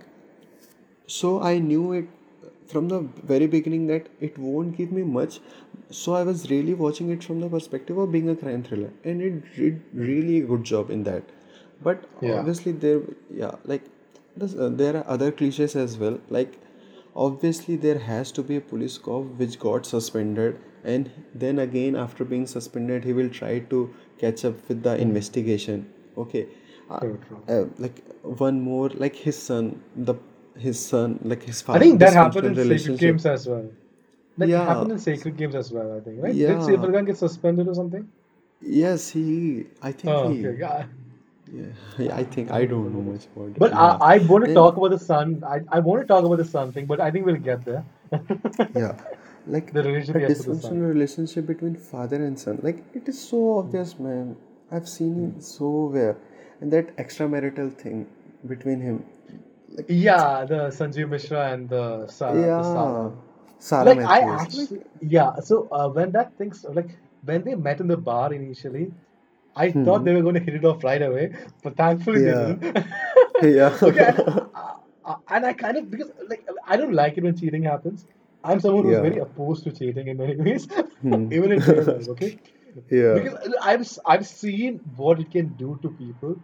so 1.07 1.41
I 1.41 1.59
knew 1.59 1.93
it 1.93 2.09
from 2.66 2.89
the 2.89 3.01
very 3.33 3.47
beginning 3.47 3.87
that 3.89 4.09
it 4.21 4.39
won't 4.39 4.77
give 4.77 4.93
me 4.93 5.03
much. 5.03 5.41
So 5.91 6.14
I 6.14 6.23
was 6.23 6.51
really 6.51 6.75
watching 6.75 7.11
it 7.11 7.25
from 7.25 7.41
the 7.41 7.49
perspective 7.49 7.97
of 7.99 8.12
being 8.12 8.29
a 8.29 8.37
crime 8.37 8.62
thriller, 8.62 8.91
and 9.05 9.23
it 9.23 9.43
did 9.57 9.81
really 9.95 10.41
a 10.41 10.47
good 10.47 10.64
job 10.64 10.91
in 10.91 11.05
that. 11.05 11.23
But 11.83 12.05
Yeah. 12.21 12.39
obviously 12.41 12.73
there, 12.73 13.01
yeah, 13.31 13.55
like 13.64 13.85
this, 14.37 14.55
uh, 14.55 14.69
there 14.69 14.97
are 14.99 15.05
other 15.16 15.31
cliches 15.33 15.77
as 15.77 15.97
well. 15.99 16.19
Like 16.29 16.59
obviously 17.27 17.77
there 17.77 17.99
has 17.99 18.33
to 18.39 18.43
be 18.43 18.57
a 18.57 18.61
police 18.61 18.99
cop 18.99 19.25
which 19.43 19.59
got 19.59 19.87
suspended, 19.87 20.59
and 20.85 21.11
then 21.35 21.59
again 21.59 21.97
after 21.97 22.25
being 22.25 22.47
suspended, 22.47 23.05
he 23.05 23.12
will 23.12 23.31
try 23.31 23.59
to 23.75 23.83
catch 24.19 24.45
up 24.45 24.69
with 24.69 24.83
the 24.83 24.97
investigation. 25.09 25.87
Okay, 26.19 26.47
uh, 26.91 27.07
uh, 27.49 27.64
like 27.79 28.03
one 28.45 28.61
more 28.61 28.89
like 29.07 29.16
his 29.16 29.39
son 29.51 29.83
the 29.97 30.14
his 30.59 30.79
son 30.93 31.19
like 31.23 31.43
his 31.45 31.62
father 31.62 31.79
I 31.79 31.81
think 31.89 32.01
that 32.01 32.12
happened 32.14 32.47
in 32.47 32.57
Sacred 32.57 32.99
Games 32.99 33.27
as 33.27 33.49
well. 33.49 33.71
That 34.39 34.51
yeah 34.51 34.66
happened 34.66 34.93
in 34.93 34.99
Sacred 34.99 35.37
Games 35.37 35.55
as 35.55 35.73
well, 35.73 35.97
I 35.97 36.01
think, 36.01 36.23
right? 36.23 36.45
Did 36.47 36.47
yeah 36.47 36.59
Silvergun 36.61 37.07
get 37.07 37.19
suspended 37.19 37.69
or 37.69 37.75
something? 37.75 38.09
yes 38.61 39.11
he 39.11 39.66
i 39.83 39.93
think 39.93 40.12
Oh, 40.12 40.21
he 40.21 40.37
okay. 40.39 40.57
Yeah. 40.59 40.87
Yeah 41.53 42.15
i 42.21 42.25
think 42.25 42.51
I 42.53 42.61
i 42.61 42.65
don't 42.67 42.93
know 42.95 43.03
much 43.13 43.27
about 43.35 43.57
it 43.63 43.65
But 43.65 43.73
I, 43.77 43.87
yeah 43.87 43.99
I 44.01 44.19
want 44.19 44.45
to 44.45 44.51
talk 44.53 44.77
about 44.77 44.91
the 44.91 44.99
son. 44.99 45.43
I, 45.47 45.61
I 45.73 45.81
want 45.81 46.03
to 46.03 46.07
talk 46.07 46.25
about 46.25 46.39
the 46.39 46.45
son 46.45 46.73
thing, 46.73 46.87
but 46.87 47.01
I 47.01 47.11
think 47.13 47.27
we'll 47.27 47.37
get 47.37 47.65
there. 47.65 47.87
yeah 48.75 48.95
like 49.47 49.73
The 49.73 49.83
relationship 49.85 50.37
the 50.37 50.37
dysfunctional 50.37 50.89
relationship 50.95 51.47
between 51.47 51.77
father 51.77 52.17
and 52.29 52.39
son 52.39 52.61
like 52.63 52.85
it 52.95 53.09
is 53.09 53.21
so 53.31 53.41
obvious 53.59 53.99
man 53.99 54.37
i've 54.73 54.89
seen 54.89 55.15
it 55.27 55.43
so 55.43 55.71
where 55.97 56.17
and 56.61 56.73
that 56.73 56.97
extramarital 56.97 57.73
thing 57.85 58.07
between 58.55 58.81
him 58.81 59.05
like 59.79 59.89
Yeah, 59.89 60.47
the 60.47 60.69
Sanjeev 60.71 61.09
Mehra 61.11 61.53
and 61.55 61.69
the 61.69 62.07
the 62.57 62.63
Sara. 62.63 62.95
yeah 62.95 63.11
Sarah 63.59 63.93
Like 63.93 64.03
I 64.05 64.21
Matthews 64.21 64.55
like 64.55 64.69
actually, 64.69 64.83
yeah. 65.01 65.33
So 65.41 65.69
uh, 65.73 65.89
when 65.91 66.13
that 66.13 66.37
thing, 66.39 66.51
s- 66.53 66.65
like 66.73 66.91
when 67.23 67.45
they 67.45 67.55
met 67.57 67.81
in 67.81 67.89
the 67.89 67.97
bar 67.97 68.33
initially, 68.33 68.93
I 69.59 69.73
thought 69.73 70.05
hmm 70.05 70.07
they 70.07 70.15
were 70.15 70.23
going 70.23 70.35
to 70.37 70.41
hit 70.49 70.55
it 70.55 70.65
off 70.65 70.85
right 70.85 71.03
away, 71.03 71.33
but 71.63 71.77
thankfully 71.77 72.21
they 72.21 72.35
yeah 72.35 72.45
didn't. 72.45 72.65
yeah 73.43 73.71
Okay, 73.85 74.01
and, 74.01 74.19
uh, 74.55 74.75
uh, 75.05 75.17
and 75.31 75.47
I 75.47 75.53
kind 75.55 75.77
of 75.79 75.91
because 75.91 76.11
like 76.29 76.47
I 76.67 76.77
don't 76.77 76.93
like 76.95 77.19
it 77.19 77.25
when 77.25 77.37
cheating 77.37 77.65
happens. 77.65 78.07
I'm 78.45 78.61
someone 78.61 78.85
who's 78.85 78.99
very 78.99 79.19
opposed 79.19 79.65
to 79.65 79.73
cheating 79.73 80.09
in 80.09 80.17
many 80.19 80.37
ways, 80.37 80.69
hmm 81.03 81.29
even 81.31 81.53
in 81.53 81.63
real 81.63 81.87
life. 81.87 82.09
Okay, 82.09 82.39
yeah 82.91 83.19
because 83.19 83.35
uh, 83.35 83.53
I've 83.63 83.87
I've 84.07 84.27
seen 84.27 84.81
what 84.97 85.21
it 85.21 85.31
can 85.31 85.55
do 85.55 85.79
to 85.83 85.91
people. 85.91 86.37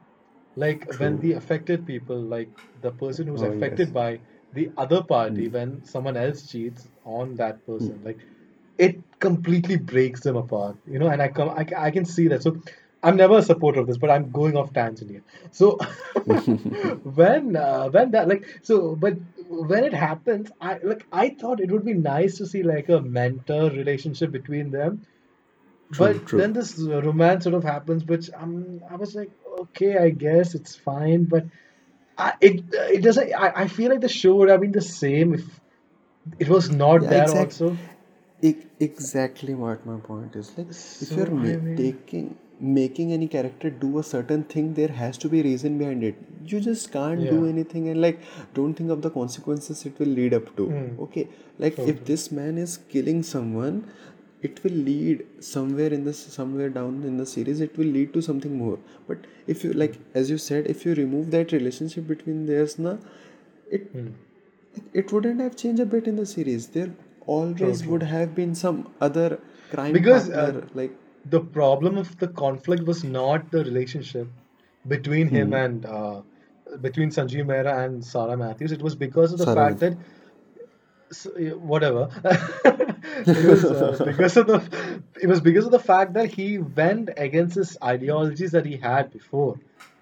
Like 0.56 0.86
when 0.98 1.18
the 1.20 1.32
affected 1.32 1.86
people, 1.86 2.20
like 2.20 2.50
the 2.80 2.92
person 2.92 3.26
who's 3.26 3.42
oh 3.42 3.52
yes 3.52 3.80
affected 3.82 3.92
by 3.92 4.20
the 4.52 4.70
other 4.76 5.02
party, 5.02 5.48
hmm 5.48 5.48
when 5.48 5.84
someone 5.84 6.16
else 6.16 6.46
cheats 6.48 6.88
on 7.04 7.36
that 7.36 7.64
Hmm. 7.78 7.88
person, 7.88 8.00
like 8.04 8.18
it 8.78 8.96
completely 9.20 9.76
breaks 9.76 10.20
them 10.20 10.36
apart, 10.36 10.76
you 10.86 10.98
know. 10.98 11.08
And 11.08 11.22
I 11.22 11.28
come, 11.28 11.50
I, 11.50 11.66
I 11.76 11.90
can 11.90 12.04
see 12.04 12.28
that. 12.28 12.42
So 12.42 12.56
I'm 13.04 13.16
never 13.16 13.38
a 13.38 13.42
supporter 13.42 13.80
of 13.80 13.86
this, 13.88 13.98
but 13.98 14.10
I'm 14.10 14.32
going 14.32 14.56
off 14.56 14.72
tangent 14.74 15.10
here. 15.10 15.24
So 15.52 15.78
when 17.04 17.56
uh, 17.56 17.88
when 17.90 18.12
that 18.12 18.28
like 18.28 18.46
so, 18.62 18.96
but 18.96 19.14
when 19.48 19.84
it 19.84 19.94
happens, 19.94 20.50
I 20.60 20.78
like 20.82 21.06
I 21.12 21.30
thought 21.40 21.60
it 21.60 21.70
would 21.72 21.84
be 21.84 21.94
nice 21.94 22.38
to 22.38 22.46
see 22.46 22.62
like 22.62 22.88
a 22.88 23.00
mentor 23.02 23.70
relationship 23.70 24.32
between 24.32 24.70
them 24.72 25.02
True, 25.92 25.98
but 25.98 26.26
true. 26.26 26.38
then 26.38 26.52
this 26.52 26.78
uh, 26.80 27.02
romance 27.02 27.44
sort 27.44 27.54
of 27.54 27.64
happens, 27.64 28.04
which 28.04 28.30
I'm 28.38 28.80
I 28.90 28.96
was 28.96 29.14
like, 29.14 29.30
okay, 29.60 29.96
I 29.98 30.10
guess 30.10 30.54
it's 30.54 30.76
fine, 30.76 31.24
but 31.24 31.46
I, 32.18 32.34
it 32.40 32.64
it 32.72 33.02
doesn't. 33.02 33.32
I, 33.34 33.52
I 33.64 33.68
feel 33.68 33.90
like 33.90 34.00
the 34.00 34.08
show 34.08 34.36
would 34.36 34.50
have 34.50 34.60
been 34.60 34.72
the 34.72 34.82
same 34.82 35.34
if 35.34 35.44
it 36.38 36.48
was 36.48 36.70
not 36.70 37.02
Yeah, 37.02 37.10
there 37.10 37.22
exact, 37.22 37.60
also. 37.60 37.76
exactly 38.80 39.54
what 39.54 39.86
my 39.86 39.96
point 39.98 40.36
is. 40.36 40.56
Like, 40.56 40.68
if 41.00 41.16
you're 41.16 41.26
So 41.26 41.36
I 41.36 41.56
mean, 41.56 41.76
taking 41.76 42.36
making 42.60 43.12
any 43.12 43.26
character 43.28 43.70
do 43.70 43.98
a 43.98 44.02
certain 44.02 44.44
thing, 44.44 44.74
there 44.74 44.88
has 44.88 45.18
to 45.18 45.28
be 45.28 45.42
reason 45.42 45.78
behind 45.78 46.02
it. 46.04 46.14
You 46.46 46.60
just 46.60 46.92
can't 46.92 47.28
do 47.28 47.46
anything 47.46 47.88
and 47.88 48.00
like 48.00 48.20
don't 48.54 48.74
think 48.74 48.90
of 48.90 49.02
the 49.02 49.10
consequences 49.10 49.84
it 49.86 49.98
will 49.98 50.08
lead 50.08 50.34
up 50.34 50.54
to. 50.56 50.66
Mm, 50.68 50.98
Okay, 51.00 51.28
like 51.58 51.74
true, 51.76 51.86
if 51.88 52.04
this 52.04 52.30
man 52.32 52.58
is 52.58 52.76
killing 52.90 53.22
someone, 53.22 53.84
it 54.42 54.62
will 54.62 54.72
lead 54.72 55.24
somewhere 55.40 55.92
in 55.92 56.04
this 56.04 56.18
somewhere 56.18 56.68
down 56.68 57.02
in 57.04 57.16
the 57.16 57.24
series 57.26 57.60
it 57.60 57.76
will 57.78 57.86
lead 57.86 58.12
to 58.12 58.20
something 58.20 58.58
more 58.58 58.78
but 59.08 59.16
if 59.46 59.64
you 59.64 59.72
like 59.72 59.94
as 60.14 60.28
you 60.28 60.36
said 60.36 60.66
if 60.66 60.84
you 60.84 60.92
remove 60.98 61.30
that 61.30 61.50
relationship 61.52 62.06
between 62.06 62.44
theirs 62.50 62.78
na 62.78 62.92
it 63.78 63.86
Hmm. 63.94 64.10
it 64.92 65.12
wouldn't 65.12 65.40
have 65.40 65.56
changed 65.62 65.80
a 65.80 65.86
bit 65.94 66.06
in 66.12 66.16
the 66.16 66.26
series 66.26 66.66
there 66.76 66.90
always 67.26 67.80
true. 67.82 67.90
would 67.92 68.02
have 68.02 68.34
been 68.34 68.54
some 68.54 68.78
other 69.00 69.38
crime 69.70 69.92
Because 69.98 70.28
uh, 70.30 70.34
partner 70.34 70.66
like 70.74 70.94
the 71.24 71.40
problem 71.40 71.98
of 71.98 72.16
the 72.18 72.28
conflict 72.28 72.84
was 72.84 73.04
not 73.04 73.50
the 73.50 73.64
relationship 73.64 74.28
between 74.86 75.28
him 75.28 75.48
hmm, 75.48 75.54
and 75.54 75.86
uh, 75.86 76.20
between 76.80 77.10
Sanjeev 77.10 77.46
Mehra 77.46 77.84
and 77.84 78.04
Sarah 78.04 78.36
Matthews. 78.36 78.72
It 78.72 78.82
was 78.82 78.94
because 78.94 79.32
of 79.32 79.38
the 79.38 79.46
Sarah 79.46 79.68
fact 79.68 79.80
that 79.80 79.96
whatever. 81.56 82.08
It 83.26 83.46
was 83.46 83.64
uh, 83.64 84.04
because 84.04 84.36
of 84.36 84.46
the 84.46 85.02
it 85.22 85.28
was 85.28 85.40
because 85.40 85.66
of 85.66 85.70
the 85.70 85.78
fact 85.78 86.14
that 86.14 86.32
he 86.32 86.58
went 86.58 87.10
against 87.16 87.54
his 87.54 87.76
ideologies 87.82 88.52
that 88.52 88.66
he 88.66 88.76
had 88.76 89.12
before. 89.12 89.60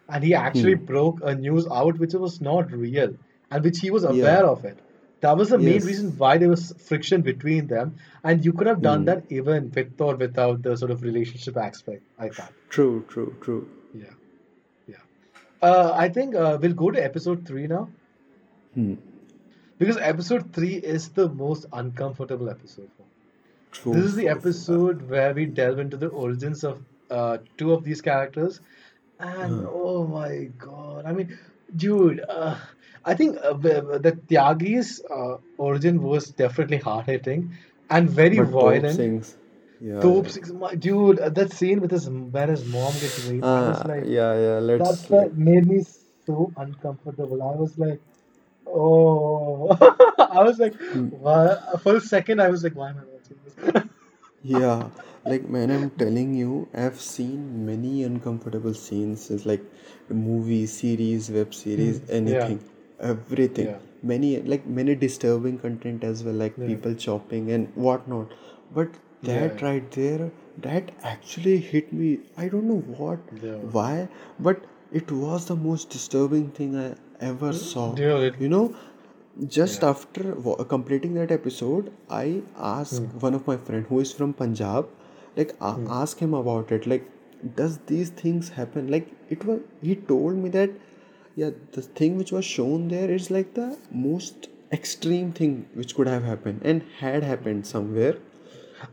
And 0.08 0.24
he 0.24 0.34
actually 0.34 0.74
hmm, 0.74 0.84
broke 0.84 1.20
a 1.22 1.34
news 1.34 1.66
out 1.70 1.98
which 1.98 2.14
was 2.14 2.40
not 2.40 2.72
real 2.72 3.16
and 3.50 3.64
which 3.64 3.80
he 3.80 3.90
was 3.90 4.04
yeah. 4.04 4.10
aware 4.10 4.46
of 4.46 4.64
it 4.64 4.78
that 5.22 5.36
was 5.36 5.50
the 5.50 5.58
main 5.58 5.74
yes. 5.74 5.84
reason 5.84 6.10
why 6.18 6.36
there 6.36 6.48
was 6.48 6.72
friction 6.86 7.22
between 7.22 7.68
them. 7.68 7.94
And 8.24 8.44
you 8.44 8.52
could 8.52 8.66
have 8.66 8.82
done 8.82 9.00
hmm. 9.00 9.04
that 9.06 9.24
even 9.30 9.70
with 9.74 10.00
or 10.00 10.16
without 10.16 10.62
the 10.62 10.76
sort 10.76 10.90
of 10.90 11.02
relationship 11.02 11.56
aspect 11.56 12.02
i 12.18 12.28
thought. 12.28 12.52
True 12.68 13.04
true 13.08 13.34
true. 13.40 13.68
Yeah. 13.94 14.16
Yeah. 14.88 15.04
Uh, 15.62 15.92
i 15.94 16.08
think 16.08 16.34
uh, 16.34 16.58
we'll 16.60 16.78
go 16.84 16.90
to 16.90 17.02
episode 17.02 17.46
3 17.46 17.66
now. 17.68 17.88
Hmm. 18.74 18.94
because 19.78 19.98
episode 19.98 20.52
3 20.54 20.76
is 20.96 21.08
the 21.16 21.28
most 21.28 21.66
uncomfortable 21.72 22.48
episode 22.50 22.90
for 22.96 23.04
true. 23.72 23.94
This 23.94 24.04
is 24.04 24.14
the 24.14 24.28
episode 24.28 25.08
where 25.08 25.34
we 25.34 25.46
delve 25.46 25.78
into 25.78 25.96
the 25.96 26.08
origins 26.08 26.64
of 26.64 26.82
uh, 27.10 27.38
two 27.58 27.72
of 27.72 27.84
these 27.84 28.00
characters, 28.00 28.60
and 29.20 29.66
uh, 29.66 29.70
oh 29.70 30.06
my 30.06 30.48
god! 30.58 31.04
I 31.06 31.12
mean, 31.12 31.38
dude, 31.76 32.24
uh, 32.28 32.56
I 33.04 33.14
think 33.14 33.36
uh, 33.42 33.52
the 33.54 34.12
Tyagi's 34.28 35.02
uh, 35.10 35.36
origin 35.56 36.02
was 36.02 36.28
definitely 36.28 36.78
hard 36.78 37.06
hitting 37.06 37.52
and 37.90 38.08
very 38.10 38.40
but 38.40 38.48
violent. 38.48 38.88
sings 38.88 39.36
yeah 39.80 39.94
Dope 40.00 40.24
yeah 40.24 40.30
six, 40.30 40.50
my, 40.50 40.74
dude, 40.74 41.20
uh, 41.20 41.28
that 41.30 41.52
scene 41.52 41.80
with 41.80 41.90
his 41.90 42.08
where 42.08 42.46
his 42.46 42.64
mom 42.64 42.98
gets 42.98 43.18
raped, 43.18 43.46
uh 43.50 43.82
like, 43.84 44.04
yeah 44.06 44.34
yeah 44.34 44.58
let's 44.60 44.84
felt 44.92 45.10
like 45.10 45.32
made 45.34 45.66
me 45.66 45.84
so 46.26 46.52
uncomfortable. 46.56 47.42
I 47.42 47.54
was 47.56 47.78
like, 47.78 48.00
oh, 48.66 49.68
I 50.18 50.42
was 50.42 50.58
like, 50.58 50.74
hmm, 50.92 51.08
why? 51.10 51.56
For 51.82 51.96
a 51.96 52.00
second, 52.00 52.40
I 52.40 52.48
was 52.48 52.62
like, 52.64 52.74
why 52.76 52.90
am 52.90 52.98
I 52.98 53.04
watching 53.04 53.38
this? 53.44 53.84
Yeah, 54.44 54.90
like 55.24 55.48
man, 55.48 55.70
I'm 55.70 55.90
telling 55.90 56.34
you, 56.34 56.68
I've 56.74 57.00
seen 57.00 57.64
many 57.66 58.02
uncomfortable 58.04 58.74
scenes. 58.74 59.30
It's 59.30 59.46
like 59.46 59.62
movie, 60.08 60.66
series, 60.66 61.30
web 61.30 61.54
series, 61.54 62.00
Hmm. 62.00 62.28
Yeah, 62.28 62.50
anything, 62.50 62.60
everything. 63.02 63.66
yeah, 63.66 63.78
Many 64.02 64.30
like 64.42 64.66
many 64.66 64.94
disturbing 64.94 65.58
content 65.58 66.04
as 66.04 66.24
well, 66.24 66.34
like 66.34 66.56
yeah, 66.58 66.66
people 66.66 66.94
chopping 66.94 67.50
and 67.52 67.68
whatnot. 67.74 68.32
But 68.74 68.88
that 69.22 69.60
yeah, 69.60 69.66
right 69.68 69.90
there, 69.92 70.30
that 70.58 70.90
actually 71.02 71.58
hit 71.58 71.92
me. 71.92 72.20
I 72.36 72.48
don't 72.48 72.68
know 72.72 72.80
what, 73.02 73.20
why, 73.78 74.08
but 74.40 74.64
it 74.92 75.10
was 75.12 75.46
the 75.46 75.56
most 75.56 75.90
disturbing 75.90 76.48
thing 76.60 76.76
I 76.86 76.94
ever 77.20 77.52
saw. 77.52 77.94
Dude, 77.94 78.22
it, 78.34 78.40
You 78.40 78.48
know, 78.48 78.74
just 79.56 79.82
after 79.84 80.34
wa- 80.34 80.62
completing 80.72 81.14
that 81.14 81.30
episode, 81.36 81.90
I 82.10 82.42
asked 82.72 83.02
Hmm. 83.02 83.18
one 83.26 83.34
of 83.38 83.46
my 83.46 83.56
friend 83.68 83.86
who 83.88 84.00
is 84.04 84.12
from 84.20 84.32
Punjab, 84.40 84.88
like 85.36 85.54
a 85.60 85.72
Hmm. 85.72 85.86
ask 86.02 86.18
him 86.26 86.34
about 86.40 86.72
it. 86.78 86.86
Like, 86.92 87.08
does 87.60 87.78
these 87.92 88.10
things 88.22 88.50
happen? 88.60 88.90
Like, 88.96 89.08
it 89.36 89.44
was. 89.50 89.60
He 89.90 89.96
told 90.12 90.36
me 90.46 90.50
that, 90.58 90.76
yeah, 91.36 91.50
the 91.72 91.82
thing 91.82 92.16
which 92.18 92.32
was 92.32 92.44
shown 92.44 92.88
there 92.88 93.10
is 93.10 93.30
like 93.30 93.54
the 93.54 93.78
most 93.90 94.48
extreme 94.72 95.32
thing 95.32 95.66
which 95.74 95.94
could 95.94 96.06
have 96.06 96.24
happened 96.24 96.60
and 96.64 96.82
had 96.98 97.22
happened 97.22 97.66
somewhere, 97.66 98.16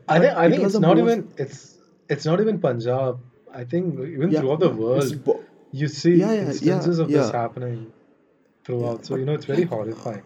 I 0.07 0.19
think 0.19 0.33
I 0.33 0.49
think 0.49 0.63
was 0.63 0.75
it's 0.75 0.81
not 0.81 0.97
even 0.97 1.31
it's 1.37 1.77
it's 2.09 2.25
not 2.25 2.41
even 2.41 2.59
Punjab. 2.59 3.19
I 3.53 3.63
think 3.63 3.99
even 3.99 4.31
Yeah, 4.31 4.41
throughout 4.41 4.59
the 4.59 4.69
world, 4.69 5.23
bo- 5.23 5.43
you 5.71 5.87
see 5.87 6.15
yeah, 6.15 6.33
yeah, 6.33 6.41
instances 6.49 6.99
of 6.99 7.11
this 7.11 7.31
happening 7.31 7.91
throughout. 8.63 9.05
So 9.05 9.15
you 9.15 9.25
know, 9.25 9.33
it's 9.33 9.45
very 9.45 9.63
horrifying. 9.63 10.23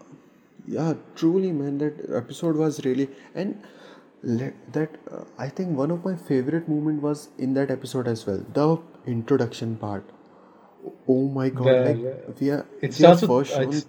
Yeah, 0.66 0.94
truly, 1.14 1.52
man, 1.52 1.78
that 1.78 1.94
episode 2.22 2.56
was 2.56 2.84
really 2.84 3.08
and 3.34 3.62
let, 4.22 4.54
that 4.72 4.90
uh, 5.12 5.24
I 5.38 5.48
think 5.48 5.76
one 5.76 5.90
of 5.90 6.04
my 6.04 6.16
favorite 6.16 6.68
moment 6.68 7.02
was 7.02 7.28
in 7.38 7.54
that 7.54 7.70
episode 7.70 8.08
as 8.08 8.26
well. 8.26 8.44
The 8.54 8.78
introduction 9.06 9.76
part. 9.76 10.04
Oh 11.08 11.28
my 11.28 11.48
God, 11.50 11.84
like 11.86 11.96
The 11.96 12.34
we 12.40 12.50
are 12.50 12.66
it 12.82 12.90
are 12.90 12.92
starts 12.92 13.22
with 13.22 13.30
first 13.30 13.52
uh, 13.54 13.62
shown. 13.62 13.74
it's 13.74 13.86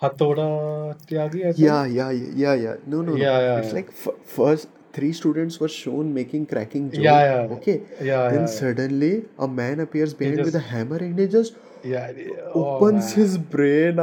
Hathoda 0.00 0.96
Tyagi, 1.06 1.46
I 1.48 1.52
think. 1.52 1.58
Yeah, 1.58 1.84
yeah, 1.86 2.10
yeah, 2.10 2.54
yeah. 2.54 2.76
No, 2.86 3.02
no, 3.02 3.12
no. 3.12 3.16
Yeah, 3.16 3.38
yeah, 3.40 3.58
It's 3.58 3.68
yeah, 3.68 3.74
like 3.74 3.88
f 3.88 4.08
first 4.24 4.68
three 4.92 5.12
students 5.12 5.58
were 5.60 5.68
shown 5.68 6.12
making 6.14 6.46
cracking 6.46 6.90
yeah, 6.92 7.00
joke. 7.02 7.50
yeah, 7.50 7.56
Okay, 7.56 7.76
yeah, 8.00 8.28
then 8.28 8.34
yeah, 8.34 8.40
yeah. 8.40 8.46
suddenly 8.46 9.24
a 9.38 9.48
man 9.48 9.80
appears 9.80 10.14
behind 10.14 10.44
with 10.44 10.54
a 10.54 10.64
hammer 10.72 10.96
and 10.96 11.18
he 11.18 11.26
just 11.26 11.54
yeah. 11.84 12.12
Oh 12.54 12.76
opens 12.76 13.12
his 13.12 13.38
brain. 13.38 13.98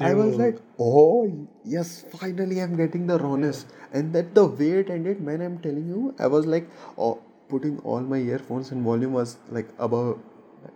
I 0.00 0.14
was 0.14 0.36
like, 0.36 0.58
oh 0.78 1.30
yes, 1.64 2.04
finally 2.18 2.60
I'm 2.60 2.76
getting 2.76 3.06
the 3.06 3.18
rawness. 3.18 3.66
And 3.92 4.12
that 4.14 4.34
the 4.34 4.44
way 4.46 4.70
it 4.82 4.90
ended, 4.90 5.20
man, 5.20 5.40
I'm 5.40 5.58
telling 5.58 5.88
you, 5.88 6.14
I 6.18 6.26
was 6.26 6.46
like, 6.46 6.68
oh, 6.98 7.18
putting 7.48 7.78
all 7.80 8.00
my 8.00 8.18
earphones 8.18 8.70
and 8.72 8.82
volume 8.82 9.12
was 9.12 9.36
like 9.50 9.68
above. 9.78 10.18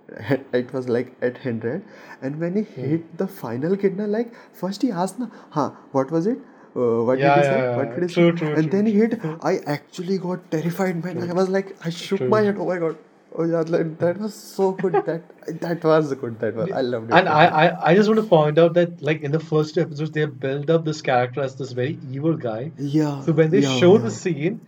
It 0.52 0.72
was 0.72 0.88
like 0.88 1.12
at 1.20 1.38
100 1.44 1.82
and 2.22 2.38
when 2.40 2.56
he 2.56 2.62
Hmm. 2.74 2.90
hit 2.90 3.16
the 3.18 3.26
final 3.26 3.76
kidna 3.84 4.08
like 4.16 4.34
first 4.62 4.82
he 4.82 4.90
asked 5.04 5.18
na 5.24 5.28
huh 5.56 5.70
what 5.92 6.10
was 6.10 6.26
it? 6.26 6.38
Uh, 6.76 7.02
what 7.08 7.22
did 7.24 7.24
Yeah, 7.24 7.36
he 7.36 7.42
say? 7.42 7.58
yeah, 7.58 7.76
what 7.76 7.94
did 7.94 8.02
he 8.04 8.08
say? 8.08 8.14
True, 8.14 8.50
and 8.52 8.70
true, 8.70 8.70
then 8.76 8.86
he 8.86 8.92
hit. 8.92 9.18
I 9.50 9.58
actually 9.74 10.18
got 10.18 10.50
terrified 10.50 11.02
man. 11.04 11.22
I 11.28 11.32
was 11.42 11.48
like 11.58 11.76
I 11.84 11.90
shook 11.90 12.20
my 12.36 12.42
head. 12.48 12.56
Oh 12.58 12.66
my 12.72 12.78
god. 12.84 12.98
Oh 13.38 13.44
yeah 13.44 13.62
like, 13.76 13.98
that 13.98 14.18
was 14.18 14.34
so 14.34 14.72
good. 14.72 14.94
That 15.06 15.60
that 15.64 15.84
was 15.84 16.12
good. 16.14 16.38
That 16.40 16.54
was 16.60 16.70
I 16.72 16.82
loved 16.82 17.10
it. 17.10 17.14
And 17.20 17.28
I, 17.28 17.46
I, 17.64 17.90
I 17.90 17.94
just 17.94 18.08
want 18.08 18.20
to 18.20 18.26
point 18.26 18.58
out 18.58 18.74
that 18.74 19.02
like 19.02 19.22
in 19.22 19.32
the 19.32 19.40
first 19.40 19.74
two 19.74 19.80
episodes 19.82 20.10
they 20.12 20.24
build 20.46 20.70
up 20.70 20.84
this 20.84 21.02
character 21.02 21.40
as 21.42 21.56
this 21.56 21.72
very 21.72 21.98
evil 22.18 22.36
guy. 22.36 22.72
yeah 22.78 23.20
So 23.20 23.32
when 23.32 23.50
they 23.50 23.60
yeah 23.60 23.76
show 23.80 23.98
the 23.98 24.10
scene, 24.10 24.60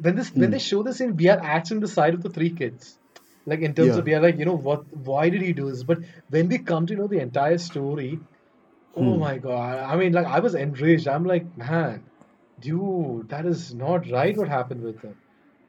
when 0.00 0.16
this 0.16 0.30
when 0.34 0.50
hmm. 0.50 0.52
they 0.52 0.58
show 0.58 0.82
the 0.82 0.94
scene, 0.94 1.16
we 1.16 1.28
are 1.28 1.38
actually 1.56 1.76
on 1.78 1.80
the 1.88 1.88
side 1.96 2.14
of 2.14 2.22
the 2.22 2.30
three 2.38 2.50
kids. 2.50 2.98
Like 3.46 3.60
in 3.60 3.74
terms 3.74 3.88
yeah 3.88 3.98
of 3.98 4.08
are 4.08 4.20
like, 4.20 4.38
you 4.38 4.44
know, 4.44 4.56
what 4.56 4.84
why 4.96 5.28
did 5.28 5.42
he 5.42 5.52
do 5.52 5.70
this? 5.70 5.82
But 5.82 5.98
when 6.30 6.48
we 6.48 6.58
come 6.58 6.86
to 6.86 6.94
know 6.94 7.06
the 7.06 7.20
entire 7.20 7.58
story, 7.58 8.18
oh 8.96 9.14
hmm. 9.14 9.20
my 9.20 9.38
god. 9.38 9.78
I 9.78 9.96
mean 9.96 10.12
like 10.12 10.26
I 10.26 10.40
was 10.40 10.54
enraged. 10.54 11.08
I'm 11.08 11.24
like, 11.24 11.56
man, 11.56 12.04
dude, 12.60 13.28
that 13.28 13.46
is 13.46 13.74
not 13.74 14.10
right 14.10 14.36
what 14.36 14.48
happened 14.48 14.82
with 14.82 15.00
him. 15.00 15.16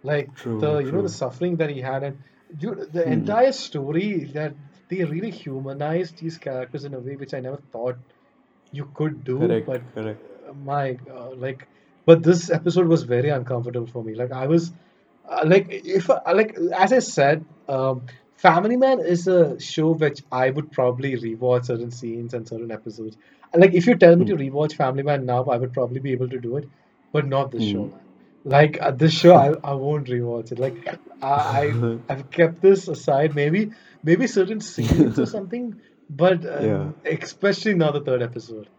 Like 0.03 0.27
the 0.35 0.41
true 0.41 0.79
you 0.79 0.91
know 0.91 1.01
the 1.01 1.09
suffering 1.09 1.57
that 1.57 1.69
he 1.69 1.81
had 1.81 2.03
and 2.03 2.17
dude 2.57 2.93
the 2.93 3.03
hmm. 3.03 3.11
entire 3.11 3.51
story 3.51 4.31
that 4.33 4.53
they 4.87 5.03
really 5.03 5.31
humanized 5.31 6.19
these 6.19 6.37
characters 6.37 6.85
in 6.85 6.93
a 6.93 6.99
way 6.99 7.15
which 7.15 7.33
I 7.33 7.39
never 7.39 7.57
thought 7.71 7.97
you 8.71 8.89
could 8.93 9.23
do, 9.23 9.39
correct 9.39 9.67
but 9.67 9.81
correct 9.95 10.31
uh, 10.47 10.53
my 10.53 10.93
God, 10.93 11.39
like, 11.39 11.67
but 12.05 12.23
this 12.23 12.49
episode 12.49 12.87
was 12.87 13.03
very 13.03 13.29
uncomfortable 13.29 13.87
for 13.87 14.03
me. 14.03 14.15
Like, 14.15 14.31
I 14.31 14.47
was, 14.47 14.71
uh, 15.29 15.43
like, 15.45 15.67
if 15.69 16.09
I, 16.09 16.31
like 16.31 16.55
as 16.75 16.93
I 16.93 16.99
said, 16.99 17.45
um, 17.67 18.03
Family 18.37 18.77
Man 18.77 18.99
is 18.99 19.27
a 19.27 19.59
show 19.59 19.93
which 19.93 20.21
I 20.31 20.49
would 20.49 20.71
probably 20.71 21.15
rewatch 21.15 21.65
certain 21.65 21.91
scenes 21.91 22.33
and 22.33 22.47
certain 22.47 22.71
episodes. 22.71 23.17
Like, 23.53 23.73
if 23.73 23.87
you 23.87 23.95
tell 23.95 24.15
me 24.15 24.25
hmm. 24.25 24.37
to 24.37 24.43
rewatch 24.43 24.73
Family 24.73 25.03
Man 25.03 25.25
now, 25.25 25.43
I 25.45 25.57
would 25.57 25.73
probably 25.73 25.99
be 25.99 26.11
able 26.11 26.29
to 26.29 26.39
do 26.39 26.57
it, 26.57 26.69
but 27.11 27.25
not 27.27 27.51
this 27.51 27.63
show, 27.63 27.85
Hmm. 27.85 27.91
man. 27.91 27.99
Like 28.47 28.79
uh, 28.79 28.91
this 28.91 29.11
show, 29.13 29.35
I, 29.35 29.53
I 29.63 29.73
won't 29.73 30.07
rewatch 30.07 30.51
it. 30.51 30.59
Like 30.59 30.87
I 31.21 31.27
I- 31.27 31.97
I've 32.09 32.29
kept 32.29 32.61
this 32.61 32.87
aside. 32.87 33.33
Maybe 33.35 33.71
maybe 34.03 34.27
certain 34.27 34.61
scenes 34.61 35.17
or 35.17 35.25
something, 35.37 35.81
but 36.09 36.43
yeah 36.43 36.81
um, 36.81 36.95
especially 37.05 37.73
not 37.73 37.93
the 37.93 38.01
third 38.01 38.21
episode. 38.21 38.69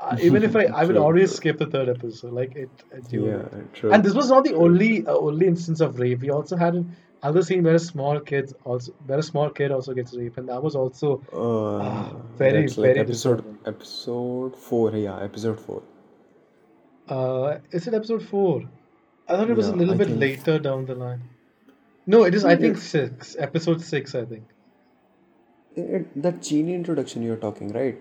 Uh, 0.00 0.16
even 0.20 0.42
if 0.42 0.56
I 0.56 0.64
I 0.80 0.84
would 0.86 0.96
true 0.96 1.04
always 1.06 1.30
true 1.30 1.36
skip 1.36 1.58
the 1.58 1.66
third 1.66 1.88
episode. 1.88 2.32
Like 2.32 2.56
it, 2.56 2.70
it 2.92 3.08
dude. 3.08 3.26
yeah 3.26 3.48
And 3.52 3.72
true 3.74 3.92
this 4.04 4.14
was 4.14 4.30
not 4.30 4.44
the 4.44 4.54
only 4.54 5.06
uh, 5.06 5.14
only 5.14 5.46
instance 5.46 5.80
of 5.80 5.98
rape. 6.00 6.20
We 6.20 6.30
also 6.30 6.56
had 6.56 6.74
another 7.22 7.42
scene 7.42 7.62
where 7.64 7.74
a 7.74 7.78
small 7.78 8.20
kid 8.20 8.52
also 8.64 8.92
where 9.06 9.18
a 9.18 9.22
small 9.22 9.50
kid 9.50 9.70
also 9.72 9.94
gets 9.94 10.14
raped, 10.14 10.38
and 10.38 10.48
that 10.48 10.62
was 10.62 10.74
also 10.76 11.22
uh 11.32 11.76
uh, 11.88 12.12
very 12.38 12.66
like 12.68 12.76
very 12.88 13.00
episode 13.00 13.44
episode 13.66 14.56
4 14.56 14.96
yeah 14.96 15.20
episode 15.30 15.60
4 15.60 15.82
Uh, 17.08 17.58
is 17.72 17.86
it 17.86 17.94
episode 17.94 18.22
four? 18.22 18.62
I 19.28 19.36
thought 19.36 19.50
it 19.50 19.56
was 19.56 19.68
a 19.68 19.76
little 19.76 19.94
I 19.94 19.98
bit 19.98 20.08
think 20.08 20.20
later 20.20 20.58
down 20.58 20.86
the 20.86 20.94
line. 20.94 21.22
No, 22.06 22.24
it 22.24 22.34
is. 22.34 22.44
I 22.44 22.56
think 22.56 22.78
six. 22.78 23.36
Episode 23.38 23.82
six. 23.82 24.14
I 24.14 24.24
think. 24.24 24.44
it, 25.76 26.22
that 26.22 26.42
Chini 26.42 26.74
introduction 26.74 27.22
you're 27.22 27.36
talking 27.36 27.68
right 27.72 28.00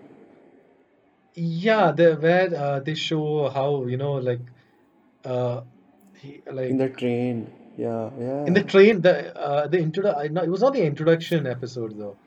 Yeah, 1.35 1.91
the 1.91 2.15
where 2.15 2.53
uh, 2.56 2.80
they 2.80 2.95
show 2.95 3.49
how 3.49 3.85
you 3.85 3.97
know 3.97 4.14
like 4.14 4.41
uh, 5.26 5.61
he 6.15 6.41
like 6.51 6.69
In 6.69 6.77
the 6.77 6.89
train. 6.89 7.47
Yeah, 7.77 8.10
yeah 8.19 8.45
in 8.45 8.53
the 8.53 8.64
train 8.64 9.01
the 9.01 9.35
uh, 9.38 9.68
the 9.68 9.80
intro 9.80 10.03
no, 10.31 10.41
it 10.43 10.49
was 10.49 10.61
not 10.61 10.73
the 10.73 10.84
introduction 10.84 11.47
episode 11.47 11.97
though. 11.97 12.18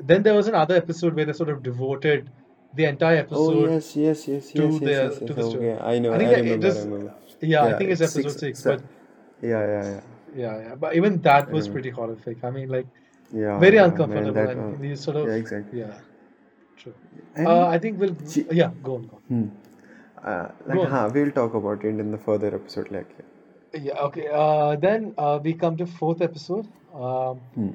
Then 0.00 0.22
there 0.22 0.34
was 0.34 0.48
another 0.48 0.74
episode 0.74 1.14
where 1.14 1.24
they 1.24 1.32
sort 1.32 1.48
of 1.50 1.62
devoted 1.62 2.30
the 2.74 2.84
entire 2.84 3.18
episode 3.18 3.68
Oh 3.68 3.70
yes, 3.70 3.96
yes, 3.96 4.28
yes, 4.28 4.50
to 4.52 4.62
yes, 4.64 4.80
the 4.80 4.90
yes, 4.90 5.18
to 5.18 5.24
yes. 5.26 5.34
the 5.36 5.42
story. 5.50 5.70
Okay, 5.70 5.84
I 5.84 5.98
know. 5.98 6.12
I 6.14 6.18
think 6.18 6.30
I 6.30 6.34
that 6.34 6.38
it 6.40 6.42
remember. 6.44 6.66
I 6.66 6.70
is 6.70 6.84
remember. 6.84 7.14
yeah, 7.40 7.64
I 7.66 7.72
think 7.78 7.90
it's 7.90 8.00
it's 8.00 8.16
episode 8.16 8.38
six. 8.40 8.62
but 8.62 8.82
yeah, 9.42 9.48
yeah, 9.48 9.84
yeah. 9.84 10.00
yeah, 10.34 10.58
yeah. 10.68 10.74
But 10.74 10.96
even 10.96 11.20
that 11.22 11.50
was 11.50 11.68
pretty 11.68 11.90
horrific. 11.90 12.42
I 12.42 12.50
mean, 12.50 12.68
like 12.68 12.86
Yeah, 13.32 13.58
very 13.58 13.76
yeah, 13.76 13.82
man. 13.82 13.90
uncomfortable, 13.92 14.32
That 14.32 14.50
and 14.50 14.72
one. 14.72 14.82
these 14.82 15.00
sort 15.00 15.16
Yeah, 15.28 15.34
exactly. 15.34 15.80
yeah, 15.80 15.94
true. 16.76 16.94
Uh, 17.38 17.66
I 17.66 17.78
think 17.78 17.98
we'll 18.00 18.14
G- 18.34 18.46
yeah, 18.52 18.70
go 18.82 18.96
on, 18.96 19.02
go 19.06 19.16
on, 19.16 19.22
hmm. 19.28 19.48
Uh, 20.24 20.48
go 20.74 20.82
on. 20.82 20.90
huh, 20.90 21.10
we'll 21.12 21.30
talk 21.30 21.54
about 21.54 21.84
it 21.84 21.98
in 22.04 22.10
the 22.10 22.18
further 22.18 22.54
episode. 22.54 22.90
Like, 22.90 23.08
yeah. 23.18 23.80
Yeah, 23.88 23.98
okay. 24.08 24.28
Uh, 24.32 24.76
then 24.76 25.14
uh, 25.18 25.38
we 25.42 25.54
come 25.54 25.76
to 25.78 25.86
fourth 25.86 26.22
episode. 26.22 26.68
Um, 26.94 27.40
Hmm. 27.54 27.70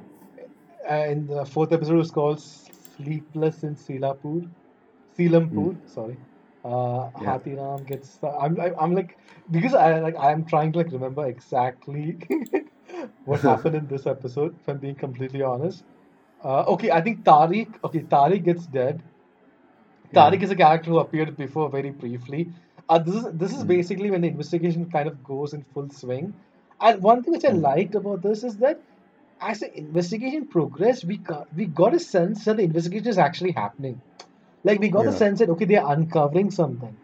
and 0.87 1.27
the 1.27 1.45
fourth 1.45 1.71
episode 1.71 1.99
is 1.99 2.11
called 2.11 2.41
Sleepless 2.41 3.63
in 3.63 3.75
Silapur. 3.75 4.49
Hmm. 5.17 5.71
Sorry. 5.87 6.17
Uh, 6.63 7.09
Yeah. 7.21 7.37
Hathiram 7.37 7.85
gets. 7.85 8.19
I'm, 8.23 8.59
I'm 8.59 8.75
I'm 8.79 8.95
like 8.95 9.17
because 9.51 9.73
I 9.73 9.99
like 9.99 10.15
I'm 10.17 10.45
trying 10.45 10.71
to 10.73 10.79
like 10.79 10.91
remember 10.91 11.25
exactly 11.27 12.17
what 13.25 13.41
happened 13.51 13.75
in 13.75 13.87
this 13.87 14.05
episode. 14.07 14.55
If 14.61 14.67
I'm 14.69 14.77
being 14.77 14.95
completely 14.95 15.41
honest. 15.41 15.83
Uh, 16.43 16.63
okay, 16.67 16.91
I 16.91 17.01
think 17.01 17.23
Tariq. 17.23 17.75
Okay, 17.83 18.01
Tariq 18.03 18.43
gets 18.43 18.65
dead. 18.67 19.03
Yeah. 20.11 20.19
Tariq 20.29 20.41
is 20.43 20.51
a 20.51 20.55
character 20.55 20.89
who 20.91 20.99
appeared 20.99 21.35
before 21.37 21.69
very 21.69 21.91
briefly. 21.91 22.53
Uh, 22.89 22.99
this 22.99 23.15
is 23.15 23.25
this 23.33 23.53
is 23.55 23.63
Hmm. 23.63 23.65
basically 23.65 24.11
when 24.11 24.21
the 24.21 24.27
investigation 24.27 24.89
kind 24.89 25.07
of 25.07 25.23
goes 25.23 25.53
in 25.53 25.63
full 25.73 25.89
swing. 25.89 26.33
And 26.81 27.01
one 27.01 27.23
thing 27.23 27.33
which 27.33 27.45
I 27.45 27.49
Hmm. 27.49 27.61
liked 27.61 27.95
about 27.95 28.21
this 28.21 28.43
is 28.43 28.57
that 28.57 28.83
as 29.41 29.59
the 29.59 29.77
investigation 29.77 30.47
progressed, 30.47 31.05
we 31.05 31.17
got 31.17 31.47
we 31.53 31.65
got 31.67 31.95
a 31.95 31.99
sense 31.99 32.45
that 32.45 32.57
the 32.57 32.63
investigation 32.63 33.07
is 33.07 33.17
actually 33.17 33.51
happening. 33.53 34.01
Like 34.63 34.79
we 34.79 34.89
got 34.89 35.07
a 35.07 35.11
Yeah. 35.11 35.17
sense 35.23 35.39
that 35.39 35.49
okay, 35.49 35.65
they're 35.65 35.85
uncovering 35.95 36.51
something. 36.51 36.97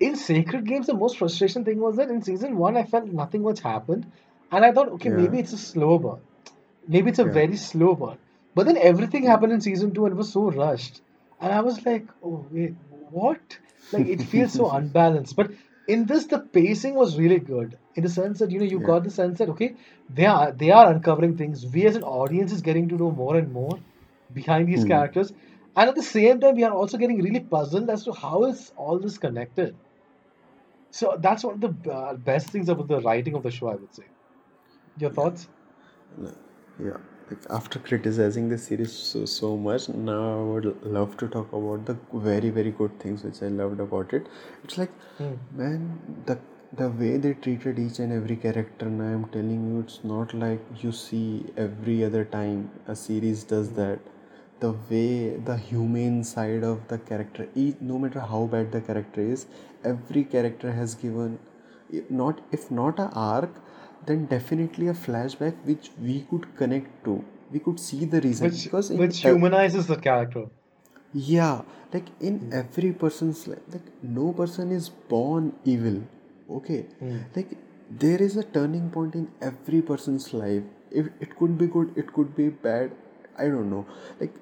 In 0.00 0.16
Sacred 0.16 0.66
Games, 0.66 0.86
the 0.88 0.94
most 0.94 1.18
frustrating 1.18 1.64
thing 1.64 1.80
was 1.80 1.96
that 1.96 2.10
in 2.10 2.22
season 2.22 2.56
one, 2.56 2.76
I 2.76 2.84
felt 2.84 3.06
nothing 3.06 3.42
much 3.42 3.60
happened, 3.60 4.12
and 4.50 4.64
I 4.64 4.72
thought, 4.72 4.90
okay, 4.96 5.08
Yeah. 5.08 5.16
maybe 5.20 5.38
it's 5.40 5.52
a 5.52 5.58
slow 5.58 5.98
burn, 5.98 6.22
maybe 6.86 7.10
it's 7.10 7.18
a 7.20 7.24
Yeah. 7.24 7.30
very 7.40 7.56
slow 7.56 7.94
burn. 7.96 8.18
But 8.54 8.66
then 8.66 8.76
everything 8.78 9.24
happened 9.24 9.52
in 9.52 9.60
season 9.60 9.92
two, 9.94 10.04
and 10.06 10.12
it 10.14 10.16
was 10.16 10.32
so 10.32 10.50
rushed, 10.50 11.02
and 11.40 11.52
I 11.52 11.60
was 11.60 11.84
like, 11.84 12.08
oh 12.22 12.46
wait, 12.50 12.76
what? 12.88 13.58
Like 13.90 14.06
it 14.06 14.22
feels 14.22 14.54
so 14.54 14.70
unbalanced. 14.70 15.36
But 15.36 15.52
in 15.86 16.06
this, 16.06 16.26
the 16.26 16.38
pacing 16.40 16.94
was 16.94 17.18
really 17.18 17.38
good 17.40 17.78
in 17.94 18.02
the 18.04 18.08
sense 18.08 18.38
that 18.40 18.50
you 18.50 18.58
know 18.58 18.64
you 18.64 18.80
Yeah. 18.80 18.88
got 18.88 19.04
the 19.04 19.10
sense 19.10 19.38
that 19.38 19.50
okay, 19.50 19.76
they 20.08 20.26
are 20.26 20.52
they 20.52 20.70
are 20.70 20.90
uncovering 20.92 21.36
things. 21.36 21.66
We 21.66 21.86
as 21.86 21.96
an 21.96 22.04
audience 22.04 22.52
is 22.52 22.62
getting 22.62 22.88
to 22.88 22.96
know 22.96 23.10
more 23.10 23.36
and 23.36 23.52
more 23.52 23.78
behind 24.32 24.68
these 24.68 24.84
Hmm. 24.84 24.84
characters, 24.84 25.32
and 25.76 25.88
at 25.90 25.94
the 25.94 26.02
same 26.02 26.40
time, 26.40 26.54
we 26.56 26.64
are 26.64 26.72
also 26.72 26.98
getting 26.98 27.22
really 27.22 27.40
puzzled 27.40 27.90
as 27.90 28.04
to 28.04 28.12
how 28.12 28.44
is 28.44 28.70
all 28.76 28.98
this 28.98 29.18
connected. 29.18 29.78
So 30.90 31.16
that's 31.20 31.42
one 31.44 31.62
of 31.62 31.82
the 31.84 31.90
uh, 31.92 32.14
best 32.16 32.50
things 32.50 32.68
about 32.68 32.88
the 32.88 33.00
writing 33.00 33.34
of 33.34 33.42
the 33.42 33.50
show, 33.50 33.68
I 33.68 33.74
would 33.76 33.94
say. 33.94 34.10
Your 34.96 35.10
thoughts? 35.12 35.48
Yeah, 36.20 36.30
like 36.88 37.00
after 37.50 37.78
criticizing 37.78 38.48
the 38.48 38.58
series 38.58 38.92
so 38.92 39.24
so 39.26 39.56
much, 39.56 39.88
now 39.88 40.22
I 40.38 40.42
would 40.52 40.66
love 40.96 41.16
to 41.18 41.28
talk 41.28 41.52
about 41.52 41.86
the 41.86 41.96
very 42.28 42.50
very 42.50 42.70
good 42.70 42.98
things 43.00 43.24
which 43.24 43.42
I 43.42 43.48
loved 43.48 43.80
about 43.80 44.12
it. 44.12 44.26
It's 44.64 44.78
like, 44.78 44.90
Hmm. 45.18 45.34
man, 45.60 45.86
the 46.26 46.38
the 46.80 46.88
way 46.88 47.16
they 47.18 47.34
treated 47.34 47.78
each 47.78 47.98
and 47.98 48.12
every 48.12 48.36
character, 48.36 48.86
and 48.86 49.02
I 49.02 49.10
am 49.18 49.24
telling 49.36 49.66
you, 49.70 49.80
it's 49.80 50.00
not 50.04 50.34
like 50.34 50.82
you 50.82 50.92
see 50.92 51.46
every 51.56 52.02
other 52.04 52.24
time 52.24 52.70
a 52.86 52.96
series 52.96 53.44
does 53.44 53.70
Hmm. 53.76 53.82
that. 53.82 54.00
The 54.60 54.72
way 54.90 55.36
the 55.50 55.56
humane 55.56 56.22
side 56.24 56.62
of 56.64 56.86
the 56.88 56.98
character, 56.98 57.48
each, 57.54 57.76
no 57.80 57.98
matter 57.98 58.20
how 58.20 58.44
bad 58.46 58.72
the 58.72 58.80
character 58.80 59.20
is, 59.20 59.46
every 59.84 60.24
character 60.24 60.72
has 60.72 60.94
given 60.94 61.38
not 62.08 62.40
if 62.52 62.70
not 62.70 62.98
a 62.98 63.08
arc 63.24 63.50
then 64.06 64.26
definitely 64.26 64.88
a 64.88 64.94
flashback 64.94 65.54
which 65.64 65.90
we 66.00 66.20
could 66.30 66.46
connect 66.56 67.04
to 67.04 67.24
we 67.50 67.58
could 67.60 67.80
see 67.80 68.04
the 68.04 68.20
reason 68.20 68.48
Which 68.50 68.64
because 68.64 68.90
which 69.04 69.20
humanizes 69.20 69.86
the 69.86 69.96
character. 70.08 70.46
yeah 71.12 71.62
like 71.92 72.06
in 72.28 72.38
Hmm. 72.42 72.52
every 72.60 72.90
person's 73.02 73.40
life 73.52 73.74
like 73.74 73.88
no 74.18 74.32
person 74.40 74.72
is 74.78 74.88
born 75.12 75.48
evil 75.72 75.98
okay 76.58 76.78
Hmm. 77.00 77.18
like 77.36 77.52
there 78.04 78.22
is 78.26 78.36
a 78.42 78.44
turning 78.56 78.88
point 78.96 79.14
in 79.20 79.26
every 79.50 79.82
person's 79.90 80.26
life 80.42 80.62
if 81.02 81.10
it 81.26 81.36
could 81.40 81.58
be 81.62 81.68
good 81.76 81.92
it 82.04 82.12
could 82.18 82.34
be 82.40 82.48
bad 82.66 82.96
i 83.44 83.48
don't 83.54 83.70
know 83.74 83.84
like 84.22 84.34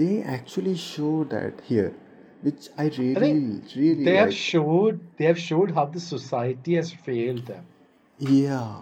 they 0.00 0.12
actually 0.38 0.74
show 0.86 1.12
that 1.36 1.60
here 1.72 1.92
which 2.48 2.68
i 2.78 2.86
I 2.86 2.88
think 2.90 3.20
really 3.22 3.60
really 3.82 4.04
they 4.10 4.16
have 4.22 4.34
showed 4.40 5.00
they 5.18 5.26
have 5.32 5.38
showed 5.48 5.72
how 5.78 5.86
the 5.96 6.00
society 6.08 6.74
has 6.80 6.92
failed 7.08 7.46
them, 7.52 7.64
yeah 8.18 8.80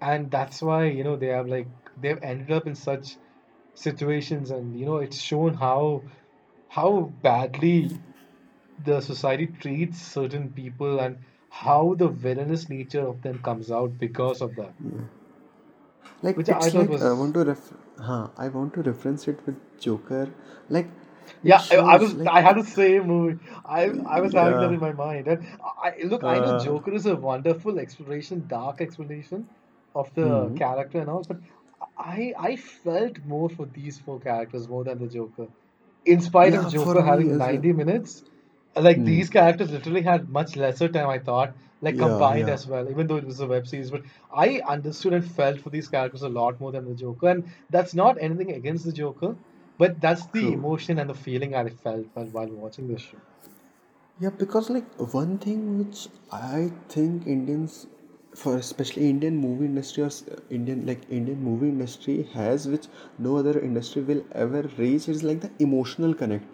and 0.00 0.30
that's 0.30 0.62
why 0.62 0.86
you 0.86 1.04
know 1.04 1.16
they 1.16 1.28
have 1.28 1.48
like 1.48 1.68
they've 1.96 2.22
ended 2.22 2.52
up 2.52 2.66
in 2.66 2.74
such 2.76 3.18
situations, 3.74 4.50
and 4.50 4.76
you 4.78 4.86
know 4.86 4.98
it's 4.98 5.20
shown 5.20 5.54
how 5.54 6.04
how 6.68 7.12
badly 7.22 7.98
the 8.78 9.00
society 9.00 9.46
treats 9.48 10.00
certain 10.02 10.52
people 10.52 11.00
and 11.00 11.18
how 11.50 11.94
the 11.98 12.08
villainous 12.08 12.68
nature 12.70 13.06
of 13.06 13.22
them 13.22 13.38
comes 13.40 13.70
out 13.70 13.98
because 13.98 14.42
of 14.42 14.56
that, 14.56 14.74
like 16.22 16.38
which 16.38 16.50
I 16.50 16.56
it's 16.56 16.74
like 16.74 17.00
I 17.02 17.12
want 17.12 17.34
to 17.34 17.44
ref 17.44 17.72
huh, 18.00 18.28
I 18.38 18.48
want 18.48 18.74
to 18.74 18.82
reference 18.82 19.28
it 19.28 19.40
with 19.46 19.56
Joker 19.80 20.28
like 20.70 20.88
Yeah, 21.42 21.64
I, 21.70 21.76
I 21.76 21.96
was. 21.98 22.16
like 22.18 22.30
I 22.30 22.42
had 22.42 22.56
the 22.58 22.64
same 22.64 23.08
movie. 23.08 23.40
I 23.64 23.90
I 24.06 24.20
was 24.20 24.34
having 24.34 24.60
that 24.60 24.72
in 24.72 24.80
my 24.80 24.92
mind. 24.92 25.28
And 25.28 25.46
I 25.82 25.94
look. 26.04 26.24
I 26.26 26.40
know 26.40 26.52
uh 26.52 26.66
Joker 26.66 26.92
is 26.94 27.06
a 27.06 27.16
wonderful 27.16 27.80
exploration 27.80 28.46
dark 28.48 28.82
explanation 28.82 29.48
of 29.98 30.12
the 30.14 30.50
hmm 30.50 30.56
character 30.56 31.00
and 31.00 31.10
all, 31.10 31.24
but 31.24 31.38
I 31.98 32.32
I 32.38 32.56
felt 32.56 33.18
more 33.24 33.48
for 33.50 33.66
these 33.66 33.98
four 34.00 34.20
characters 34.20 34.68
more 34.68 34.84
than 34.84 34.98
the 34.98 35.08
Joker. 35.08 35.48
In 36.06 36.20
spite 36.20 36.54
of 36.54 36.66
yeah 36.66 36.70
for 36.70 36.94
Joker 36.94 37.02
having 37.02 37.36
well 37.38 37.38
90 37.38 37.72
minutes, 37.72 38.22
like 38.76 39.04
hmm 39.04 39.04
these 39.04 39.28
characters 39.30 39.70
literally 39.70 40.02
had 40.02 40.28
much 40.28 40.56
lesser 40.56 40.88
time, 40.88 41.08
I 41.08 41.18
thought, 41.18 41.54
like 41.80 41.98
yeah 41.98 41.98
combined 41.98 42.48
yeah 42.48 42.54
as 42.56 42.66
well, 42.66 42.88
even 42.90 43.06
though 43.06 43.16
it 43.16 43.26
was 43.26 43.40
a 43.40 43.46
web 43.46 43.66
series. 43.66 43.90
But 43.90 44.02
I 44.32 44.60
understood 44.66 45.12
and 45.14 45.24
felt 45.24 45.60
for 45.60 45.70
these 45.70 45.88
characters 45.88 46.22
a 46.22 46.28
lot 46.28 46.60
more 46.60 46.72
than 46.72 46.84
the 46.86 46.94
Joker. 46.94 47.28
And 47.28 47.48
that's 47.70 47.94
not 47.94 48.16
anything 48.20 48.52
against 48.52 48.84
the 48.86 48.92
Joker, 48.92 49.36
but 49.78 50.00
that's 50.00 50.26
the 50.28 50.52
true 50.52 50.54
emotion 50.54 50.98
and 50.98 51.10
the 51.10 51.14
feeling 51.14 51.54
I 51.54 51.68
felt 51.68 52.06
while, 52.14 52.26
while 52.26 52.48
watching 52.52 52.88
this 52.88 53.02
show. 53.02 53.20
Yeah, 54.20 54.30
because 54.30 54.68
like 54.70 54.86
one 55.14 55.38
thing 55.38 55.78
which 55.78 56.08
I 56.32 56.72
think 56.88 57.26
Indians, 57.26 57.86
for 58.34 58.56
especially 58.56 59.08
Indian 59.10 59.36
movie 59.36 59.64
industry 59.66 60.02
or 60.04 60.10
Indian 60.50 60.86
like 60.86 61.02
Indian 61.10 61.42
movie 61.42 61.68
industry 61.68 62.22
has, 62.34 62.66
which 62.68 62.86
no 63.18 63.36
other 63.36 63.58
industry 63.60 64.02
will 64.02 64.24
ever 64.32 64.62
reach, 64.78 65.08
is 65.08 65.22
like 65.22 65.40
the 65.40 65.50
emotional 65.58 66.14
connect. 66.14 66.44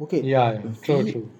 Okay, 0.00 0.26
Yeah, 0.26 0.52
yeah, 0.62 0.72
true, 0.82 1.04
we 1.04 1.04
true. 1.04 1.30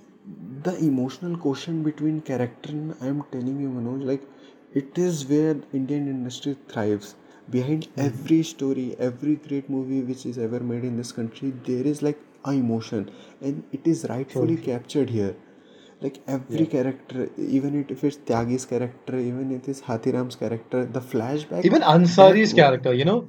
the 0.63 0.77
emotional 0.79 1.37
quotient 1.37 1.85
between 1.85 2.21
character 2.21 2.71
and 2.73 2.95
I'm 3.01 3.23
telling 3.33 3.61
you, 3.61 3.69
Manoj, 3.71 4.05
like 4.05 4.23
it 4.73 4.99
is 4.99 5.27
where 5.29 5.57
Indian 5.73 6.09
industry 6.09 6.57
thrives. 6.69 7.15
Behind 7.51 7.87
Hmm. 7.97 8.09
every 8.09 8.43
story, 8.43 8.97
every 8.99 9.37
great 9.37 9.69
movie 9.71 10.01
which 10.03 10.27
is 10.27 10.39
ever 10.39 10.61
made 10.61 10.85
in 10.85 10.97
this 10.97 11.13
country, 11.13 11.53
there 11.65 11.85
is 11.87 12.03
like 12.03 12.19
a 12.45 12.53
emotion, 12.53 13.11
and 13.41 13.63
it 13.73 13.87
is 13.87 14.07
rightfully 14.09 14.57
true. 14.57 14.71
captured 14.71 15.11
here. 15.11 15.37
Like 16.01 16.19
every 16.27 16.67
Yeah. 16.67 16.67
character, 16.67 17.29
even 17.39 17.85
if 17.89 18.05
it's 18.05 18.17
Tyagi's 18.19 18.67
character, 18.67 19.19
even 19.19 19.53
if 19.53 19.63
it 19.65 19.69
is 19.69 19.83
Hathiram's 19.83 20.37
character, 20.37 20.85
the 20.85 21.01
flashback 21.01 21.65
Even 21.65 21.83
Ansari's 21.83 22.53
character, 22.53 22.93
you 22.93 23.05
know, 23.05 23.29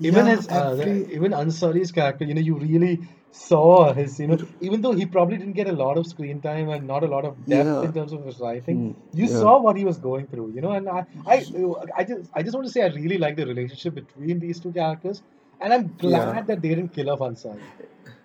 even 0.00 0.26
yeah, 0.26 0.26
his 0.26 0.48
uh, 0.48 0.76
every 0.78 1.06
even 1.12 1.32
Ansari's 1.32 1.92
character, 1.92 2.24
you 2.24 2.34
know, 2.34 2.40
you 2.40 2.58
really 2.58 3.00
saw 3.30 3.92
his, 3.92 4.18
you 4.18 4.26
know, 4.28 4.38
even 4.60 4.80
though 4.80 4.92
he 4.92 5.06
probably 5.06 5.36
didn't 5.36 5.54
get 5.54 5.68
a 5.68 5.72
lot 5.72 5.98
of 5.98 6.06
screen 6.06 6.40
time 6.40 6.68
and 6.70 6.86
not 6.86 7.04
a 7.04 7.06
lot 7.06 7.24
of 7.24 7.46
depth 7.48 7.72
yeah, 7.74 7.82
in 7.82 7.92
terms 7.92 8.12
of 8.12 8.24
his 8.24 8.38
writing, 8.40 8.82
hmm, 8.82 8.92
you 9.12 9.26
yeah, 9.26 9.28
saw 9.28 9.60
what 9.60 9.76
he 9.76 9.84
was 9.84 9.98
going 9.98 10.26
through, 10.28 10.52
you 10.54 10.60
know, 10.62 10.72
and 10.72 10.88
I, 10.88 11.04
I, 11.26 11.46
I 11.96 12.04
just, 12.04 12.30
I 12.34 12.42
just 12.42 12.54
want 12.54 12.66
to 12.66 12.72
say 12.72 12.82
I 12.82 12.88
really 12.88 13.18
like 13.18 13.36
the 13.36 13.46
relationship 13.46 13.94
between 13.94 14.40
these 14.40 14.60
two 14.60 14.72
characters, 14.72 15.22
and 15.60 15.72
I'm 15.72 15.96
glad 15.96 16.46
that 16.48 16.62
they 16.62 16.70
didn't 16.70 16.90
kill 16.90 17.10
off 17.10 17.20
Ansari, 17.20 17.70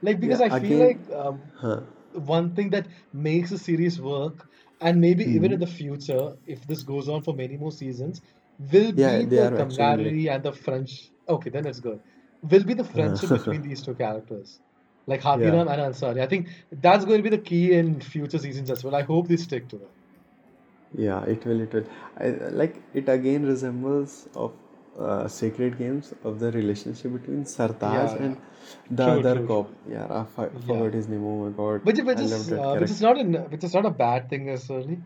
like 0.01 0.19
because. 0.19 0.41
I 0.41 0.49
feel 0.49 0.77
Again, 0.77 0.80
like 0.80 1.01
um, 1.13 1.41
huh? 1.61 1.81
One 2.13 2.55
thing 2.55 2.69
that 2.71 2.88
makes 3.13 3.49
the 3.51 3.57
series 3.57 3.99
work, 4.01 4.47
and 4.81 4.99
maybe 5.01 5.23
even 5.35 5.51
Hmm. 5.51 5.53
in 5.53 5.59
the 5.59 5.67
future, 5.67 6.35
if 6.45 6.65
this 6.67 6.83
goes 6.83 7.07
on 7.09 7.21
for 7.23 7.33
many 7.33 7.57
more 7.57 7.71
seasons, 7.71 8.21
will 8.59 8.91
Yeah, 8.95 9.21
be 9.21 9.25
the 9.25 9.51
camaraderie 9.55 10.29
and 10.29 10.43
the 10.43 10.51
French. 10.53 11.11
Okay, 11.27 11.49
then 11.49 11.65
it's 11.65 11.79
good. 11.79 11.99
Will 12.41 12.63
be 12.63 12.73
the 12.73 12.83
friendship 12.95 13.31
between 13.31 13.61
these 13.61 13.83
two 13.83 13.95
characters, 13.95 14.59
like 15.07 15.21
yeah. 15.33 15.59
Hathiram 15.61 15.71
and 15.71 15.81
Ansari. 15.93 16.21
I 16.21 16.27
think 16.27 16.49
that's 16.71 17.05
going 17.05 17.17
to 17.23 17.29
be 17.29 17.35
the 17.35 17.41
key 17.43 17.73
in 17.73 18.01
future 18.01 18.39
seasons 18.39 18.69
as 18.71 18.83
well. 18.83 18.95
I 18.95 19.01
hope 19.03 19.27
they 19.27 19.38
stick 19.38 19.69
to 19.69 19.77
it. 19.77 19.91
Yeah, 20.93 21.23
it 21.25 21.45
will. 21.45 21.61
It 21.61 21.73
will. 21.73 21.85
I, 22.17 22.29
like 22.61 22.75
it 22.93 23.07
again 23.09 23.45
resembles 23.45 24.27
of 24.35 24.51
uh, 25.06 25.28
Sacred 25.28 25.78
Games 25.78 26.14
of 26.23 26.40
the 26.40 26.52
relationship 26.52 27.14
between 27.14 27.44
Sartaj 27.45 28.14
Yeah, 28.14 28.18
yeah. 28.19 28.28
and 28.28 28.38
the 28.90 29.03
True, 29.03 29.23
other 29.23 29.40
true, 29.40 29.49
cop. 29.52 29.69
true. 29.69 29.78
Yeah, 29.90 30.07
I 30.10 30.26
Yeah. 30.68 30.84
forgot 30.84 30.94
his 30.94 31.07
name. 31.07 31.26
Oh 31.26 31.45
my 31.45 31.52
God, 31.56 31.82
Which 31.82 31.99
which 31.99 32.22
is 32.22 32.52
uh, 32.52 32.78
which 32.78 32.91
is 32.91 33.02
not 33.02 33.18
an 33.19 33.34
which 33.52 33.64
is 33.64 33.73
not 33.73 33.86
a 33.86 33.91
bad 33.91 34.30
thing 34.30 34.45
necessarily. 34.45 35.02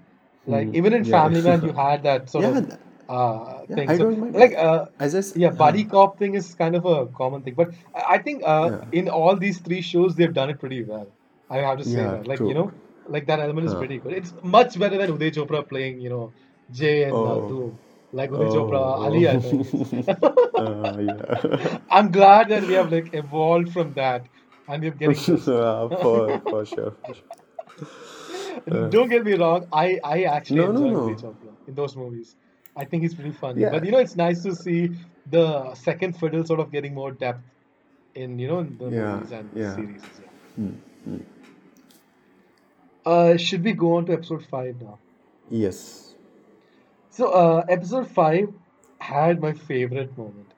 Like 0.46 0.70
Hmm. 0.70 0.74
even 0.74 0.94
in 0.94 1.06
Yeah, 1.06 1.06
Family 1.06 1.42
Man, 1.42 1.64
you 1.64 1.74
had 1.74 2.04
that 2.04 2.30
sort 2.30 2.46
yeah, 2.46 2.52
of 2.52 2.62
uh 3.10 3.64
yeah. 3.70 3.76
thing. 3.76 3.92
I 3.92 3.98
So 3.98 4.06
don't 4.06 4.20
mind. 4.20 4.36
like 4.36 4.56
uh 4.56 4.88
As 5.00 5.16
I 5.16 5.22
yeah, 5.34 5.50
buddy 5.52 5.86
cop 5.86 6.20
thing 6.20 6.36
is 6.36 6.54
kind 6.56 6.76
of 6.76 6.86
a 6.86 7.08
common 7.08 7.44
thing. 7.44 7.56
But 7.56 7.74
I 7.94 8.20
think 8.20 8.44
uh 8.46 8.72
yeah, 8.72 8.86
in 8.92 9.10
all 9.10 9.36
these 9.38 9.60
three 9.62 9.82
shows 9.82 10.16
they've 10.16 10.34
done 10.34 10.50
it 10.50 10.60
pretty 10.60 10.84
well. 10.84 11.14
I 11.50 11.58
have 11.60 11.78
to 11.80 11.86
say 11.86 12.08
yeah, 12.08 12.10
that. 12.10 12.28
Like 12.28 12.46
you 12.46 12.54
know, 12.56 12.72
like 13.06 13.28
that 13.28 13.40
element 13.40 13.66
is 13.66 13.76
pretty 13.76 14.00
good. 14.00 14.14
It's 14.14 14.34
much 14.44 14.78
better 14.80 14.98
than 14.98 15.12
Uday 15.18 15.32
Chopra 15.34 15.68
playing 15.68 16.00
you 16.02 16.10
know 16.10 16.34
Jay 16.72 17.04
and 17.04 17.24
Oh. 17.24 17.78
Like 18.14 18.30
Chopra, 18.30 18.80
oh, 18.80 19.03
Ali, 19.03 19.27
I 19.27 19.40
think. 19.40 19.68
It's 19.73 20.07
uh, 20.07 20.98
yeah. 20.99 21.77
I'm 21.91 22.11
glad 22.11 22.49
that 22.49 22.64
we 22.64 22.73
have 22.73 22.91
like 22.91 23.14
evolved 23.14 23.73
from 23.73 23.94
that 23.94 24.26
and 24.68 24.84
we're 24.84 24.91
getting. 24.91 25.15
Uh, 25.48 25.90
for 26.02 26.40
for 26.40 26.65
sure, 26.65 26.94
for 27.06 27.14
sure. 27.14 27.23
Uh, 28.72 28.88
Don't 28.88 29.10
get 29.10 29.26
me 29.26 29.34
wrong, 29.34 29.68
I, 29.72 29.99
I 30.03 30.23
actually 30.23 30.61
no, 30.61 30.72
no, 30.72 30.86
enjoy 30.86 30.99
Uday 30.99 31.23
no. 31.23 31.30
Chopra 31.30 31.68
in 31.68 31.76
those 31.76 31.95
movies. 31.95 32.36
I 32.76 32.86
think 32.86 33.03
he's 33.03 33.14
pretty 33.14 33.32
funny. 33.32 33.61
Yeah, 33.61 33.69
But 33.69 33.86
you 33.86 33.91
know, 33.91 33.99
it's 33.99 34.15
nice 34.15 34.44
to 34.44 34.56
see 34.56 34.91
the 35.30 35.73
second 35.76 36.18
fiddle 36.18 36.45
sort 36.45 36.60
of 36.60 36.72
getting 36.72 36.94
more 36.94 37.11
depth 37.11 37.44
in 38.15 38.40
you 38.40 38.48
know 38.48 38.60
in 38.60 38.77
the 38.77 38.90
yeah, 38.90 39.15
movies 39.15 39.32
and 39.32 39.49
yeah. 39.53 39.76
series. 39.76 40.03
as 40.03 40.19
well. 40.19 40.30
Hmm. 40.56 40.69
hmm. 41.06 41.18
Uh, 43.06 43.38
should 43.38 43.64
we 43.64 43.73
go 43.73 43.98
on 43.98 44.06
to 44.06 44.14
episode 44.14 44.45
five 44.45 44.82
now? 44.82 44.98
Yes. 45.49 46.05
So, 47.16 47.32
uh, 47.32 47.66
episode 47.70 48.12
five 48.12 48.50
had 49.00 49.42
my 49.42 49.54
favorite 49.54 50.16
moment. 50.18 50.54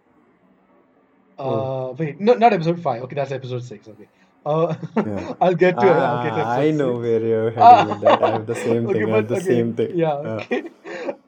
Oh, 1.45 1.71
Uh, 1.89 1.93
wait, 1.97 2.19
no, 2.19 2.33
not 2.33 2.53
episode 2.53 2.81
five. 2.81 3.03
Okay, 3.03 3.15
that's 3.15 3.31
episode 3.31 3.63
six. 3.63 3.87
Okay. 3.87 4.09
Uh, 4.45 4.75
yeah. 5.05 5.27
I'll 5.41 5.55
get 5.55 5.79
to 5.81 5.87
it. 5.89 6.03
I'll 6.03 6.17
get 6.17 6.35
to 6.35 6.45
Ah, 6.45 6.57
I 6.57 6.71
know 6.71 6.97
where 6.99 7.21
you're 7.21 7.51
heading 7.57 7.85
with 7.85 8.01
that. 8.01 8.21
I 8.21 8.31
have 8.31 8.45
the 8.47 8.55
same 8.55 8.89
okay, 8.89 8.89
thing. 8.89 9.09
I 9.09 9.15
have 9.17 9.27
the 9.27 9.37
okay, 9.37 9.45
same 9.49 9.75
thing. 9.75 9.93
yeah, 9.93 10.13
Uh, 10.23 10.43
okay. 10.43 10.63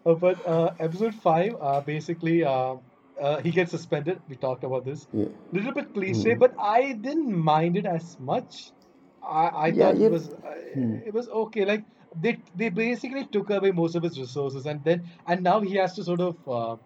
Uh, 0.05 0.15
but 0.15 0.39
uh, 0.47 0.71
episode 0.79 1.13
five, 1.13 1.53
uh, 1.61 1.81
basically, 1.81 2.43
uh, 2.43 2.75
uh, 3.21 3.37
he 3.41 3.51
gets 3.51 3.69
suspended. 3.71 4.21
We 4.29 4.37
talked 4.37 4.63
about 4.63 4.85
this. 4.85 5.07
yeah. 5.13 5.25
Little 5.51 5.73
bit 5.73 5.93
cliche, 5.93 6.33
Hmm. 6.33 6.39
but 6.39 6.53
I 6.57 6.93
didn't 6.93 7.35
mind 7.35 7.75
it 7.77 7.85
as 7.85 8.17
much. 8.17 8.71
I, 9.21 9.49
I 9.67 9.71
Yeah, 9.73 9.73
thought 9.73 9.97
it 9.99 10.09
was 10.09 10.29
uh, 10.29 10.55
Hmm. 10.73 10.95
it 11.05 11.13
was 11.13 11.27
okay. 11.29 11.65
Like 11.65 11.83
they 12.15 12.37
they 12.55 12.69
basically 12.69 13.25
took 13.27 13.49
away 13.49 13.71
most 13.71 13.95
of 13.95 14.03
his 14.03 14.19
resources, 14.19 14.65
and 14.65 14.83
then 14.83 15.03
and 15.27 15.43
now 15.43 15.59
he 15.61 15.75
has 15.75 15.93
to 15.95 16.03
sort 16.03 16.21
of 16.21 16.35
uh, 16.47 16.77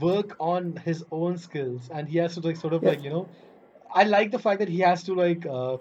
work 0.00 0.36
on 0.40 0.76
his 0.76 1.04
own 1.10 1.36
skills, 1.38 1.88
and 1.92 2.08
he 2.08 2.18
has 2.18 2.34
to 2.34 2.40
like 2.40 2.56
sort 2.56 2.72
of 2.74 2.82
Yeah. 2.82 2.92
like 2.92 3.02
you 3.02 3.10
know 3.10 3.30
I 3.94 4.04
like 4.04 4.30
the 4.30 4.38
fact 4.38 4.60
that 4.60 4.68
he 4.68 4.80
has 4.80 5.04
to 5.04 5.14
like 5.14 5.46
uh, 5.46 5.78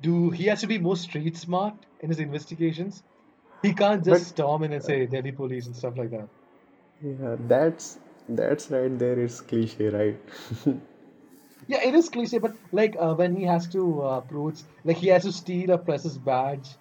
do 0.00 0.30
he 0.30 0.44
has 0.46 0.60
to 0.62 0.66
be 0.66 0.78
more 0.78 0.96
street 0.96 1.36
smart 1.36 1.74
in 2.00 2.08
his 2.10 2.20
investigations. 2.20 3.02
He 3.62 3.74
can't 3.74 4.04
But 4.08 4.22
just 4.22 4.28
storm 4.28 4.62
in 4.64 4.72
and 4.72 4.82
say 4.84 5.06
Delhi 5.06 5.32
police 5.32 5.66
and 5.66 5.76
stuff 5.76 5.94
like 5.96 6.10
that. 6.10 6.28
yeah, 7.02 7.36
that's 7.38 7.98
that's 8.28 8.70
right 8.70 8.96
there 8.98 9.18
is 9.18 9.40
cliche, 9.40 9.88
right? 9.88 10.18
Yeah, 11.66 11.82
it 11.82 11.94
is 11.94 12.08
cliche, 12.08 12.38
but 12.38 12.52
like 12.72 12.96
uh, 12.98 13.14
when 13.14 13.34
he 13.36 13.44
has 13.44 13.68
to 13.68 14.02
uh, 14.02 14.18
approach, 14.18 14.60
like 14.82 14.96
he 14.98 15.08
has 15.08 15.22
to 15.24 15.32
steal 15.32 15.70
a 15.70 15.78
press's 15.78 16.18
badge, 16.18 16.76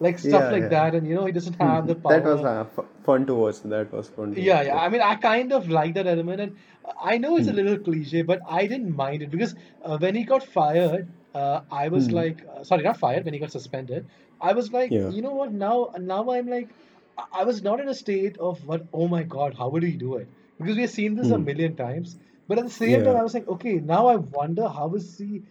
like 0.00 0.18
stuff 0.18 0.48
Yeah, 0.48 0.50
like 0.50 0.68
yeah. 0.68 0.70
that, 0.70 0.94
and 0.94 1.06
you 1.06 1.14
know 1.14 1.26
he 1.26 1.32
doesn't 1.32 1.56
have 1.56 1.86
the 1.86 1.96
power 1.96 2.20
That 2.22 2.24
was 2.24 2.44
uh, 2.44 2.66
f 2.76 2.84
fun 3.04 3.26
to 3.26 3.34
watch. 3.34 3.62
That 3.62 3.92
was 3.92 4.08
fun 4.08 4.34
to 4.36 4.42
Yeah, 4.42 4.52
watch. 4.52 4.62
yeah. 4.62 4.76
Yeah. 4.76 4.80
I 4.80 4.88
mean, 4.88 5.00
I 5.00 5.16
kind 5.16 5.52
of 5.52 5.68
like 5.68 5.94
that 5.94 6.06
element, 6.06 6.40
and 6.40 6.56
I 7.00 7.18
know 7.18 7.36
it's 7.36 7.48
a 7.48 7.52
Hmm. 7.52 7.54
little 7.54 7.78
cliche, 7.78 8.22
but 8.22 8.40
I 8.48 8.66
didn't 8.66 8.94
mind 8.94 9.22
it 9.22 9.30
because 9.30 9.54
uh, 9.82 9.98
when 9.98 10.14
he 10.14 10.24
got 10.24 10.44
fired, 10.44 11.08
uh, 11.34 11.62
I 11.70 11.88
was 11.88 12.10
Hmm. 12.10 12.12
like, 12.12 12.40
uh, 12.48 12.62
sorry, 12.64 12.82
not 12.84 12.98
fired. 12.98 13.24
When 13.24 13.34
he 13.34 13.40
got 13.40 13.50
suspended, 13.52 14.06
I 14.40 14.52
was 14.52 14.72
like, 14.72 14.94
Yeah. 14.94 15.12
you 15.14 15.22
know 15.22 15.34
what? 15.34 15.52
Now, 15.52 15.90
now 15.98 16.30
I'm 16.30 16.46
like, 16.46 16.74
I 17.18 17.24
I 17.40 17.44
was 17.44 17.62
not 17.62 17.80
in 17.80 17.88
a 17.88 17.94
state 17.94 18.36
of 18.38 18.64
what? 18.64 18.82
Oh 18.92 19.08
my 19.08 19.22
God, 19.24 19.54
how 19.58 19.70
would 19.70 19.82
he 19.82 19.96
do 19.96 20.16
it? 20.16 20.28
Because 20.58 20.76
we 20.76 20.82
have 20.82 20.90
seen 20.90 21.14
this 21.14 21.30
a 21.30 21.38
Hmm. 21.38 21.44
million 21.50 21.74
times, 21.76 22.16
but 22.48 22.58
at 22.58 22.64
the 22.64 22.70
same 22.78 23.02
time, 23.02 23.16
I 23.16 23.22
was 23.22 23.34
like, 23.34 23.48
okay, 23.48 23.74
now 23.80 24.06
I 24.08 24.16
wonder 24.16 24.68
how 24.68 24.94
is 24.94 25.16
he, 25.18 25.42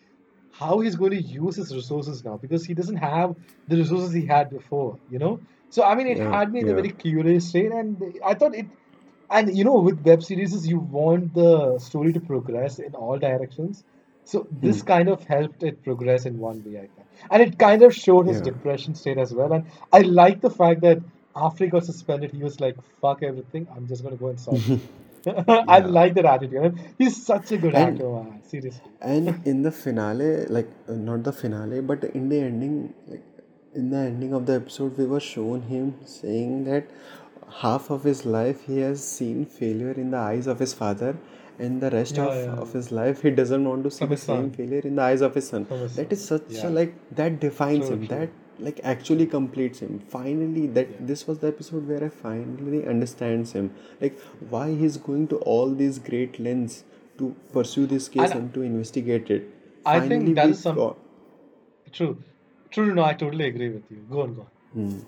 how 0.60 0.80
he's 0.80 0.96
going 0.96 1.12
to 1.12 1.22
use 1.22 1.56
his 1.56 1.74
resources 1.76 2.24
now 2.24 2.38
because 2.38 2.66
he 2.66 2.74
doesn't 2.74 2.98
have 2.98 3.36
the 3.68 3.78
resources 3.78 4.14
he 4.14 4.26
had 4.26 4.50
before, 4.50 5.00
you 5.08 5.20
know. 5.20 5.42
So 5.70 5.84
I 5.84 5.96
mean, 5.96 6.08
it 6.08 6.18
Yeah. 6.18 6.30
had 6.32 6.52
me 6.52 6.62
in 6.62 6.70
a 6.70 6.74
very 6.74 6.92
curious 6.92 7.50
state, 7.50 7.72
and 7.72 8.02
I 8.26 8.34
thought 8.36 8.56
it 8.56 8.68
and 9.32 9.56
you 9.58 9.64
know, 9.64 9.80
with 9.80 10.02
web 10.06 10.24
series, 10.24 10.68
you 10.68 10.80
want 10.80 11.34
the 11.34 11.78
story 11.80 12.14
to 12.14 12.20
progress 12.22 12.80
in 12.80 12.96
all 12.96 13.18
directions. 13.20 13.84
So 14.24 14.48
this 14.52 14.82
Hmm. 14.82 14.84
kind 14.84 15.10
of 15.10 15.24
helped 15.24 15.64
it 15.64 15.84
progress 15.84 16.26
in 16.26 16.38
one 16.38 16.64
way, 16.64 16.78
I 16.78 16.88
think. 16.96 17.08
And 17.32 17.42
it 17.44 17.58
kind 17.58 17.82
of 17.84 17.96
showed 17.96 18.28
his 18.28 18.42
Yeah. 18.42 18.42
depression 18.42 18.96
state 18.96 19.18
as 19.18 19.34
well. 19.34 19.52
And 19.54 19.68
I 19.92 20.00
like 20.02 20.42
the 20.42 20.50
fact 20.50 20.82
that 20.82 21.00
after 21.36 21.64
he 21.66 21.70
got 21.72 21.86
suspended, 21.86 22.32
he 22.32 22.44
was 22.44 22.60
like, 22.60 22.76
fuck 23.02 23.24
everything, 23.24 23.68
I'm 23.76 23.88
just 23.88 24.04
gonna 24.04 24.18
go 24.18 24.28
and 24.30 24.40
solve 24.40 24.66
it. 24.70 24.80
I 25.68 25.80
Yeah. 25.80 25.88
like 26.00 26.14
that 26.16 26.26
attitude. 26.26 26.80
He's 26.98 27.26
such 27.26 27.52
a 27.52 27.58
good 27.58 27.76
And 27.76 27.96
actor, 27.96 28.10
man. 28.10 28.42
Seriously. 28.44 28.82
and 29.02 29.46
in 29.46 29.62
the 29.64 29.72
finale, 29.72 30.46
like 30.48 30.70
uh, 30.88 30.94
not 30.94 31.24
the 31.24 31.32
finale, 31.34 31.82
but 31.82 32.04
in 32.04 32.30
the 32.30 32.40
ending, 32.40 32.94
like 33.08 33.24
in 33.74 33.90
the 33.92 33.98
ending 33.98 34.34
of 34.34 34.46
the 34.46 34.54
episode, 34.56 34.98
we 34.98 35.06
were 35.06 35.20
shown 35.20 35.62
him 35.64 35.96
saying 36.06 36.64
that 36.66 36.86
half 37.62 37.90
of 37.90 38.04
his 38.04 38.26
life 38.26 38.66
he 38.68 38.80
has 38.80 39.04
seen 39.04 39.46
failure 39.46 39.92
in 39.92 40.12
the 40.12 40.18
eyes 40.18 40.48
of 40.48 40.60
his 40.60 40.74
father, 40.74 41.16
and 41.60 41.82
the 41.82 41.90
rest 41.92 42.18
Yeah, 42.18 42.26
of, 42.28 42.36
yeah. 42.36 42.62
of 42.66 42.74
his 42.74 42.92
life 42.92 43.22
he 43.22 43.32
doesn't 43.32 43.68
want 43.68 43.84
to 43.84 43.92
see 43.92 44.06
the 44.06 44.18
same 44.18 44.52
failure 44.52 44.82
in 44.92 44.96
the 44.96 45.02
eyes 45.02 45.22
of 45.22 45.36
his 45.36 45.48
son. 45.48 45.66
that 45.70 45.82
is 45.84 45.96
his 45.96 45.96
That 45.98 46.06
son. 46.06 46.18
is 46.20 46.26
such 46.28 46.64
a 46.64 46.70
like 46.70 46.94
that 47.16 47.40
defines 47.40 47.90
him. 47.90 48.06
true. 48.08 48.16
That 48.18 48.30
like 48.60 48.80
actually 48.84 49.26
completes 49.26 49.80
him. 49.80 50.00
Finally, 50.16 50.68
that 50.78 50.90
Yeah. 50.92 51.06
this 51.12 51.26
was 51.28 51.40
the 51.40 51.48
episode 51.48 51.88
where 51.94 52.04
I 52.04 52.10
finally 52.10 52.82
understands 52.94 53.54
him. 53.60 53.72
Like 54.02 54.20
why 54.56 54.66
he's 54.84 54.98
going 55.10 55.28
to 55.34 55.38
all 55.56 55.74
these 55.84 56.00
great 56.10 56.40
lengths 56.40 56.84
to 57.20 57.36
pursue 57.54 57.86
this 57.86 58.10
case 58.10 58.32
And 58.32 58.40
and 58.42 58.54
to 58.56 58.62
investigate 58.72 59.30
it. 59.38 59.48
I 59.86 60.00
Finally, 60.00 60.10
think 60.26 60.36
that 60.42 60.48
we 60.48 60.54
some 60.54 60.76
got. 60.76 60.98
true. 61.92 62.18
True, 62.72 62.94
no, 62.94 63.04
I 63.04 63.14
totally 63.14 63.46
agree 63.48 63.70
with 63.70 63.84
you. 63.90 64.06
Go 64.10 64.22
on, 64.22 64.36
go 64.36 64.42
on. 64.42 64.48
Hmm. 64.74 65.00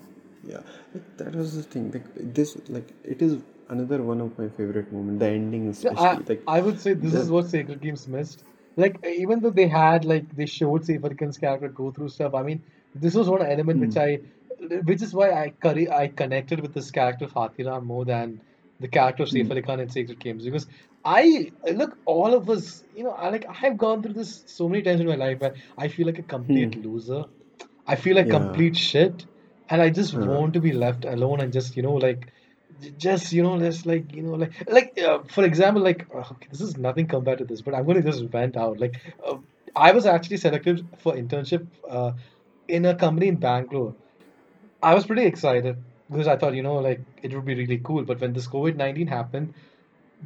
Yeah, 0.44 0.60
like, 0.92 1.16
that 1.18 1.34
was 1.36 1.54
the 1.56 1.62
thing. 1.62 1.90
Like 1.92 2.06
this, 2.34 2.56
like 2.68 2.88
it 3.04 3.22
is 3.22 3.36
another 3.68 4.02
one 4.02 4.20
of 4.20 4.36
my 4.38 4.48
favorite 4.48 4.92
moments. 4.92 5.20
The 5.20 5.28
ending, 5.28 5.64
Yeah, 5.66 5.70
especially. 5.70 6.06
I 6.06 6.14
Like 6.28 6.42
I 6.48 6.60
would 6.60 6.80
say 6.80 6.94
this 6.94 7.14
is 7.14 7.30
what 7.30 7.46
Sacred 7.46 7.80
Games 7.80 8.08
missed. 8.08 8.42
Like 8.76 8.98
even 9.06 9.40
though 9.40 9.50
they 9.50 9.68
had 9.68 10.04
like 10.04 10.34
they 10.34 10.46
showed 10.46 10.84
Ali 10.84 11.38
character 11.38 11.68
go 11.68 11.92
through 11.92 12.08
stuff. 12.08 12.34
I 12.34 12.42
mean, 12.42 12.62
this 12.94 13.14
was 13.14 13.28
one 13.28 13.42
element 13.42 13.80
which 13.80 13.96
hmm. 13.96 13.98
I, 13.98 14.20
which 14.84 15.02
is 15.02 15.14
why 15.14 15.30
I 15.32 15.50
curry, 15.50 15.90
I 15.90 16.08
connected 16.08 16.60
with 16.60 16.74
this 16.74 16.90
character 16.90 17.24
of 17.26 17.32
Hathiram 17.32 17.84
more 17.84 18.04
than 18.04 18.42
the 18.80 18.88
character 18.88 19.22
of 19.24 19.28
Saif. 19.30 19.50
Ali 19.50 19.62
Khan 19.62 19.80
in 19.80 19.88
Sacred 19.88 20.18
Games 20.20 20.44
because 20.44 20.66
I 21.04 21.52
look 21.72 21.98
all 22.04 22.34
of 22.34 22.48
us. 22.50 22.84
You 22.94 23.04
know, 23.04 23.10
I 23.10 23.30
like 23.30 23.46
I've 23.62 23.76
gone 23.78 24.02
through 24.02 24.14
this 24.14 24.44
so 24.46 24.68
many 24.68 24.82
times 24.82 25.00
in 25.00 25.06
my 25.06 25.16
life 25.16 25.40
where 25.40 25.54
I 25.78 25.88
feel 25.88 26.06
like 26.06 26.18
a 26.18 26.22
complete 26.22 26.74
Hmm. 26.74 26.82
loser. 26.82 27.24
I 27.86 27.96
feel 27.96 28.16
like 28.16 28.28
Yeah. 28.28 28.30
complete 28.30 28.76
shit, 28.76 29.26
and 29.68 29.82
I 29.82 29.90
just 29.90 30.14
Uh, 30.14 30.18
want 30.18 30.54
to 30.54 30.60
be 30.60 30.72
left 30.72 31.04
alone 31.04 31.40
and 31.40 31.52
just 31.52 31.76
you 31.76 31.82
know 31.82 31.94
like 31.94 32.32
just 32.96 33.32
you 33.32 33.42
know 33.42 33.58
just 33.58 33.86
like 33.86 34.12
you 34.14 34.22
know 34.22 34.34
like 34.34 34.52
like 34.70 34.98
uh, 35.00 35.18
for 35.28 35.44
example 35.44 35.82
like 35.82 36.06
uh, 36.14 36.18
okay, 36.32 36.48
this 36.50 36.60
is 36.60 36.76
nothing 36.76 37.06
compared 37.06 37.38
to 37.38 37.44
this 37.44 37.60
but 37.62 37.74
i'm 37.74 37.84
going 37.84 38.00
to 38.02 38.10
just 38.10 38.24
vent 38.24 38.56
out 38.56 38.80
like 38.80 38.94
uh, 39.26 39.36
i 39.76 39.92
was 39.92 40.06
actually 40.06 40.36
selected 40.38 40.80
for 40.98 41.14
internship 41.14 41.66
uh, 41.88 42.12
in 42.68 42.84
a 42.84 42.94
company 42.94 43.28
in 43.28 43.36
bangalore 43.36 43.94
i 44.82 44.94
was 44.94 45.06
pretty 45.06 45.24
excited 45.24 45.76
because 46.10 46.28
i 46.28 46.36
thought 46.36 46.54
you 46.54 46.62
know 46.62 46.76
like 46.76 47.00
it 47.22 47.32
would 47.34 47.44
be 47.44 47.54
really 47.54 47.78
cool. 47.78 48.02
But 48.04 48.20
when 48.20 48.32
this 48.32 48.46
covid-19 48.46 49.08
happened 49.08 49.54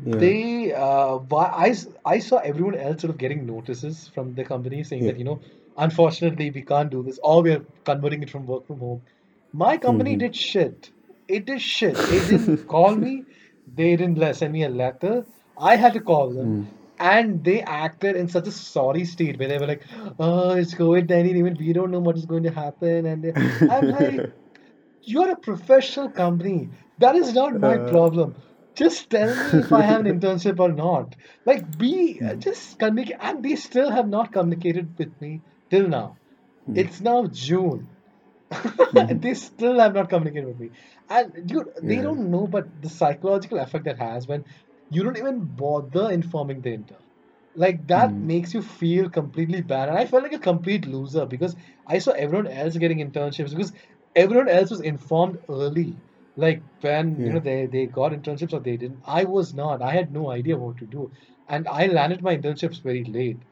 yeah, 0.04 0.16
they 0.18 0.72
uh, 0.74 1.18
I, 1.34 1.74
I, 2.04 2.18
saw 2.18 2.38
everyone 2.38 2.74
else 2.74 3.00
sort 3.00 3.10
of 3.10 3.18
getting 3.18 3.46
notices 3.46 4.10
from 4.14 4.34
the 4.34 4.44
company 4.44 4.84
saying 4.84 5.04
yeah. 5.04 5.12
that 5.12 5.18
you 5.18 5.24
know 5.24 5.40
unfortunately 5.78 6.50
we 6.50 6.62
can't 6.62 6.90
do 6.90 7.02
this 7.02 7.18
or 7.22 7.42
we're 7.42 7.64
converting 7.84 8.22
it 8.22 8.30
from 8.30 8.46
work 8.46 8.66
from 8.66 8.78
home. 8.78 9.02
My 9.52 9.78
company 9.78 10.12
hmm 10.12 10.18
did 10.18 10.36
shit. 10.36 10.90
It 11.28 11.46
did 11.46 11.62
shit. 11.62 11.94
They 11.94 12.20
didn't 12.20 12.68
call 12.68 12.94
me. 12.94 13.24
They 13.74 13.96
didn't 13.96 14.34
send 14.34 14.52
me 14.52 14.64
a 14.64 14.68
letter. 14.68 15.24
I 15.58 15.76
had 15.76 15.94
to 15.94 16.00
call 16.00 16.30
them. 16.30 16.46
Hmm. 16.46 16.85
And 16.98 17.44
they 17.44 17.60
acted 17.62 18.16
in 18.16 18.28
such 18.28 18.46
a 18.48 18.52
sorry 18.52 19.04
state 19.04 19.38
where 19.38 19.48
they 19.48 19.58
were 19.58 19.66
like 19.66 19.84
oh 20.18 20.50
it's 20.52 20.74
covid-19 20.74 21.36
even 21.36 21.56
we 21.58 21.72
don't 21.72 21.90
know 21.90 22.00
what 22.00 22.16
is 22.16 22.26
going 22.26 22.42
to 22.44 22.50
happen 22.50 23.06
and 23.06 23.24
they- 23.24 23.36
i'm 23.68 23.88
like 23.90 24.26
you're 25.02 25.30
a 25.30 25.36
professional 25.36 26.10
company. 26.10 26.70
That 26.98 27.16
is 27.16 27.32
not 27.34 27.58
my 27.60 27.78
Uh, 27.78 27.86
problem. 27.92 28.36
Just 28.76 29.10
tell 29.10 29.36
me 29.36 29.58
if 29.60 29.72
I 29.72 29.82
have 29.82 30.04
an 30.04 30.20
internship 30.20 30.58
or 30.60 30.72
not. 30.72 31.14
Like, 31.46 31.78
be 31.78 32.20
hmm. 32.20 32.38
just 32.38 32.78
communicate. 32.78 33.16
And 33.20 33.42
they 33.42 33.56
still 33.56 33.90
have 33.90 34.08
not 34.08 34.32
communicated 34.32 34.94
with 34.98 35.20
me 35.20 35.42
till 35.70 35.88
now. 35.88 36.18
Hmm. 36.66 36.74
It's 36.74 37.00
now 37.00 37.26
June. 37.28 37.88
they 38.92 39.34
still 39.34 39.78
have 39.78 39.94
not 39.94 40.08
communicated 40.08 40.46
with 40.48 40.58
me. 40.58 40.70
And 41.08 41.46
dude, 41.46 41.68
they 41.82 41.96
Yeah. 41.96 42.02
don't 42.02 42.30
know, 42.30 42.46
but 42.46 42.80
the 42.80 42.88
psychological 42.88 43.58
effect 43.58 43.84
that 43.84 43.98
has 43.98 44.26
when 44.26 44.44
you 44.88 45.02
don't 45.02 45.18
even 45.18 45.40
bother 45.44 46.10
informing 46.10 46.60
the 46.60 46.72
intern. 46.72 46.98
Like 47.54 47.86
that 47.88 48.16
Hmm. 48.16 48.20
makes 48.20 48.52
you 48.54 48.62
feel 48.62 49.08
completely 49.08 49.62
bad. 49.62 49.88
And 49.88 49.98
I 49.98 50.06
felt 50.06 50.22
like 50.22 50.32
a 50.32 50.38
complete 50.38 50.86
loser 50.86 51.26
because 51.26 51.56
I 51.86 51.98
saw 51.98 52.12
everyone 52.12 52.46
else 52.48 52.76
getting 52.76 52.98
internships 52.98 53.50
because 53.50 53.72
everyone 54.14 54.48
else 54.48 54.70
was 54.70 54.80
informed 54.80 55.38
early. 55.48 55.98
Like 56.36 56.62
when 56.80 57.20
you 57.22 57.32
know 57.32 57.40
they, 57.40 57.66
they 57.66 57.86
got 57.86 58.12
internships 58.12 58.52
or 58.52 58.60
they 58.60 58.76
didn't. 58.76 59.00
I 59.04 59.24
was 59.24 59.54
not. 59.54 59.82
I 59.82 59.92
had 59.92 60.12
no 60.12 60.30
idea 60.30 60.56
what 60.58 60.76
to 60.78 60.86
do. 60.86 61.10
And 61.48 61.66
I 61.68 61.86
landed 61.86 62.22
my 62.22 62.36
internships 62.36 62.82
very 62.82 63.04
late. 63.04 63.42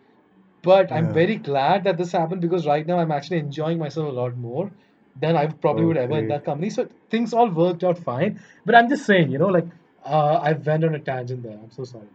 But 0.63 0.91
I'm 0.93 1.09
very 1.13 1.37
glad 1.37 1.85
that 1.85 1.97
this 1.99 2.13
happened 2.13 2.41
because 2.41 2.67
right 2.67 2.87
now 2.87 2.99
I'm 2.99 3.13
actually 3.13 3.39
enjoying 3.39 3.79
myself 3.79 4.09
a 4.09 4.13
lot 4.13 4.37
more 4.37 4.73
than 5.15 5.37
I 5.37 5.47
probably 5.47 5.85
Oh, 5.85 5.87
would 5.87 5.97
ever 5.97 6.19
in 6.19 6.27
that 6.29 6.45
company. 6.45 6.71
So 6.71 6.89
things 7.11 7.33
all 7.33 7.51
worked 7.51 7.85
out 7.85 7.99
fine. 7.99 8.41
But 8.65 8.75
I'm 8.75 8.89
just 8.89 9.07
saying, 9.07 9.31
you 9.31 9.39
know, 9.39 9.49
like 9.49 9.67
uh, 10.05 10.35
I 10.43 10.53
went 10.53 10.85
on 10.85 10.95
a 10.95 10.99
tangent 10.99 11.43
there. 11.43 11.53
I'm 11.63 11.71
so 11.71 11.85
sorry. 11.85 12.09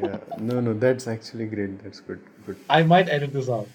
Yeah. 0.00 0.18
No, 0.38 0.60
no, 0.60 0.74
that's 0.74 1.06
actually 1.06 1.46
great. 1.46 1.82
That's 1.82 2.00
good. 2.00 2.20
Good. 2.46 2.56
I 2.68 2.82
might 2.82 3.08
edit 3.08 3.32
this 3.32 3.48
out. 3.48 3.68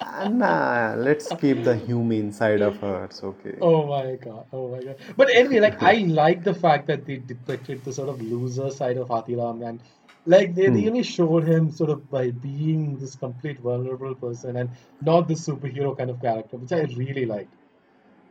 Ah, 0.00 0.24
Nah, 0.28 0.94
let's 0.96 1.28
keep 1.40 1.64
the 1.64 1.74
humane 1.76 2.32
side 2.32 2.62
of 2.62 2.82
us, 2.82 3.22
okay? 3.22 3.56
Oh 3.60 3.86
my 3.86 4.16
god, 4.16 4.46
oh 4.52 4.68
my 4.70 4.82
god. 4.82 4.96
But 5.16 5.30
anyway, 5.34 5.60
like 5.60 5.82
I 5.82 5.94
like 6.20 6.44
the 6.44 6.54
fact 6.54 6.86
that 6.88 7.04
they 7.06 7.16
depicted 7.16 7.84
the 7.84 7.92
sort 7.92 8.08
of 8.08 8.20
loser 8.22 8.70
side 8.70 8.96
of 8.96 9.08
Hathiram 9.08 9.66
and 9.68 9.82
like 10.26 10.54
they 10.54 10.66
Hmm. 10.68 10.74
really 10.76 11.02
showed 11.02 11.44
him 11.44 11.70
sort 11.70 11.90
of 11.90 12.08
by 12.10 12.30
being 12.30 12.96
this 12.98 13.16
complete 13.16 13.60
vulnerable 13.60 14.14
person 14.14 14.56
and 14.56 14.70
not 15.02 15.28
this 15.28 15.46
superhero 15.48 15.96
kind 15.96 16.10
of 16.10 16.20
character, 16.20 16.56
which 16.56 16.72
I 16.72 16.82
really 17.02 17.26
liked. 17.26 17.54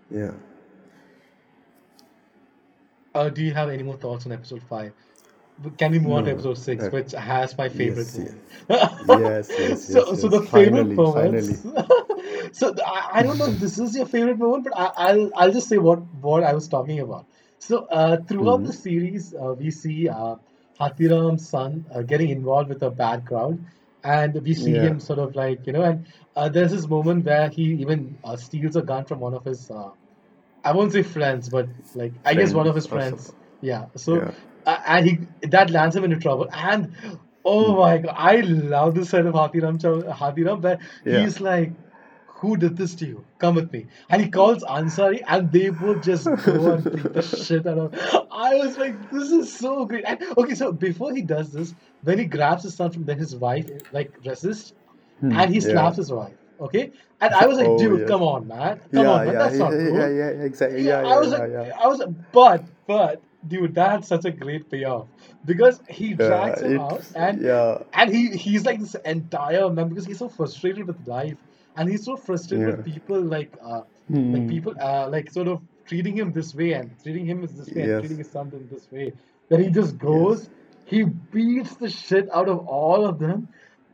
Yeah. 0.09 0.31
Uh, 3.17 3.29
do 3.29 3.43
you 3.43 3.53
have 3.53 3.69
any 3.69 3.83
more 3.83 3.97
thoughts 3.97 4.25
on 4.25 4.31
episode 4.31 4.63
five? 4.69 4.93
Can 5.77 5.91
we 5.91 5.99
move 5.99 6.13
on 6.13 6.23
to 6.25 6.31
episode 6.31 6.57
six, 6.57 6.89
Uh, 6.89 6.91
which 6.91 7.11
has 7.13 7.57
my 7.57 7.69
favorite 7.69 8.11
yes, 8.11 8.17
yes. 8.17 8.35
Yes, 9.03 9.57
yes, 9.59 9.89
So, 9.93 10.13
yes, 10.13 10.15
so 10.15 10.27
the 10.29 10.41
favorite 10.41 10.91
Finally, 10.91 10.97
moments. 10.97 11.45
finally. 11.45 11.59
so 12.53 12.73
I, 12.85 13.09
I 13.19 13.23
don't 13.23 13.37
know 13.37 13.47
if 13.53 13.59
this 13.59 13.77
is 13.79 13.95
your 13.95 14.05
favorite 14.05 14.37
moment, 14.37 14.65
but 14.65 14.77
I, 14.77 14.91
I'll 15.05 15.31
I'll 15.35 15.51
just 15.51 15.67
say 15.69 15.77
what 15.77 15.99
what 16.27 16.43
I 16.43 16.53
was 16.53 16.67
talking 16.67 16.99
about. 16.99 17.25
So 17.59 17.85
uh, 17.99 18.17
throughout 18.27 18.63
Hmm. 18.63 18.69
the 18.69 18.73
series, 18.73 19.33
uh, 19.33 19.53
we 19.57 19.71
see 19.71 20.07
uh, 20.09 20.35
Hathiram's 20.79 21.49
son 21.49 21.85
uh, 21.93 22.01
getting 22.03 22.29
involved 22.29 22.69
with 22.69 22.83
a 22.83 22.91
bad 22.91 23.25
crowd, 23.25 23.63
and 24.03 24.41
we 24.43 24.53
see 24.53 24.75
Yeah. 24.75 24.87
him 24.87 24.99
sort 24.99 25.19
of 25.19 25.35
like 25.35 25.65
you 25.67 25.73
know, 25.73 25.83
and 25.83 26.07
uh, 26.35 26.49
there's 26.49 26.71
this 26.71 26.87
moment 26.87 27.25
where 27.25 27.49
he 27.49 27.63
even 27.85 28.17
uh, 28.23 28.35
steals 28.35 28.75
a 28.75 28.81
gun 28.81 29.05
from 29.05 29.19
one 29.19 29.33
of 29.33 29.45
his. 29.45 29.69
I 30.69 30.73
won't 30.77 30.91
say 30.97 31.03
friends, 31.15 31.49
but 31.55 31.67
like 32.01 32.13
I 32.25 32.33
guess 32.39 32.53
one 32.53 32.67
of 32.67 32.75
his 32.75 32.87
Friends. 32.95 33.33
Yeah. 33.61 33.85
So 33.95 34.15
Yeah. 34.21 34.31
uh, 34.65 34.77
and 34.95 35.05
he 35.09 35.47
that 35.55 35.69
lands 35.79 35.95
him 35.95 36.03
into 36.07 36.17
trouble. 36.27 36.47
And 36.69 36.93
oh 37.45 37.65
Hmm. 37.73 37.79
my 37.79 37.97
god, 38.05 38.15
I 38.31 38.37
love 38.77 38.95
this 39.01 39.09
side 39.15 39.25
of 39.33 39.35
Hathiram. 39.41 39.81
Chow- 39.83 40.13
Hathiram 40.21 40.61
where 40.69 40.79
Yeah. 41.05 41.19
he's 41.23 41.39
like, 41.49 41.71
"Who 42.41 42.55
did 42.63 42.77
this 42.81 42.93
to 43.01 43.05
you? 43.11 43.23
Come 43.43 43.55
with 43.59 43.71
me." 43.75 43.81
And 44.09 44.21
he 44.23 44.29
calls 44.37 44.63
Ansari, 44.77 45.21
and 45.35 45.51
they 45.51 45.69
both 45.69 46.03
just 46.09 46.25
go 46.47 46.71
and 46.73 46.83
the 46.83 47.21
shit 47.29 47.65
out 47.73 47.77
of. 47.85 47.95
I 48.49 48.55
was 48.63 48.77
like, 48.83 48.97
"This 49.11 49.31
is 49.39 49.51
so 49.61 49.85
great." 49.93 50.03
And 50.13 50.21
okay, 50.43 50.55
so 50.63 50.71
before 50.87 51.13
he 51.15 51.23
does 51.35 51.51
this, 51.59 51.73
when 52.03 52.19
he 52.25 52.25
grabs 52.25 52.63
his 52.69 52.75
son 52.81 52.91
from 52.97 53.05
then 53.11 53.17
his 53.27 53.35
wife 53.47 53.71
like 53.99 54.11
resists, 54.31 54.73
Hmm. 55.21 55.31
and 55.31 55.53
he 55.53 55.59
Yeah. 55.61 55.71
slaps 55.71 55.97
his 56.03 56.11
wife. 56.21 56.37
Okay, 56.59 56.91
and 57.21 57.33
I 57.33 57.45
was 57.45 57.57
like, 57.57 57.67
Oh, 57.67 57.77
"Dude, 57.77 57.99
yes. 57.99 58.07
come 58.09 58.23
on, 58.23 58.47
man, 58.47 58.79
come 58.91 59.05
Yeah, 59.05 59.11
on, 59.11 59.25
man, 59.25 59.33
yeah, 59.33 59.39
that's 59.39 59.57
not 59.57 59.71
cool." 59.71 59.97
yeah, 59.99 60.07
yeah, 60.09 60.29
exactly. 60.49 60.81
Yeah, 60.83 61.01
Yeah, 61.01 61.07
I 61.07 61.19
was 61.19 61.29
like. 61.29 61.51
I 61.83 61.87
was, 61.87 62.03
but, 62.31 62.63
but, 62.87 63.21
dude, 63.47 63.75
that's 63.75 64.07
such 64.07 64.25
a 64.25 64.31
great 64.31 64.69
payoff 64.69 65.07
because 65.45 65.81
he 65.89 66.13
drags 66.13 66.61
him 66.61 66.79
out 66.79 67.03
and 67.15 67.41
yeah, 67.41 67.79
and 67.93 68.13
he 68.13 68.29
he's 68.35 68.65
like 68.65 68.79
this 68.79 68.95
entire 69.05 69.69
man 69.69 69.89
because 69.89 70.05
he's 70.05 70.19
so 70.19 70.29
frustrated 70.29 70.87
with 70.87 71.07
life 71.07 71.37
and 71.75 71.89
he's 71.89 72.03
so 72.03 72.15
frustrated 72.17 72.65
with 72.67 72.83
people 72.85 73.21
like 73.21 73.53
uh 73.63 73.81
like 74.31 74.43
Hmm. 74.43 74.47
people 74.47 74.73
uh 74.81 75.07
like 75.09 75.29
sort 75.31 75.47
of 75.47 75.61
treating 75.85 76.15
him 76.17 76.31
this 76.31 76.53
way 76.55 76.73
and 76.73 76.91
treating 77.03 77.25
him 77.25 77.43
as 77.43 77.53
this 77.53 77.73
way 77.73 77.83
and 77.83 77.99
treating 77.99 78.17
his 78.17 78.29
son 78.31 78.51
in 78.53 78.67
this 78.69 78.91
way. 78.91 79.13
Then 79.49 79.63
he 79.63 79.69
just 79.69 79.93
yes. 79.93 80.01
goes, 80.01 80.49
he 80.85 81.03
beats 81.03 81.75
the 81.75 81.89
shit 81.89 82.29
out 82.33 82.49
of 82.49 82.67
all 82.67 83.05
of 83.05 83.19
them. 83.19 83.47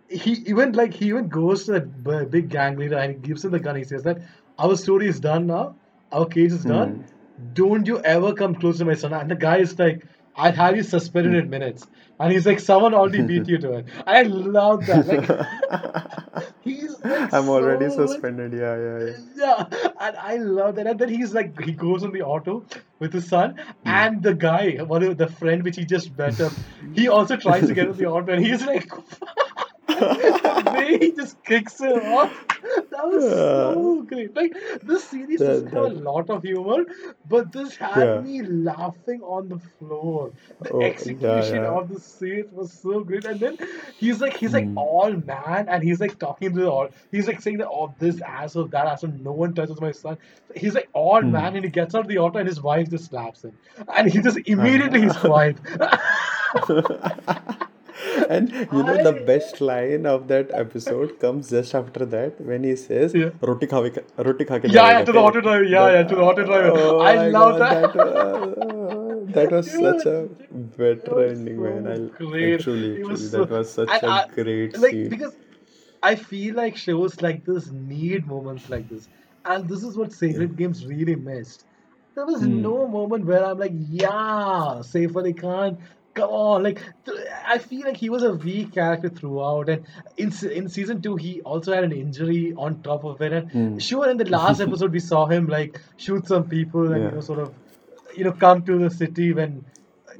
He 0.09 0.31
even 0.45 0.73
like 0.73 0.93
he 0.93 1.07
even 1.07 1.27
goes 1.27 1.65
to 1.65 1.71
that 1.73 2.30
big 2.30 2.49
gang 2.49 2.77
leader 2.77 2.97
and 2.97 3.13
he 3.13 3.19
gives 3.19 3.43
him 3.45 3.51
the 3.51 3.59
gun. 3.59 3.75
He 3.75 3.84
says 3.84 4.03
that 4.03 4.21
our 4.59 4.75
story 4.75 5.07
is 5.07 5.19
done 5.19 5.47
now, 5.47 5.75
our 6.11 6.25
case 6.25 6.53
is 6.53 6.63
done. 6.63 6.89
Hmm. 6.95 7.53
Don't 7.53 7.88
you 7.88 7.99
ever 7.99 8.34
come 8.34 8.53
close 8.55 8.77
to 8.77 8.85
my 8.85 8.93
son. 8.93 9.11
And 9.13 9.30
the 9.31 9.35
guy 9.35 9.57
is 9.57 9.77
like, 9.80 10.05
I'll 10.35 10.51
have 10.53 10.75
you 10.75 10.84
suspended 10.84 11.34
in 11.35 11.49
minutes. 11.49 11.88
And 12.19 12.31
he's 12.31 12.45
like, 12.45 12.59
someone 12.59 12.93
already 12.93 13.21
beat 13.31 13.47
you 13.47 13.57
to 13.57 13.73
it. 13.80 13.88
I 14.05 14.23
love 14.23 14.85
that. 14.85 15.07
Like 15.07 16.45
he's 16.61 16.99
like 17.03 17.34
I'm 17.34 17.49
already 17.49 17.89
so 17.89 18.05
suspended. 18.05 18.53
Yeah, 18.53 18.77
yeah, 18.77 19.05
yeah. 19.35 19.65
yeah, 19.71 19.89
and 19.99 20.17
I 20.17 20.38
love 20.38 20.75
that. 20.75 20.88
And 20.88 20.99
then 20.99 21.09
he's 21.09 21.34
like, 21.34 21.59
he 21.61 21.71
goes 21.71 22.03
on 22.03 22.11
the 22.11 22.21
auto 22.21 22.65
with 22.99 23.13
his 23.13 23.27
son, 23.27 23.55
Hmm. 23.84 23.89
and 23.89 24.23
the 24.23 24.34
guy, 24.34 24.77
one 24.77 25.03
of 25.03 25.17
the 25.17 25.27
friend 25.27 25.63
which 25.63 25.75
he 25.75 25.85
just 25.85 26.15
met 26.17 26.39
up, 26.39 26.53
he 26.93 27.07
also 27.07 27.35
tries 27.35 27.67
to 27.67 27.73
get 27.73 27.89
on 27.89 27.97
the 27.97 28.05
auto, 28.05 28.34
and 28.34 28.45
he's 28.45 28.65
like, 28.65 28.89
he 30.99 31.11
just 31.11 31.43
kicks 31.43 31.80
him 31.80 31.99
off. 32.14 32.31
That 32.91 33.05
was 33.07 33.26
Yeah. 33.30 33.73
so 33.73 34.03
great. 34.03 34.35
Like 34.35 34.53
this 34.81 35.03
series 35.10 35.43
That 35.43 35.45
doesn't 35.45 35.68
have 35.68 35.85
a 35.85 35.89
lot 35.89 36.30
of 36.30 36.43
humor, 36.43 36.85
but 37.26 37.51
this 37.51 37.76
had 37.76 38.11
yeah. 38.15 38.18
me 38.19 38.41
laughing 38.43 39.22
on 39.22 39.49
the 39.49 39.60
floor. 39.60 40.31
The 40.61 40.72
Oh, 40.72 40.81
execution 40.81 41.64
yeah. 41.64 41.68
of 41.68 41.89
the 41.89 41.99
scene 41.99 42.45
was 42.51 42.72
so 42.72 43.03
great. 43.03 43.26
And 43.26 43.39
then 43.39 43.57
he's 43.97 44.22
like 44.22 44.35
he's 44.38 44.53
like 44.53 44.69
Hmm. 44.69 44.77
all 44.77 45.11
man 45.11 45.68
and 45.69 45.84
he's 45.84 45.99
like 45.99 46.18
talking 46.19 46.53
to 46.53 46.61
the 46.61 46.69
all 46.69 46.89
he's 47.11 47.27
like 47.27 47.41
saying 47.41 47.57
that 47.57 47.68
oh 47.68 47.93
this 47.99 48.22
asshole, 48.22 48.68
that 48.69 48.85
asshole, 48.88 49.11
no 49.11 49.31
one 49.34 49.53
touches 49.53 49.80
my 49.81 49.91
son. 49.91 50.18
He's 50.55 50.73
like 50.76 50.89
all 50.93 51.22
Hmm. 51.22 51.31
man 51.31 51.55
and 51.55 51.64
he 51.65 51.72
gets 51.72 51.93
out 51.95 52.01
of 52.01 52.07
the 52.07 52.18
auto 52.19 52.39
and 52.39 52.47
his 52.47 52.61
wife 52.61 52.89
just 52.89 53.05
slaps 53.05 53.43
him. 53.43 53.57
And 53.95 54.11
he 54.11 54.22
just 54.22 54.38
immediately 54.45 55.01
he's 55.01 55.18
quiet. 55.18 55.57
And 58.30 58.52
you 58.72 58.84
know 58.84 58.98
the 58.98 59.14
best 59.14 59.61
line 59.61 60.06
of 60.06 60.28
that 60.28 60.52
episode 60.53 61.20
comes 61.20 61.49
just 61.49 61.76
after 61.76 62.06
that 62.06 62.40
when 62.41 62.64
he 62.64 62.76
says 62.76 63.15
yeah. 63.15 63.30
roti 63.41 63.68
kha 63.74 63.82
ke 63.98 64.03
roti 64.30 64.45
kha 64.53 64.60
ke 64.65 64.72
Yeah, 64.72 64.91
yeah, 64.91 65.02
to 65.03 65.11
the 65.11 65.20
auto 65.20 65.41
driver. 65.41 65.64
Yeah, 65.64 65.91
yeah, 65.91 66.03
to 66.03 66.15
the 66.15 66.22
auto 66.22 66.44
driver. 66.44 66.74
oh 66.76 66.98
I 66.99 67.18
love 67.18 67.57
god 67.57 67.70
that. 67.70 67.94
that 67.94 67.95
was 67.95 69.30
that 69.34 69.52
was 69.52 69.72
such 69.78 70.06
a 70.06 70.30
better 70.78 71.15
was 71.15 71.32
ending 71.32 71.61
man 71.61 71.88
so 71.88 71.94
I 71.94 71.99
great. 72.18 72.52
actually 72.52 72.94
actually 72.95 73.28
so, 73.28 73.38
that 73.38 73.49
was 73.49 73.74
such 73.74 74.03
and 74.03 74.03
a 74.03 74.24
great 74.34 74.76
like 74.76 74.99
scene 74.99 75.10
because 75.10 75.36
I 76.02 76.15
feel 76.15 76.56
like 76.56 76.78
shows 76.78 77.22
like 77.22 77.45
this 77.45 77.72
need 77.72 78.26
moments 78.28 78.70
like 78.70 78.88
this, 78.90 79.07
and 79.45 79.68
this 79.70 79.84
is 79.84 79.98
what 79.98 80.11
yeah 80.30 80.44
Sacred 80.44 80.56
Games 80.57 80.86
really 80.86 81.15
missed. 81.15 81.65
There 82.15 82.26
was 82.26 82.45
hmm 82.45 82.48
no 82.48 82.88
moment 82.88 83.26
where 83.26 83.44
I'm 83.45 83.57
like, 83.60 83.74
yeah, 83.76 84.82
Saif 84.91 85.15
Ali 85.15 85.34
Khan, 85.34 85.78
come 86.14 86.30
on. 86.30 86.64
Like, 86.64 86.81
I 87.48 87.57
feel 87.57 87.85
like 87.85 87.98
he 87.98 88.10
was 88.10 88.23
a 88.23 88.34
weak 88.34 88.73
character 88.73 89.10
throughout, 89.10 89.69
and 89.69 89.85
in 90.18 90.31
in 90.52 90.69
season 90.69 91.02
two, 91.02 91.15
he 91.15 91.41
also 91.41 91.73
had 91.73 91.84
an 91.84 91.91
injury 91.91 92.53
on 92.57 92.81
top 92.81 93.03
of 93.03 93.22
it. 93.22 93.34
And 93.34 93.52
hmm 93.52 93.77
sure, 93.81 94.10
in 94.10 94.18
the 94.18 94.30
last 94.30 94.60
episode, 94.68 94.91
we 94.91 94.99
saw 94.99 95.26
him 95.27 95.48
like 95.48 95.80
shoot 95.98 96.27
some 96.27 96.48
people 96.49 96.91
and 96.94 97.03
you 97.06 97.11
know 97.11 97.22
sort 97.22 97.40
of 97.40 97.53
you 98.15 98.23
know 98.23 98.34
come 98.34 98.64
to 98.65 98.77
the 98.80 98.90
city 98.90 99.34
when 99.34 99.65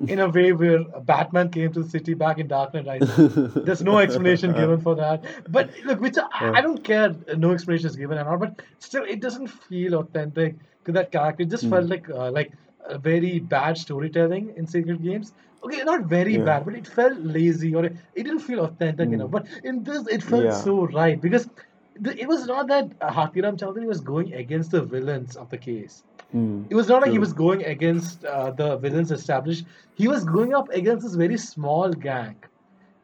in 0.08 0.20
a 0.20 0.30
way 0.30 0.52
where 0.54 0.84
Batman 1.02 1.50
came 1.50 1.72
to 1.74 1.84
the 1.84 1.90
city 1.90 2.14
back 2.14 2.40
in 2.40 2.48
Dark 2.48 2.74
Knight 2.74 2.86
Rises. 2.88 3.22
There's 3.64 3.82
no 3.84 4.00
explanation 4.00 4.54
given 4.54 4.80
for 4.82 4.96
that. 4.96 5.24
But 5.50 5.72
look, 5.86 6.02
which 6.02 6.18
I, 6.18 6.46
I 6.56 6.62
don't 6.62 6.84
care, 6.84 7.16
no 7.38 7.52
explanation 7.52 7.88
is 7.88 7.96
given 7.96 8.18
and 8.18 8.28
all, 8.28 8.38
but 8.38 8.62
still, 8.80 9.04
it 9.04 9.22
doesn't 9.22 9.48
feel 9.48 9.96
authentic 9.96 10.56
to 10.86 10.92
that 10.94 11.12
character. 11.12 11.44
It 11.44 11.50
just 11.50 11.68
hmm 11.68 11.70
felt 11.70 11.88
like 11.88 12.10
uh, 12.10 12.32
like 12.32 12.52
a 12.86 12.98
very 12.98 13.40
bad 13.40 13.78
storytelling 13.78 14.54
in 14.58 14.68
Sacred 14.68 15.02
Games. 15.02 15.34
Okay, 15.64 15.84
not 15.84 16.06
very 16.06 16.38
yeah 16.38 16.44
bad, 16.46 16.66
but 16.66 16.76
it 16.76 16.88
felt 16.88 17.18
lazy 17.20 17.74
or 17.74 17.86
it, 17.86 17.96
it 18.16 18.24
didn't 18.24 18.40
feel 18.40 18.60
authentic 18.66 19.12
enough. 19.12 19.30
hmm 19.30 19.32
But 19.32 19.48
in 19.64 19.84
this, 19.84 20.08
it 20.08 20.22
felt 20.24 20.44
yeah 20.44 20.54
so 20.54 20.86
right 20.88 21.20
because 21.22 21.48
the, 21.96 22.20
it 22.20 22.28
was 22.28 22.46
not 22.48 22.68
that 22.68 22.92
uh, 23.02 23.12
Hathiram 23.12 23.58
Chowdhury 23.58 23.86
was 23.88 24.02
going 24.02 24.34
against 24.34 24.72
the 24.72 24.82
villains 24.84 25.36
of 25.38 25.50
the 25.50 25.58
case. 25.58 26.04
hmm 26.32 26.64
It 26.70 26.76
was 26.76 26.88
not 26.90 27.02
like 27.02 27.12
he 27.12 27.20
was 27.20 27.34
going 27.34 27.64
against 27.66 28.26
uh, 28.26 28.52
the 28.52 28.78
villains 28.78 29.12
established. 29.12 29.66
He 29.96 30.08
was 30.08 30.24
going 30.26 30.54
up 30.54 30.70
against 30.72 31.04
this 31.06 31.16
very 31.16 31.38
small 31.38 31.92
gang, 31.92 32.38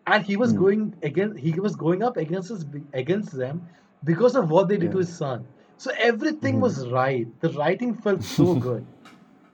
and 0.07 0.23
he 0.25 0.37
was 0.37 0.51
hmm 0.51 0.63
going 0.63 0.93
against. 1.03 1.39
He 1.39 1.51
was 1.59 1.75
going 1.75 2.03
up 2.03 2.17
against 2.17 2.49
his, 2.49 2.65
against 2.93 3.31
them 3.37 3.67
because 4.03 4.35
of 4.35 4.49
what 4.49 4.67
they 4.67 4.77
did 4.77 4.91
to 4.91 4.97
his 4.99 5.15
son. 5.15 5.45
So 5.77 5.91
everything 5.97 6.59
hmm 6.59 6.61
was 6.61 6.87
right. 6.89 7.27
The 7.41 7.49
writing 7.51 7.93
felt 7.95 8.23
so 8.23 8.55
good, 8.67 8.85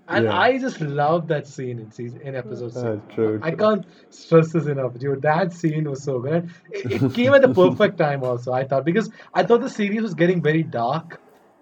and 0.07 0.27
yeah 0.27 0.29
I 0.29 0.57
just 0.57 0.81
love 0.81 1.27
that 1.27 1.47
scene 1.47 1.79
in 1.79 1.91
season 1.91 2.21
in 2.21 2.35
episode 2.35 2.73
uh, 2.75 2.97
six. 2.97 3.01
true 3.09 3.41
I 3.41 3.51
true 3.51 3.57
can't 3.61 3.85
stress 4.09 4.51
this 4.53 4.65
enough, 4.67 4.93
dude. 4.97 5.21
That 5.21 5.53
scene 5.53 5.89
was 5.89 6.03
so 6.03 6.19
good. 6.19 6.49
It, 6.69 6.85
it 6.89 7.13
came 7.13 7.33
at 7.33 7.41
the 7.41 7.49
perfect 7.49 7.97
time, 7.97 8.23
also. 8.23 8.51
I 8.53 8.65
thought 8.65 8.85
because 8.85 9.09
I 9.33 9.43
thought 9.43 9.61
the 9.61 9.69
series 9.69 10.01
was 10.01 10.13
getting 10.15 10.41
very 10.41 10.63
dark 10.63 11.19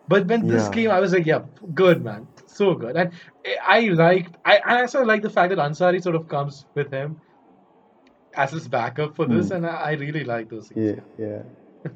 But 0.07 0.27
when 0.27 0.45
this 0.47 0.67
Yeah. 0.67 0.69
came, 0.69 0.89
I 0.91 0.99
was 0.99 1.13
like, 1.13 1.25
yeah, 1.25 1.41
good 1.73 2.03
man, 2.03 2.27
so 2.47 2.75
good. 2.75 2.95
And 2.97 3.11
I 3.65 3.81
liked, 3.89 4.37
I, 4.45 4.59
I 4.65 4.81
also 4.81 5.03
like 5.03 5.21
the 5.21 5.29
fact 5.29 5.49
that 5.49 5.59
Ansari 5.59 6.01
sort 6.01 6.15
of 6.15 6.27
comes 6.27 6.65
with 6.75 6.91
him 6.91 7.21
as 8.35 8.51
his 8.51 8.67
backup 8.67 9.15
for 9.15 9.27
this, 9.27 9.49
Hmm. 9.49 9.51
and 9.51 9.65
I, 9.65 9.75
I 9.75 9.91
really 9.93 10.23
like 10.23 10.49
those 10.49 10.67
scenes. 10.67 10.93
Yeah. 10.95 11.01
Yeah. 11.17 11.43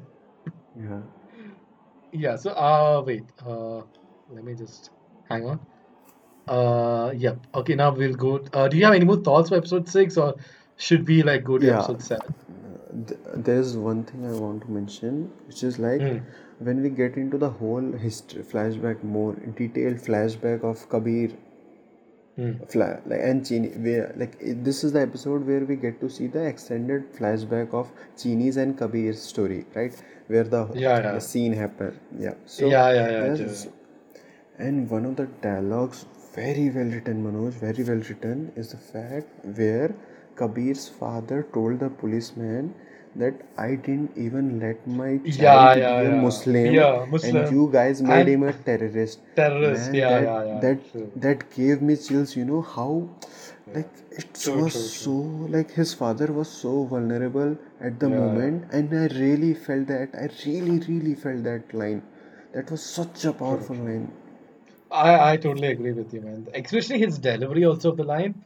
Yeah. 0.74 1.02
Yeah. 2.12 2.36
So, 2.36 2.50
uh, 2.52 3.02
wait, 3.06 3.32
uh, 3.44 3.82
let 4.28 4.44
me 4.44 4.54
just 4.54 4.90
hang 5.28 5.46
on. 5.46 5.67
Uh, 6.48 7.12
yeah. 7.16 7.34
Okay, 7.54 7.74
now 7.74 7.90
we'll 7.94 8.14
go. 8.14 8.40
Uh, 8.52 8.68
do 8.68 8.76
you 8.76 8.84
have 8.84 8.94
any 8.94 9.04
more 9.04 9.16
thoughts 9.16 9.48
for 9.50 9.56
episode 9.56 9.88
six, 9.88 10.16
or 10.16 10.34
should 10.76 11.06
we 11.08 11.22
like 11.22 11.44
go 11.44 11.58
to 11.58 11.66
Yeah. 11.66 11.78
episode 11.78 12.02
seven? 12.02 12.34
Th- 13.06 13.20
There's 13.48 13.76
one 13.76 14.04
thing 14.04 14.26
I 14.26 14.32
want 14.44 14.62
to 14.66 14.70
mention, 14.70 15.30
which 15.46 15.62
is 15.70 15.78
like 15.78 16.00
Hmm. 16.00 16.18
when 16.68 16.82
we 16.82 16.90
get 17.00 17.16
into 17.24 17.38
the 17.38 17.50
whole 17.62 17.92
history 18.06 18.42
flashback, 18.54 19.04
more 19.18 19.34
detailed 19.62 19.98
flashback 20.08 20.64
of 20.72 20.88
Kabir, 20.94 21.30
Hmm. 22.36 22.52
fla- 22.72 23.00
like 23.12 23.20
and 23.28 23.44
Chini, 23.46 23.68
where 23.86 24.12
like 24.16 24.36
this 24.68 24.82
is 24.84 24.92
the 24.92 25.00
episode 25.00 25.46
where 25.46 25.64
we 25.70 25.76
get 25.84 26.00
to 26.02 26.08
see 26.16 26.28
the 26.36 26.44
extended 26.50 27.12
flashback 27.18 27.74
of 27.82 27.90
Chini's 28.22 28.56
and 28.56 28.76
Kabir's 28.78 29.20
story, 29.20 29.64
right? 29.74 30.00
Where 30.28 30.44
the 30.44 30.60
Yeah, 30.74 31.00
the 31.00 31.12
yeah. 31.14 31.18
scene 31.30 31.52
happened. 31.52 31.98
Yeah. 32.26 32.34
So 32.46 32.68
Yeah, 32.68 32.92
yeah, 33.00 33.34
yeah. 33.38 33.54
and 34.58 34.88
one 34.90 35.04
of 35.06 35.16
the 35.16 35.26
dialogues, 35.42 36.04
very 36.34 36.70
well 36.70 36.86
written, 36.96 37.22
Manoj, 37.24 37.52
very 37.54 37.84
well 37.84 38.02
written, 38.08 38.52
is 38.56 38.70
the 38.70 38.76
fact 38.76 39.44
where 39.56 39.94
Kabir's 40.36 40.88
father 40.88 41.46
told 41.52 41.80
the 41.80 41.90
policeman 41.90 42.74
that 43.16 43.34
I 43.56 43.74
didn't 43.74 44.12
even 44.16 44.60
let 44.60 44.86
my 44.86 45.18
child 45.18 45.34
yeah, 45.40 45.74
be 45.74 45.80
a 45.80 46.10
yeah. 46.10 46.20
Muslim, 46.22 46.74
Yeah, 46.74 47.06
and 47.22 47.50
you 47.50 47.68
guys 47.72 48.02
made 48.02 48.20
And 48.20 48.28
him 48.28 48.42
a 48.44 48.52
terrorist. 48.52 49.20
terrorist. 49.34 49.86
Man, 49.92 49.94
Yeah, 49.94 50.10
that 50.10 50.22
yeah, 50.22 50.44
yeah. 50.44 50.60
that 50.60 50.90
True. 50.92 51.10
that 51.16 51.50
gave 51.56 51.82
me 51.82 51.96
chills. 51.96 52.36
You 52.36 52.44
know 52.44 52.62
how, 52.62 53.08
like 53.74 53.90
it 54.12 54.34
True, 54.34 54.62
was 54.64 54.74
true, 54.74 54.88
so 55.04 55.12
like 55.56 55.70
his 55.72 55.94
father 55.94 56.26
was 56.32 56.48
so 56.48 56.84
vulnerable 56.84 57.56
at 57.80 57.98
the 58.00 58.08
Yeah, 58.08 58.16
yeah. 58.16 58.20
moment, 58.22 58.64
and 58.72 58.94
I 59.02 59.06
really 59.18 59.54
felt 59.54 59.86
that. 59.88 60.14
I 60.24 60.28
really, 60.46 60.78
really 60.92 61.14
felt 61.26 61.42
that 61.44 61.74
line. 61.82 62.02
That 62.52 62.70
was 62.70 62.82
such 62.82 63.24
a 63.24 63.32
powerful 63.32 63.76
line. 63.76 64.08
I, 64.90 65.32
I 65.32 65.36
totally 65.36 65.68
agree 65.68 65.92
with 65.92 66.12
you, 66.12 66.20
man. 66.20 66.48
Especially 66.54 66.98
his 66.98 67.18
delivery 67.18 67.64
also 67.64 67.90
of 67.90 67.96
the 67.96 68.04
line. 68.04 68.44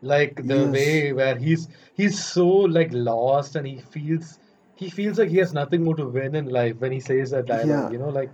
Like 0.00 0.46
the 0.46 0.66
Yes. 0.66 0.68
way 0.68 1.12
where 1.12 1.36
he's 1.36 1.68
he's 1.94 2.22
so 2.24 2.46
like 2.48 2.90
lost 2.92 3.54
and 3.56 3.66
he 3.66 3.78
feels 3.78 4.38
he 4.76 4.90
feels 4.90 5.18
like 5.18 5.28
he 5.28 5.36
has 5.38 5.52
nothing 5.54 5.84
more 5.84 5.94
to 5.96 6.06
win 6.08 6.34
in 6.34 6.46
life 6.46 6.76
when 6.80 6.92
he 6.92 7.00
says 7.00 7.30
that 7.30 7.46
dialogue, 7.46 7.88
Yeah. 7.88 7.92
you 7.92 7.98
know, 7.98 8.08
like 8.08 8.30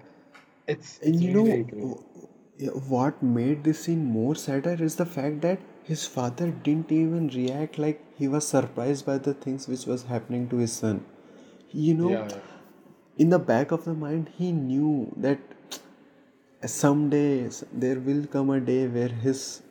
it's 0.66 1.00
And 1.02 1.22
you 1.22 1.28
know 1.30 1.64
great. 1.64 1.72
what 2.88 3.22
made 3.22 3.64
this 3.64 3.84
scene 3.84 4.04
more 4.04 4.34
sadder 4.34 4.76
is 4.80 4.96
the 4.96 5.06
fact 5.06 5.40
that 5.42 5.60
his 5.84 6.06
father 6.06 6.50
didn't 6.50 6.92
even 6.92 7.28
react 7.28 7.78
like 7.78 8.02
he 8.16 8.28
was 8.28 8.46
surprised 8.46 9.06
by 9.06 9.18
the 9.18 9.34
things 9.34 9.66
which 9.68 9.86
was 9.86 10.04
happening 10.04 10.48
to 10.48 10.56
his 10.58 10.72
son. 10.72 11.04
You 11.72 11.94
know, 11.94 12.10
Yeah, 12.10 12.28
yeah. 12.28 12.40
in 13.18 13.30
the 13.30 13.38
back 13.38 13.70
of 13.72 13.84
the 13.84 13.94
mind, 13.94 14.30
he 14.36 14.52
knew 14.52 15.12
that 15.16 15.38
someday 16.66 17.48
there 17.72 17.98
will 18.00 18.26
come 18.26 18.50
a 18.50 18.60
day 18.60 18.86
where 18.86 19.08
his 19.26 19.62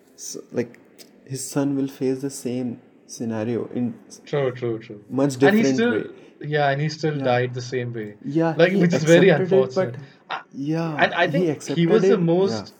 like 0.51 0.79
his 1.25 1.43
son 1.49 1.75
will 1.75 1.87
face 1.87 2.21
the 2.21 2.29
same 2.29 2.79
scenario 3.07 3.65
in 3.67 3.93
True, 4.25 4.51
true, 4.51 4.79
true. 4.79 5.03
much 5.09 5.33
And 5.41 5.55
he 5.57 5.63
different 5.63 5.75
still 5.75 5.91
way. 5.91 6.03
yeah, 6.41 6.69
and 6.69 6.81
he 6.81 6.89
still 6.89 7.17
Yeah. 7.17 7.23
died 7.31 7.53
the 7.53 7.61
same 7.61 7.93
way. 7.93 8.15
Yeah, 8.23 8.53
Like 8.57 8.71
he 8.71 8.81
which 8.81 8.93
is 8.93 9.03
very 9.03 9.29
it, 9.29 9.39
unfortunate. 9.41 9.95
but 9.95 10.01
Uh, 10.29 10.41
yeah, 10.53 10.95
and 11.03 11.13
I 11.13 11.27
think 11.27 11.45
he 11.45 11.51
accepted 11.51 11.89
was 11.95 12.01
the 12.03 12.15
it. 12.15 12.19
Yeah. 12.19 12.25
most 12.33 12.73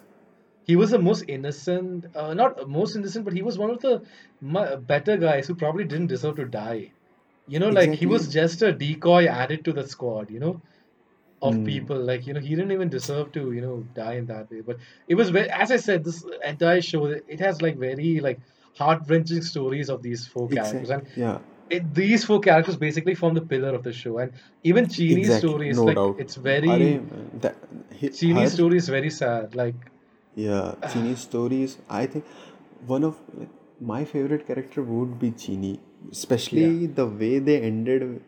he 0.65 0.75
was 0.75 0.91
the 0.91 0.99
most 0.99 1.23
innocent 1.27 2.05
uh, 2.15 2.34
not 2.34 2.67
most 2.69 2.95
innocent 2.95 3.25
but 3.25 3.34
he 3.34 3.41
was 3.41 3.57
one 3.57 3.69
of 3.71 3.79
the 3.81 4.01
better 4.93 5.17
guys 5.17 5.47
who 5.47 5.55
probably 5.55 5.85
didn't 5.85 6.07
deserve 6.07 6.35
to 6.38 6.45
die 6.45 6.91
you 7.47 7.59
know 7.59 7.69
like 7.69 7.93
he 7.93 8.05
was 8.05 8.27
just 8.27 8.61
a 8.61 8.71
decoy 8.73 9.25
added 9.25 9.63
to 9.65 9.73
the 9.73 9.88
squad 9.88 10.29
you 10.31 10.39
know 10.39 10.61
of 11.41 11.64
Hmm. 11.64 11.64
people 11.64 11.97
like 11.99 12.26
you 12.26 12.34
know 12.34 12.39
he 12.39 12.49
didn't 12.55 12.72
even 12.72 12.89
deserve 12.89 13.31
to 13.31 13.51
you 13.51 13.61
know 13.61 13.84
die 13.93 14.14
in 14.15 14.26
that 14.26 14.49
way 14.49 14.61
but 14.61 14.77
it 15.07 15.15
was 15.15 15.34
as 15.35 15.72
i 15.72 15.77
said 15.77 16.03
this 16.03 16.26
entire 16.43 16.81
show 16.81 17.05
it 17.05 17.39
has 17.39 17.61
like 17.61 17.77
very 17.77 18.19
like 18.19 18.39
heart-wrenching 18.76 19.41
stories 19.41 19.89
of 19.89 20.01
these 20.01 20.27
four 20.27 20.49
characters 20.49 20.89
and 20.89 21.07
Yeah. 21.15 21.39
it, 21.69 21.93
these 21.93 22.23
four 22.26 22.39
characters 22.39 22.76
basically 22.77 23.15
form 23.15 23.34
the 23.35 23.41
pillar 23.41 23.73
of 23.76 23.84
the 23.84 23.93
show 23.93 24.18
and 24.19 24.34
even 24.64 24.88
Chini's 24.89 25.27
Exactly, 25.27 25.38
story 25.38 25.69
is 25.69 25.77
no 25.77 25.85
like 25.85 25.97
doubt. 25.99 26.18
it's 26.18 26.35
very 26.35 27.01
that 27.41 27.55
he, 27.91 28.09
Chini's 28.09 28.51
her, 28.51 28.51
story 28.53 28.77
is 28.77 28.89
very 28.89 29.09
sad 29.09 29.55
like 29.55 29.76
yeah, 30.35 30.76
Chini's 30.88 31.19
stories. 31.19 31.77
I 31.89 32.05
think 32.05 32.26
one 32.85 33.03
of 33.03 33.18
my 33.81 34.05
favorite 34.05 34.45
character 34.47 34.81
would 34.84 35.19
be 35.19 35.31
Chini, 35.31 35.80
especially 36.11 36.85
the 36.88 37.05
way 37.05 37.39
they 37.39 37.61
ended, 37.61 38.22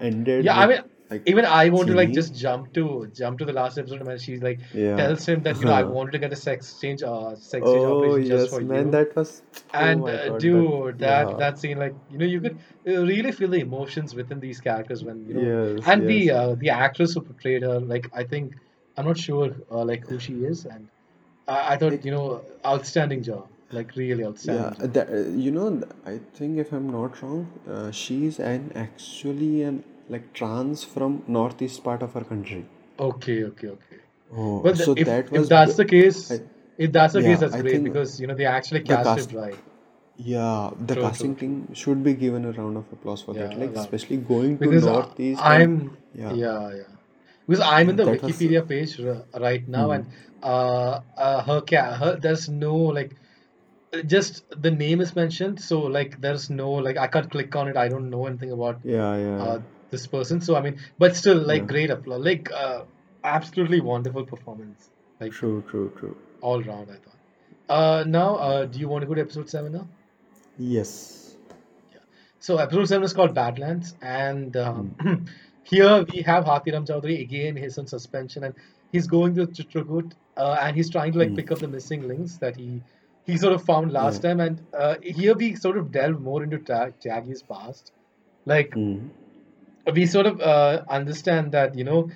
ended 0.00 0.44
Yeah, 0.44 0.58
I 0.58 0.66
mean, 0.66 0.80
like 1.12 1.22
even 1.32 1.44
I 1.44 1.68
want 1.76 1.88
to 1.88 1.94
like 1.94 2.12
just 2.12 2.34
jump 2.34 2.72
to 2.74 2.84
jump 3.20 3.38
to 3.40 3.44
the 3.50 3.52
last 3.52 3.78
episode 3.78 4.04
when 4.10 4.18
she's 4.18 4.42
like 4.42 4.60
Yeah. 4.74 4.96
tells 4.96 5.26
him 5.32 5.42
that 5.48 5.60
you 5.60 5.66
know 5.66 5.72
I 5.80 5.82
wanted 5.96 6.12
to 6.12 6.20
get 6.24 6.32
a 6.32 6.40
sex 6.44 6.78
change 6.80 7.02
uh 7.02 7.34
sex 7.36 7.72
change 7.72 7.84
Oh 7.84 7.92
operation 7.94 8.24
just 8.32 8.44
yes, 8.44 8.50
for 8.54 8.60
man, 8.60 8.86
you. 8.86 8.90
that 8.98 9.16
was. 9.16 9.42
Oh 9.74 9.78
And 9.80 10.08
uh, 10.08 10.28
God, 10.28 10.40
dude, 10.40 10.98
that 10.98 11.30
yeah. 11.30 11.36
that 11.42 11.58
scene 11.58 11.78
like 11.78 11.94
you 12.10 12.18
know 12.18 12.26
you 12.34 12.40
could 12.40 12.58
uh, 12.88 13.02
really 13.12 13.32
feel 13.32 13.50
the 13.56 13.60
emotions 13.68 14.14
within 14.14 14.40
these 14.40 14.60
characters 14.60 15.04
when 15.04 15.26
you 15.28 15.34
know 15.34 15.46
Yes, 15.52 15.86
and 15.86 16.08
the 16.08 16.20
uh, 16.30 16.54
the 16.64 16.70
actress 16.70 17.14
who 17.14 17.22
portrayed 17.22 17.62
her 17.62 17.78
like 17.94 18.08
I 18.22 18.24
think 18.24 18.54
I'm 18.96 19.06
not 19.06 19.18
sure 19.18 19.50
uh, 19.70 19.84
like 19.84 20.06
who 20.06 20.18
she 20.18 20.34
is 20.52 20.64
and 20.66 20.88
I, 21.48 21.74
I 21.74 21.76
thought 21.76 21.92
Like, 21.92 22.04
you 22.04 22.12
know 22.12 22.44
outstanding 22.64 23.22
job 23.22 23.48
like 23.70 23.96
really 23.96 24.24
outstanding 24.24 24.76
yeah, 24.80 24.86
that, 24.86 25.08
uh, 25.10 25.16
you 25.44 25.50
know, 25.50 25.82
I 26.04 26.20
think 26.34 26.58
if 26.58 26.72
I'm 26.72 26.90
not 26.90 27.22
wrong, 27.22 27.46
uh, 27.66 27.90
she's 27.90 28.38
an 28.38 28.70
actually 28.74 29.62
an 29.62 29.82
like 30.14 30.32
trans 30.32 30.84
from 30.84 31.22
northeast 31.26 31.82
part 31.84 32.02
of 32.02 32.16
our 32.16 32.24
country. 32.24 32.64
Okay, 33.00 33.44
okay, 33.44 33.68
okay. 33.68 34.00
Oh, 34.36 34.60
But 34.62 34.78
so 34.78 34.94
if 34.94 35.06
that 35.06 35.34
if 35.40 35.48
that's 35.48 35.76
the 35.76 35.84
case, 35.84 36.32
I, 36.32 36.40
if 36.78 36.92
that's 36.92 37.14
the 37.14 37.22
case, 37.22 37.40
that's 37.40 37.54
I 37.54 37.60
great 37.66 37.84
because 37.84 38.20
you 38.20 38.26
know 38.26 38.34
they 38.34 38.46
actually 38.46 38.80
the 38.80 38.94
cast 38.94 39.16
cast, 39.16 39.32
it 39.32 39.36
right. 39.36 39.58
yeah, 40.16 40.70
the 40.86 40.94
True, 40.94 41.02
casting 41.02 41.34
true. 41.36 41.48
team 41.48 41.74
should 41.74 42.02
be 42.04 42.14
given 42.14 42.44
a 42.44 42.52
round 42.52 42.76
of 42.76 42.92
applause 42.92 43.22
for 43.22 43.34
that. 43.34 43.58
Like 43.58 43.76
especially 43.84 44.18
going 44.18 44.58
to 44.58 44.64
Because 44.64 44.86
I- 44.86 44.92
northeast 44.92 45.46
I'm 45.54 45.96
yeah, 46.14 46.34
yeah 46.44 46.70
yeah 46.80 46.90
because 47.46 47.64
I'm 47.64 47.88
in 47.90 47.96
the 47.96 48.04
that 48.04 48.22
was 48.22 48.38
Wikipedia 48.38 48.68
page 48.68 49.00
r- 49.00 49.24
right 49.48 49.66
now 49.68 49.86
hmm, 49.86 49.96
and 49.96 50.06
uh, 50.42 51.00
uh 51.16 51.42
her 51.50 51.60
ca 51.72 51.82
her 52.02 52.16
there's 52.26 52.48
no 52.48 52.76
like 52.76 53.16
just 54.06 54.44
the 54.62 54.70
name 54.70 55.00
is 55.00 55.14
mentioned 55.14 55.60
so 55.60 55.80
like 55.80 56.20
there's 56.20 56.48
no 56.50 56.70
like 56.70 56.96
I 56.96 57.06
can't 57.08 57.30
click 57.30 57.54
on 57.56 57.68
it 57.68 57.76
I 57.76 57.88
don't 57.88 58.10
know 58.10 58.26
anything 58.26 58.52
about 58.52 58.80
yeah, 58.84 59.16
yeah, 59.16 59.42
uh 59.44 59.58
this 59.92 60.06
person 60.16 60.40
so 60.40 60.56
I 60.56 60.60
mean 60.66 60.76
but 60.98 61.14
still 61.22 61.38
like 61.52 61.62
yeah. 61.62 61.72
great 61.74 61.90
applause 61.96 62.24
like 62.30 62.50
uh 62.64 62.82
absolutely 63.24 63.80
wonderful 63.80 64.24
performance 64.34 64.90
like 65.20 65.32
True, 65.40 65.62
true, 65.70 65.88
true. 65.98 66.16
all 66.40 66.60
round 66.62 66.88
I 66.90 66.98
thought 67.04 67.20
uh 67.78 68.04
now 68.20 68.30
uh 68.36 68.64
do 68.66 68.78
you 68.84 68.88
want 68.88 69.02
to 69.02 69.06
go 69.12 69.14
to 69.14 69.20
episode 69.20 69.48
seven 69.56 69.72
now? 69.72 69.86
Yes. 70.58 71.36
Yeah. 71.92 71.98
So 72.40 72.56
episode 72.58 72.86
seven 72.88 73.04
is 73.04 73.12
called 73.12 73.34
Badlands, 73.34 73.94
and 74.02 74.56
um, 74.56 75.26
here 75.64 76.04
we 76.12 76.22
have 76.22 76.44
Hathiram 76.44 76.86
Chowdhury 76.86 77.20
again. 77.22 77.56
He's 77.56 77.78
on 77.78 77.86
suspension, 77.86 78.44
and 78.44 78.54
he's 78.92 79.06
going 79.06 79.34
to 79.36 79.46
Chitrakoot, 79.46 80.12
uh, 80.36 80.56
and 80.60 80.76
he's 80.76 80.90
trying 80.90 81.12
to 81.12 81.18
like 81.20 81.30
Hmm. 81.30 81.36
pick 81.36 81.50
up 81.52 81.60
the 81.60 81.68
missing 81.68 82.06
links 82.06 82.36
that 82.38 82.56
he 82.56 82.82
he 83.24 83.38
sort 83.38 83.54
of 83.54 83.64
found 83.64 83.92
Yeah. 83.92 84.02
last 84.02 84.20
time. 84.22 84.40
And 84.40 84.60
uh, 84.74 84.96
here 85.02 85.34
we 85.34 85.54
sort 85.54 85.78
of 85.78 85.90
delve 85.92 86.20
more 86.20 86.42
into 86.42 86.58
Ta- 86.58 86.90
Tyagi's 87.02 87.42
past. 87.42 87.92
Like 88.44 88.74
Hmm. 88.74 88.98
We 89.92 90.06
sort 90.06 90.26
of 90.26 90.40
uh, 90.40 90.82
understand 90.88 91.52
that 91.52 91.76
you 91.76 91.84
know 91.84 92.10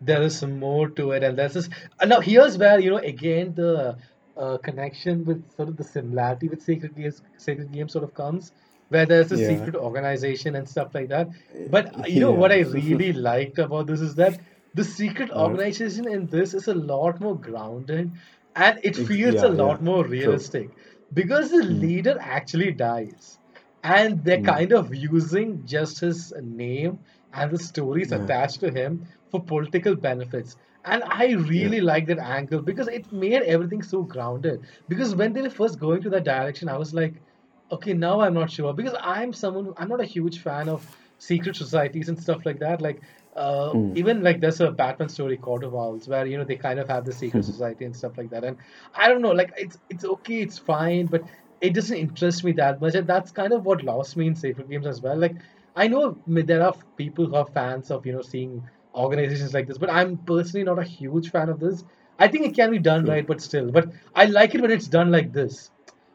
there 0.00 0.22
is 0.22 0.38
some 0.38 0.58
more 0.58 0.88
to 0.90 1.12
it, 1.12 1.22
and 1.22 1.38
there's 1.38 1.54
this. 1.54 1.68
Uh, 2.00 2.06
now 2.06 2.20
here's 2.20 2.58
where 2.58 2.78
you 2.80 2.90
know 2.90 2.98
again 2.98 3.54
the 3.54 3.96
uh, 4.36 4.58
connection 4.58 5.24
with 5.24 5.50
sort 5.56 5.68
of 5.68 5.76
the 5.76 5.84
similarity 5.84 6.48
with 6.48 6.62
Sacred 6.62 6.94
Games, 6.96 7.22
Sacred 7.38 7.72
Games 7.72 7.92
sort 7.92 8.04
of 8.04 8.14
comes, 8.14 8.52
where 8.88 9.06
there's 9.06 9.32
a 9.32 9.36
Yeah. 9.36 9.38
secret 9.38 9.76
organization 9.76 10.56
and 10.56 10.68
stuff 10.68 10.94
like 10.94 11.08
that. 11.08 11.28
But 11.70 11.98
uh, 11.98 12.06
you 12.06 12.20
know 12.20 12.32
Yeah. 12.32 12.42
what 12.42 12.52
I 12.52 12.60
really 12.60 13.12
liked 13.14 13.58
about 13.58 13.86
this 13.86 14.00
is 14.00 14.14
that 14.16 14.40
the 14.74 14.84
secret 14.84 15.30
Uh, 15.30 15.56
organization 15.56 16.08
in 16.08 16.28
this 16.28 16.54
is 16.54 16.66
a 16.68 16.74
lot 16.74 17.20
more 17.20 17.38
grounded, 17.38 18.12
and 18.54 18.80
it 18.82 18.96
feels 18.96 19.42
a 19.42 19.48
yeah, 19.48 19.52
yeah. 19.52 19.74
lot 19.74 19.82
more 19.82 20.04
True. 20.20 20.46
realistic 20.46 20.70
because 21.12 21.50
the 21.50 21.62
Hmm. 21.68 21.86
leader 21.86 22.16
actually 22.20 22.72
dies 22.72 23.38
and 23.82 24.22
they're 24.24 24.40
Hmm. 24.40 24.56
kind 24.56 24.72
of 24.72 24.94
using 24.94 25.64
just 25.64 26.00
his 26.00 26.32
name 26.42 26.98
and 27.32 27.50
the 27.50 27.58
stories 27.58 28.10
Yeah. 28.10 28.12
attached 28.12 28.60
to 28.60 28.70
him 28.70 29.04
for 29.30 29.44
political 29.44 29.94
benefits. 29.96 30.56
And 30.84 31.02
I 31.04 31.32
Yeah. 31.54 31.72
really 31.72 31.80
like 31.80 32.06
that 32.06 32.18
angle 32.18 32.62
because 32.62 32.88
it 32.88 33.10
made 33.12 33.42
everything 33.42 33.82
so 33.82 34.02
grounded. 34.02 34.64
Because 34.88 35.14
when 35.14 35.32
they 35.32 35.42
were 35.42 35.50
first 35.50 35.78
going 35.80 36.02
to 36.02 36.10
that 36.10 36.24
direction, 36.24 36.68
I 36.68 36.76
was 36.76 36.92
like, 36.94 37.22
okay, 37.70 37.92
now 37.94 38.20
I'm 38.20 38.34
not 38.34 38.50
sure. 38.50 38.72
Because 38.74 38.94
I'm 39.00 39.32
someone, 39.32 39.72
I'm 39.76 39.88
not 39.88 40.00
a 40.00 40.04
huge 40.04 40.40
fan 40.42 40.68
of 40.68 40.86
secret 41.18 41.56
societies 41.56 42.08
and 42.08 42.18
stuff 42.20 42.44
like 42.44 42.58
that. 42.60 42.80
Like, 42.82 43.00
uh, 43.36 43.74
Hmm. 43.74 43.94
even 43.94 44.22
like 44.22 44.40
there's 44.40 44.60
a 44.60 44.70
Batman 44.70 45.08
story, 45.08 45.36
Court 45.38 45.64
of 45.64 45.74
Owls, 45.74 46.08
where 46.08 46.26
you 46.26 46.36
know 46.36 46.44
they 46.44 46.56
kind 46.56 46.78
of 46.78 46.88
have 46.88 47.04
the 47.04 47.12
secret 47.12 47.44
society 47.44 47.84
and 47.84 47.96
stuff 47.96 48.16
like 48.18 48.30
that. 48.30 48.44
And 48.44 48.58
I 48.94 49.08
don't 49.08 49.22
know, 49.22 49.32
like 49.32 49.52
it's 49.56 49.78
it's 49.88 50.04
okay, 50.04 50.40
it's 50.42 50.58
fine, 50.58 51.06
but 51.06 51.22
it 51.62 51.74
doesn't 51.74 51.96
interest 51.96 52.44
me 52.44 52.52
that 52.52 52.80
much. 52.82 52.94
And 52.96 53.08
that's 53.08 53.32
kind 53.32 53.52
of 53.54 53.64
what 53.66 53.84
lost 53.84 54.16
me 54.16 54.28
in 54.28 54.36
Sacred 54.36 54.68
Games 54.70 54.86
as 54.86 55.02
well. 55.02 55.16
Like 55.18 55.36
I 55.76 55.88
know 55.88 56.20
there 56.26 56.62
are 56.62 56.74
people 56.96 57.26
who 57.26 57.36
are 57.36 57.46
fans 57.46 57.90
of 57.90 58.06
you 58.06 58.12
know 58.12 58.22
seeing 58.22 58.62
organizations 58.94 59.54
like 59.54 59.68
this, 59.68 59.78
but 59.78 59.90
I'm 59.90 60.18
personally 60.18 60.64
not 60.64 60.78
a 60.80 60.84
huge 60.84 61.30
fan 61.30 61.48
of 61.50 61.60
this. 61.60 61.84
I 62.18 62.28
think 62.28 62.46
it 62.46 62.56
can 62.56 62.70
be 62.72 62.78
done 62.80 63.04
True. 63.04 63.12
right, 63.12 63.26
but 63.26 63.40
still, 63.42 63.72
but 63.72 63.90
I 64.14 64.26
like 64.26 64.54
it 64.54 64.62
when 64.62 64.70
it's 64.72 64.88
done 64.88 65.10
like 65.12 65.32
this, 65.32 65.70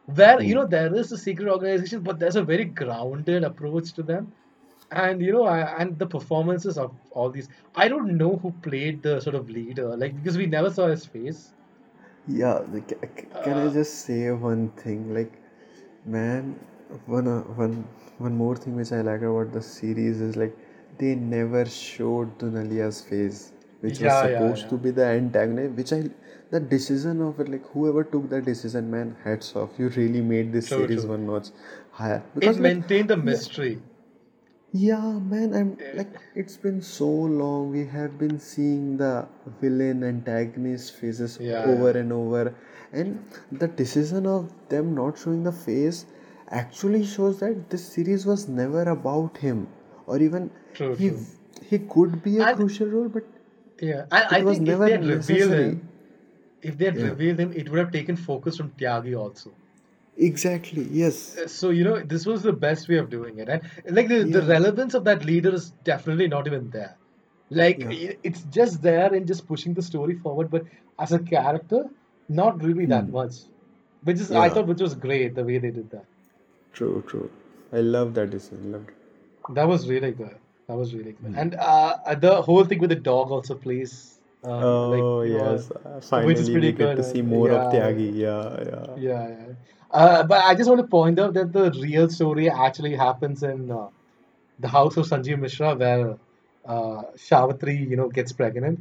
where 0.06 0.42
you 0.42 0.56
Hmm. 0.56 0.62
know 0.62 0.68
there 0.68 0.94
is 0.96 1.12
a 1.12 1.18
secret 1.18 1.50
organization, 1.50 2.04
but 2.04 2.20
there's 2.20 2.36
a 2.38 2.44
very 2.44 2.66
grounded 2.66 3.44
approach 3.44 3.94
to 3.96 4.04
them 4.04 4.34
and 4.92 5.22
you 5.22 5.32
know, 5.34 5.44
I, 5.46 5.82
and 5.82 6.00
the 6.00 6.08
performances 6.08 6.78
of 6.78 6.96
all 7.12 7.30
these, 7.32 7.50
I 7.76 7.88
don't 7.90 8.18
know 8.18 8.38
who 8.38 8.52
played 8.64 9.04
the 9.04 9.20
sort 9.20 9.36
of 9.36 9.50
leader, 9.50 9.96
like 9.98 10.16
because 10.16 10.38
we 10.38 10.48
never 10.48 10.72
saw 10.72 10.88
his 10.88 11.06
face. 11.06 11.54
Yeah, 12.28 12.62
the, 12.72 12.82
ca- 12.82 13.08
can 13.42 13.58
I 13.58 13.68
Uh, 13.68 13.74
just 13.74 14.06
say 14.06 14.32
one 14.32 14.70
thing? 14.70 15.14
Like, 15.14 15.32
man, 16.06 16.60
one 17.06 17.28
uh, 17.28 17.42
one 17.62 17.86
one 18.18 18.36
more 18.36 18.56
thing 18.56 18.76
which 18.76 18.92
I 18.92 19.02
like 19.02 19.22
about 19.22 19.54
the 19.54 19.62
series 19.62 20.22
is 20.22 20.36
like 20.36 20.56
they 20.98 21.16
never 21.16 21.66
showed 21.66 22.38
Dunalia's 22.40 23.02
face, 23.02 23.52
which 23.82 24.00
was 24.02 24.16
yeah, 24.16 24.28
yeah, 24.28 24.56
supposed 24.56 24.68
yeah. 24.68 24.72
to 24.72 24.78
be 24.78 24.92
the 24.92 25.06
antagonist. 25.06 25.76
Which 25.78 25.94
I, 25.94 26.04
the 26.52 26.60
decision 26.60 27.22
of 27.22 27.40
it, 27.40 27.50
like 27.50 27.66
whoever 27.74 28.04
took 28.04 28.30
that 28.30 28.46
decision, 28.46 28.90
man, 28.92 29.16
hats 29.24 29.56
off. 29.56 29.72
You 29.80 29.90
really 29.90 30.22
made 30.22 30.52
this 30.54 30.68
True, 30.68 30.78
series 30.80 31.06
true. 31.06 31.14
one 31.16 31.26
notch 31.28 31.50
higher. 31.92 32.24
It 32.40 32.58
Because 32.58 32.60
like, 32.60 32.78
maintained 32.78 33.10
the 33.10 33.18
yeah, 33.24 33.42
mystery. 33.42 33.82
Yeah, 34.80 35.20
man, 35.32 35.54
I'm 35.60 35.78
like 35.94 36.10
it's 36.36 36.58
been 36.58 36.82
so 36.82 37.08
long. 37.10 37.72
We 37.72 37.86
have 37.94 38.18
been 38.20 38.40
seeing 38.40 38.98
the 38.98 39.28
villain 39.62 40.04
antagonist 40.04 40.94
faces 40.96 41.40
Yeah, 41.40 41.62
over 41.64 41.90
yeah. 41.92 42.00
and 42.02 42.14
over, 42.14 42.54
and 42.92 43.24
the 43.52 43.68
decision 43.68 44.26
of 44.28 44.52
them 44.70 44.94
not 44.96 45.18
showing 45.18 45.44
the 45.44 45.52
face 45.52 46.06
actually 46.50 47.04
shows 47.06 47.40
that 47.40 47.70
this 47.70 47.86
series 47.98 48.26
was 48.26 48.48
never 48.48 48.84
about 48.98 49.38
him, 49.38 49.68
or 50.06 50.20
even 50.30 50.50
True, 50.74 50.96
he 50.98 51.10
true. 51.10 51.26
he 51.72 51.80
could 51.80 52.22
be 52.24 52.40
a 52.40 52.46
And 52.46 52.58
crucial 52.58 52.88
role, 52.88 53.10
but 53.10 53.24
yeah, 53.82 54.06
and 54.12 54.26
it 54.32 54.40
I 54.40 54.42
was 54.44 54.58
think 54.58 54.68
if 54.68 54.68
never 54.74 54.86
they 54.86 54.92
had 54.92 55.06
revealed 55.06 55.52
necessary. 55.52 55.70
him, 55.70 55.90
if 56.62 56.78
they 56.78 56.86
had 56.86 56.98
Yeah, 56.98 57.10
revealed 57.12 57.40
him, 57.40 57.54
it 57.54 57.70
would 57.70 57.80
have 57.80 57.92
taken 57.92 58.16
focus 58.16 58.58
from 58.58 58.72
Tyagi 58.72 59.18
also. 59.18 59.54
Exactly. 60.18 60.84
Yes. 60.92 61.38
Uh, 61.38 61.48
So, 61.48 61.70
you 61.70 61.84
know, 61.84 62.00
this 62.00 62.26
was 62.26 62.42
the 62.44 62.54
best 62.54 62.88
way 62.90 62.98
of 62.98 63.10
doing 63.10 63.40
it. 63.40 63.50
And 63.50 63.62
like 63.90 64.08
the, 64.08 64.24
the 64.24 64.42
relevance 64.42 64.94
of 64.94 65.04
that 65.06 65.26
leader 65.26 65.54
is 65.54 65.72
definitely 65.84 66.28
not 66.28 66.48
even 66.48 66.70
there. 66.70 66.96
Like 67.50 67.80
Yeah. 67.80 68.14
it's 68.24 68.42
just 68.44 68.82
there 68.82 69.14
and 69.14 69.26
just 69.28 69.48
pushing 69.48 69.74
the 69.74 69.82
story 69.82 70.16
forward, 70.16 70.50
but 70.52 70.64
as 71.00 71.12
a 71.14 71.20
character, 71.20 71.86
not 72.28 72.62
really 72.64 72.86
that 72.88 73.06
Hmm. 73.06 73.12
much. 73.12 73.36
Which 74.04 74.20
is 74.20 74.32
I 74.32 74.50
thought 74.50 74.68
which 74.68 74.82
was 74.82 74.96
great 74.96 75.36
the 75.36 75.44
way 75.44 75.58
they 75.58 75.72
did 75.72 75.90
that. 75.92 76.06
True. 76.74 77.04
True. 77.08 77.30
I 77.72 77.80
love 77.82 78.14
that 78.16 78.30
decision. 78.30 78.72
Loved. 78.72 78.90
it. 78.90 79.56
That 79.56 79.68
was 79.68 79.88
really 79.90 80.12
good. 80.12 80.36
That 80.68 80.78
was 80.78 80.94
really 80.94 81.14
good. 81.14 81.32
Hmm. 81.32 81.40
And 81.40 81.56
uh, 81.56 82.16
the 82.16 82.42
whole 82.42 82.64
thing 82.66 82.80
with 82.80 82.90
the 82.90 82.96
dog 82.96 83.32
also 83.32 83.56
plays 83.56 84.20
um, 84.44 84.64
Oh 84.64 84.92
know, 84.92 85.22
yes, 85.22 85.72
uh, 85.72 85.78
which 85.94 86.04
is 86.04 86.10
finally 86.10 86.44
we 86.46 86.52
pretty 86.52 86.72
get 86.72 86.78
good. 86.78 86.98
to 86.98 87.04
see 87.04 87.22
more 87.22 87.50
of 87.52 87.74
Yeah, 87.74 87.80
Tyagi. 87.80 88.16
Yeah, 88.16 88.64
yeah. 88.72 88.96
yeah, 88.98 89.28
yeah. 89.30 89.54
Uh, 89.92 90.24
but 90.24 90.44
I 90.44 90.56
just 90.56 90.70
want 90.70 90.82
to 90.82 90.88
point 90.88 91.20
out 91.20 91.34
that 91.34 91.52
the 91.54 91.72
real 91.82 92.10
story 92.10 92.50
actually 92.50 92.96
happens 92.96 93.44
in 93.44 93.72
uh, 93.72 93.88
the 94.60 94.68
house 94.68 94.98
of 94.98 95.06
Sanjeev 95.08 95.40
Mishra, 95.40 95.76
where 95.76 96.18
uh, 96.66 97.04
Savitri, 97.16 97.76
you 97.78 97.96
know, 97.98 98.10
gets 98.10 98.34
pregnant. 98.34 98.80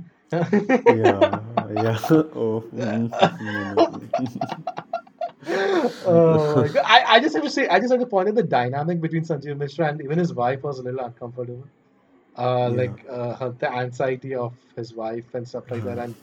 Yeah, 0.87 1.41
yeah. 1.71 1.99
Oh, 2.35 2.65
mm, 2.73 3.13
mm. 3.41 4.41
Oh. 6.05 6.67
I, 6.85 7.05
I 7.17 7.21
just 7.21 7.35
have 7.35 7.45
to 7.45 7.51
say, 7.51 7.69
I 7.69 7.79
just 7.81 7.91
have 7.93 8.01
to 8.01 8.07
point 8.07 8.29
out 8.29 8.35
the 8.35 8.43
dynamic 8.43 9.01
between 9.01 9.23
Sanjeev 9.25 9.57
Mishra 9.59 9.89
and 9.89 10.01
even 10.03 10.19
his 10.19 10.35
wife 10.35 10.63
was 10.63 10.79
a 10.79 10.83
little 10.83 11.01
uncomfortable. 11.01 11.69
Uh, 12.37 12.71
Yeah. 12.71 12.75
like 12.75 13.05
uh, 13.11 13.35
her, 13.37 13.51
the 13.59 13.71
anxiety 13.73 14.35
of 14.35 14.55
his 14.77 14.95
wife 14.95 15.35
and 15.35 15.47
stuff 15.49 15.65
like 15.71 15.85
that. 15.85 15.99
And 15.99 16.17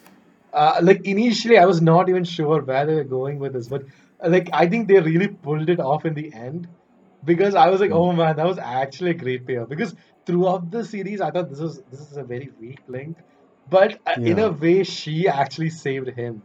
uh, 0.53 0.79
like 0.83 1.01
initially, 1.05 1.57
I 1.57 1.65
was 1.65 1.81
not 1.81 2.09
even 2.09 2.23
sure 2.23 2.61
where 2.61 2.85
they 2.85 2.95
were 2.95 3.03
going 3.03 3.39
with 3.39 3.53
this, 3.53 3.67
but 3.67 3.83
like 4.23 4.49
I 4.53 4.67
think 4.67 4.87
they 4.87 4.99
really 4.99 5.27
pulled 5.27 5.69
it 5.69 5.79
off 5.79 6.05
in 6.05 6.13
the 6.13 6.33
end 6.33 6.67
because 7.23 7.55
I 7.55 7.69
was 7.69 7.81
like, 7.81 7.91
oh 7.91 8.11
man, 8.13 8.35
that 8.37 8.45
was 8.47 8.57
actually 8.59 9.11
a 9.11 9.15
great 9.15 9.45
payoff. 9.45 9.69
Because 9.69 9.95
throughout 10.25 10.71
the 10.71 10.83
series, 10.85 11.21
I 11.21 11.31
thought 11.31 11.49
this 11.49 11.59
was 11.59 11.81
this 11.89 11.99
is 12.01 12.17
a 12.17 12.23
very 12.23 12.49
weak 12.59 12.81
link, 12.87 13.17
but 13.67 13.99
uh, 14.05 14.15
in 14.25 14.39
a 14.39 14.51
way, 14.51 14.83
she 14.83 15.27
actually 15.27 15.69
saved 15.69 16.09
him. 16.09 16.43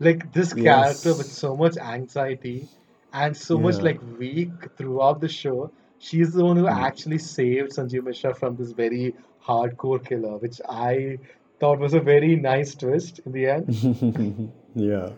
Like 0.00 0.32
this 0.32 0.52
character 0.54 1.14
with 1.14 1.30
so 1.32 1.56
much 1.56 1.76
anxiety 1.76 2.68
and 3.12 3.36
so 3.36 3.58
much 3.58 3.82
like 3.82 4.00
weak 4.02 4.52
throughout 4.76 5.20
the 5.20 5.28
show, 5.28 5.72
she's 5.98 6.32
the 6.32 6.44
one 6.44 6.56
who 6.56 6.64
Mm. 6.66 6.76
actually 6.86 7.18
saved 7.18 7.70
Sanjeev 7.72 8.04
Mishra 8.04 8.34
from 8.34 8.56
this 8.56 8.72
very 8.72 9.14
hardcore 9.46 10.04
killer, 10.04 10.36
which 10.38 10.60
I 10.68 11.18
thought 11.60 11.78
was 11.80 11.94
a 11.94 12.00
very 12.00 12.36
nice 12.36 12.74
twist 12.74 13.20
in 13.26 13.32
the 13.32 13.46
end. 13.46 13.68
Yeah. 14.74 15.10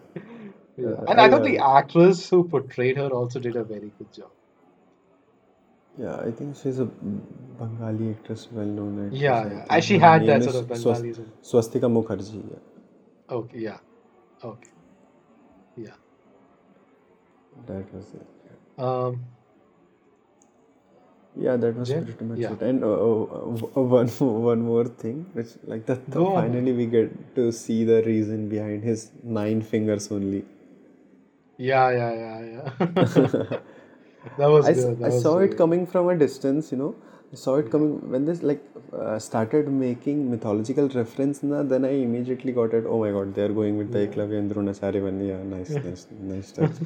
Yeah. 0.80 1.04
And 1.08 1.20
I 1.20 1.28
thought 1.30 1.44
the 1.44 1.58
actress 1.58 2.28
who 2.30 2.44
portrayed 2.56 2.96
her 2.96 3.08
also 3.20 3.38
did 3.48 3.56
a 3.56 3.64
very 3.64 3.92
good 3.98 4.12
job. 4.12 4.30
yeah, 6.02 6.16
I 6.26 6.30
think 6.36 6.56
she's 6.60 6.78
a 6.82 6.84
Bengali 6.84 8.10
actress, 8.10 8.44
well-known 8.58 8.94
actress. 9.06 9.20
Yeah, 9.22 9.40
yeah. 9.54 9.66
And 9.76 9.84
she 9.88 9.98
had 10.04 10.26
that 10.28 10.44
sort 10.44 10.56
of 10.60 10.68
Swas 10.82 11.00
Bengalism. 11.02 11.26
Swastika 11.50 11.88
Mukherjee. 11.96 12.42
Yeah, 12.52 13.36
Okay, 13.38 13.58
yeah. 13.66 13.78
Okay, 14.52 14.70
yeah. 15.76 15.98
that 17.66 17.92
was 17.98 18.14
it. 18.20 18.26
Yeah. 18.46 18.86
Um, 18.86 19.20
Yeah, 21.46 21.56
that 21.62 21.76
was 21.80 21.88
Jay? 21.88 21.98
pretty 22.06 22.24
much 22.28 22.38
Yeah. 22.44 22.52
it. 22.54 22.62
And 22.68 22.82
uh, 22.84 22.88
uh, 23.08 23.24
uh, 23.80 23.82
one 23.98 24.08
one 24.46 24.62
more 24.68 24.84
thing, 25.02 25.18
which 25.40 25.52
like 25.72 25.84
that, 25.90 26.00
the, 26.14 26.16
Go 26.16 26.24
on, 26.30 26.32
man. 26.34 26.52
finally 26.54 26.72
we 26.80 26.86
get 26.94 27.12
to 27.36 27.44
see 27.58 27.76
the 27.90 27.98
reason 28.06 28.48
behind 28.54 28.82
his 28.92 29.04
nine 29.40 29.62
fingers 29.74 30.10
only. 30.16 30.40
Yeah, 31.60 31.90
yeah, 31.90 32.12
yeah, 32.14 32.40
yeah. 32.54 33.58
That 34.38 34.48
was 34.48 34.68
I, 34.68 34.72
good. 34.72 34.98
That 35.00 35.10
I 35.10 35.10
was 35.10 35.22
saw 35.22 35.38
it 35.38 35.56
coming 35.56 35.86
from 35.86 36.08
a 36.08 36.16
distance, 36.16 36.72
you 36.72 36.78
know. 36.78 36.94
I 37.32 37.36
saw 37.36 37.56
it 37.56 37.70
coming 37.70 38.10
when 38.10 38.24
this 38.24 38.42
like 38.42 38.62
uh, 38.92 39.18
started 39.18 39.68
making 39.70 40.30
mythological 40.30 40.88
reference. 40.88 41.42
Na, 41.42 41.62
then 41.62 41.84
I 41.84 41.92
immediately 42.08 42.52
got 42.52 42.74
it. 42.74 42.84
Oh 42.86 43.00
my 43.04 43.10
God, 43.12 43.34
they 43.34 43.42
are 43.42 43.54
going 43.60 43.78
with 43.78 43.92
the 43.92 44.04
Yeah. 44.04 44.08
Eklavya 44.08 44.38
and 44.38 44.50
Dronacharya 44.52 45.02
one. 45.02 45.20
Yeah, 45.26 45.42
nice, 45.42 45.78
nice, 45.88 46.06
nice 46.34 46.52
touch. 46.52 46.76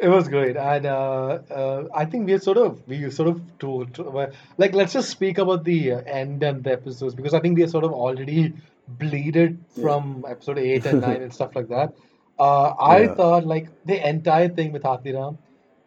It 0.00 0.08
was 0.08 0.28
great, 0.28 0.56
and 0.56 0.86
uh, 0.86 1.38
uh, 1.50 1.88
I 1.94 2.04
think 2.04 2.26
we 2.26 2.32
are 2.34 2.38
sort 2.38 2.56
of 2.58 2.86
we 2.86 3.10
sort 3.10 3.28
of 3.28 3.40
to, 3.60 3.86
to 3.94 4.30
like 4.56 4.74
let's 4.74 4.92
just 4.92 5.10
speak 5.10 5.38
about 5.38 5.64
the 5.64 5.92
uh, 5.92 6.00
end 6.02 6.42
and 6.44 6.62
the 6.62 6.72
episodes 6.72 7.14
because 7.16 7.34
I 7.34 7.40
think 7.40 7.56
we 7.56 7.64
are 7.64 7.68
sort 7.68 7.84
of 7.84 7.92
already 7.92 8.54
bleeded 8.86 9.64
Yeah, 9.76 9.82
from 9.82 10.24
episode 10.28 10.58
eight 10.58 10.86
and 10.86 11.00
nine 11.00 11.22
and 11.22 11.34
stuff 11.34 11.56
like 11.56 11.68
that. 11.68 11.94
Uh, 12.38 12.74
I 12.78 13.06
yeah, 13.06 13.16
thought 13.16 13.46
like 13.46 13.68
the 13.84 14.08
entire 14.08 14.48
thing 14.48 14.72
with 14.72 14.82
Hathiram, 14.82 15.38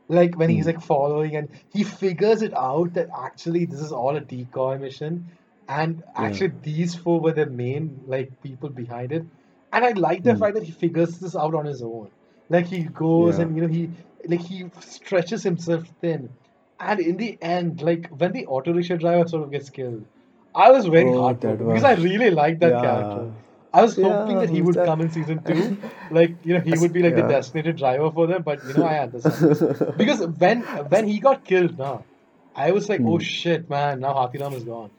like 0.10 0.38
when 0.38 0.50
he's 0.50 0.66
Hmm. 0.66 0.68
like 0.68 0.82
following 0.82 1.36
and 1.36 1.50
he 1.72 1.84
figures 1.84 2.42
it 2.42 2.54
out 2.56 2.94
that 2.94 3.10
actually 3.18 3.66
this 3.66 3.80
is 3.80 3.92
all 3.92 4.16
a 4.16 4.22
decoy 4.22 4.78
mission, 4.78 5.32
and 5.68 6.04
yeah, 6.18 6.28
actually 6.28 6.54
these 6.62 6.96
four 6.96 7.20
were 7.22 7.34
the 7.34 7.46
main 7.46 8.02
like 8.06 8.32
people 8.42 8.70
behind 8.70 9.12
it, 9.12 9.24
and 9.72 9.86
I 9.86 9.92
like 9.92 10.24
the 10.24 10.36
Hmm. 10.36 10.44
fact 10.44 10.56
that 10.56 10.64
he 10.64 10.72
figures 10.72 11.20
this 11.20 11.36
out 11.36 11.56
on 11.56 11.66
his 11.66 11.82
own. 11.82 12.10
Like 12.50 12.66
he 12.68 12.84
goes 12.84 13.38
yeah. 13.38 13.40
and 13.40 13.56
you 13.56 13.62
know 13.62 13.68
he 13.68 13.92
like 14.28 14.42
he 14.42 14.66
stretches 14.80 15.44
himself 15.44 15.84
thin, 16.02 16.30
and 16.80 17.00
in 17.00 17.18
the 17.18 17.38
end, 17.42 17.82
like 17.82 18.08
when 18.10 18.32
the 18.34 18.46
auto 18.48 18.74
rickshaw 18.74 18.98
driver 18.98 19.28
sort 19.28 19.44
of 19.44 19.52
gets 19.52 19.70
killed, 19.70 20.06
I 20.56 20.72
was 20.72 20.86
very 20.88 21.12
Oh, 21.12 21.14
heartbroken 21.14 21.68
because 21.68 21.84
I 21.84 21.94
really 21.96 22.30
liked 22.32 22.62
that 22.62 22.78
character. 22.80 23.28
Yeah, 23.74 23.80
I 23.80 23.82
was 23.84 23.98
hoping 23.98 24.40
yeah. 24.40 24.40
that 24.40 24.50
he 24.50 24.62
would 24.62 24.76
that? 24.76 24.84
come 24.84 25.02
in 25.02 25.10
season 25.10 25.44
two, 25.46 25.76
like 26.10 26.38
you 26.44 26.54
know 26.54 26.62
he 26.62 26.78
would 26.78 26.94
be 26.94 27.04
like 27.04 27.16
the 27.16 27.24
designated 27.24 27.78
driver 27.78 28.12
for 28.12 28.28
them. 28.28 28.44
But 28.44 28.64
you 28.64 28.74
know 28.74 28.84
I 28.84 29.00
understand 29.00 29.46
because 29.96 30.22
when 30.28 30.64
when 30.90 31.08
he 31.08 31.20
got 31.20 31.46
killed, 31.46 31.78
now 31.78 32.08
I 32.56 32.72
was 32.72 32.90
like, 32.90 33.02
oh 33.06 33.18
Hmm. 33.18 33.26
shit, 33.32 33.70
man, 33.70 34.00
now 34.00 34.14
Hathiram 34.14 34.56
is 34.56 34.64
gone. 34.66 34.92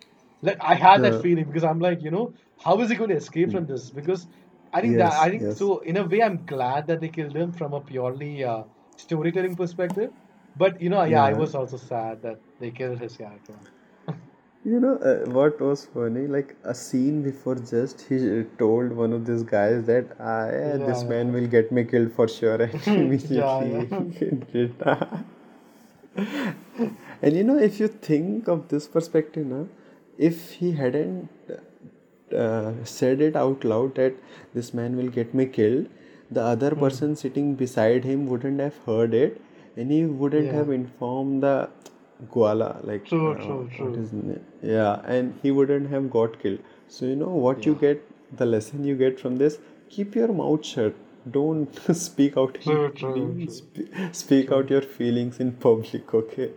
Like 0.43 0.59
I 0.61 0.75
had 0.75 1.03
that 1.03 1.17
feeling 1.17 1.47
because 1.47 1.65
I'm 1.65 1.81
like, 1.81 2.03
you 2.03 2.11
know, 2.11 2.35
how 2.59 2.81
is 2.81 2.91
he 2.91 2.97
going 2.97 3.11
to 3.11 3.17
escape 3.17 3.51
Hmm. 3.51 3.53
from 3.53 3.67
this? 3.67 3.91
Because 3.91 4.27
I 4.73 4.81
think 4.81 4.99
that 4.99 5.13
I 5.15 5.31
think 5.31 5.43
yes. 5.43 5.59
so. 5.59 5.79
In 5.81 5.97
a 5.97 6.05
way, 6.07 6.23
I'm 6.23 6.45
glad 6.45 6.87
that 6.89 7.01
they 7.01 7.09
killed 7.09 7.37
him 7.37 7.53
from 7.53 7.73
a 7.75 7.81
purely 7.81 8.45
uh, 8.45 8.65
storytelling 8.97 9.57
perspective. 9.57 10.11
But 10.57 10.81
you 10.81 10.91
know, 10.91 11.03
yeah, 11.05 11.25
I 11.25 11.35
was 11.35 11.55
also 11.55 11.77
sad 11.77 12.23
that 12.23 12.41
they 12.59 12.71
killed 12.73 13.01
his 13.01 13.17
character. 13.17 13.55
You 14.65 14.79
know 14.81 14.95
uh, 14.97 15.29
what 15.31 15.61
was 15.61 15.87
funny? 15.87 16.27
Like 16.27 16.55
a 16.65 16.75
scene 16.75 17.23
before 17.23 17.57
just 17.57 18.01
he 18.03 18.45
told 18.59 18.93
one 18.93 19.13
of 19.13 19.27
these 19.27 19.43
guys 19.43 19.85
that 19.87 20.17
ah, 20.21 20.47
yeah, 20.47 20.77
Yeah, 20.77 20.77
this 20.87 21.05
man 21.05 21.33
will 21.33 21.47
get 21.49 21.73
me 21.73 21.85
killed 21.85 22.13
for 22.13 22.29
sure, 22.29 22.63
and 22.63 22.87
immediately. 22.87 24.73
And 27.23 27.37
you 27.37 27.45
know, 27.45 27.59
if 27.59 27.81
you 27.81 27.89
think 27.89 28.49
of 28.49 28.69
this 28.69 28.87
perspective 28.87 29.47
now, 29.47 29.69
if 30.19 30.53
he 30.53 30.73
hadn't 30.73 31.29
uh, 32.37 32.73
said 32.85 33.21
it 33.21 33.37
out 33.37 33.65
loud 33.65 33.95
that 33.97 34.15
this 34.55 34.73
man 34.75 34.97
will 34.97 35.09
get 35.09 35.35
me 35.35 35.47
killed, 35.47 35.87
the 36.31 36.43
other 36.43 36.71
Hmm. 36.71 36.81
person 36.85 37.17
sitting 37.17 37.55
beside 37.55 38.05
him 38.05 38.27
wouldn't 38.27 38.61
have 38.61 38.79
heard 38.87 39.15
it, 39.15 39.41
and 39.77 39.91
he 39.97 40.05
wouldn't 40.23 40.47
Yeah. 40.53 40.59
have 40.61 40.71
informed 40.79 41.43
the 41.49 41.57
Gwala, 42.31 42.85
like 42.85 43.07
True, 43.07 43.33
uh, 43.33 43.45
true, 43.45 43.69
true. 43.75 44.41
Yeah, 44.63 45.01
and 45.05 45.39
he 45.43 45.51
wouldn't 45.51 45.91
have 45.91 46.11
got 46.11 46.39
killed. 46.39 46.61
So 46.89 47.07
you 47.07 47.17
know 47.17 47.29
what 47.29 47.67
you 47.67 47.75
get, 47.75 48.03
the 48.37 48.47
lesson 48.47 48.85
you 48.85 48.97
get 48.97 49.19
from 49.19 49.37
this: 49.37 49.59
keep 49.89 50.15
your 50.15 50.29
mouth 50.29 50.65
shut. 50.65 50.95
Don't 51.31 51.81
speak 52.05 52.37
out. 52.37 52.59
True, 52.63 52.91
true, 52.91 53.15
don't 53.15 53.47
true, 53.47 53.49
spe- 53.49 54.15
speak 54.25 54.49
true. 54.49 54.57
out 54.59 54.71
your 54.71 54.83
feelings 54.83 55.41
in 55.41 55.53
public. 55.53 56.15
Okay. 56.15 56.51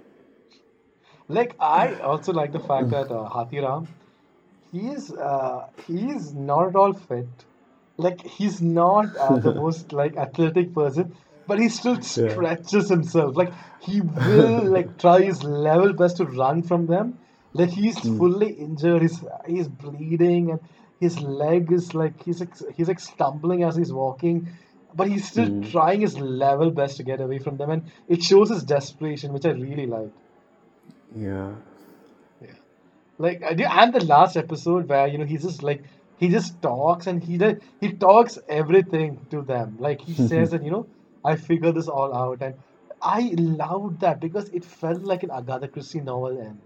Like 1.27 1.55
I 1.59 1.95
also 1.95 2.33
like 2.33 2.51
the 2.51 2.59
fact 2.59 2.89
that 2.89 3.11
uh, 3.11 3.29
Hathiram, 3.29 3.87
he 4.71 4.87
is 4.89 5.11
uh, 5.11 5.67
he 5.87 6.09
is 6.11 6.33
not 6.33 6.67
at 6.69 6.75
all 6.75 6.93
fit. 6.93 7.45
Like 7.97 8.21
he's 8.21 8.61
not 8.61 9.15
uh, 9.17 9.37
the 9.37 9.53
most 9.63 9.93
like 9.93 10.17
athletic 10.17 10.73
person, 10.73 11.15
but 11.47 11.59
he 11.59 11.69
still 11.69 11.97
Yeah. 12.15 12.29
stretches 12.31 12.89
himself. 12.89 13.35
Like 13.35 13.53
he 13.79 14.01
will 14.01 14.63
like 14.77 14.97
try 14.97 15.21
his 15.21 15.43
level 15.43 15.93
best 15.93 16.17
to 16.17 16.25
run 16.25 16.63
from 16.63 16.87
them. 16.87 17.17
Like 17.53 17.69
he's 17.69 17.97
Hmm. 17.99 18.17
fully 18.17 18.51
injured. 18.53 19.01
He's 19.01 19.23
he's 19.47 19.67
bleeding 19.67 20.51
and 20.51 20.59
his 20.99 21.19
leg 21.21 21.71
is 21.71 21.93
like 21.93 22.21
he's 22.23 22.39
like, 22.39 22.53
he's 22.75 22.87
like 22.87 22.99
stumbling 22.99 23.63
as 23.63 23.75
he's 23.75 23.93
walking. 23.93 24.47
But 24.93 25.09
he's 25.09 25.27
still 25.27 25.47
Hmm. 25.47 25.61
trying 25.61 26.01
his 26.01 26.17
level 26.19 26.71
best 26.71 26.97
to 26.97 27.03
get 27.03 27.19
away 27.21 27.39
from 27.39 27.57
them, 27.57 27.69
and 27.69 27.83
it 28.07 28.23
shows 28.23 28.49
his 28.49 28.63
desperation, 28.63 29.33
which 29.33 29.45
I 29.45 29.49
really 29.51 29.87
like. 29.87 30.11
Yeah. 31.15 31.51
Yeah. 32.41 32.53
Like 33.17 33.43
I 33.43 33.49
and 33.83 33.93
the 33.93 34.03
last 34.05 34.37
episode 34.37 34.87
where 34.89 35.07
you 35.07 35.17
know 35.17 35.25
he's 35.25 35.43
just 35.43 35.63
like 35.63 35.83
he 36.17 36.29
just 36.29 36.61
talks 36.61 37.07
and 37.07 37.23
he 37.23 37.37
does, 37.37 37.55
he 37.79 37.93
talks 37.93 38.37
everything 38.47 39.25
to 39.31 39.41
them. 39.41 39.77
Like 39.79 40.01
he 40.01 40.13
says 40.29 40.51
that 40.51 40.63
you 40.63 40.71
know 40.71 40.87
I 41.25 41.35
figured 41.35 41.75
this 41.75 41.87
all 41.89 42.15
out 42.15 42.41
and 42.41 42.55
I 43.01 43.33
loved 43.37 44.01
that 44.01 44.19
because 44.21 44.49
it 44.49 44.65
felt 44.65 45.03
like 45.03 45.23
an 45.23 45.31
Agatha 45.31 45.67
Christie 45.67 46.01
novel 46.01 46.39
end. 46.41 46.61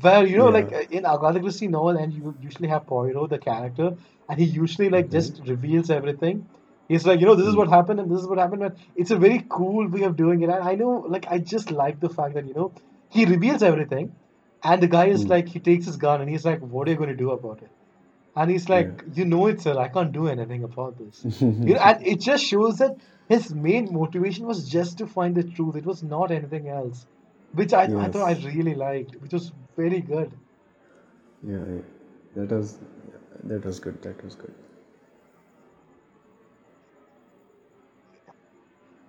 Where 0.00 0.26
you 0.26 0.38
know 0.38 0.48
like 0.48 0.72
Yeah. 0.72 0.78
uh, 0.78 0.84
in 0.90 1.04
Agatha 1.06 1.40
Christie 1.40 1.68
novel 1.68 1.98
end 1.98 2.12
you 2.14 2.34
usually 2.40 2.68
have 2.68 2.86
Poirot 2.86 3.30
the 3.30 3.38
character 3.38 3.96
and 4.28 4.38
he 4.38 4.44
usually 4.46 4.88
like 4.90 5.08
Mm-hmm. 5.08 5.10
just 5.10 5.40
reveals 5.46 5.90
everything. 5.90 6.48
He's 6.88 7.06
like, 7.06 7.20
you 7.20 7.26
know, 7.26 7.34
this 7.34 7.46
is 7.46 7.56
what 7.56 7.68
happened 7.68 8.00
and 8.00 8.10
this 8.10 8.20
is 8.20 8.26
what 8.28 8.38
happened. 8.38 8.62
And 8.64 8.76
it's 8.96 9.10
a 9.10 9.16
very 9.16 9.44
cool 9.50 9.88
way 9.88 10.02
of 10.02 10.16
doing 10.16 10.40
it. 10.42 10.48
And 10.50 10.62
I 10.64 10.74
know, 10.74 11.04
like, 11.08 11.26
I 11.30 11.38
just 11.38 11.70
like 11.70 12.00
the 12.00 12.08
fact 12.08 12.34
that, 12.34 12.46
you 12.46 12.54
know, 12.54 12.72
he 13.10 13.26
reveals 13.26 13.62
everything. 13.62 14.14
And 14.64 14.82
the 14.82 14.86
guy 14.88 15.06
is 15.06 15.24
Hmm. 15.24 15.28
like, 15.28 15.48
he 15.48 15.60
takes 15.60 15.84
his 15.86 15.96
gun 15.98 16.20
and 16.22 16.30
he's 16.30 16.46
like, 16.46 16.60
what 16.60 16.88
are 16.88 16.90
you 16.92 16.96
going 16.96 17.10
to 17.10 17.16
do 17.16 17.30
about 17.32 17.62
it? 17.62 17.70
And 18.36 18.50
he's 18.50 18.68
like, 18.68 19.02
you 19.12 19.24
know 19.24 19.46
it, 19.46 19.60
sir. 19.60 19.78
I 19.78 19.88
can't 19.88 20.12
do 20.12 20.28
anything 20.28 20.64
about 20.64 20.98
this. 20.98 21.26
You 21.64 21.74
know, 21.74 21.80
and 21.80 22.06
it 22.06 22.20
just 22.20 22.44
shows 22.44 22.78
that 22.78 22.96
his 23.28 23.54
main 23.54 23.92
motivation 23.92 24.46
was 24.46 24.68
just 24.68 24.98
to 24.98 25.06
find 25.06 25.36
the 25.36 25.44
truth. 25.44 25.76
It 25.76 25.86
was 25.86 26.02
not 26.02 26.30
anything 26.32 26.68
else, 26.68 27.06
which 27.52 27.72
I, 27.72 27.92
I 27.96 28.08
thought 28.08 28.28
I 28.28 28.32
really 28.46 28.74
liked, 28.74 29.16
which 29.20 29.32
was 29.32 29.52
very 29.76 30.00
good. 30.02 30.38
Yeah. 31.42 31.64
yeah. 31.68 31.82
That 32.36 32.50
was 32.56 32.78
that 33.44 33.64
was 33.64 33.80
good. 33.80 34.02
That 34.02 34.22
was 34.24 34.34
good. 34.36 34.54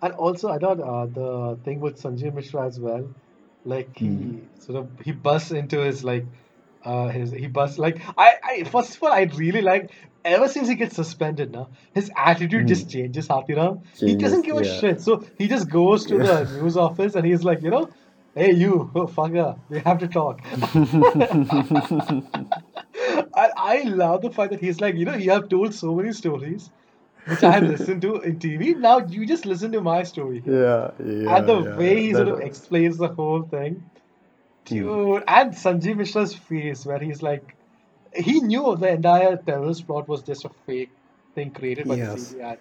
And 0.02 0.14
also, 0.14 0.50
I 0.50 0.58
thought 0.60 0.80
uh, 0.80 1.06
the 1.08 1.60
thing 1.64 1.80
with 1.80 2.02
Sanjay 2.02 2.34
Mishra 2.34 2.66
as 2.66 2.80
well, 2.80 3.14
like 3.64 3.98
he 3.98 4.10
Hmm. 4.18 4.40
sort 4.60 4.78
of 4.80 5.00
he 5.04 5.12
busts 5.12 5.52
into 5.52 5.80
his 5.82 6.04
like 6.04 6.26
uh 6.84 7.08
his 7.10 7.32
he 7.32 7.48
busts 7.48 7.78
like 7.78 8.02
I 8.18 8.32
I 8.44 8.64
first 8.64 8.96
of 8.96 9.04
all 9.04 9.12
I 9.12 9.24
really 9.36 9.62
like 9.62 9.92
ever 10.26 10.48
since 10.48 10.68
he 10.68 10.76
gets 10.76 10.96
suspended 10.96 11.52
now 11.52 11.70
his 11.94 12.12
attitude 12.18 12.62
Hmm. 12.62 12.68
just 12.68 12.90
changes 12.90 13.28
Hathiram. 13.28 13.82
He 13.98 14.16
doesn't 14.16 14.44
give 14.46 14.58
a 14.58 14.66
Yeah. 14.66 14.80
shit, 14.80 15.02
so 15.02 15.24
he 15.38 15.48
just 15.48 15.70
goes 15.70 16.06
to 16.08 16.18
Yeah. 16.18 16.44
the 16.44 16.62
news 16.62 16.78
office 16.78 17.16
and 17.16 17.26
he's 17.26 17.44
like, 17.44 17.62
you 17.62 17.70
know, 17.70 17.90
hey 18.36 18.52
you 18.54 18.90
fucker, 18.94 19.58
we 19.70 19.80
have 19.80 20.00
to 20.00 20.08
talk. 20.08 20.42
And 23.42 23.52
I 23.58 23.84
love 23.86 24.22
the 24.22 24.32
fact 24.32 24.52
that 24.52 24.60
he's 24.60 24.82
like, 24.82 24.96
you 24.96 25.06
know, 25.06 25.16
you 25.16 25.32
have 25.32 25.50
told 25.50 25.74
so 25.74 25.96
many 25.96 26.12
stories 26.14 26.70
which 27.26 27.44
I 27.44 27.52
have 27.52 27.64
listened 27.64 28.02
to 28.04 28.16
in 28.22 28.40
TV. 28.40 28.76
Now 28.78 29.00
you 29.00 29.26
just 29.26 29.46
listen 29.46 29.72
to 29.74 29.82
my 29.82 30.04
story. 30.04 30.42
Yeah. 30.46 30.92
Yeah. 31.04 31.36
And 31.38 31.48
the 31.50 31.62
yeah. 31.62 31.78
way 31.78 32.02
he 32.02 32.14
sort 32.14 32.28
of 32.30 32.40
explains 32.40 32.98
the 32.98 33.08
whole 33.10 33.42
thing, 33.44 33.84
Hmm. 34.68 34.76
dude, 34.76 35.24
and 35.28 35.54
Sanjeev 35.54 35.98
Mishra's 35.98 36.34
face 36.36 36.86
where 36.86 37.00
he's 37.00 37.22
like, 37.24 37.56
he 38.16 38.40
knew 38.42 38.76
the 38.76 38.90
entire 38.90 39.38
terrorist 39.38 39.86
plot 39.88 40.08
was 40.08 40.24
just 40.24 40.46
a 40.46 40.50
fake 40.66 40.96
thing 41.36 41.54
created 41.54 41.88
by 41.88 41.98
the 41.98 42.06
Yes. 42.06 42.06
CBI, 42.06 42.58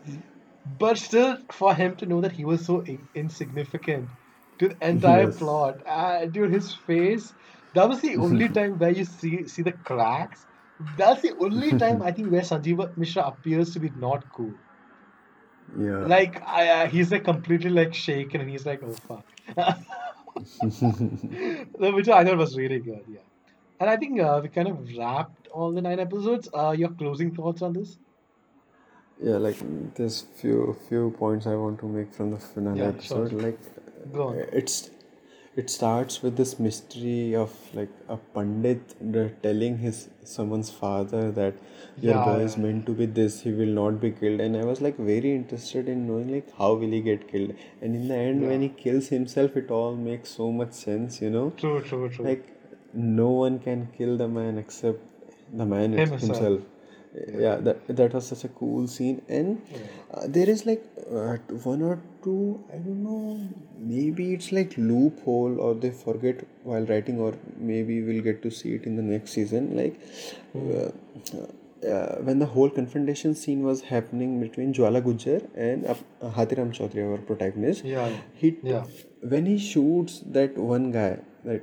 but 0.65 0.99
still, 0.99 1.39
for 1.53 1.75
him 1.75 1.97
to 1.97 2.07
know 2.07 2.21
that 2.21 2.33
he 2.33 2.45
was 2.45 2.67
so 2.67 2.81
in- 2.81 3.09
insignificant 3.15 4.11
to 4.59 4.69
the 4.69 4.89
entire 4.89 5.27
Yes. 5.27 5.33
plot, 5.33 5.83
uh, 5.87 6.27
dude, 6.27 6.53
his 6.53 6.75
face. 6.75 7.35
That 7.75 7.89
was 7.89 8.01
the 8.01 8.17
only 8.17 8.49
time 8.59 8.79
where 8.79 8.91
you 8.91 9.05
see 9.05 9.47
see 9.47 9.63
the 9.63 9.73
cracks. 9.73 10.47
That's 10.81 11.23
the 11.23 11.37
only 11.39 11.75
time 11.85 12.03
I 12.03 12.13
think 12.13 12.31
where 12.31 12.43
Sanjeev 12.43 12.97
Mishra 12.97 13.25
appears 13.27 13.73
to 13.75 13.81
be 13.81 13.91
not 13.91 14.29
cool. 14.31 14.55
Yeah. 15.77 16.05
Like 16.05 16.43
I, 16.47 16.69
uh, 16.85 16.89
he's 16.89 17.11
like 17.11 17.25
completely 17.25 17.71
like 17.71 17.95
shaken, 17.95 18.41
and 18.41 18.51
he's 18.51 18.67
like, 18.67 18.83
"Oh 18.83 18.95
fuck," 19.09 19.27
which 21.79 22.09
I 22.09 22.25
thought 22.25 22.39
was 22.39 22.57
really 22.57 22.81
good. 22.81 23.05
Yeah, 23.07 23.21
and 23.81 23.91
I 23.91 23.97
think 23.97 24.21
uh, 24.21 24.41
we 24.43 24.49
kind 24.49 24.69
of 24.69 24.79
wrapped 24.97 25.38
all 25.53 25.73
the 25.73 25.83
nine 25.83 26.01
episodes. 26.01 26.49
Uh, 26.55 26.71
your 26.77 26.91
closing 26.91 27.35
thoughts 27.35 27.63
on 27.63 27.73
this? 27.73 27.99
Yeah, 29.23 29.39
like 29.39 29.57
there's 29.97 30.21
few 30.41 30.77
few 30.89 31.11
points 31.19 31.47
I 31.47 31.55
want 31.57 31.81
to 31.81 31.87
make 31.87 32.13
from 32.15 32.31
the 32.31 32.39
finale 32.39 32.81
Yeah, 32.81 32.93
sure. 33.01 33.27
episode. 33.27 33.33
Like 33.33 33.59
Go 34.13 34.29
on. 34.29 34.37
it's 34.63 34.91
it 35.57 35.71
starts 35.71 36.23
with 36.23 36.37
this 36.37 36.53
mystery 36.61 37.35
of 37.35 37.53
like 37.75 37.91
a 38.09 38.17
pandit 38.37 38.95
telling 39.43 39.79
his 39.79 40.09
someone's 40.23 40.71
father 40.71 41.33
that 41.33 41.55
your 42.01 42.15
Yeah, 42.15 42.25
boy 42.25 42.39
yeah, 42.39 42.45
is 42.51 42.57
meant 42.57 42.87
to 42.87 42.93
be 42.93 43.07
this, 43.07 43.41
he 43.41 43.51
will 43.61 43.75
not 43.81 44.01
be 44.01 44.13
killed. 44.13 44.41
And 44.41 44.57
I 44.57 44.65
was 44.65 44.81
like 44.81 44.97
very 44.99 45.35
interested 45.35 45.89
in 45.89 46.07
knowing 46.07 46.33
like 46.37 46.55
how 46.57 46.75
will 46.75 46.97
he 46.99 47.01
get 47.01 47.27
killed. 47.33 47.55
And 47.83 47.97
in 47.97 48.07
the 48.09 48.15
end, 48.17 48.47
when 48.47 48.63
he 48.63 48.69
kills 48.69 49.09
himself, 49.09 49.57
it 49.57 49.71
all 49.73 49.97
makes 49.97 50.31
so 50.31 50.53
much 50.53 50.73
sense, 50.75 51.21
you 51.21 51.31
know. 51.31 51.51
True, 51.57 51.81
true, 51.83 52.09
true. 52.09 52.25
Like 52.27 52.47
no 52.95 53.31
one 53.31 53.59
can 53.59 53.89
kill 53.99 54.17
the 54.17 54.29
man 54.29 54.59
except 54.59 55.01
the 55.53 55.67
man 55.67 55.93
Him 55.93 56.11
himself. 56.11 56.21
himself. 56.21 56.61
Yeah, 57.45 57.57
that 57.67 57.87
that 57.97 58.13
was 58.15 58.27
such 58.29 58.45
a 58.45 58.49
cool 58.49 58.87
scene, 58.87 59.23
and 59.29 59.63
uh, 60.15 60.27
there 60.29 60.49
is 60.49 60.67
like 60.67 60.85
uh, 61.11 61.37
one 61.65 61.83
or 61.83 61.99
two. 62.23 62.63
I 62.73 62.77
don't 62.77 63.03
know. 63.03 63.41
Maybe 63.79 64.35
it's 64.35 64.53
like 64.53 64.75
loophole, 64.77 65.59
or 65.59 65.75
they 65.75 65.91
forget 65.91 66.45
while 66.65 66.85
writing, 66.85 67.19
or 67.19 67.33
maybe 67.57 68.03
we'll 68.03 68.23
get 68.23 68.43
to 68.43 68.51
see 68.51 68.75
it 68.75 68.85
in 68.85 68.97
the 68.97 69.03
next 69.03 69.33
season. 69.33 69.75
Like 69.81 69.99
Hmm. 70.53 70.71
uh, 71.89 72.17
when 72.29 72.39
the 72.39 72.47
whole 72.47 72.69
confrontation 72.71 73.35
scene 73.35 73.63
was 73.63 73.83
happening 73.83 74.39
between 74.41 74.73
Jwala 74.75 75.03
Gujjar 75.03 75.41
and 75.55 75.87
uh, 75.87 75.95
Hathiram 76.39 76.73
Chowdhury, 76.79 77.11
our 77.11 77.19
protagonist, 77.19 77.85
yeah, 77.85 78.11
he 78.35 78.57
yeah. 78.63 78.85
when 79.23 79.47
he 79.47 79.59
shoots 79.59 80.21
that 80.39 80.57
one 80.57 80.91
guy, 81.01 81.19
that 81.45 81.63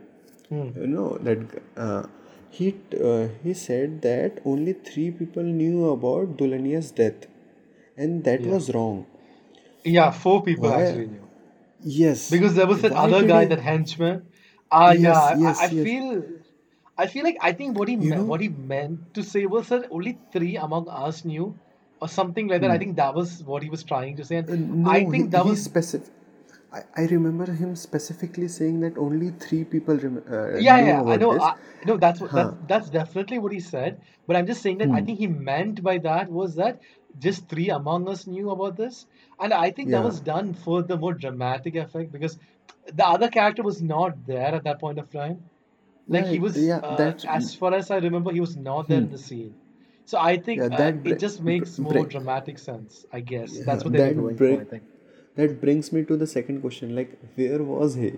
Hmm. 0.50 0.68
you 0.80 0.88
know 0.88 1.18
that 1.28 1.40
uh, 1.76 2.04
he 2.58 2.76
uh, 3.12 3.28
he 3.44 3.54
said 3.54 4.02
that 4.02 4.40
only 4.46 4.74
three 4.74 5.12
people 5.12 5.44
knew 5.44 5.90
about 5.90 6.38
Dulania's 6.38 6.92
death, 6.92 7.28
and 7.98 8.24
that 8.26 8.46
Yeah. 8.46 8.52
was 8.56 8.74
wrong. 8.74 9.06
Yeah, 9.84 10.12
four 10.12 10.44
people 10.44 10.70
Why? 10.70 10.82
actually 10.82 11.08
knew. 11.08 11.28
Yes. 11.84 12.32
Because 12.32 12.56
there 12.56 12.68
was 12.68 12.82
that 12.82 12.92
Why 12.94 13.02
other 13.04 13.24
guy, 13.24 13.46
he? 13.46 13.48
that 13.48 13.60
henchman. 13.60 14.28
Ah, 14.72 14.92
yeah, 14.92 15.18
Yes, 15.18 15.32
I, 15.42 15.66
I 15.66 15.70
yes, 15.70 15.84
feel, 15.84 16.24
I 16.98 17.08
feel 17.08 17.24
like 17.24 17.38
I 17.42 17.52
think 17.54 17.78
what 17.78 17.88
he 17.90 17.96
what 17.98 18.42
he 18.42 18.50
meant 18.50 19.14
to 19.16 19.24
say 19.24 19.46
was 19.46 19.70
that 19.70 19.88
only 19.92 20.20
three 20.32 20.56
among 20.58 20.88
us 20.90 21.24
knew, 21.26 21.60
or 22.02 22.08
something 22.08 22.48
like 22.48 22.62
that. 22.62 22.72
I 22.72 22.78
Hmm. 22.78 22.80
think 22.80 22.98
that 22.98 23.14
was 23.16 23.44
what 23.44 23.64
he 23.64 23.70
was 23.70 23.84
trying 23.84 24.18
to 24.18 24.26
say, 24.26 24.44
Uh, 24.50 24.56
no, 24.56 25.00
I 25.00 25.06
he, 25.12 25.12
think 25.12 25.32
that 25.32 25.46
was 25.46 25.62
specific. 25.64 26.12
I, 26.74 26.82
I 26.98 27.06
remember 27.08 27.52
him 27.52 27.76
specifically 27.76 28.48
saying 28.48 28.82
that 28.82 28.98
only 28.98 29.32
three 29.32 29.64
people 29.64 29.98
rem- 29.98 30.24
uh, 30.30 30.58
Yeah, 30.60 30.80
yeah, 30.80 31.04
I 31.08 31.18
know. 31.18 31.32
this. 31.34 31.44
I, 31.44 31.56
no, 31.86 31.98
that's 31.98 32.20
what 32.22 32.32
Huh. 32.32 32.52
that's 32.52 32.58
that's 32.68 32.90
definitely 32.90 33.40
what 33.40 33.52
he 33.54 33.60
said. 33.60 34.02
But 34.28 34.36
I'm 34.36 34.48
just 34.48 34.62
saying 34.62 34.80
that 34.80 34.92
I 34.92 35.02
Hmm. 35.02 35.06
think 35.06 35.20
he 35.20 35.28
meant 35.28 35.84
by 35.84 35.98
that 36.00 36.30
was 36.32 36.56
that 36.56 36.80
just 37.20 37.48
three 37.50 37.70
among 37.70 38.08
us 38.10 38.28
knew 38.28 38.50
about 38.52 38.78
this, 38.78 39.06
and 39.40 39.54
I 39.54 39.72
think 39.72 39.92
that 39.92 40.04
was 40.04 40.20
done 40.22 40.54
for 40.54 40.82
the 40.84 40.98
more 40.98 41.14
dramatic 41.14 41.76
effect 41.76 42.12
because 42.12 42.38
the 42.94 43.06
other 43.08 43.30
character 43.30 43.64
was 43.64 43.82
not 43.82 44.26
there 44.26 44.54
at 44.56 44.64
that 44.66 44.80
point 44.80 45.00
of 45.00 45.10
time. 45.12 45.44
Like 46.08 46.26
he 46.28 46.40
was, 46.40 46.58
Yeah. 46.58 46.80
uh, 46.84 46.96
That. 46.98 47.26
as 47.26 47.54
far 47.56 47.74
as 47.74 47.92
I 47.92 47.98
remember, 47.98 48.32
he 48.32 48.42
was 48.42 48.58
not 48.58 48.88
there 48.88 49.00
Hmm. 49.00 49.06
in 49.06 49.12
the 49.12 49.18
scene. 49.18 49.56
So 50.06 50.20
I 50.20 50.38
think 50.38 50.62
Yeah. 50.62 50.70
uh, 50.70 50.78
That. 50.78 50.96
it 51.06 51.20
just 51.20 51.42
makes 51.42 51.80
more 51.80 52.06
dramatic 52.06 52.60
sense. 52.60 53.06
I 53.12 53.22
guess 53.22 53.58
Yeah. 53.58 53.66
that's 53.66 53.84
what 53.84 53.94
they 53.94 54.02
were 54.02 54.14
going 54.22 54.38
for. 54.38 54.62
I 54.62 54.66
think. 54.66 54.84
That 55.36 55.60
brings 55.62 55.92
me 55.92 56.04
to 56.06 56.18
the 56.18 56.28
second 56.28 56.62
question. 56.62 56.96
Like, 56.96 57.18
where 57.36 57.62
was 57.64 57.96
he? 57.96 58.14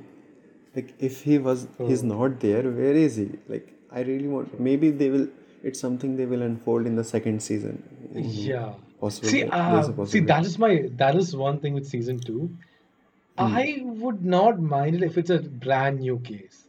Like, 0.76 0.94
if 1.00 1.22
he 1.24 1.38
was, 1.40 1.68
he's 1.88 2.04
Oh. 2.04 2.08
not 2.08 2.40
there. 2.40 2.64
Where 2.80 2.94
is 3.06 3.16
he? 3.16 3.30
Like, 3.48 3.74
I 3.92 4.02
really 4.02 4.28
want. 4.28 4.60
Maybe 4.60 4.92
they 4.92 5.10
will. 5.10 5.28
It's 5.64 5.80
something 5.80 6.16
they 6.18 6.26
will 6.34 6.44
unfold 6.44 6.86
in 6.86 6.96
the 6.96 7.04
second 7.04 7.42
season. 7.42 7.82
Mm, 8.14 8.28
Yeah. 8.50 8.74
Possible 9.00 9.30
See, 9.30 9.44
that 9.44 9.54
uh, 9.54 10.06
see, 10.12 10.20
that 10.32 10.46
is 10.46 10.58
my 10.62 10.70
that 11.00 11.16
is 11.16 11.36
one 11.36 11.60
thing 11.64 11.74
with 11.80 11.88
season 11.88 12.20
two. 12.20 12.40
Hmm. 13.40 13.56
I 13.64 13.66
would 14.04 14.24
not 14.26 14.60
mind 14.60 14.96
it 14.96 15.04
if 15.08 15.18
it's 15.22 15.30
a 15.30 15.38
brand 15.66 16.00
new 16.06 16.16
case. 16.30 16.64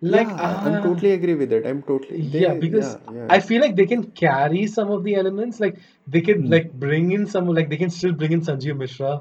Like, 0.00 0.28
Yeah, 0.28 0.42
I- 0.48 0.66
I'm 0.66 0.74
uh, 0.76 0.82
totally 0.84 1.10
agree 1.14 1.34
with 1.40 1.50
that. 1.54 1.66
I'm 1.70 1.82
totally. 1.88 2.20
They. 2.34 2.42
yeah, 2.42 2.54
because 2.66 2.92
Yeah, 2.94 3.16
yeah. 3.16 3.26
I 3.36 3.40
feel 3.40 3.60
like 3.64 3.74
they 3.80 3.86
can 3.94 4.04
carry 4.22 4.66
some 4.76 4.92
of 4.98 5.02
the 5.08 5.16
elements. 5.22 5.58
Like 5.64 5.78
they 6.06 6.20
can 6.28 6.42
Hmm. 6.44 6.52
like 6.56 6.72
bring 6.86 7.10
in 7.18 7.26
some 7.34 7.48
like 7.58 7.68
they 7.74 7.80
can 7.84 7.90
still 7.98 8.12
bring 8.22 8.32
in 8.38 8.42
Sanjeev 8.50 8.78
Mishra 8.84 9.12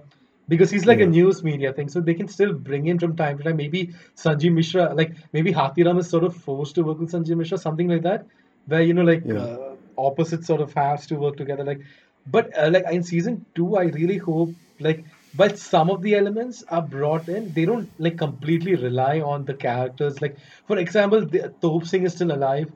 because 0.50 0.72
he's 0.72 0.86
like 0.86 1.00
a 1.00 1.08
news 1.08 1.44
media 1.44 1.74
thing. 1.74 1.90
So 1.90 2.02
they 2.02 2.16
can 2.16 2.28
still 2.28 2.54
bring 2.54 2.88
in 2.88 3.00
from 3.00 3.16
time 3.16 3.38
to 3.40 3.44
time. 3.46 3.58
Maybe 3.58 3.94
Sanjeev 4.18 4.54
Mishra, 4.54 4.94
like 4.94 5.16
maybe 5.34 5.54
Hathiram 5.54 6.00
is 6.00 6.10
sort 6.10 6.24
of 6.26 6.36
forced 6.36 6.76
to 6.76 6.84
work 6.84 7.00
with 7.00 7.12
Sanjeev 7.12 7.38
Mishra, 7.38 7.58
something 7.58 7.88
like 7.88 8.04
that, 8.04 8.28
where 8.68 8.82
you 8.82 8.94
know 8.94 9.04
like 9.04 9.24
Yeah. 9.26 9.40
uh, 9.46 9.76
opposites 9.98 10.48
sort 10.48 10.62
of 10.62 10.74
have 10.74 11.08
to 11.08 11.16
work 11.16 11.38
together. 11.38 11.64
Like, 11.64 11.82
but 12.28 12.58
uh, 12.58 12.70
like 12.72 12.86
in 12.92 13.04
season 13.04 13.46
two, 13.56 13.78
I 13.78 13.86
really 14.00 14.18
hope 14.18 14.56
like. 14.80 15.06
But 15.34 15.60
some 15.60 15.92
of 15.92 16.02
the 16.02 16.16
elements 16.16 16.64
are 16.70 16.82
brought 16.82 17.30
in. 17.30 17.54
They 17.54 17.66
don't 17.66 17.92
like 18.00 18.18
completely 18.18 18.76
rely 18.76 19.22
on 19.22 19.46
the 19.46 19.54
characters. 19.54 20.22
Like, 20.24 20.38
for 20.66 20.78
example, 20.80 21.24
the, 21.26 21.54
Tope 21.62 21.86
Singh 21.86 22.04
is 22.06 22.14
still 22.14 22.32
alive 22.32 22.72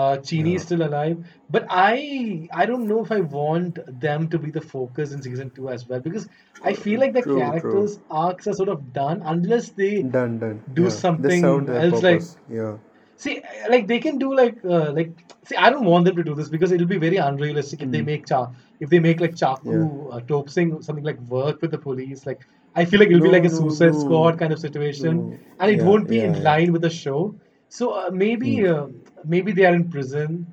uh, 0.00 0.16
Chini 0.18 0.54
is 0.56 0.62
still 0.62 0.82
alive, 0.86 1.18
but 1.50 1.66
I 1.70 2.48
I 2.52 2.66
don't 2.70 2.86
know 2.88 3.02
if 3.04 3.12
I 3.12 3.20
want 3.36 3.78
them 4.06 4.28
to 4.34 4.38
be 4.38 4.50
the 4.50 4.60
focus 4.72 5.12
in 5.12 5.22
season 5.22 5.50
two 5.58 5.68
as 5.76 5.86
well 5.88 6.00
because 6.08 6.28
I 6.62 6.74
feel 6.74 7.00
like 7.00 7.14
the 7.14 7.22
True, 7.22 7.36
true. 7.36 7.40
characters' 7.40 7.98
arcs 8.10 8.46
are 8.46 8.54
sort 8.62 8.68
of 8.76 8.92
done 8.92 9.22
unless 9.34 9.70
they 9.82 9.92
Done, 10.18 10.38
done. 10.44 10.62
do 10.80 10.84
Yeah. 10.84 10.88
Something 11.04 11.48
else. 11.82 12.02
Like. 12.10 12.22
Yeah. 12.60 12.76
see, 13.24 13.42
like 13.70 13.86
they 13.88 13.98
can 14.06 14.18
do 14.18 14.34
like 14.34 14.56
uh, 14.64 14.92
like 14.92 15.12
see 15.50 15.56
I 15.56 15.70
don't 15.70 15.84
want 15.92 16.04
them 16.06 16.16
to 16.16 16.24
do 16.24 16.34
this 16.34 16.48
because 16.54 16.72
it'll 16.72 16.92
be 16.94 16.98
very 16.98 17.16
unrealistic 17.28 17.82
if 17.82 17.90
they 17.90 18.00
Hmm. 18.02 18.10
make 18.12 18.26
cha 18.32 18.40
if 18.80 18.90
they 18.90 19.00
make 19.06 19.20
like 19.24 19.34
Chaku 19.42 19.76
Yeah. 19.76 20.36
uh, 20.36 20.42
Singh 20.56 20.82
something 20.88 21.04
like 21.10 21.20
work 21.36 21.62
with 21.62 21.70
the 21.76 21.78
police. 21.88 22.26
Like 22.26 22.46
I 22.74 22.84
feel 22.84 23.00
like 23.00 23.08
it'll 23.14 23.22
be 23.28 23.34
like 23.36 23.44
a 23.50 23.54
Suicide 23.58 23.94
no, 23.94 24.00
Squad 24.04 24.38
kind 24.38 24.52
of 24.52 24.58
situation, 24.58 25.16
no. 25.16 25.38
and 25.60 25.70
it 25.70 25.78
Yeah, 25.78 25.84
won't 25.90 26.08
be 26.08 26.18
yeah, 26.18 26.26
in 26.30 26.34
yeah. 26.34 26.48
line 26.50 26.72
with 26.72 26.82
the 26.82 26.90
show. 26.90 27.20
So 27.68 27.90
uh, 27.92 28.10
maybe 28.12 28.50
Hmm. 28.54 28.66
uh, 28.66 28.86
maybe 29.24 29.52
they 29.52 29.64
are 29.66 29.74
in 29.74 29.90
prison 29.90 30.46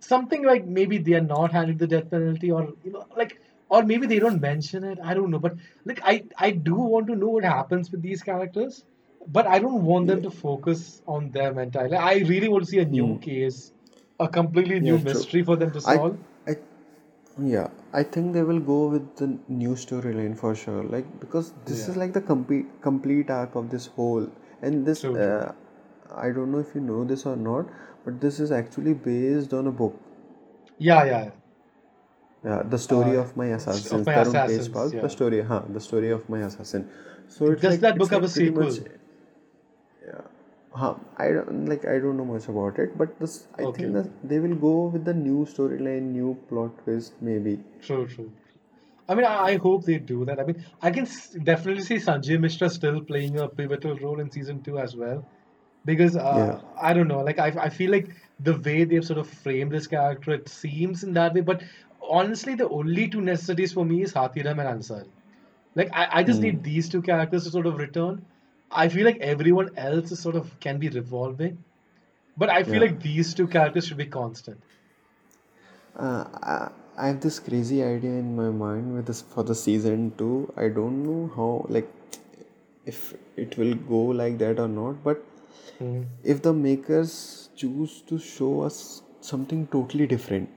something 0.00 0.44
like 0.44 0.64
maybe 0.66 0.98
they 0.98 1.14
are 1.14 1.20
not 1.28 1.52
handed 1.52 1.78
the 1.78 1.86
death 1.86 2.10
penalty 2.10 2.50
or 2.50 2.72
you 2.84 2.92
know 2.92 3.06
like 3.16 3.40
or 3.68 3.82
maybe 3.82 4.06
they 4.06 4.18
don't 4.18 4.40
mention 4.40 4.84
it 4.84 4.98
i 5.02 5.14
don't 5.14 5.30
know 5.30 5.38
but 5.38 5.54
like 5.84 6.00
i 6.04 6.22
i 6.38 6.50
do 6.50 6.74
want 6.74 7.06
to 7.06 7.16
know 7.16 7.28
what 7.36 7.44
happens 7.44 7.90
with 7.90 8.02
these 8.02 8.22
characters 8.22 8.84
but 9.26 9.46
i 9.46 9.58
don't 9.58 9.82
want 9.82 10.06
them 10.06 10.22
to 10.22 10.30
focus 10.30 11.02
on 11.06 11.30
them 11.32 11.58
entirely 11.58 11.96
i 11.96 12.14
really 12.32 12.48
want 12.48 12.64
to 12.64 12.70
see 12.70 12.78
a 12.78 12.84
new 12.84 13.08
Hmm. 13.08 13.18
case 13.28 13.72
a 14.20 14.28
completely 14.28 14.80
new 14.80 14.98
Yeah, 14.98 15.04
true. 15.04 15.08
mystery 15.10 15.42
for 15.42 15.56
them 15.56 15.72
to 15.72 15.80
I, 15.84 15.94
solve 15.94 16.18
I, 16.46 16.56
yeah, 17.42 17.68
I 17.92 18.02
think 18.02 18.32
they 18.34 18.42
will 18.42 18.60
go 18.60 18.88
with 18.88 19.16
the 19.16 19.38
new 19.48 19.70
storyline 19.70 20.36
for 20.36 20.54
sure. 20.54 20.82
Like 20.84 21.20
because 21.20 21.52
this 21.66 21.88
yeah 21.88 21.88
is 21.88 21.96
like 21.96 22.12
the 22.12 22.20
complete 22.20 22.66
complete 22.82 23.30
arc 23.30 23.54
of 23.56 23.70
this 23.70 23.86
whole, 23.86 24.28
and 24.62 24.86
this 24.86 25.04
true 25.04 25.18
true 25.18 25.44
uh, 25.44 25.52
I 26.14 26.30
don't 26.30 26.52
know 26.52 26.58
if 26.58 26.74
you 26.74 26.80
know 26.80 27.04
this 27.04 27.26
or 27.26 27.36
not, 27.36 27.66
but 28.04 28.20
this 28.20 28.40
is 28.40 28.50
actually 28.52 28.94
based 28.94 29.52
on 29.54 29.66
a 29.66 29.72
book. 29.72 29.98
yeah 30.78 31.04
yeah 31.04 31.30
Yeah, 32.44 32.62
the 32.62 32.78
story 32.78 33.14
uh, 33.14 33.16
of 33.16 33.36
my 33.36 33.50
s- 33.52 33.86
of 33.86 34.06
my 34.06 34.14
Tarun 34.14 34.40
assassins 34.40 34.94
Tejpal, 34.94 34.98
the 35.00 35.08
story, 35.10 35.40
huh, 35.42 35.62
the 35.68 35.80
story 35.80 36.10
of 36.10 36.28
my 36.30 36.38
assassin. 36.40 36.88
So 37.28 37.50
it's 37.50 37.62
does 37.62 37.66
like 37.66 37.80
that 37.80 37.98
book 37.98 38.12
have 38.12 38.22
like 38.22 38.24
a 38.24 38.28
pretty 38.32 38.50
much 38.50 38.78
sequel 38.78 38.86
Yeah. 40.04 40.22
Huh. 40.72 40.94
I 41.18 41.32
don't 41.32 41.66
like 41.66 41.84
I 41.86 41.98
don't 41.98 42.16
know 42.16 42.24
much 42.24 42.48
about 42.48 42.78
it, 42.78 42.96
but 42.96 43.18
this 43.18 43.46
I 43.58 43.64
okay 43.64 43.66
think 43.66 43.92
that 43.94 44.08
they 44.32 44.38
will 44.38 44.54
go 44.54 44.86
with 44.86 45.04
the 45.04 45.14
new 45.14 45.44
storyline, 45.44 46.12
new 46.18 46.34
plot 46.48 46.78
twist, 46.84 47.14
maybe. 47.20 47.60
true 47.80 48.06
true 48.06 48.32
I 49.08 49.14
mean, 49.16 49.24
I, 49.26 49.36
I 49.52 49.56
hope 49.56 49.84
they 49.84 49.98
do 49.98 50.24
that. 50.26 50.40
I 50.40 50.44
mean, 50.44 50.64
I 50.82 50.90
can 50.90 51.04
s- 51.06 51.30
definitely 51.44 51.82
see 51.82 51.96
Sanjay 51.96 52.40
Mishra 52.40 52.70
still 52.70 53.02
playing 53.04 53.38
a 53.38 53.48
pivotal 53.48 53.96
role 53.96 54.20
in 54.20 54.30
season 54.30 54.62
two 54.62 54.78
as 54.78 54.96
well. 54.96 55.26
Because 55.86 56.16
Yeah. 56.30 56.56
uh, 56.56 56.60
I 56.82 56.94
don't 56.94 57.08
know, 57.08 57.20
like 57.22 57.40
I, 57.40 57.48
I 57.66 57.70
feel 57.70 57.92
like 57.92 58.10
the 58.40 58.58
way 58.60 58.84
they've 58.84 59.04
sort 59.06 59.20
of 59.20 59.30
framed 59.30 59.72
this 59.72 59.88
character, 59.88 60.32
it 60.32 60.48
seems 60.50 61.04
in 61.04 61.14
that 61.14 61.34
way. 61.34 61.42
But 61.42 61.64
honestly, 62.02 62.56
the 62.56 62.68
only 62.70 63.08
two 63.08 63.22
necessities 63.22 63.72
for 63.74 63.86
me 63.86 64.02
is 64.02 64.14
Hathiram 64.14 64.60
and 64.66 64.80
Ansari. 64.82 65.12
Like 65.76 65.90
I, 65.94 66.08
I 66.20 66.24
just 66.24 66.42
Hmm. 66.42 66.48
need 66.48 66.64
these 66.64 66.88
two 66.90 67.02
characters 67.02 67.44
to 67.44 67.50
sort 67.50 67.66
of 67.66 67.78
return. 67.78 68.26
I 68.70 68.88
feel 68.90 69.06
like 69.06 69.18
everyone 69.20 69.70
else 69.78 70.12
is 70.12 70.20
sort 70.22 70.36
of 70.36 70.60
can 70.60 70.78
be 70.80 70.90
revolving, 70.90 71.64
but 72.36 72.50
I 72.50 72.64
feel 72.64 72.80
Yeah. 72.80 72.82
like 72.82 73.00
these 73.02 73.34
two 73.34 73.48
characters 73.48 73.86
should 73.88 73.98
be 73.98 74.06
constant. 74.06 74.64
Uh, 75.96 76.24
I, 76.42 76.70
I 76.96 77.06
have 77.08 77.20
this 77.20 77.38
crazy 77.40 77.82
idea 77.82 78.10
in 78.12 78.36
my 78.36 78.50
mind 78.50 78.94
with 78.94 79.06
this 79.06 79.22
for 79.22 79.42
the 79.44 79.54
season 79.54 80.12
two. 80.18 80.52
I 80.56 80.68
don't 80.68 81.02
know 81.02 81.30
how 81.34 81.66
like 81.68 81.88
if 82.86 83.14
it 83.36 83.56
will 83.58 83.74
go 83.74 84.00
like 84.22 84.38
that 84.38 84.58
or 84.60 84.68
not, 84.68 85.02
but 85.04 85.22
Hmm. 85.78 86.02
if 86.22 86.42
the 86.42 86.52
makers 86.52 87.50
choose 87.56 88.02
to 88.02 88.18
show 88.18 88.60
us 88.62 89.02
something 89.20 89.66
totally 89.68 90.06
different, 90.06 90.48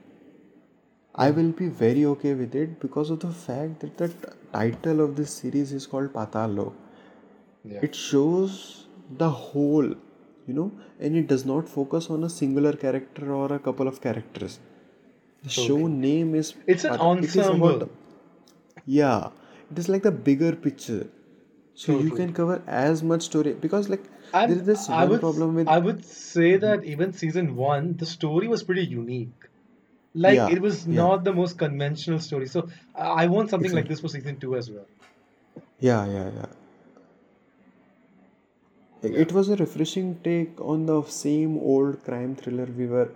I 1.14 1.30
Hmm. 1.30 1.36
will 1.36 1.52
be 1.52 1.68
very 1.68 2.04
okay 2.04 2.34
with 2.34 2.54
it 2.54 2.80
because 2.80 3.10
of 3.10 3.20
the 3.20 3.30
fact 3.30 3.80
that 3.80 3.96
the 3.96 4.08
t- 4.08 4.28
title 4.52 5.00
of 5.00 5.16
this 5.16 5.30
series 5.32 5.72
is 5.72 5.86
called 5.86 6.12
Patal 6.12 6.56
Lok. 6.56 6.74
Yeah. 7.64 7.80
It 7.82 7.94
shows 7.94 8.86
the 9.18 9.30
whole, 9.30 9.88
you 10.46 10.54
know, 10.54 10.72
and 11.00 11.16
it 11.16 11.26
does 11.26 11.44
not 11.44 11.68
focus 11.68 12.10
on 12.10 12.24
a 12.24 12.28
singular 12.28 12.72
character 12.72 13.32
or 13.32 13.52
a 13.52 13.58
couple 13.58 13.88
of 13.88 14.00
characters. 14.00 14.58
The 15.42 15.50
True, 15.50 15.64
show 15.66 15.86
name 15.86 16.34
is 16.34 16.54
It's 16.66 16.84
an 16.84 16.90
Pat- 16.92 17.00
it 17.22 17.36
is 17.36 17.48
about 17.48 17.82
ensemble. 17.82 17.88
yeah, 18.86 19.30
it 19.70 19.78
is 19.78 19.88
like 19.88 20.02
the 20.02 20.10
bigger 20.12 20.54
picture. 20.56 21.08
So 21.84 21.92
True, 21.92 22.04
you 22.04 22.10
true. 22.10 22.20
can 22.20 22.32
cover 22.32 22.62
as 22.66 23.02
much 23.02 23.22
story 23.24 23.54
because 23.54 23.88
like 23.88 24.04
there 24.46 24.56
And 24.56 24.58
is 24.58 24.64
this 24.64 24.88
I 24.88 25.04
one 25.04 25.06
would 25.06 25.24
problem 25.26 25.54
with 25.54 25.68
I 25.68 25.78
would 25.78 26.04
say 26.04 26.56
that 26.56 26.82
even 26.84 27.12
season 27.12 27.54
one, 27.54 27.96
the 27.96 28.06
story 28.06 28.48
was 28.48 28.64
pretty 28.64 28.84
unique. 28.84 29.44
Like 30.14 30.46
yeah, 30.46 30.48
it 30.48 30.60
was 30.62 30.86
yeah, 30.90 31.06
not 31.06 31.24
the 31.24 31.34
most 31.34 31.58
conventional 31.58 32.20
story. 32.20 32.46
So 32.48 32.68
I 32.94 33.28
want 33.28 33.50
something 33.50 33.72
like 33.72 33.88
this 33.88 34.00
for 34.00 34.08
season 34.08 34.40
two 34.40 34.56
as 34.56 34.70
well. 34.70 34.88
Yeah, 35.80 36.06
yeah, 36.06 36.30
yeah. 36.34 36.46
It 39.02 39.32
was 39.34 39.50
a 39.50 39.56
refreshing 39.56 40.20
take 40.24 40.58
on 40.58 40.86
the 40.86 41.02
same 41.02 41.58
old 41.58 42.02
crime 42.02 42.34
thriller 42.34 42.64
we 42.64 42.86
were 42.86 43.10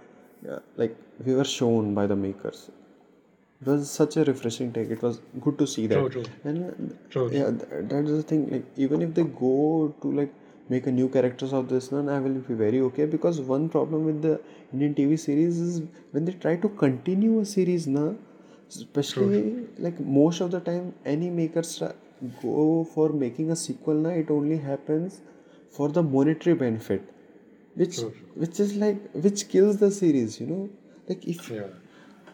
like 0.77 0.97
we 1.24 1.35
were 1.35 1.45
shown 1.45 1.95
by 1.95 2.07
the 2.07 2.16
makers. 2.16 2.70
It 3.65 3.70
was 3.70 3.91
such 3.91 4.16
a 4.19 4.24
refreshing 4.24 4.73
take. 4.73 4.91
It 4.91 5.03
was 5.03 5.20
good 5.41 5.59
to 5.59 5.66
see 5.66 5.86
that. 5.86 5.95
True, 5.97 6.09
true, 6.11 6.24
And 6.45 6.97
true, 7.11 7.28
yeah, 7.32 7.45
true. 7.45 7.59
th- 7.59 7.85
that's 7.93 8.11
the 8.11 8.23
thing. 8.23 8.49
Like 8.51 8.65
even 8.77 9.01
if 9.03 9.15
they 9.15 9.23
go 9.24 9.95
to 10.03 10.12
like 10.12 10.32
make 10.69 10.86
a 10.86 10.93
new 10.93 11.09
characters 11.09 11.53
of 11.53 11.69
this 11.69 11.91
one, 11.91 12.09
I 12.09 12.19
will 12.19 12.35
be 12.51 12.55
very 12.55 12.81
okay 12.89 13.07
because 13.07 13.41
one 13.41 13.69
problem 13.70 14.05
with 14.05 14.20
the 14.23 14.41
Indian 14.73 14.95
TV 14.95 15.16
series 15.16 15.59
is 15.61 15.82
when 16.11 16.27
they 16.27 16.32
try 16.32 16.57
to 16.57 16.69
continue 16.69 17.41
a 17.41 17.47
series, 17.47 17.86
na, 17.86 18.12
especially 18.69 19.66
like 19.78 19.99
most 20.01 20.41
of 20.41 20.51
the 20.51 20.61
time 20.61 20.93
any 21.05 21.31
makers 21.31 21.82
go 22.43 22.85
for 22.95 23.09
making 23.11 23.51
a 23.51 23.57
sequel, 23.57 23.95
na, 23.95 24.11
it 24.11 24.31
only 24.31 24.59
happens 24.59 25.20
for 25.70 25.89
the 25.89 26.03
monetary 26.03 26.55
benefit, 26.57 27.03
which 27.74 27.99
which 28.35 28.61
is 28.61 28.77
like 28.77 29.01
which 29.12 29.49
kills 29.49 29.78
the 29.78 29.91
series. 29.91 30.41
You 30.41 30.47
know, 30.53 30.69
like 31.09 31.27
if 31.36 31.51
Yeah. 31.51 31.69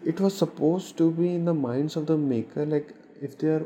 It 0.05 0.20
was 0.20 0.36
supposed 0.36 0.97
to 0.98 1.10
be 1.10 1.35
in 1.35 1.44
the 1.44 1.55
minds 1.55 1.97
of 1.97 2.06
the 2.06 2.16
maker 2.16 2.64
like 2.66 2.94
if 3.20 3.36
they 3.39 3.48
are 3.48 3.64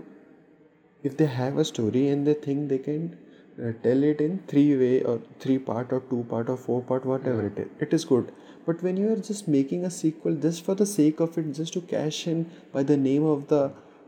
if 1.02 1.16
they 1.16 1.26
have 1.26 1.58
a 1.58 1.64
story 1.64 2.08
and 2.08 2.26
they 2.26 2.34
think 2.34 2.68
they 2.68 2.78
can 2.78 3.16
uh, 3.62 3.72
tell 3.82 4.02
it 4.02 4.20
in 4.20 4.38
three 4.48 4.76
way 4.76 5.02
or 5.02 5.20
three 5.38 5.58
part 5.58 5.92
or 5.92 6.00
two 6.10 6.24
part 6.30 6.48
or 6.48 6.56
four 6.56 6.80
part 6.82 7.04
whatever 7.04 7.42
Yeah. 7.42 7.50
it 7.52 7.58
is 7.64 7.86
it 7.88 7.94
is 7.98 8.04
good. 8.04 8.32
But 8.66 8.82
when 8.82 8.96
you 8.96 9.12
are 9.12 9.22
just 9.28 9.46
making 9.54 9.84
a 9.84 9.90
sequel 9.90 10.36
just 10.44 10.64
for 10.64 10.74
the 10.74 10.86
sake 10.86 11.20
of 11.20 11.36
it 11.38 11.52
just 11.58 11.74
to 11.74 11.82
cash 11.94 12.26
in 12.26 12.46
by 12.72 12.82
the 12.82 12.96
name 12.96 13.24
of 13.32 13.48
the 13.48 13.62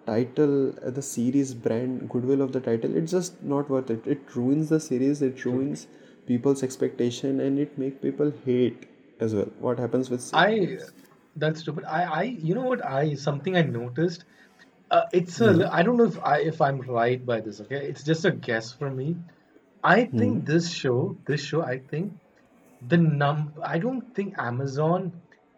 title 0.07 0.55
uh, 0.85 0.91
the 0.99 1.03
series 1.03 1.53
brand 1.67 2.09
goodwill 2.09 2.43
of 2.47 2.53
the 2.57 2.61
title 2.61 2.97
it's 2.97 3.13
just 3.13 3.43
not 3.43 3.69
worth 3.69 3.91
it. 3.91 4.07
It 4.07 4.35
ruins 4.35 4.69
the 4.71 4.81
series 4.81 5.23
it 5.31 5.45
ruins 5.45 5.87
people's 6.27 6.63
expectation 6.63 7.41
and 7.41 7.59
it 7.59 7.77
make 7.79 8.01
people 8.03 8.33
hate 8.45 8.89
as 9.21 9.35
well. 9.35 9.51
What 9.61 9.79
happens 9.79 10.11
with 10.11 10.31
I 10.35 10.79
that's 11.37 11.61
stupid. 11.61 11.85
I 11.85 12.03
I 12.03 12.23
you 12.23 12.55
know 12.55 12.63
what 12.63 12.85
I 12.85 13.15
something 13.15 13.57
I 13.57 13.63
noticed. 13.63 14.25
Uh, 14.91 15.03
it's 15.13 15.41
a 15.41 15.53
li- 15.53 15.65
I 15.65 15.83
don't 15.83 15.97
know 15.97 16.05
if 16.05 16.19
I 16.23 16.39
if 16.39 16.61
I'm 16.61 16.81
right 16.81 17.25
by 17.25 17.41
this. 17.41 17.61
Okay, 17.61 17.87
it's 17.87 18.05
just 18.05 18.25
a 18.25 18.31
guess 18.31 18.73
for 18.73 18.91
me. 18.91 19.17
I 19.83 20.05
hmm. 20.05 20.19
think 20.19 20.47
this 20.47 20.71
show, 20.71 21.17
this 21.27 21.41
show, 21.41 21.63
I 21.63 21.79
think 21.79 22.13
the 22.89 22.97
num 22.97 23.53
I 23.63 23.79
don't 23.79 24.15
think 24.15 24.35
Amazon 24.39 25.13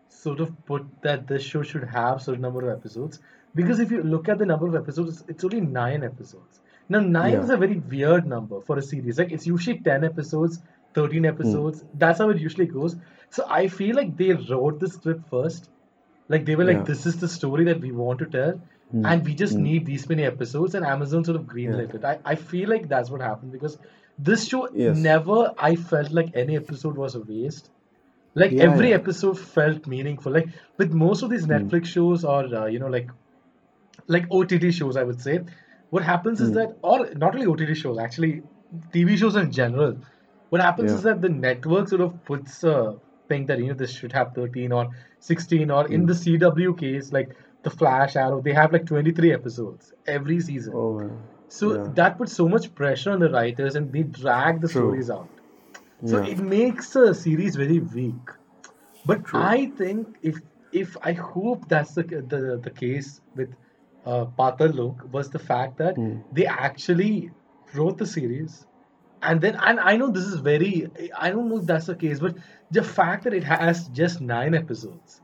sort 0.08 0.40
of 0.40 0.52
put 0.66 0.86
that 1.02 1.26
this 1.26 1.42
show 1.42 1.62
should 1.62 1.84
have 1.84 2.22
certain 2.22 2.40
number 2.40 2.70
of 2.70 2.78
episodes 2.78 3.20
because 3.54 3.78
if 3.80 3.90
you 3.90 4.02
look 4.02 4.28
at 4.28 4.38
the 4.38 4.46
number 4.46 4.66
of 4.66 4.74
episodes, 4.74 5.24
it's 5.28 5.44
only 5.44 5.60
nine 5.60 6.02
episodes. 6.04 6.60
Now 6.88 7.00
nine 7.00 7.32
yeah 7.34 7.42
is 7.42 7.50
a 7.50 7.56
very 7.56 7.78
weird 7.78 8.26
number 8.26 8.60
for 8.62 8.78
a 8.78 8.82
series. 8.82 9.18
Like 9.18 9.32
it's 9.32 9.46
usually 9.46 9.78
ten 9.78 10.04
episodes 10.04 10.60
13 10.94 11.24
Hmm. 11.24 11.32
episodes. 11.34 11.84
That's 11.94 12.18
how 12.18 12.30
it 12.30 12.38
usually 12.38 12.66
goes. 12.66 12.96
So 13.30 13.44
I 13.48 13.68
feel 13.68 13.96
like 13.96 14.16
they 14.16 14.32
wrote 14.32 14.80
the 14.80 14.88
script 14.88 15.28
first. 15.28 15.70
Like 16.28 16.44
they 16.46 16.56
were 16.56 16.64
like, 16.64 16.78
Yeah. 16.78 16.84
this 16.84 17.06
is 17.06 17.16
the 17.20 17.28
story 17.28 17.64
that 17.64 17.80
we 17.80 17.92
want 17.92 18.18
to 18.20 18.26
tell, 18.26 18.60
Hmm. 18.92 19.06
and 19.12 19.24
we 19.26 19.34
just 19.34 19.58
Hmm. 19.58 19.64
need 19.68 19.86
these 19.86 20.08
many 20.08 20.24
episodes, 20.24 20.74
and 20.74 20.84
Amazon 20.86 21.24
sort 21.24 21.36
of 21.40 21.46
Yeah. 21.46 21.52
greenlit 21.54 21.94
it. 21.94 22.04
I, 22.04 22.18
I 22.24 22.34
feel 22.36 22.68
like 22.68 22.88
that's 22.88 23.10
what 23.10 23.20
happened 23.20 23.52
because 23.52 23.78
this 24.18 24.46
show 24.48 24.68
Yes. 24.74 24.98
never 25.08 25.52
I 25.58 25.74
felt 25.76 26.10
like 26.20 26.30
any 26.34 26.56
episode 26.56 26.96
was 26.96 27.14
a 27.14 27.20
waste. 27.20 27.70
Like 28.34 28.52
Yeah, 28.52 28.64
every 28.70 28.90
yeah. 28.90 28.96
episode 28.96 29.38
felt 29.38 29.86
meaningful. 29.86 30.32
Like 30.32 30.48
with 30.78 30.92
most 30.92 31.22
of 31.22 31.30
these 31.30 31.46
Hmm. 31.46 31.52
Netflix 31.54 31.86
shows 31.86 32.24
or 32.24 32.42
uh, 32.62 32.66
you 32.66 32.78
know 32.78 32.88
like 32.98 33.10
like 34.06 34.26
OTT 34.30 34.70
shows, 34.70 34.96
I 34.96 35.04
would 35.04 35.20
say, 35.20 35.40
what 35.90 36.02
happens 36.02 36.40
is 36.40 36.50
Hmm. 36.50 36.54
that, 36.54 36.76
or 36.82 37.08
not 37.14 37.34
only 37.34 37.46
OTT 37.46 37.74
shows, 37.74 37.98
actually 37.98 38.42
TV 38.92 39.16
shows 39.16 39.36
in 39.36 39.50
general, 39.52 39.96
what 40.50 40.60
happens 40.60 40.90
Yeah. 40.90 40.96
is 40.98 41.02
that 41.04 41.20
the 41.20 41.28
network 41.28 41.88
sort 41.88 42.00
of 42.02 42.24
puts 42.24 42.64
a 42.64 42.96
thing 43.28 43.46
that 43.46 43.58
you 43.58 43.68
know 43.68 43.74
this 43.74 43.90
should 43.92 44.12
have 44.12 44.32
13 44.34 44.72
or 44.72 44.88
16 45.20 45.70
or 45.70 45.86
in 45.88 46.00
Hmm. 46.02 46.06
the 46.06 46.14
CW 46.14 46.72
case, 46.74 47.12
like 47.12 47.36
the 47.62 47.70
Flash 47.70 48.16
Arrow, 48.16 48.40
they 48.40 48.52
have 48.52 48.72
like 48.72 48.86
23 48.86 49.32
episodes 49.32 49.92
every 50.06 50.40
season. 50.40 50.74
Oh. 50.74 51.10
So 51.48 51.72
Yeah. 51.74 51.88
that 52.00 52.18
puts 52.18 52.32
so 52.32 52.48
much 52.48 52.74
pressure 52.74 53.10
on 53.10 53.20
the 53.20 53.30
writers 53.30 53.74
and 53.76 53.92
they 53.92 54.02
drag 54.02 54.60
the 54.60 54.68
True. 54.68 54.82
stories 54.82 55.10
out. 55.10 55.28
So 56.04 56.18
Yeah. 56.18 56.30
it 56.34 56.38
makes 56.38 56.94
a 56.96 57.14
series 57.14 57.56
very 57.56 57.80
weak. 57.80 58.36
But 59.06 59.24
True. 59.24 59.40
I 59.40 59.66
think 59.82 60.18
if 60.22 60.40
if 60.72 60.96
I 61.02 61.12
hope 61.12 61.68
that's 61.68 61.94
the 61.94 62.02
the, 62.04 62.40
the 62.62 62.70
case 62.70 63.20
with 63.34 63.54
uh, 64.06 64.26
Patal 64.38 64.74
Lok 64.80 65.06
was 65.12 65.30
the 65.30 65.38
fact 65.50 65.78
that 65.78 65.96
Hmm. 65.96 66.18
they 66.32 66.46
actually 66.46 67.30
wrote 67.74 67.98
the 67.98 68.06
series, 68.06 68.66
and 69.22 69.40
then 69.40 69.56
and 69.56 69.80
I 69.80 69.96
know 69.96 70.10
this 70.10 70.24
is 70.24 70.40
very 70.40 70.86
I 71.16 71.30
don't 71.30 71.48
know 71.48 71.58
if 71.58 71.66
that's 71.66 71.86
the 71.86 71.96
case, 71.96 72.20
but 72.20 72.36
the 72.70 72.82
fact 72.82 73.24
that 73.24 73.34
it 73.34 73.44
has 73.44 73.88
just 73.88 74.20
nine 74.20 74.54
episodes, 74.54 75.20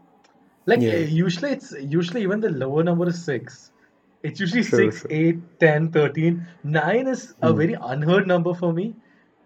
like 0.67 0.81
Yeah. 0.81 0.93
uh, 0.93 0.97
usually 0.97 1.53
it's 1.53 1.73
usually 1.73 2.23
even 2.23 2.41
the 2.41 2.51
lower 2.51 2.83
number 2.83 3.09
is 3.09 3.25
six. 3.25 3.73
It's 4.23 4.41
usually 4.41 4.63
Sure, 4.63 4.91
six, 4.91 5.01
sure. 5.01 5.11
eight, 5.11 5.39
ten, 5.61 5.91
thirteen. 5.93 6.47
Nine 6.63 7.07
is 7.09 7.35
a 7.43 7.53
Hmm. 7.53 7.57
very 7.57 7.77
unheard 7.81 8.27
number 8.27 8.55
for 8.55 8.73
me. 8.73 8.97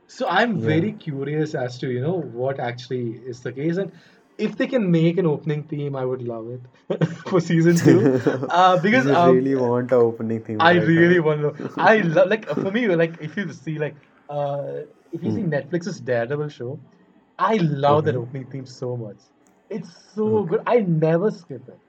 So 0.07 0.29
I'm 0.29 0.59
Yeah. 0.59 0.65
very 0.65 0.93
curious 0.93 1.55
as 1.55 1.79
to 1.79 1.91
you 1.91 2.01
know 2.01 2.15
what 2.21 2.61
actually 2.61 3.11
is 3.35 3.41
the 3.43 3.53
case, 3.53 3.77
and 3.79 3.93
if 4.39 4.57
they 4.57 4.67
can 4.67 4.91
make 4.91 5.19
an 5.19 5.27
opening 5.27 5.65
theme, 5.65 5.97
I 5.97 6.05
would 6.05 6.23
love 6.23 6.51
it 6.51 7.07
for 7.29 7.41
season 7.41 7.81
two. 7.83 8.11
Uh, 8.49 8.77
because 8.79 9.07
I 9.07 9.15
um, 9.15 9.39
really 9.39 9.55
want 9.57 9.93
a 9.93 9.97
opening 9.97 10.43
theme 10.45 10.61
I 10.61 10.73
right 10.73 10.93
really 10.93 11.19
now. 11.19 11.21
want 11.21 11.41
to. 11.43 11.55
I 11.79 11.99
love 12.17 12.29
like 12.29 12.47
for 12.49 12.71
me 12.71 12.87
like 12.89 13.19
if 13.21 13.37
you 13.37 13.53
see 13.53 13.79
like 13.79 13.97
uh, 14.29 14.83
if 15.13 15.23
you 15.23 15.31
see 15.31 15.43
Hmm. 15.43 15.49
Netflix's 15.55 16.01
Daredevil 16.01 16.49
show, 16.49 16.81
I 17.39 17.57
love 17.57 18.05
that 18.05 18.17
opening 18.17 18.47
theme 18.51 18.67
so 18.67 18.97
much. 18.97 19.19
It's 19.71 19.91
so 20.15 20.45
Okay. 20.45 20.47
good. 20.47 20.63
I 20.67 20.81
never 20.81 21.31
skip 21.31 21.69
it. 21.69 21.81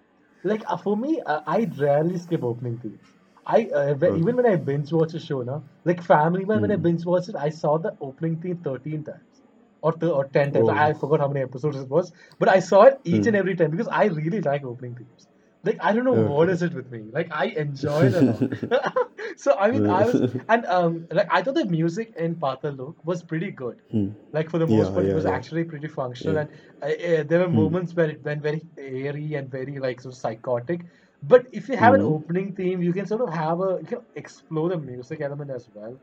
Like 0.44 0.64
uh, 0.68 0.78
for 0.78 0.96
me, 0.98 1.22
uh, 1.26 1.42
I 1.48 1.70
rarely 1.80 2.18
skip 2.18 2.44
opening 2.44 2.80
themes. 2.80 3.08
I 3.46 3.66
uh, 3.82 3.96
when- 3.96 4.16
Okay. 4.16 4.24
even 4.24 4.36
when 4.38 4.46
I 4.46 4.56
binge 4.58 4.92
watch 4.94 5.14
a 5.16 5.20
show 5.20 5.42
now, 5.44 5.64
like 5.86 6.02
Family 6.04 6.46
Man, 6.46 6.62
when 6.62 6.72
I 6.72 6.76
Hmm. 6.76 6.84
binge 6.88 7.06
watched 7.06 7.30
it, 7.30 7.36
I 7.36 7.50
saw 7.50 7.78
the 7.78 7.96
opening 8.02 8.38
theme 8.42 8.58
thirteen 8.70 9.04
times 9.04 9.44
or 9.82 9.94
th- 9.94 10.12
or 10.12 10.26
ten 10.26 10.54
times. 10.54 10.70
Oh. 10.70 10.70
I 10.70 10.94
forgot 10.94 11.22
how 11.22 11.30
many 11.30 11.42
episodes 11.42 11.78
it 11.78 11.90
was, 11.90 12.12
but 12.40 12.50
I 12.50 12.60
saw 12.60 12.84
it 12.84 13.00
each 13.06 13.26
Hmm. 13.26 13.34
and 13.34 13.36
every 13.38 13.56
time 13.56 13.72
because 13.72 13.88
I 13.90 14.06
really 14.06 14.42
like 14.42 14.66
opening 14.66 14.96
themes. 14.96 15.29
Like 15.64 15.78
I 15.82 15.94
don't 15.94 16.06
know 16.06 16.14
what 16.14 16.50
Okay. 16.50 16.50
is 16.50 16.62
it 16.64 16.74
with 16.74 16.90
me. 16.92 17.10
Like 17.12 17.30
I 17.32 17.46
enjoy 17.48 18.08
it 18.08 18.14
a 18.16 18.22
lot. 18.22 18.46
so 19.38 19.56
I 19.58 19.72
mean, 19.72 19.86
I 19.88 20.06
was 20.06 20.22
and 20.48 20.66
um 20.66 21.08
like 21.12 21.28
I 21.32 21.42
thought 21.42 21.56
the 21.56 21.66
music 21.66 22.14
in 22.18 22.36
Patal 22.36 22.78
Lok 22.78 22.96
was 23.04 23.24
pretty 23.24 23.52
good. 23.52 23.82
Hmm. 23.92 24.10
Like 24.32 24.50
for 24.50 24.60
the 24.60 24.68
most 24.68 24.92
Yeah, 24.92 24.94
part, 24.94 25.06
it 25.06 25.14
was 25.14 25.26
yeah. 25.26 25.38
actually 25.38 25.64
pretty 25.64 25.88
functional, 25.88 26.38
Yeah. 26.38 26.44
and 26.44 26.50
uh, 26.82 26.86
uh, 26.88 27.24
there 27.24 27.40
were 27.40 27.50
Hmm. 27.52 27.66
moments 27.66 27.96
where 27.96 28.10
it 28.10 28.24
went 28.24 28.42
very 28.44 28.62
airy 28.78 29.34
and 29.36 29.50
very 29.50 29.80
like 29.80 30.02
sort 30.02 30.14
of 30.14 30.20
psychotic. 30.20 30.82
But 31.22 31.48
if 31.52 31.68
you 31.70 31.78
have 31.78 31.94
an 31.96 32.02
Hmm. 32.02 32.04
opening 32.04 32.54
theme, 32.56 32.82
you 32.82 32.94
can 32.94 33.06
sort 33.08 33.22
of 33.22 33.34
have 33.34 33.60
a 33.62 33.78
you 33.82 33.88
can 33.88 34.00
explore 34.16 34.70
the 34.70 34.78
music 34.78 35.22
element 35.22 35.52
as 35.52 35.68
well 35.74 35.98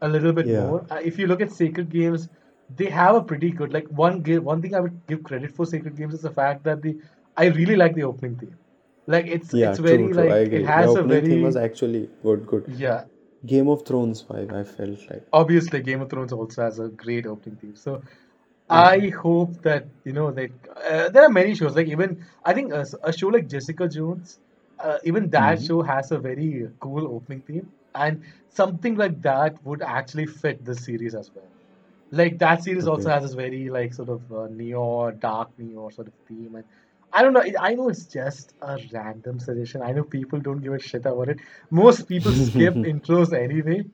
a 0.00 0.08
little 0.08 0.32
bit 0.32 0.50
Yeah. 0.50 0.52
more. 0.52 0.86
Uh, 0.90 1.00
if 1.02 1.18
you 1.18 1.26
look 1.26 1.40
at 1.40 1.50
Sacred 1.52 1.88
Games, 1.90 2.28
they 2.68 2.86
have 2.90 3.14
a 3.16 3.22
pretty 3.24 3.50
good 3.50 3.72
like 3.72 3.86
one 3.88 4.22
one 4.44 4.62
thing 4.62 4.74
I 4.74 4.80
would 4.80 5.06
give 5.06 5.22
credit 5.22 5.52
for 5.52 5.66
Sacred 5.66 5.96
Games 5.96 6.14
is 6.14 6.22
the 6.22 6.30
fact 6.42 6.64
that 6.64 6.82
the 6.82 6.96
I 7.36 7.46
really 7.46 7.76
like 7.76 7.94
the 7.94 8.04
opening 8.04 8.36
theme. 8.36 8.56
Like 9.06 9.26
it's 9.26 9.54
Yeah, 9.54 9.70
it's 9.70 9.78
very 9.78 10.08
true. 10.08 10.12
like 10.14 10.30
I 10.30 10.38
it 10.52 10.62
agree. 10.62 10.64
The 10.66 10.72
has 10.74 10.94
a 10.94 11.00
opening 11.00 11.24
theme 11.24 11.42
was 11.42 11.56
actually 11.56 12.08
good, 12.22 12.46
good. 12.46 12.66
yeah. 12.66 13.04
Game 13.46 13.68
of 13.68 13.84
Thrones 13.84 14.22
vibe, 14.22 14.52
I 14.52 14.62
felt 14.64 14.98
like. 15.10 15.26
Obviously, 15.32 15.80
Game 15.82 16.00
of 16.02 16.10
Thrones 16.10 16.32
also 16.32 16.62
has 16.62 16.78
a 16.78 16.88
great 16.88 17.26
opening 17.26 17.56
theme. 17.56 17.76
So. 17.76 18.02
I 18.70 19.08
hope 19.10 19.62
that 19.62 19.86
you 20.04 20.12
know 20.12 20.30
that 20.30 20.50
uh, 20.90 21.08
there 21.10 21.24
are 21.24 21.28
many 21.28 21.54
shows 21.54 21.76
like 21.76 21.88
even 21.88 22.24
I 22.44 22.54
think 22.54 22.72
a, 22.72 22.86
a 23.02 23.12
show 23.12 23.28
like 23.28 23.46
Jessica 23.48 23.88
Jones, 23.88 24.38
uh, 24.78 24.98
even 25.04 25.28
that 25.30 25.60
hmm 25.60 25.64
show 25.64 25.82
has 25.82 26.10
a 26.10 26.18
very 26.18 26.68
cool 26.80 27.06
opening 27.16 27.42
theme, 27.42 27.72
and 27.94 28.22
something 28.48 28.94
like 28.96 29.20
that 29.22 29.62
would 29.64 29.82
actually 29.82 30.26
fit 30.26 30.64
this 30.64 30.84
series 30.84 31.14
as 31.14 31.30
well. 31.34 31.48
Like 32.10 32.38
that 32.38 32.62
series 32.62 32.86
also 32.86 33.10
has 33.10 33.22
this 33.22 33.34
very 33.34 33.68
like 33.70 33.92
sort 33.94 34.08
of 34.08 34.32
uh, 34.32 34.46
neo, 34.50 35.10
dark 35.10 35.50
neo 35.58 35.88
sort 35.90 36.08
of 36.08 36.14
theme, 36.28 36.54
and 36.56 36.64
I 37.12 37.22
don't 37.22 37.32
know. 37.34 37.42
I 37.60 37.74
know 37.74 37.88
it's 37.88 38.06
just 38.06 38.54
a 38.62 38.78
random 38.92 39.38
suggestion. 39.38 39.82
I 39.82 39.92
know 39.92 40.02
people 40.02 40.40
don't 40.40 40.62
give 40.62 40.72
a 40.72 40.78
shit 40.78 41.04
about 41.06 41.28
it. 41.28 41.40
Most 41.70 42.08
people 42.08 42.32
skip 42.32 42.74
intros 42.92 43.32
anyway. 43.32 43.84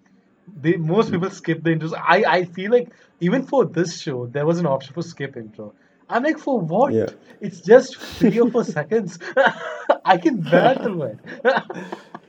They 0.61 0.77
most 0.77 1.11
people 1.11 1.31
skip 1.31 1.63
the 1.63 1.71
intros. 1.71 1.95
I 1.97 2.25
I 2.37 2.45
feel 2.45 2.71
like 2.71 2.91
even 3.21 3.45
for 3.45 3.65
this 3.67 4.01
show 4.01 4.27
there 4.27 4.47
was 4.47 4.59
an 4.59 4.67
option 4.67 4.95
for 4.95 5.03
skip 5.03 5.37
intro. 5.37 5.75
I'm 6.09 6.23
like, 6.23 6.39
for 6.39 6.59
what? 6.61 6.95
Yeah. 6.95 7.11
It's 7.41 7.61
just 7.61 7.97
three 7.99 8.41
or 8.41 8.51
four 8.51 8.65
seconds. 8.65 9.19
I 10.05 10.17
can 10.17 10.41
bear 10.41 10.75
through 10.75 11.03
it. 11.03 11.19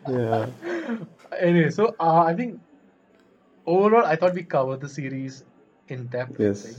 Yeah. 0.07 0.47
anyway, 1.37 1.69
so 1.69 1.95
uh, 1.99 2.23
I 2.23 2.33
think 2.33 2.59
overall, 3.65 4.05
I 4.05 4.15
thought 4.15 4.33
we 4.33 4.43
covered 4.43 4.81
the 4.81 4.89
series 4.89 5.43
in 5.87 6.07
depth. 6.07 6.39
I 6.39 6.43
Yes. 6.43 6.63
think. 6.63 6.77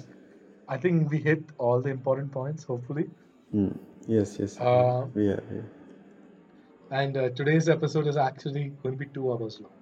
I 0.68 0.76
think 0.78 1.10
we 1.10 1.18
hit 1.18 1.42
all 1.58 1.80
the 1.80 1.90
important 1.90 2.32
points, 2.32 2.64
hopefully. 2.64 3.08
Hmm. 3.52 3.68
Yes, 4.06 4.38
yes. 4.38 4.58
Uh, 4.60 4.64
are. 4.64 5.08
Yeah. 5.14 5.40
and 6.90 7.16
uh, 7.16 7.28
today's 7.30 7.68
episode 7.68 8.06
is 8.06 8.16
actually 8.16 8.68
going 8.82 8.94
to 8.98 9.04
be 9.04 9.10
two 9.12 9.30
hours 9.32 9.58
long. 9.60 9.72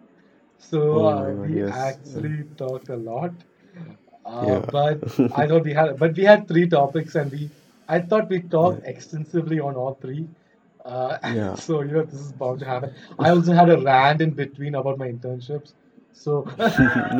So 0.59 0.81
Oh 0.99 1.09
uh, 1.09 1.25
God, 1.25 1.49
we 1.49 1.57
yes. 1.57 1.75
actually 1.75 2.45
talked 2.57 2.89
a 2.89 2.97
lot. 2.97 3.33
Uh, 4.25 4.45
Yeah. 4.47 4.61
but 4.71 5.05
I 5.35 5.47
thought 5.47 5.65
we 5.65 5.73
had, 5.73 5.99
but 5.99 6.17
we 6.17 6.25
had 6.25 6.49
three 6.49 6.69
topics, 6.69 7.15
and 7.15 7.31
we, 7.33 7.51
I 7.89 8.01
thought 8.01 8.29
we 8.29 8.41
talked 8.43 8.85
Yeah. 8.85 8.91
extensively 8.91 9.61
on 9.61 9.77
all 9.77 9.95
three. 10.01 10.29
Uh, 10.85 11.19
Yeah. 11.35 11.55
so 11.55 11.81
you 11.83 11.93
know 11.93 12.03
this 12.05 12.21
is 12.21 12.33
bound 12.33 12.61
to 12.61 12.67
happen. 12.67 12.95
I 13.19 13.31
also 13.31 13.53
had 13.53 13.71
a 13.71 13.79
rant 13.79 14.21
in 14.23 14.31
between 14.33 14.75
about 14.75 14.99
my 14.99 15.09
internships. 15.09 15.75
So 16.13 16.47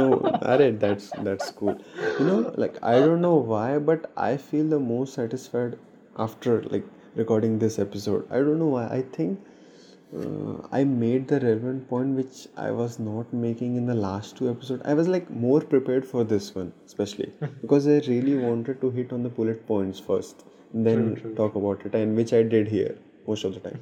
no, 0.01 0.09
Arey, 0.53 0.79
that's 0.79 1.13
that's 1.13 1.51
cool. 1.51 1.77
You 2.19 2.25
know, 2.27 2.53
like 2.57 2.79
I 2.83 3.01
don't 3.01 3.21
know 3.21 3.37
why, 3.37 3.79
but 3.79 4.11
I 4.17 4.37
feel 4.37 4.67
the 4.69 4.81
most 4.81 5.15
satisfied 5.15 5.79
after 6.19 6.63
like 6.63 6.85
recording 7.15 7.59
this 7.59 7.79
episode. 7.79 8.27
I 8.31 8.37
don't 8.37 8.59
know 8.59 8.73
why. 8.77 8.87
I 8.87 9.03
think 9.03 9.41
uh, 10.17 10.67
I 10.73 10.85
made 10.85 11.29
the 11.29 11.41
relevant 11.41 11.89
point 11.89 12.17
which 12.17 12.47
I 12.57 12.71
was 12.71 12.99
not 12.99 13.33
making 13.33 13.77
in 13.77 13.87
the 13.87 13.95
last 13.95 14.37
two 14.37 14.51
episodes. 14.51 14.83
I 14.85 14.95
was 14.95 15.09
like 15.09 15.31
more 15.31 15.61
prepared 15.61 16.07
for 16.07 16.25
this 16.25 16.55
one, 16.55 16.73
especially 16.87 17.33
because 17.61 17.87
I 17.87 17.99
really 18.07 18.37
wanted 18.37 18.81
to 18.81 18.91
hit 18.91 19.13
on 19.13 19.23
the 19.23 19.29
bullet 19.29 19.67
points 19.67 20.01
first, 20.01 20.45
and 20.73 20.85
true, 20.85 20.95
then 20.95 21.17
true. 21.17 21.35
talk 21.35 21.55
about 21.55 21.85
it, 21.85 21.95
and 21.95 22.17
which 22.17 22.33
I 22.33 22.43
did 22.43 22.69
here 22.69 22.97
most 23.27 23.45
of 23.45 23.55
the 23.55 23.61
time. 23.61 23.81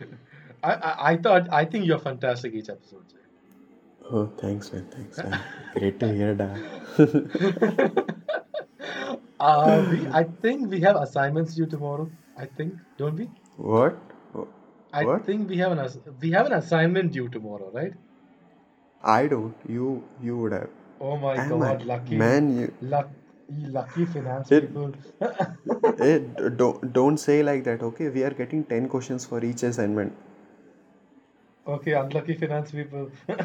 I, 0.64 0.72
I, 0.72 1.10
I 1.12 1.16
thought 1.16 1.52
I 1.52 1.64
think 1.64 1.86
you're 1.86 1.98
fantastic 1.98 2.54
each 2.54 2.68
episode. 2.68 3.08
Jay. 3.08 3.16
Oh, 4.10 4.26
thanks, 4.38 4.72
man. 4.72 4.86
Thanks, 4.90 5.18
man. 5.18 5.40
Great 5.74 6.00
to 6.00 6.12
hear 6.12 6.34
that. 6.34 8.16
Uh, 9.40 9.84
we, 9.88 10.06
I 10.08 10.24
think 10.24 10.70
we 10.70 10.80
have 10.80 10.96
assignments 10.96 11.54
due 11.54 11.66
tomorrow. 11.66 12.10
I 12.36 12.46
think, 12.46 12.74
don't 12.98 13.16
we? 13.16 13.30
What? 13.56 13.98
I 14.92 15.06
What? 15.06 15.22
think 15.24 15.48
we 15.48 15.58
have 15.58 15.70
an 15.70 15.78
ass- 15.78 15.98
we 16.20 16.32
have 16.32 16.46
an 16.46 16.54
assignment 16.54 17.12
due 17.12 17.28
tomorrow, 17.28 17.70
right? 17.70 17.92
I 19.02 19.26
don't. 19.26 19.54
You 19.66 20.04
you 20.22 20.36
would 20.38 20.52
have. 20.52 20.68
Oh 21.00 21.16
my 21.16 21.38
And 21.38 21.58
God, 21.58 21.80
man, 21.80 21.86
lucky, 21.86 22.22
man, 22.22 22.58
you 22.58 22.72
luck, 22.80 23.10
lucky 23.48 24.04
finance 24.04 24.50
it, 24.50 24.70
people. 24.70 24.92
it 25.98 26.56
don't 26.56 26.92
don't 26.92 27.18
say 27.18 27.42
like 27.42 27.64
that. 27.64 27.82
Okay, 27.82 28.08
we 28.08 28.22
are 28.24 28.30
getting 28.42 28.64
ten 28.64 28.88
questions 28.88 29.24
for 29.26 29.44
each 29.44 29.62
assignment. 29.62 30.12
Okay, 31.66 31.92
unlucky 31.92 32.34
finance 32.34 32.70
people. 32.72 33.10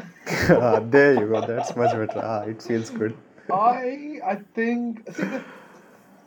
Ah, 0.50 0.80
there 0.80 1.14
you 1.14 1.28
go. 1.28 1.40
That's 1.40 1.74
much 1.76 1.92
better. 1.92 2.20
Ah, 2.22 2.42
it 2.42 2.62
feels 2.62 2.90
good. 2.90 3.16
I 3.50 4.20
I 4.24 4.36
think 4.54 5.06
see 5.14 5.28
the, 5.28 5.44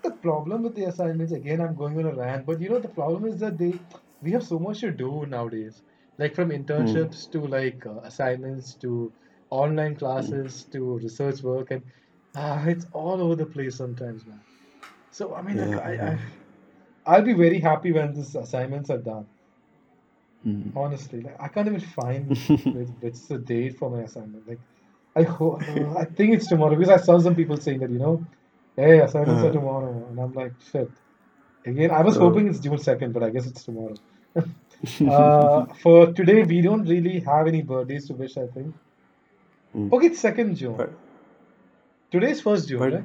the 0.05 0.11
problem 0.17 0.63
with 0.63 0.75
the 0.75 0.85
assignments 0.85 1.33
again 1.33 1.61
I'm 1.61 1.75
going 1.75 1.97
on 1.99 2.05
a 2.05 2.15
rant, 2.15 2.45
but 2.45 2.61
you 2.61 2.69
know 2.69 2.79
the 2.79 2.89
problem 2.89 3.25
is 3.25 3.39
that 3.39 3.57
they 3.57 3.79
we 4.21 4.31
have 4.31 4.43
so 4.43 4.59
much 4.59 4.81
to 4.81 4.91
do 4.91 5.25
nowadays. 5.27 5.81
Like 6.17 6.35
from 6.35 6.49
internships 6.51 7.29
to 7.31 7.41
like 7.45 7.85
uh, 7.85 7.99
assignments 8.01 8.75
to 8.77 9.13
online 9.49 9.95
classes 9.95 10.65
to 10.73 10.97
research 10.97 11.41
work 11.43 11.71
and 11.71 11.83
Ah, 12.37 12.65
it's 12.67 12.85
all 12.93 13.21
over 13.21 13.35
the 13.35 13.45
place 13.47 13.77
sometimes, 13.77 14.25
man. 14.27 14.41
So 15.11 15.35
I 15.35 15.41
mean, 15.41 15.57
like 15.57 15.75
Yeah, 15.75 15.77
I, 15.77 15.91
yeah. 15.93 16.13
I 16.13 16.19
I'll 17.05 17.23
be 17.23 17.33
very 17.33 17.59
happy 17.59 17.91
when 17.93 18.13
these 18.13 18.35
assignments 18.35 18.89
are 18.91 18.99
done. 19.01 19.27
Mm. 20.45 20.73
Honestly, 20.75 21.21
like 21.21 21.35
I 21.39 21.47
can't 21.49 21.67
even 21.67 21.79
find 21.81 22.35
which, 22.71 22.89
which 22.99 23.13
is 23.13 23.27
the 23.27 23.39
date 23.39 23.77
for 23.77 23.89
my 23.89 24.01
assignment. 24.03 24.47
Like 24.47 24.61
I 25.15 25.23
hope 25.23 25.63
uh, 25.67 25.93
I 25.97 26.05
think 26.05 26.33
it's 26.35 26.47
tomorrow 26.47 26.75
because 26.75 26.89
I 26.89 26.97
saw 26.97 27.19
some 27.19 27.35
people 27.35 27.57
saying 27.57 27.79
that 27.79 27.91
you 27.91 27.99
know, 27.99 28.25
hey, 28.75 28.99
assignments 29.01 29.43
are 29.43 29.51
Uh, 29.51 29.53
tomorrow, 29.53 30.07
and 30.09 30.19
I'm 30.19 30.33
like, 30.33 30.53
shit. 30.71 30.91
Again, 31.65 31.91
I 31.91 32.01
was 32.01 32.17
oh. 32.17 32.21
hoping 32.21 32.47
it's 32.47 32.59
June 32.59 32.77
second, 32.77 33.13
but 33.13 33.23
I 33.23 33.29
guess 33.31 33.47
it's 33.47 33.63
tomorrow. 33.63 33.95
Uh, 35.09 35.65
for 35.81 36.13
today, 36.13 36.43
we 36.43 36.61
don't 36.61 36.85
really 36.85 37.19
have 37.21 37.47
any 37.47 37.61
birthdays 37.63 38.07
to 38.07 38.13
wish. 38.13 38.37
I 38.37 38.47
think. 38.47 38.75
Mm. 39.75 39.91
Okay, 39.93 40.07
it's 40.07 40.19
second 40.19 40.55
June. 40.55 40.77
But 40.77 40.91
Today's 42.11 42.41
first 42.41 42.67
June, 42.69 42.79
but 42.79 42.93
right? 42.93 43.03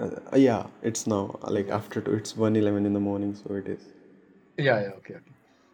uh, 0.00 0.36
yeah, 0.36 0.66
it's 0.82 1.06
now 1.06 1.38
like 1.48 1.70
after 1.70 2.00
two. 2.00 2.12
It's 2.14 2.36
one 2.36 2.56
eleven 2.56 2.86
in 2.86 2.92
the 2.94 3.00
morning, 3.00 3.34
so 3.34 3.54
it 3.54 3.68
is. 3.68 3.82
Yeah, 4.58 4.80
yeah, 4.82 4.88
okay, 4.98 5.14
okay. 5.14 5.32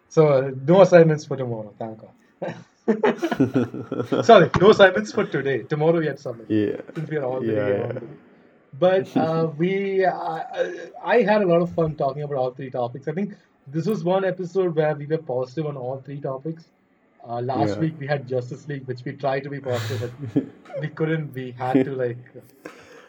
So 0.09 0.29
uh, 0.29 0.51
no 0.67 0.83
assignments 0.83 1.27
for 1.27 1.37
tomorrow, 1.37 1.75
thank 1.79 2.01
God. 2.01 2.15
Sorry, 4.25 4.51
no 4.61 4.71
assignments 4.71 5.13
for 5.13 5.25
today. 5.27 5.63
Tomorrow 5.65 6.01
we 6.01 6.07
had 6.07 6.19
submit 6.21 6.49
Yeah, 6.49 6.81
since 6.95 7.11
we 7.11 7.17
are 7.19 7.25
already 7.25 7.53
yeah, 7.53 7.69
yeah. 7.69 8.01
But 8.79 9.15
uh, 9.17 9.51
we, 9.57 10.05
uh, 10.05 10.41
I 11.05 11.23
had 11.23 11.43
a 11.43 11.47
lot 11.47 11.63
of 11.63 11.73
fun 11.75 11.97
talking 11.97 12.23
about 12.23 12.37
all 12.37 12.51
three 12.53 12.71
topics. 12.71 13.09
I 13.09 13.13
think 13.13 13.35
this 13.67 13.87
was 13.87 14.05
one 14.05 14.25
episode 14.25 14.75
where 14.77 14.95
we 14.95 15.07
were 15.07 15.19
positive 15.19 15.67
on 15.67 15.77
all 15.77 16.01
three 16.01 16.21
topics. 16.21 16.71
Uh, 17.27 17.41
last 17.41 17.77
Yeah. 17.77 17.81
week 17.81 17.95
we 17.99 18.07
had 18.07 18.27
Justice 18.27 18.67
League, 18.69 18.87
which 18.87 19.05
we 19.05 19.13
tried 19.13 19.43
to 19.45 19.51
be 19.51 19.61
positive, 19.61 20.01
but 20.01 20.81
we 20.81 20.89
couldn't. 20.99 21.33
We 21.35 21.53
had 21.53 21.85
to 21.85 21.95
like. 21.95 22.19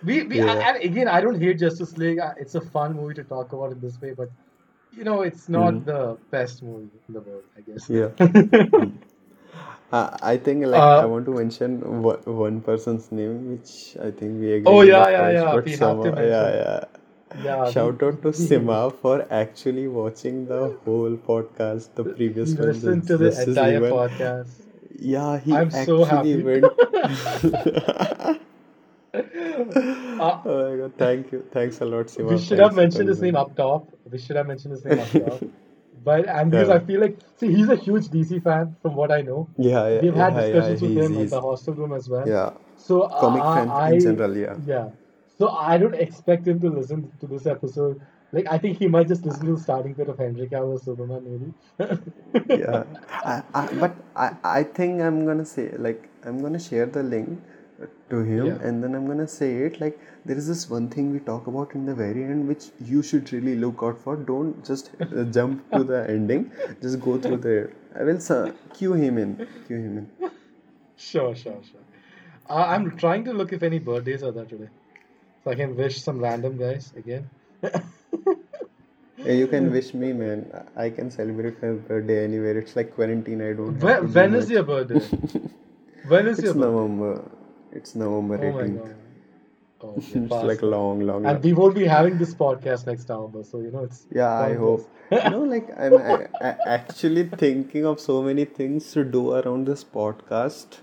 We, 0.02 0.24
we 0.24 0.42
Yeah. 0.42 0.60
and 0.68 0.84
again, 0.84 1.08
I 1.08 1.22
don't 1.22 1.40
hate 1.40 1.60
Justice 1.60 1.98
League. 1.98 2.20
Uh, 2.20 2.34
It's 2.38 2.56
a 2.56 2.62
fun 2.62 2.96
movie 2.96 3.14
to 3.16 3.24
talk 3.24 3.54
about 3.54 3.72
in 3.72 3.80
this 3.80 4.00
way, 4.02 4.14
but 4.14 4.30
you 4.92 5.04
know, 5.04 5.22
it's 5.22 5.48
not 5.50 5.74
Mm. 5.74 5.86
the 5.86 6.18
best 6.32 6.64
movie 6.64 6.92
in 7.08 7.14
the 7.14 7.22
world, 7.22 7.44
I 7.58 7.62
guess. 7.62 7.90
Yeah. 7.90 8.10
Uh, 9.92 10.18
I 10.22 10.38
think 10.38 10.66
like 10.66 10.82
I 10.82 11.04
Uh, 11.04 11.08
want 11.08 11.26
to 11.26 11.34
mention 11.38 12.02
one, 12.04 12.20
one 12.26 12.62
person's 12.62 13.12
name, 13.12 13.52
which 13.52 13.98
I 14.08 14.12
think 14.12 14.40
we 14.40 14.54
oh 14.66 14.82
in 14.82 14.88
the 14.88 14.92
yeah, 14.92 15.10
yeah, 15.10 15.30
yeah. 15.30 15.56
We 15.66 15.72
have 15.72 16.02
to 16.04 16.14
yeah, 16.18 16.50
yeah. 16.62 16.84
Yeah, 17.44 17.66
we 17.66 17.72
Shout 17.72 18.04
out 18.04 18.22
to 18.24 18.30
Sima 18.46 18.94
for 19.02 19.26
actually 19.32 19.88
watching 19.88 20.46
the 20.48 20.62
whole 20.86 21.18
podcast, 21.30 21.94
the 21.96 22.04
previous 22.04 22.54
one, 22.56 22.68
listen 22.70 23.02
to 23.12 23.18
the 23.18 23.32
entire 23.44 23.82
one. 23.82 23.92
podcast. 23.92 24.50
Yeah, 25.00 25.40
he 25.40 25.54
I'm 25.54 25.72
so 25.72 26.06
actually 26.06 26.44
happy. 26.44 26.44
went. 26.44 28.38
Uh, 29.14 30.40
Oh 30.46 30.72
my 30.72 30.78
God, 30.78 30.94
thank 30.98 31.32
you. 31.32 31.44
Thanks 31.52 31.82
a 31.82 31.86
lot, 31.86 32.06
Sima. 32.08 32.32
we 32.32 32.38
should 32.40 32.60
have 32.60 32.76
Thanks 32.76 32.76
for 32.76 32.82
mentioned 32.82 33.10
his 33.10 33.22
name 33.22 33.36
up 33.36 33.56
top. 33.56 33.88
We 34.10 34.18
should 34.20 34.36
have 34.38 34.48
mentioned 34.48 34.74
his 34.74 34.86
name 34.86 35.00
up 35.00 35.12
top. 35.12 35.42
But 36.04 36.28
and 36.28 36.50
because 36.52 36.70
Yeah. 36.70 36.76
I 36.76 36.80
feel 36.80 37.00
like, 37.02 37.18
see, 37.38 37.54
he's 37.54 37.70
a 37.70 37.76
huge 37.76 38.08
DC 38.10 38.40
fan 38.40 38.76
from 38.82 38.96
what 38.96 39.12
I 39.12 39.22
know. 39.22 39.48
Yeah, 39.58 39.88
yeah, 39.88 40.02
We've 40.02 40.16
had 40.16 40.34
yeah, 40.34 40.40
yeah. 40.40 40.52
discussions 40.52 40.82
with 40.82 40.98
him 40.98 41.18
in 41.18 41.28
the 41.30 41.42
hostel 41.42 41.74
room 41.76 41.94
as 41.94 42.10
well. 42.10 42.28
yeah, 42.28 42.52
So 42.78 43.02
uh, 43.04 43.20
comic 43.20 43.44
fan 43.44 43.64
in 43.66 43.72
I, 43.72 44.00
general. 44.00 44.36
Yeah. 44.38 44.56
yeah. 44.66 44.90
So 45.38 45.50
I 45.50 45.78
don't 45.78 45.96
expect 45.96 46.48
him 46.48 46.60
to 46.62 46.70
listen 46.70 47.12
to 47.20 47.28
this 47.28 47.46
episode. 47.46 48.02
Like 48.32 48.48
I 48.50 48.58
think 48.58 48.78
he 48.80 48.88
might 48.88 49.08
just 49.10 49.26
listen 49.26 49.46
to 49.46 49.56
the 49.56 49.60
starting 49.62 49.94
bit 49.94 50.08
of 50.10 50.18
Henry 50.18 50.48
Cavill 50.48 50.84
Superman, 50.84 51.22
maybe. 51.30 51.54
Yeah, 52.50 52.84
I, 53.24 53.44
I, 53.54 53.68
but 53.74 53.96
I, 54.16 54.36
I 54.44 54.64
think 54.64 55.02
I'm 55.02 55.26
gonna 55.26 55.46
say 55.46 55.72
like 55.78 56.08
I'm 56.24 56.42
gonna 56.42 56.60
share 56.60 56.86
the 56.86 57.04
link 57.04 57.42
to 58.10 58.20
him 58.30 58.46
Yeah. 58.48 58.58
and 58.70 58.84
then 58.84 58.96
I'm 58.96 59.08
gonna 59.08 59.28
say 59.28 59.50
it 59.68 59.80
like 59.82 60.00
there 60.26 60.38
is 60.38 60.48
this 60.48 60.70
one 60.70 60.88
thing 60.96 61.12
we 61.14 61.20
talk 61.20 61.48
about 61.48 61.74
in 61.76 61.86
the 61.86 61.96
very 61.96 62.24
end 62.24 62.48
which 62.48 62.66
you 62.92 63.02
should 63.04 63.32
really 63.34 63.56
look 63.56 63.80
out 63.82 63.98
for. 63.98 64.16
Don't 64.16 64.64
just 64.66 64.92
uh, 65.02 65.24
jump 65.38 65.64
to 65.74 65.84
the 65.84 66.02
ending. 66.16 66.52
Just 66.82 67.00
go 67.00 67.18
through 67.20 67.38
there. 67.38 67.72
I 67.96 68.04
will 68.04 68.20
uh, 68.30 68.52
cue 68.74 68.94
him 68.94 69.18
in. 69.18 69.48
Cue 69.68 69.78
him 69.78 69.98
in. 70.02 70.32
Sure, 70.98 71.34
sure, 71.36 71.60
sure. 71.72 71.82
Uh, 72.50 72.66
I'm 72.76 72.96
trying 72.98 73.24
to 73.26 73.34
look 73.34 73.54
if 73.54 73.64
any 73.64 73.80
birthdays 73.80 74.24
are 74.24 74.32
there 74.32 74.46
today, 74.46 74.70
so 75.44 75.52
I 75.52 75.56
can 75.56 75.76
wish 75.76 76.02
some 76.04 76.20
random 76.20 76.58
guys 76.58 76.94
again. 76.96 77.30
You 79.26 79.48
can 79.48 79.72
wish 79.78 79.94
me, 79.94 80.14
man. 80.14 80.46
I 80.76 80.90
can 80.90 81.10
celebrate 81.12 81.62
my 81.62 81.70
birthday 81.90 82.24
anywhere. 82.24 82.58
It's 82.58 82.76
like 82.76 82.94
quarantine. 82.96 83.42
I 83.42 83.54
don't 83.54 83.80
When, 83.80 84.12
when 84.14 84.36
is 84.36 84.46
much. 84.46 84.54
your 84.54 84.64
birthday? 84.64 85.02
When 86.08 86.28
is 86.28 86.40
It's 86.40 86.46
your 86.46 86.54
birthday? 86.56 86.72
November. 86.72 87.32
It's 87.72 87.96
November 87.96 88.36
Oh 88.36 88.52
my 88.52 88.64
18th. 88.64 88.78
god. 88.78 88.96
Oh, 89.84 89.96
It's 89.98 90.44
like 90.44 90.62
long, 90.62 91.00
long, 91.08 91.24
And 91.26 91.34
long. 91.36 91.42
we 91.42 91.54
won't 91.54 91.74
be 91.76 91.86
having 91.86 92.18
this 92.20 92.36
podcast 92.36 92.86
next 92.86 93.10
November, 93.10 93.44
so 93.44 93.62
you 93.62 93.72
know 93.72 93.84
it's 93.86 94.06
Yeah, 94.12 94.32
I 94.32 94.54
hope. 94.54 94.88
No, 95.12 95.40
like 95.54 95.70
I'm 95.76 95.94
a- 95.98 96.28
a- 96.50 96.68
actually 96.76 97.24
thinking 97.44 97.84
of 97.92 98.00
so 98.00 98.22
many 98.22 98.46
things 98.46 98.92
to 98.94 99.04
do 99.04 99.24
around 99.34 99.66
this 99.68 99.84
podcast. 99.84 100.78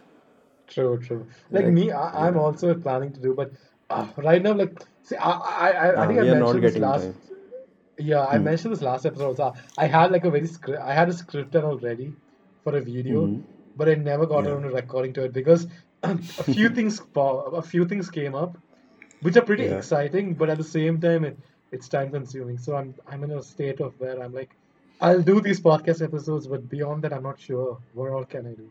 True, 0.67 0.99
true. 0.99 1.27
Like 1.51 1.67
Like, 1.67 1.75
me, 1.75 1.91
I, 1.93 2.27
I'm 2.27 2.35
yeah. 2.35 2.41
also 2.41 2.75
planning 2.75 3.13
to 3.13 3.21
do, 3.21 3.35
but 3.35 3.53
uh, 3.91 4.07
right 4.17 4.43
now, 4.43 4.53
like, 4.53 4.83
see, 5.03 5.17
I, 5.17 5.31
I, 5.31 5.69
I 5.71 6.03
I 6.03 6.07
think 6.07 6.21
I 6.21 6.23
are 6.23 6.35
not 6.35 6.41
mentioned 6.41 6.65
this 6.65 6.77
last. 6.77 7.05
time. 7.05 7.15
Yeah, 7.99 8.25
I 8.27 8.39
Hmm. 8.39 8.45
mentioned 8.45 8.75
this 8.75 8.83
last 8.83 9.07
episode. 9.07 9.29
Also. 9.41 9.53
I 9.77 9.87
had 9.87 10.13
like 10.13 10.25
a 10.25 10.31
very 10.31 10.47
script. 10.47 10.81
I 10.81 10.93
had 10.95 11.09
a 11.09 11.13
script 11.13 11.51
done 11.53 11.65
already 11.65 12.13
for 12.65 12.77
a 12.77 12.81
video, 12.81 13.27
hmm 13.27 13.41
but 13.77 13.89
I 13.89 13.95
never 13.95 14.27
got 14.27 14.45
Yeah. 14.45 14.51
around 14.53 14.63
to 14.65 14.71
recording 14.71 15.13
to 15.15 15.25
it 15.25 15.33
because 15.33 15.67
a 16.03 16.45
few 16.45 16.69
things, 16.71 17.01
a 17.17 17.63
few 17.63 17.87
things 17.87 18.11
came 18.11 18.35
up, 18.35 18.59
which 19.21 19.37
are 19.37 19.43
pretty 19.43 19.65
Yeah. 19.65 19.73
exciting, 19.73 20.35
but 20.35 20.49
at 20.51 20.59
the 20.59 20.65
same 20.65 21.01
time, 21.01 21.25
it, 21.25 21.39
it's 21.73 21.89
time 21.89 22.11
consuming. 22.11 22.59
So 22.59 22.77
I'm, 22.77 22.95
I'm 23.07 23.25
in 23.25 23.33
a 23.33 23.43
state 23.43 23.81
of 23.81 23.95
where 23.99 24.23
I'm 24.23 24.33
like, 24.33 24.57
I'll 25.01 25.23
do 25.23 25.41
these 25.41 25.61
podcast 25.61 26.03
episodes, 26.03 26.47
but 26.49 26.69
beyond 26.69 27.05
that, 27.05 27.13
I'm 27.13 27.23
not 27.23 27.41
sure 27.41 27.79
what 27.93 28.11
all 28.11 28.25
can 28.25 28.47
I 28.47 28.55
do. 28.55 28.71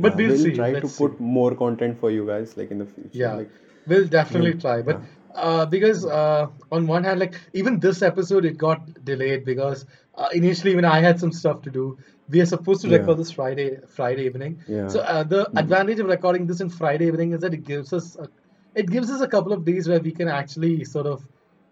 but 0.00 0.14
Yeah, 0.14 0.16
we'll 0.16 0.36
we'll 0.36 0.36
see. 0.36 0.54
try 0.54 0.74
to 0.74 0.88
Let's 0.88 0.92
see. 0.92 1.04
put 1.04 1.20
more 1.20 1.54
content 1.54 1.98
for 1.98 2.10
you 2.10 2.26
guys, 2.26 2.56
like 2.56 2.70
in 2.70 2.78
the 2.78 2.86
future. 2.86 3.10
Yeah, 3.18 3.36
Like, 3.36 3.50
we'll 3.86 4.06
definitely 4.06 4.54
try. 4.54 4.82
But 4.82 5.02
uh, 5.34 5.66
because 5.66 6.06
uh, 6.06 6.46
on 6.70 6.86
one 6.86 7.04
hand, 7.04 7.20
like 7.20 7.34
even 7.52 7.78
this 7.80 8.02
episode, 8.02 8.44
it 8.44 8.56
got 8.58 9.04
delayed 9.04 9.44
because 9.44 9.86
uh, 10.14 10.28
initially 10.32 10.74
when 10.74 10.84
I 10.84 11.00
had 11.00 11.20
some 11.20 11.32
stuff 11.32 11.62
to 11.62 11.70
do, 11.70 11.98
we 12.32 12.40
are 12.40 12.46
supposed 12.46 12.82
to 12.82 12.88
Yeah, 12.88 12.98
record 12.98 13.18
this 13.18 13.32
Friday 13.32 13.68
Friday 13.96 14.24
evening. 14.26 14.60
yeah. 14.68 14.88
So 14.88 15.00
uh, 15.00 15.22
the 15.24 15.48
Hmm. 15.50 15.58
advantage 15.58 16.00
of 16.00 16.06
recording 16.06 16.46
this 16.46 16.60
in 16.60 16.70
Friday 16.70 17.06
evening 17.06 17.32
is 17.32 17.40
that 17.42 17.54
it 17.54 17.64
gives 17.64 17.92
us 17.92 18.16
a, 18.16 18.28
it 18.74 18.90
gives 18.90 19.10
us 19.10 19.20
a 19.20 19.28
couple 19.28 19.52
of 19.52 19.64
days 19.64 19.88
where 19.88 20.00
we 20.00 20.12
can 20.12 20.28
actually 20.28 20.84
sort 20.84 21.06
of 21.06 21.26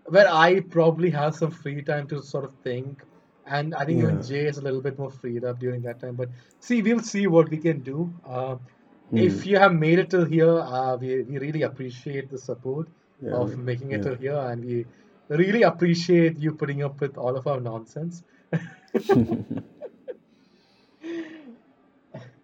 where 0.07 0.29
I 0.33 0.61
probably 0.61 1.11
have 1.11 1.35
some 1.35 1.51
free 1.51 1.83
time 1.83 2.07
to 2.09 2.23
sort 2.23 2.45
of 2.45 2.55
think. 2.65 3.03
And 3.47 3.75
I 3.75 3.85
think 3.85 3.99
even 4.01 4.21
Jay 4.23 4.47
is 4.47 4.59
a 4.59 4.63
little 4.63 4.83
bit 4.83 4.99
more 4.99 5.11
freed 5.11 5.45
up 5.45 5.59
during 5.59 5.83
that 5.83 6.01
time. 6.01 6.15
But 6.17 6.29
see, 6.61 6.83
we'll 6.83 7.01
see 7.01 7.27
what 7.27 7.49
we 7.51 7.57
can 7.59 7.81
do. 7.83 8.13
Uh, 8.25 8.57
Hmm. 9.11 9.19
if 9.19 9.47
you 9.47 9.59
have 9.59 9.75
made 9.75 9.99
it 9.99 10.11
till 10.11 10.25
here, 10.25 10.59
uh, 10.61 10.97
we, 10.97 11.23
we 11.23 11.39
really 11.39 11.63
appreciate 11.63 12.31
the 12.31 12.39
support 12.39 12.89
Yeah, 13.21 13.33
of 13.41 13.57
making 13.57 13.91
it 13.93 13.99
yeah. 13.99 14.05
till 14.05 14.17
here, 14.17 14.37
and 14.51 14.65
we 14.65 14.85
really 15.31 15.63
appreciate 15.63 16.39
you 16.39 16.53
putting 16.55 16.83
up 16.83 17.01
with 17.01 17.17
all 17.17 17.37
of 17.37 17.47
our 17.47 17.61
nonsense. 17.61 18.23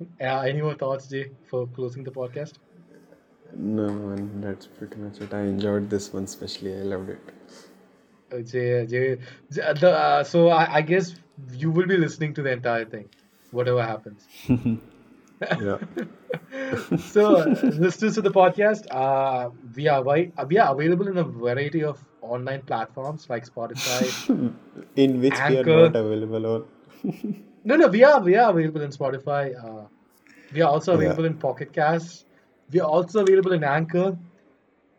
Uh, 0.01 0.41
any 0.41 0.61
more 0.61 0.75
thoughts, 0.75 1.09
Jay, 1.09 1.31
for 1.49 1.67
closing 1.69 2.05
the 2.05 2.11
podcast? 2.11 2.55
No, 3.57 3.91
man, 3.91 4.41
that's 4.41 4.67
pretty 4.67 4.97
much 4.97 5.21
it. 5.21 5.33
I 5.33 5.41
enjoyed 5.43 5.89
this 5.91 6.13
one, 6.13 6.25
especially. 6.25 6.75
I 6.75 6.83
loved 6.83 7.11
it. 7.11 7.21
Uh, 8.33 8.39
Jay, 8.43 8.87
Jay, 8.87 9.17
J- 9.53 9.73
the, 9.81 9.91
uh, 9.93 10.25
so 10.25 10.49
I, 10.49 10.77
I 10.77 10.83
guess 10.83 11.15
you 11.53 11.71
will 11.71 11.87
be 11.87 11.97
listening 11.97 12.35
to 12.35 12.43
the 12.43 12.51
entire 12.53 12.85
thing, 12.85 13.09
whatever 13.51 13.83
happens. 13.83 14.27
Yeah. 15.59 15.79
so, 16.97 17.37
uh, 17.37 17.47
listeners 17.63 18.15
to 18.15 18.23
the 18.23 18.31
podcast, 18.31 18.87
uh, 18.91 19.51
we 19.75 19.89
are 19.89 20.07
uh, 20.09 20.45
we 20.49 20.59
are 20.59 20.75
available 20.75 21.09
in 21.09 21.19
a 21.19 21.25
variety 21.25 21.85
of 21.85 21.99
online 22.23 22.63
platforms 22.63 23.27
like 23.29 23.45
Spotify, 23.47 24.15
In 24.97 25.21
which 25.21 25.39
we 25.49 25.57
are 25.59 25.65
not 25.65 25.95
available 25.97 26.47
on. 26.47 27.45
No, 27.67 27.75
no, 27.75 27.89
we 27.89 28.05
are 28.05 28.21
we 28.21 28.37
are 28.37 28.51
available 28.51 28.81
in 28.83 28.91
Spotify. 28.91 29.43
Uh, 29.63 29.87
we 30.53 30.63
are 30.63 30.71
also 30.71 30.93
Yeah. 30.93 30.99
available 30.99 31.25
in 31.25 31.37
Pocket 31.37 31.73
Cast. 31.73 32.25
We 32.71 32.81
are 32.81 32.89
also 32.89 33.23
available 33.23 33.53
in 33.59 33.65
Anchor. 33.65 34.17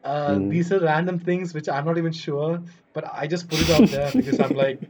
Uh, 0.04 0.36
Mm. 0.36 0.50
these 0.50 0.72
are 0.74 0.80
random 0.82 1.20
things 1.30 1.54
which 1.54 1.70
I'm 1.70 1.86
not 1.86 1.98
even 1.98 2.12
sure, 2.12 2.60
but 2.94 3.06
I 3.22 3.28
just 3.36 3.48
put 3.48 3.62
it 3.62 3.70
out 3.70 3.90
there 3.92 4.12
because 4.20 4.40
I'm 4.40 4.54
like, 4.64 4.82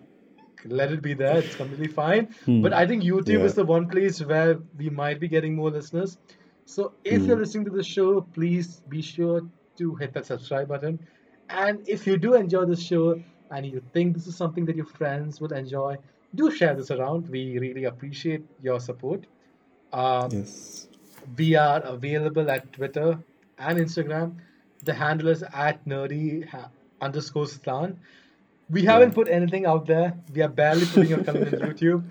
let 0.66 0.92
it 0.92 1.04
be 1.04 1.14
there. 1.14 1.38
It's 1.38 1.56
completely 1.62 1.88
fine. 2.02 2.30
But 2.64 2.74
I 2.74 2.88
think 2.88 3.04
YouTube 3.04 3.40
Yeah. 3.40 3.52
is 3.52 3.56
the 3.62 3.66
one 3.76 3.88
place 3.96 4.20
where 4.34 4.58
we 4.82 4.90
might 4.90 5.20
be 5.20 5.28
getting 5.28 5.56
more 5.62 5.70
listeners. 5.70 6.18
So 6.66 6.94
if 7.04 7.28
you're 7.28 7.38
Mm. 7.38 7.46
listening 7.46 7.66
to 7.66 7.76
the 7.80 7.84
show, 7.96 8.10
please 8.40 8.82
be 8.98 9.02
sure 9.14 9.42
to 9.78 9.96
hit 10.02 10.14
that 10.14 10.26
subscribe 10.34 10.68
button. 10.68 11.00
And 11.64 11.88
if 11.98 12.08
you 12.08 12.18
do 12.18 12.34
enjoy 12.44 12.66
this 12.66 12.82
show 12.92 13.06
and 13.52 13.66
you 13.66 13.82
think 13.94 14.16
this 14.16 14.28
is 14.28 14.36
something 14.36 14.66
that 14.66 14.76
your 14.76 14.90
friends 15.00 15.40
would 15.42 15.52
enjoy, 15.64 15.98
do 16.36 16.52
share 16.52 16.74
this 16.76 16.92
around. 16.92 17.30
We 17.30 17.58
really 17.60 17.86
appreciate 17.86 18.44
your 18.62 18.80
support. 18.80 19.26
Um, 19.94 20.30
Yes. 20.32 20.88
we 21.38 21.56
are 21.56 21.80
available 21.82 22.50
at 22.52 22.72
Twitter 22.74 23.20
and 23.58 23.80
Instagram. 23.80 24.36
The 24.84 24.94
handle 24.94 25.30
is 25.30 25.44
at 25.54 25.84
nerdy 25.86 26.48
ha- 26.48 26.70
underscore 27.02 27.48
stan. 27.48 28.00
We 28.70 28.84
haven't 28.84 29.14
put 29.14 29.30
anything 29.30 29.66
out 29.66 29.86
there. 29.86 30.14
We 30.34 30.42
are 30.42 30.50
barely 30.50 30.86
putting 30.86 31.10
your 31.10 31.24
content 31.24 31.62
on 31.62 31.70
YouTube. 31.74 32.04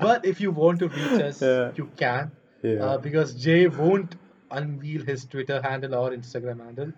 But 0.00 0.24
if 0.24 0.40
you 0.40 0.50
want 0.50 0.80
to 0.80 0.88
reach 0.88 1.20
us, 1.28 1.40
Yeah. 1.42 1.70
you 1.76 1.88
can. 1.96 2.32
Yeah. 2.62 2.84
Uh, 2.84 2.98
because 2.98 3.34
Jay 3.34 3.66
won't 3.68 4.16
unveil 4.50 5.04
his 5.04 5.24
Twitter 5.24 5.62
handle 5.62 5.94
or 5.94 6.10
Instagram 6.10 6.64
handle. 6.64 6.92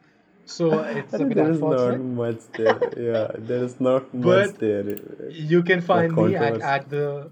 So 0.46 0.80
it's 0.98 1.14
I 1.14 1.18
a 1.18 1.24
bit 1.26 1.34
there 1.34 1.50
is 1.50 1.60
not 1.60 1.98
much 2.00 2.40
there. 2.56 2.78
Yeah, 2.96 3.30
there 3.38 3.64
is 3.64 3.80
not 3.80 4.12
much 4.14 4.54
there. 4.58 4.96
you 5.30 5.62
can 5.62 5.80
find 5.80 6.14
me 6.16 6.34
at, 6.36 6.60
at 6.60 6.88
the. 6.90 7.30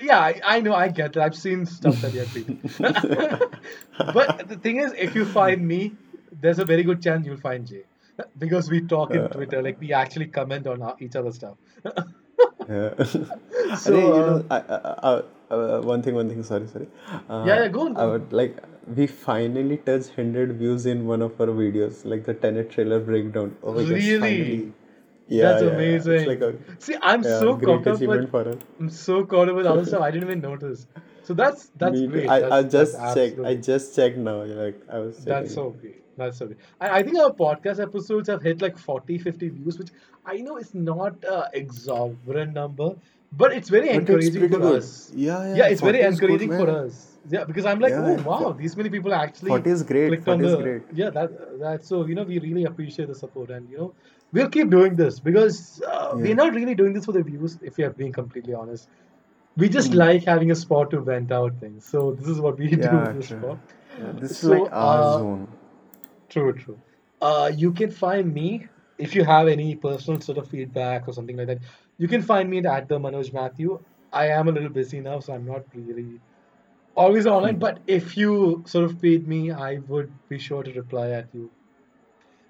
Yeah, 0.00 0.18
I, 0.20 0.40
I 0.44 0.60
know, 0.60 0.74
I 0.74 0.88
get 0.88 1.12
that. 1.14 1.22
I've 1.24 1.34
seen 1.36 1.66
stuff 1.66 2.00
that 2.02 2.12
you're 2.12 2.24
tweeting. 2.26 2.60
but 4.14 4.48
the 4.48 4.56
thing 4.56 4.76
is, 4.76 4.92
if 4.96 5.14
you 5.16 5.24
find 5.24 5.66
me, 5.66 5.92
there's 6.40 6.60
a 6.60 6.64
very 6.64 6.84
good 6.84 7.02
chance 7.02 7.26
you'll 7.26 7.36
find 7.38 7.66
Jay. 7.66 7.82
Because 8.38 8.70
we 8.70 8.82
talk 8.82 9.10
in 9.12 9.22
Uh, 9.22 9.28
Twitter, 9.28 9.60
like 9.62 9.80
we 9.80 9.92
actually 9.92 10.26
comment 10.26 10.66
on 10.68 10.82
our, 10.82 10.96
each 11.00 11.16
other's 11.16 11.34
stuff. 11.36 11.56
yeah. 12.68 12.94
I 12.98 13.74
So, 13.76 13.92
think, 13.92 14.04
you 14.04 14.12
uh, 14.14 14.26
know, 14.26 14.44
I, 14.50 14.56
I, 14.58 14.94
I, 15.18 15.22
uh, 15.52 15.80
one 15.82 16.02
thing, 16.02 16.14
one 16.14 16.28
thing, 16.28 16.42
sorry, 16.42 16.66
sorry. 16.66 16.86
yeah, 17.08 17.20
Uh, 17.28 17.44
yeah, 17.46 17.68
go 17.68 17.82
on, 17.86 17.92
I 17.92 18.00
go 18.00 18.04
on. 18.04 18.10
would 18.12 18.32
like, 18.32 18.56
we 18.96 19.06
finally 19.06 19.76
touched 19.78 20.16
100 20.16 20.52
views 20.58 20.86
in 20.86 21.06
one 21.06 21.22
of 21.22 21.40
our 21.40 21.46
videos, 21.48 22.04
like 22.04 22.24
the 22.24 22.34
Tenet 22.34 22.70
trailer 22.70 23.00
breakdown. 23.00 23.56
Oh 23.62 23.72
my 23.74 23.82
gosh, 23.82 23.90
Really? 23.90 24.18
finally. 24.20 24.72
Yeah, 25.28 25.52
That's 25.52 25.62
yeah, 25.62 25.68
yeah. 25.68 25.74
Amazing. 25.74 26.26
like 26.28 26.40
a 26.42 26.54
See, 26.78 26.96
I'm 27.00 27.22
yeah, 27.22 27.38
so 27.38 27.56
caught 27.56 27.86
up 27.86 28.00
with. 28.00 28.34
I'm 28.80 28.90
so 28.90 29.24
caught 29.24 29.48
up 29.48 29.56
with 29.56 29.66
other 29.66 29.84
stuff. 29.90 30.02
I 30.02 30.10
didn't 30.10 30.28
even 30.28 30.40
notice. 30.40 30.86
So 31.22 31.32
that's 31.34 31.70
that's 31.76 32.00
Me 32.00 32.06
great. 32.08 32.28
I, 32.28 32.40
That's 32.40 32.52
I 32.52 32.62
just 32.64 33.14
checked. 33.14 33.40
I 33.40 33.54
just 33.54 33.94
checked 33.96 34.18
now. 34.18 34.42
Like 34.42 34.80
I 34.90 34.98
was 34.98 35.24
that's 35.24 35.26
checking. 35.26 35.54
so 35.54 35.70
great. 35.70 36.02
That's 36.16 36.36
so 36.38 36.46
great. 36.46 36.58
And 36.80 36.92
I 36.92 37.02
think 37.02 37.16
our 37.18 37.30
podcast 37.30 37.80
episodes 37.80 38.28
have 38.28 38.42
hit 38.42 38.60
like 38.60 38.76
40, 38.76 39.16
50 39.18 39.48
views, 39.48 39.78
which 39.78 39.90
I 40.26 40.38
know 40.38 40.56
is 40.58 40.74
not 40.74 41.22
a 41.24 41.48
exorbitant 41.54 42.52
number, 42.54 42.96
but 43.32 43.52
it's 43.52 43.68
very 43.68 43.88
it's 43.88 43.98
encouraging 43.98 44.32
pretty 44.32 44.48
for 44.54 44.60
good. 44.60 44.82
us. 44.82 45.10
Yeah, 45.14 45.42
Yeah, 45.48 45.56
yeah. 45.56 45.66
it's 45.68 45.80
very 45.80 46.02
40 46.02 46.08
is 46.08 46.20
good, 46.20 46.30
encouraging 46.30 46.56
for 46.58 46.70
us. 46.70 47.08
Yeah, 47.30 47.44
because 47.44 47.64
I'm 47.64 47.78
like, 47.78 47.90
Yeah, 47.92 48.04
oh 48.18 48.22
wow, 48.22 48.38
For, 48.38 48.54
these 48.54 48.76
many 48.76 48.90
people 48.90 49.14
actually 49.14 49.48
40 49.48 49.70
is 49.70 49.82
great. 49.82 50.08
clicked 50.08 50.28
on 50.28 50.44
is 50.44 50.52
the 50.52 50.62
great. 50.62 50.82
yeah 50.92 51.10
that 51.10 51.30
that's 51.60 51.88
so 51.88 52.04
you 52.06 52.14
know 52.16 52.24
we 52.24 52.38
really 52.40 52.64
appreciate 52.64 53.08
the 53.08 53.14
support 53.14 53.50
and 53.50 53.68
you 53.70 53.78
know 53.78 53.94
we'll 54.32 54.48
keep 54.48 54.70
doing 54.70 54.96
this 54.96 55.20
because 55.20 55.80
uh, 55.86 56.10
we're 56.14 56.34
not 56.34 56.52
really 56.54 56.74
doing 56.74 56.92
this 56.92 57.04
for 57.04 57.12
the 57.12 57.22
views 57.22 57.58
if 57.62 57.76
we 57.76 57.84
are 57.84 57.90
being 57.90 58.12
completely 58.12 58.54
honest. 58.54 58.88
We 59.56 59.68
just 59.68 59.92
Mm. 59.92 59.96
like 60.02 60.24
having 60.24 60.50
a 60.50 60.54
spot 60.54 60.90
to 60.92 61.00
vent 61.00 61.30
out 61.30 61.54
things. 61.60 61.84
So 61.84 62.12
this 62.12 62.26
is 62.26 62.40
what 62.40 62.58
we 62.58 62.68
do 62.70 62.76
Yeah, 62.78 63.12
this. 63.12 63.30
Yeah, 63.30 64.12
this 64.20 64.42
is 64.42 64.44
like 64.50 64.72
our 64.72 65.00
uh 65.00 65.18
zone. 65.18 65.48
true, 66.28 66.52
true. 66.54 66.78
Uh, 67.20 67.52
you 67.54 67.72
can 67.72 67.90
find 67.90 68.32
me 68.34 68.66
if 68.98 69.14
you 69.14 69.24
have 69.24 69.48
any 69.48 69.74
personal 69.76 70.20
sort 70.20 70.38
of 70.38 70.48
feedback 70.48 71.06
or 71.08 71.12
something 71.12 71.36
like 71.36 71.46
that. 71.48 71.58
You 72.02 72.08
can 72.08 72.22
find 72.28 72.50
me 72.50 72.58
at 72.66 72.88
the 72.88 72.98
Manoj 72.98 73.32
Matthew. 73.32 73.78
I 74.12 74.28
am 74.36 74.48
a 74.48 74.52
little 74.52 74.70
busy 74.76 75.00
now, 75.00 75.20
so 75.20 75.32
I'm 75.34 75.44
not 75.46 75.64
really 75.74 76.20
always 76.94 77.26
online. 77.26 77.58
But 77.58 77.78
if 77.86 78.16
you 78.16 78.64
sort 78.66 78.84
of 78.86 78.98
feed 79.00 79.28
me, 79.28 79.40
I 79.52 79.78
would 79.88 80.10
be 80.28 80.38
sure 80.38 80.62
to 80.64 80.72
reply 80.72 81.10
at 81.10 81.28
you 81.32 81.50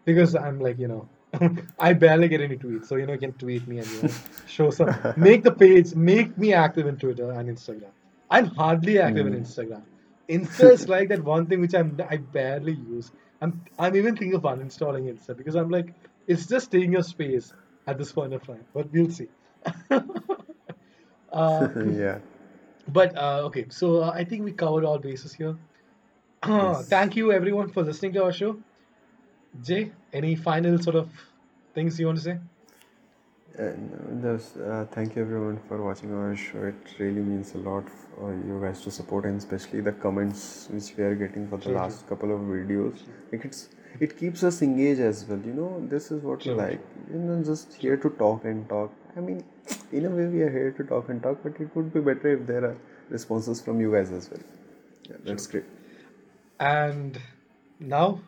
because 0.04 0.34
I'm 0.34 0.60
like 0.60 0.78
you 0.78 0.88
know. 0.88 1.08
I 1.78 1.94
barely 1.94 2.28
get 2.28 2.40
any 2.42 2.56
tweets, 2.56 2.86
so 2.86 2.96
you 2.96 3.06
know 3.06 3.14
you 3.14 3.18
can 3.18 3.32
tweet 3.32 3.66
me 3.66 3.78
and 3.78 3.90
you 3.90 4.02
know 4.02 4.10
show 4.46 4.70
some 4.70 4.94
make 5.16 5.42
the 5.44 5.52
page 5.52 5.94
make 5.94 6.36
me 6.36 6.52
active 6.52 6.86
in 6.86 6.96
Twitter 6.96 7.30
and 7.32 7.48
Instagram. 7.48 7.92
I'm 8.30 8.46
hardly 8.46 8.98
active 8.98 9.26
in 9.26 9.34
Hmm. 9.34 9.42
Instagram. 9.42 9.82
Insta 10.28 10.70
is 10.72 10.88
like 10.88 11.08
that 11.08 11.24
one 11.24 11.46
thing 11.46 11.60
which 11.60 11.74
I'm 11.74 11.98
I 12.08 12.16
barely 12.18 12.72
use. 12.74 13.12
I'm 13.40 13.60
I'm 13.78 13.96
even 13.96 14.16
thinking 14.16 14.34
of 14.34 14.42
uninstalling 14.42 15.08
Insta 15.12 15.36
because 15.36 15.56
I'm 15.56 15.70
like 15.70 15.94
it's 16.26 16.46
just 16.46 16.70
taking 16.70 16.92
your 16.92 17.02
space 17.02 17.52
at 17.86 17.98
this 17.98 18.12
point 18.12 18.34
of 18.34 18.46
time. 18.46 18.64
But 18.74 18.92
we'll 18.92 19.10
see. 19.10 19.28
uh, 21.32 21.68
yeah. 21.93 22.18
but 22.89 23.16
uh, 23.16 23.43
okay, 23.44 23.66
so 23.70 24.02
uh, 24.02 24.10
I 24.10 24.24
think 24.24 24.44
we 24.44 24.52
covered 24.52 24.84
all 24.84 24.98
bases 24.98 25.32
here. 25.32 25.56
Yes. 26.47 26.89
Thank 26.89 27.16
you 27.16 27.32
everyone 27.32 27.68
for 27.68 27.82
listening 27.82 28.12
to 28.14 28.24
our 28.24 28.32
show. 28.32 28.56
Jay, 29.62 29.93
any 30.12 30.34
final 30.34 30.78
sort 30.78 30.97
of 30.97 31.10
things 31.74 32.01
you 32.01 32.06
want 32.06 32.18
to 32.18 32.24
say? 32.24 32.39
And 33.59 34.22
just 34.22 34.56
uh, 34.56 34.86
thank 34.86 35.14
you 35.14 35.22
everyone 35.22 35.60
for 35.68 35.82
watching 35.82 36.12
our 36.14 36.34
show. 36.34 36.64
It 36.64 36.98
really 36.98 37.20
means 37.20 37.55
a 37.55 37.59
lot 37.59 37.84
for 37.90 38.32
you 38.32 38.59
guys 38.62 38.80
to 38.82 38.90
support, 38.90 39.26
and 39.26 39.36
especially 39.36 39.82
the 39.82 39.93
comments 39.93 40.68
which 40.70 40.97
we 40.97 41.05
are 41.05 41.14
getting 41.14 41.47
for 41.48 41.59
the 41.59 41.70
last 41.70 42.09
couple 42.09 42.34
of 42.34 42.40
videos. 42.40 43.02
Like 43.30 43.44
it's 43.44 43.68
it 44.01 44.19
keeps 44.19 44.43
us 44.43 44.62
engaged 44.62 45.01
as 45.01 45.24
well. 45.24 45.40
You 45.44 45.52
know, 45.52 45.86
this 45.89 46.10
is 46.10 46.23
what 46.23 46.39
we 46.39 46.44
true, 46.44 46.55
like. 46.55 46.81
You 47.12 47.19
know, 47.19 47.43
just 47.43 47.74
here 47.74 47.97
to 47.97 48.10
talk 48.10 48.44
and 48.44 48.69
talk. 48.69 48.93
I 49.16 49.20
mean, 49.20 49.44
in 49.93 50.06
a 50.06 50.10
way, 50.10 50.27
we 50.27 50.43
are 50.43 50.51
here 50.51 50.73
to 50.73 50.85
talk 50.85 51.09
and 51.09 51.23
talk, 51.23 51.39
but 51.43 51.60
it 51.60 51.74
would 51.77 51.93
be 51.93 52.01
better 52.01 52.36
if 52.36 52.47
there 52.47 52.64
are 52.64 52.77
responses 53.10 53.60
from 53.60 53.81
you 53.81 53.93
guys 53.93 54.10
as 54.10 54.31
well. 54.31 54.40
Yeah, 55.09 55.16
that's 55.24 55.47
true. 55.47 55.60
great. 55.60 55.70
And 56.60 57.19
now 57.81 58.20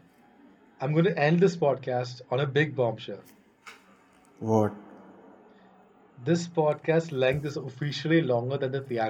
I'm 0.80 0.92
going 0.92 1.04
to 1.04 1.18
end 1.18 1.40
this 1.40 1.56
podcast 1.56 2.20
on 2.30 2.40
a 2.40 2.46
big 2.46 2.76
bombshell. 2.76 3.20
What? 4.40 4.72
This 6.24 6.46
podcast 6.46 7.12
length 7.12 7.46
is 7.46 7.56
officially 7.56 8.22
longer 8.22 8.56
than 8.58 8.72
the 8.72 8.80
theatrical. 8.80 9.02